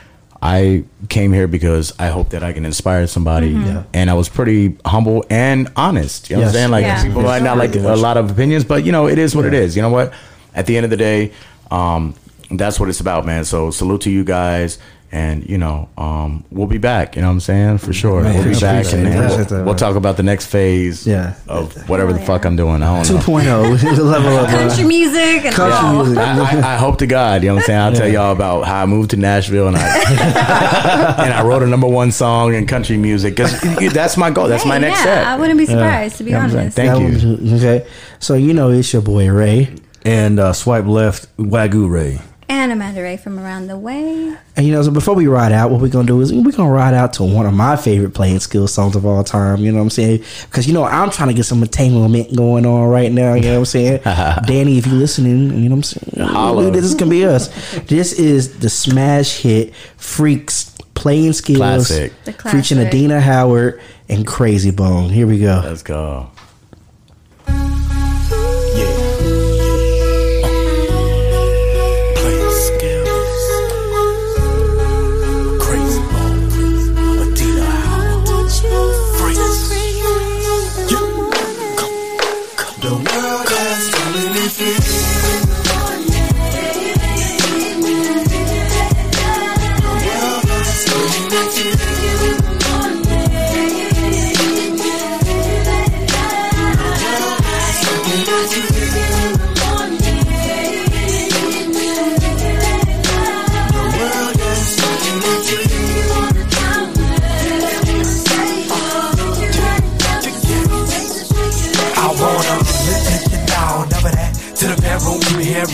I 0.44 0.84
came 1.10 1.32
here 1.34 1.48
because 1.48 1.94
I 2.00 2.08
hope 2.08 2.30
that 2.32 2.42
I 2.44 2.52
can 2.52 2.66
inspire 2.66 3.06
somebody, 3.06 3.54
and 3.94 4.10
I 4.10 4.14
was 4.16 4.28
pretty 4.28 4.76
humble 4.84 5.24
and 5.30 5.72
honest. 5.76 6.30
You 6.32 6.38
know 6.38 6.42
what 6.42 6.48
I'm 6.48 6.54
saying? 6.54 6.72
Like 6.72 6.84
Yeah. 6.84 7.04
people 7.04 7.22
might 7.22 7.44
not 7.44 7.58
like 7.58 7.76
a 7.76 7.80
lot 7.96 8.18
of 8.18 8.32
opinions, 8.32 8.64
but 8.64 8.84
you 8.84 8.92
know 8.92 9.08
it 9.08 9.20
is 9.20 9.36
what 9.36 9.46
it 9.46 9.54
is. 9.54 9.76
You 9.76 9.84
know 9.84 9.90
what? 9.92 10.14
At 10.56 10.66
the 10.66 10.78
end 10.78 10.84
of 10.84 10.90
the 10.90 10.98
day, 10.98 11.32
um, 11.70 12.16
that's 12.50 12.80
what 12.80 12.90
it's 12.90 13.00
about, 13.00 13.26
man. 13.26 13.46
So 13.46 13.70
salute 13.72 14.02
to 14.02 14.10
you 14.12 14.24
guys. 14.24 14.80
And 15.14 15.48
you 15.50 15.58
know, 15.58 15.90
um, 15.98 16.46
we'll 16.52 16.68
be 16.68 16.78
back. 16.78 17.18
You 17.18 17.22
know 17.22 17.28
what 17.28 17.34
I'm 17.34 17.40
saying 17.42 17.78
for 17.80 17.92
sure. 17.92 18.24
Man, 18.24 18.34
we'll 18.34 18.54
be 18.54 18.60
back, 18.60 18.86
and 18.94 19.06
then 19.06 19.50
we'll, 19.50 19.66
we'll 19.66 19.76
talk 19.76 19.98
about 19.98 20.16
the 20.16 20.24
next 20.24 20.46
phase. 20.46 21.06
Yeah. 21.06 21.36
of 21.50 21.90
whatever 21.90 22.14
the 22.14 22.20
fuck 22.20 22.44
yeah. 22.44 22.48
I'm 22.48 22.56
doing. 22.56 22.82
I 22.82 23.04
don't 23.04 23.16
know. 23.16 23.22
2.0 23.42 23.84
level 24.00 24.38
up. 24.38 24.50
bro. 24.50 24.60
Country 24.60 24.86
music 24.86 25.46
and 25.46 25.54
Country 25.54 25.78
all. 25.86 25.94
music. 26.06 26.18
I, 26.18 26.40
I, 26.40 26.76
I 26.76 26.78
hope 26.78 26.98
to 27.00 27.08
God, 27.08 27.44
you 27.44 27.50
know 27.50 27.56
what 27.56 27.64
I'm 27.64 27.66
saying. 27.68 27.80
I'll 27.80 27.94
tell 27.94 28.08
y'all 28.08 28.32
about 28.32 28.64
how 28.66 28.84
I 28.84 28.86
moved 28.86 29.10
to 29.10 29.18
Nashville 29.18 29.68
and 29.68 29.76
I 29.76 31.16
and 31.26 31.34
I 31.34 31.44
wrote 31.46 31.64
a 31.64 31.68
number 31.68 31.88
one 31.90 32.14
song 32.14 32.54
in 32.54 32.66
country 32.66 32.96
music 32.96 33.36
because 33.36 33.60
that's 33.94 34.16
my 34.16 34.32
goal. 34.32 34.48
That's 34.48 34.66
my 34.66 34.78
next 34.78 35.00
yeah, 35.00 35.04
step. 35.04 35.28
I 35.28 35.38
wouldn't 35.38 35.58
be 35.60 35.66
surprised, 35.66 36.18
to 36.20 36.24
be 36.24 36.32
You 36.32 36.38
know 36.38 36.44
what 36.44 36.52
I'm 36.52 36.58
honest. 36.58 36.76
saying? 36.78 36.90
Thank 37.12 37.22
you. 37.22 37.38
you. 37.38 37.56
Okay, 37.58 37.88
so 38.20 38.36
you 38.36 38.54
know 38.54 38.70
it's 38.70 38.94
your 38.94 39.02
boy 39.02 39.30
Ray, 39.30 39.76
And 40.06 40.40
uh, 40.40 40.54
swipe 40.54 40.86
left, 40.86 41.36
Wagyu 41.38 41.90
Ray. 41.92 42.20
And 42.54 42.70
Amanda 42.74 43.02
Ray 43.02 43.16
from 43.16 43.40
around 43.40 43.68
the 43.68 43.78
way. 43.78 44.36
and 44.58 44.66
you 44.68 44.74
know. 44.74 44.84
So 44.84 44.92
before 44.92 45.16
we 45.16 45.26
ride 45.28 45.54
out, 45.54 45.72
what 45.72 45.80
we're 45.80 45.88
gonna 45.88 46.06
do 46.06 46.20
is 46.20 46.34
we're 46.34 46.52
gonna 46.52 46.70
ride 46.70 46.94
out 46.94 47.14
to 47.14 47.24
one 47.24 47.46
of 47.46 47.54
my 47.54 47.78
favorite 47.78 48.14
playing 48.14 48.42
skill 48.42 48.68
songs 48.68 48.98
of 48.98 49.06
all 49.06 49.24
time. 49.24 49.60
You 49.62 49.72
know 49.72 49.78
what 49.78 49.84
I'm 49.86 49.90
saying? 49.90 50.22
Because 50.48 50.68
you 50.68 50.74
know 50.74 50.84
I'm 50.84 51.10
trying 51.12 51.30
to 51.30 51.34
get 51.34 51.46
some 51.46 51.62
entanglement 51.64 52.36
going 52.36 52.66
on 52.66 52.90
right 52.90 53.10
now. 53.10 53.36
You 53.36 53.42
know 53.44 53.52
what 53.54 53.58
I'm 53.60 53.66
saying? 53.66 54.02
Danny, 54.46 54.78
if 54.78 54.86
you're 54.86 54.96
listening, 54.98 55.64
you 55.64 55.70
know 55.70 55.76
what 55.78 55.94
I'm 55.96 56.02
saying? 56.18 56.28
Holla. 56.28 56.72
This 56.72 56.94
can 56.94 57.08
be 57.08 57.24
us. 57.26 57.48
This 57.84 58.12
is 58.12 58.60
the 58.60 58.70
smash 58.70 59.38
hit 59.38 59.74
"Freaks." 59.98 60.68
Play-N-Skillz, 60.94 61.56
Classic. 61.58 62.14
The 62.26 62.34
featuring 62.34 62.62
classic. 62.62 62.88
Adina 62.88 63.22
Howard 63.22 63.82
and 64.08 64.28
Krayzie 64.28 64.76
Bone. 64.76 65.10
Here 65.10 65.26
we 65.26 65.40
go. 65.40 65.62
Let's 65.64 65.82
go. 65.82 66.30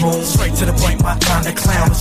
The 0.02 0.22
straight 0.24 0.54
to 0.56 0.66
the 0.66 0.74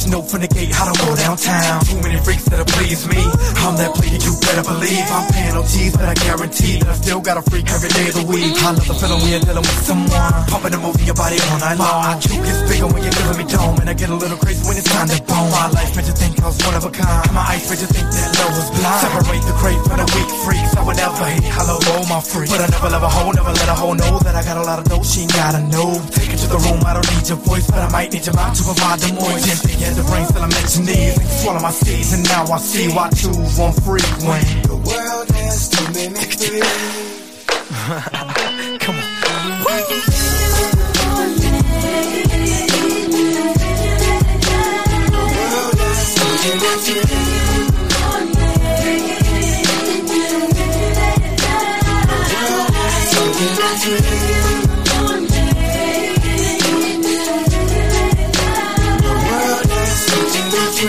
you 0.07 0.13
know 0.15 0.23
from 0.23 0.41
the 0.41 0.49
gate 0.49 0.71
how 0.71 0.87
to 0.87 0.95
go 1.03 1.11
downtown. 1.19 1.83
Too 1.83 1.99
many 1.99 2.19
freaks 2.23 2.47
that'll 2.47 2.67
please 2.79 3.03
me. 3.11 3.19
I'm 3.67 3.75
that 3.83 3.91
player, 3.99 4.19
you 4.23 4.33
better 4.39 4.63
believe. 4.63 5.03
I'm 5.11 5.27
no 5.59 5.63
tease, 5.67 5.99
but 5.99 6.07
I 6.07 6.15
guarantee 6.15 6.79
that 6.79 6.89
I 6.89 6.97
still 6.97 7.21
got 7.21 7.37
a 7.37 7.43
freak 7.51 7.67
every 7.75 7.91
day 7.91 8.07
of 8.09 8.15
the 8.15 8.27
week. 8.31 8.55
I 8.63 8.71
love 8.71 8.87
the 8.87 8.95
feeling 8.95 9.19
when 9.19 9.31
you're 9.35 9.43
dealing 9.43 9.67
with 9.67 9.83
someone. 9.83 10.33
Pumping 10.47 10.75
and 10.79 10.83
moving 10.83 11.07
your 11.07 11.19
body 11.19 11.43
all 11.51 11.59
night 11.59 11.79
long. 11.83 11.99
My 12.07 12.15
IQ 12.15 12.39
gets 12.47 12.63
bigger 12.71 12.87
when 12.87 13.03
you're 13.03 13.17
giving 13.19 13.39
me 13.43 13.47
dome. 13.51 13.77
And 13.83 13.89
I 13.91 13.95
get 13.99 14.11
a 14.11 14.17
little 14.17 14.39
crazy 14.39 14.63
when 14.63 14.79
it's 14.79 14.87
time 14.87 15.11
to 15.11 15.19
bone. 15.27 15.51
My 15.51 15.67
life 15.75 15.91
made 15.99 16.07
you 16.07 16.15
think 16.15 16.39
I 16.39 16.47
was 16.47 16.59
one 16.63 16.77
of 16.79 16.85
a 16.87 16.93
kind. 16.95 17.27
My 17.35 17.43
eyes 17.51 17.67
made 17.67 17.83
you 17.83 17.91
think 17.91 18.07
that 18.07 18.29
love 18.39 18.55
was 18.55 18.69
blind. 18.79 19.01
Separate 19.03 19.43
the 19.43 19.55
great 19.59 19.81
from 19.91 19.99
the 19.99 20.07
weak 20.15 20.31
freaks. 20.47 20.73
I 20.79 20.83
would 20.87 20.97
never 20.97 21.27
hate 21.27 21.51
hello, 21.51 21.77
oh 21.99 22.05
my 22.07 22.23
freak. 22.23 22.47
But 22.55 22.63
I 22.63 22.69
never 22.71 22.89
love 22.95 23.03
a 23.03 23.11
hoe, 23.11 23.35
never 23.35 23.51
let 23.51 23.69
a 23.69 23.75
hoe 23.75 23.99
know 23.99 24.23
that 24.23 24.39
I 24.39 24.43
got 24.47 24.57
a 24.61 24.63
lot 24.63 24.79
of 24.79 24.87
dough. 24.87 25.03
She 25.03 25.27
ain't 25.27 25.35
gotta 25.35 25.67
know. 25.67 25.99
Take 26.15 26.31
it 26.31 26.39
to 26.47 26.49
the 26.53 26.61
room, 26.63 26.79
I 26.87 26.95
don't 26.95 27.09
need 27.11 27.27
your 27.27 27.43
voice, 27.43 27.67
but 27.67 27.83
I 27.83 27.91
might 27.91 28.15
need 28.15 28.23
your 28.23 28.37
mouth 28.39 28.55
to 28.55 28.63
provide 28.63 29.03
the 29.03 29.11
had 29.87 29.96
the 29.97 30.03
brains 30.05 30.31
till 30.31 30.43
I'm 30.43 30.53
at 30.53 30.77
your 30.77 30.85
knees. 30.85 31.43
Swallow 31.43 31.61
my 31.61 31.71
seeds 31.71 32.13
and 32.13 32.23
now 32.25 32.45
I 32.45 32.59
see 32.59 32.89
why 32.89 33.07
I 33.07 33.11
choose 33.11 33.59
one 33.59 33.73
free 33.73 34.03
when 34.27 34.45
the 34.63 34.77
world 34.77 35.29
has 35.31 35.69
too 35.69 35.93
many 35.93 36.21
free. 36.37 36.61
Come 38.79 38.97
on. 38.97 39.05
Woo! 39.65 40.37
dream 53.87 54.56
I 60.77 60.85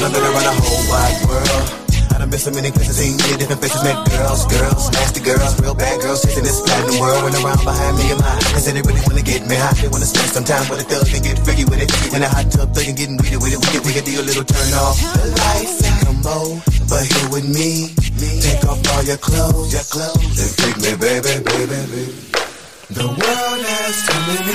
done 0.00 0.08
been 0.16 0.24
around 0.24 0.48
the 0.48 0.56
whole 0.64 0.80
wide 0.88 1.20
world. 1.28 1.68
I 2.08 2.24
done 2.24 2.32
been 2.32 2.40
so 2.40 2.48
many 2.56 2.72
places, 2.72 2.96
seen 2.96 3.20
many 3.20 3.36
different 3.36 3.60
faces. 3.60 3.84
Met 3.84 4.00
girls, 4.08 4.48
girls, 4.48 4.88
nasty 4.96 5.20
girls, 5.20 5.60
real 5.60 5.76
bad 5.76 6.00
girls, 6.00 6.24
chasing 6.24 6.40
this 6.40 6.56
platinum 6.64 6.96
world. 6.96 7.20
Went 7.20 7.36
around 7.36 7.60
behind 7.68 8.00
me 8.00 8.16
and 8.16 8.20
my 8.24 8.32
eyes. 8.32 8.64
said 8.64 8.80
they 8.80 8.84
really 8.88 9.04
wanna 9.04 9.20
get 9.20 9.44
me 9.44 9.60
high. 9.60 9.76
They 9.76 9.92
wanna 9.92 10.08
spend 10.08 10.32
some 10.32 10.48
time 10.48 10.64
with 10.72 10.80
a 10.80 10.88
thug 10.88 11.04
and 11.12 11.20
get 11.20 11.36
freaky 11.44 11.68
with 11.68 11.84
it. 11.84 11.92
In 12.16 12.24
a 12.24 12.28
hot 12.32 12.48
tub, 12.48 12.72
thugging, 12.72 12.96
getting 12.96 13.20
weedy 13.20 13.36
with 13.36 13.52
it. 13.52 13.60
We 13.60 13.68
can, 13.76 13.84
we 13.84 13.92
do 13.92 14.24
a 14.24 14.24
little 14.24 14.48
turn 14.48 14.72
off 14.72 14.96
the 15.20 15.36
lights 15.36 15.84
and 15.84 16.00
come 16.00 16.24
on, 16.32 16.64
but 16.88 17.04
here 17.04 17.28
with 17.28 17.44
me. 17.44 17.92
Take 18.40 18.64
off 18.64 18.80
all 18.88 19.04
your 19.04 19.20
clothes, 19.20 19.68
your 19.68 19.84
clothes, 19.92 20.32
and 20.32 20.48
take 20.56 20.80
me, 20.80 20.96
baby, 20.96 21.44
baby, 21.44 21.68
baby. 21.68 22.43
The 22.94 23.08
world 23.08 23.18
has 23.18 24.06
too 24.06 24.20
many 24.28 24.54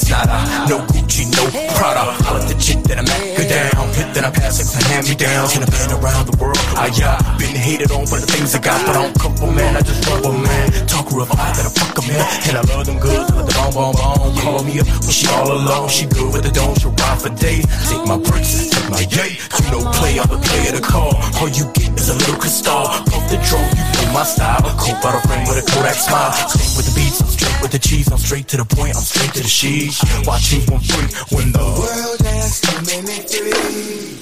You 0.00 0.08
get 0.08 0.26
nada. 0.26 0.68
No 0.68 0.78
Gucci, 0.86 1.28
no 1.36 1.44
Prada. 1.76 2.16
I 2.24 2.38
like 2.38 2.48
the 2.48 2.58
chick 2.60 2.82
that 2.88 2.98
I 2.98 3.02
make 3.02 3.36
her 3.38 3.48
down. 3.48 3.88
Hit 3.92 4.14
that 4.14 4.24
I 4.24 4.30
pass 4.30 4.60
like 4.60 4.84
hand 4.86 5.08
me 5.08 5.14
downs. 5.14 5.54
And 5.56 5.64
I've 5.64 5.70
been 5.70 5.92
around 6.00 6.26
the 6.26 6.36
world. 6.40 6.58
I 6.76 6.88
yeah, 6.96 7.16
been 7.38 7.56
hated 7.56 7.90
on 7.92 8.06
for 8.06 8.18
the 8.18 8.26
things 8.26 8.54
I 8.54 8.60
got, 8.60 8.80
but 8.86 8.96
I 8.96 9.02
don't 9.02 9.20
for 9.40 9.50
man. 9.50 9.76
I 9.76 9.82
just 9.82 10.06
rub 10.08 10.24
a 10.24 10.32
man. 10.32 10.66
Talk 10.86 11.10
real 11.12 11.24
high 11.24 11.52
that 11.56 11.66
I 11.66 11.72
fuck 11.72 11.96
a 11.96 12.02
man. 12.08 12.24
And 12.48 12.54
I 12.60 12.62
love 12.72 12.86
them 12.86 12.98
good, 13.00 13.24
let 13.36 13.44
the 13.48 13.54
bomb 13.56 13.72
bomb 13.72 13.94
bomb. 13.96 14.36
Call 14.40 14.62
me 14.64 14.80
up 14.80 14.86
when 14.86 15.12
she 15.12 15.26
all 15.28 15.50
alone. 15.50 15.88
She 15.88 16.06
good 16.06 16.32
with 16.32 16.44
the 16.44 16.52
dome, 16.52 16.76
she 16.76 16.88
ride 16.88 17.20
for 17.20 17.32
days. 17.36 17.64
Take 17.88 18.04
my 18.06 18.16
bricks, 18.16 18.68
take 18.70 18.88
my 18.88 19.02
yay. 19.08 19.36
You 19.36 19.68
know 19.72 19.82
play, 19.96 20.20
I'm 20.20 20.28
the 20.28 20.40
player 20.40 20.72
to 20.76 20.82
call. 20.84 21.16
All 21.40 21.48
you 21.48 21.64
get 21.76 21.92
is 21.96 22.08
a 22.08 22.16
little 22.16 22.36
crystal. 22.36 22.88
Puff 23.08 23.24
the 23.28 23.38
drum, 23.48 23.64
you 23.76 23.84
know 23.84 24.12
my 24.12 24.24
style. 24.24 24.60
Cold 24.76 24.98
bottle 25.02 25.20
frame 25.24 25.44
with 25.48 25.60
a 25.60 25.64
Kodak 25.66 25.96
smile. 25.96 26.32
Straight 26.48 26.72
with 26.76 26.86
the 26.88 26.94
beats, 26.96 27.19
I'm 27.19 27.19
with 27.62 27.72
the 27.72 27.78
cheese. 27.78 28.10
I'm 28.10 28.18
straight 28.18 28.48
to 28.48 28.56
the 28.56 28.64
point, 28.64 28.96
I'm 28.96 29.02
straight 29.02 29.32
to 29.34 29.42
the 29.42 29.48
sheesh. 29.48 30.00
Watch 30.26 30.52
you 30.52 30.60
one 30.72 30.82
free 30.82 31.36
when 31.36 31.52
the 31.52 31.58
world 31.58 32.20
has 32.20 32.60
too 32.60 32.80
many 32.86 33.20
free. 33.26 34.19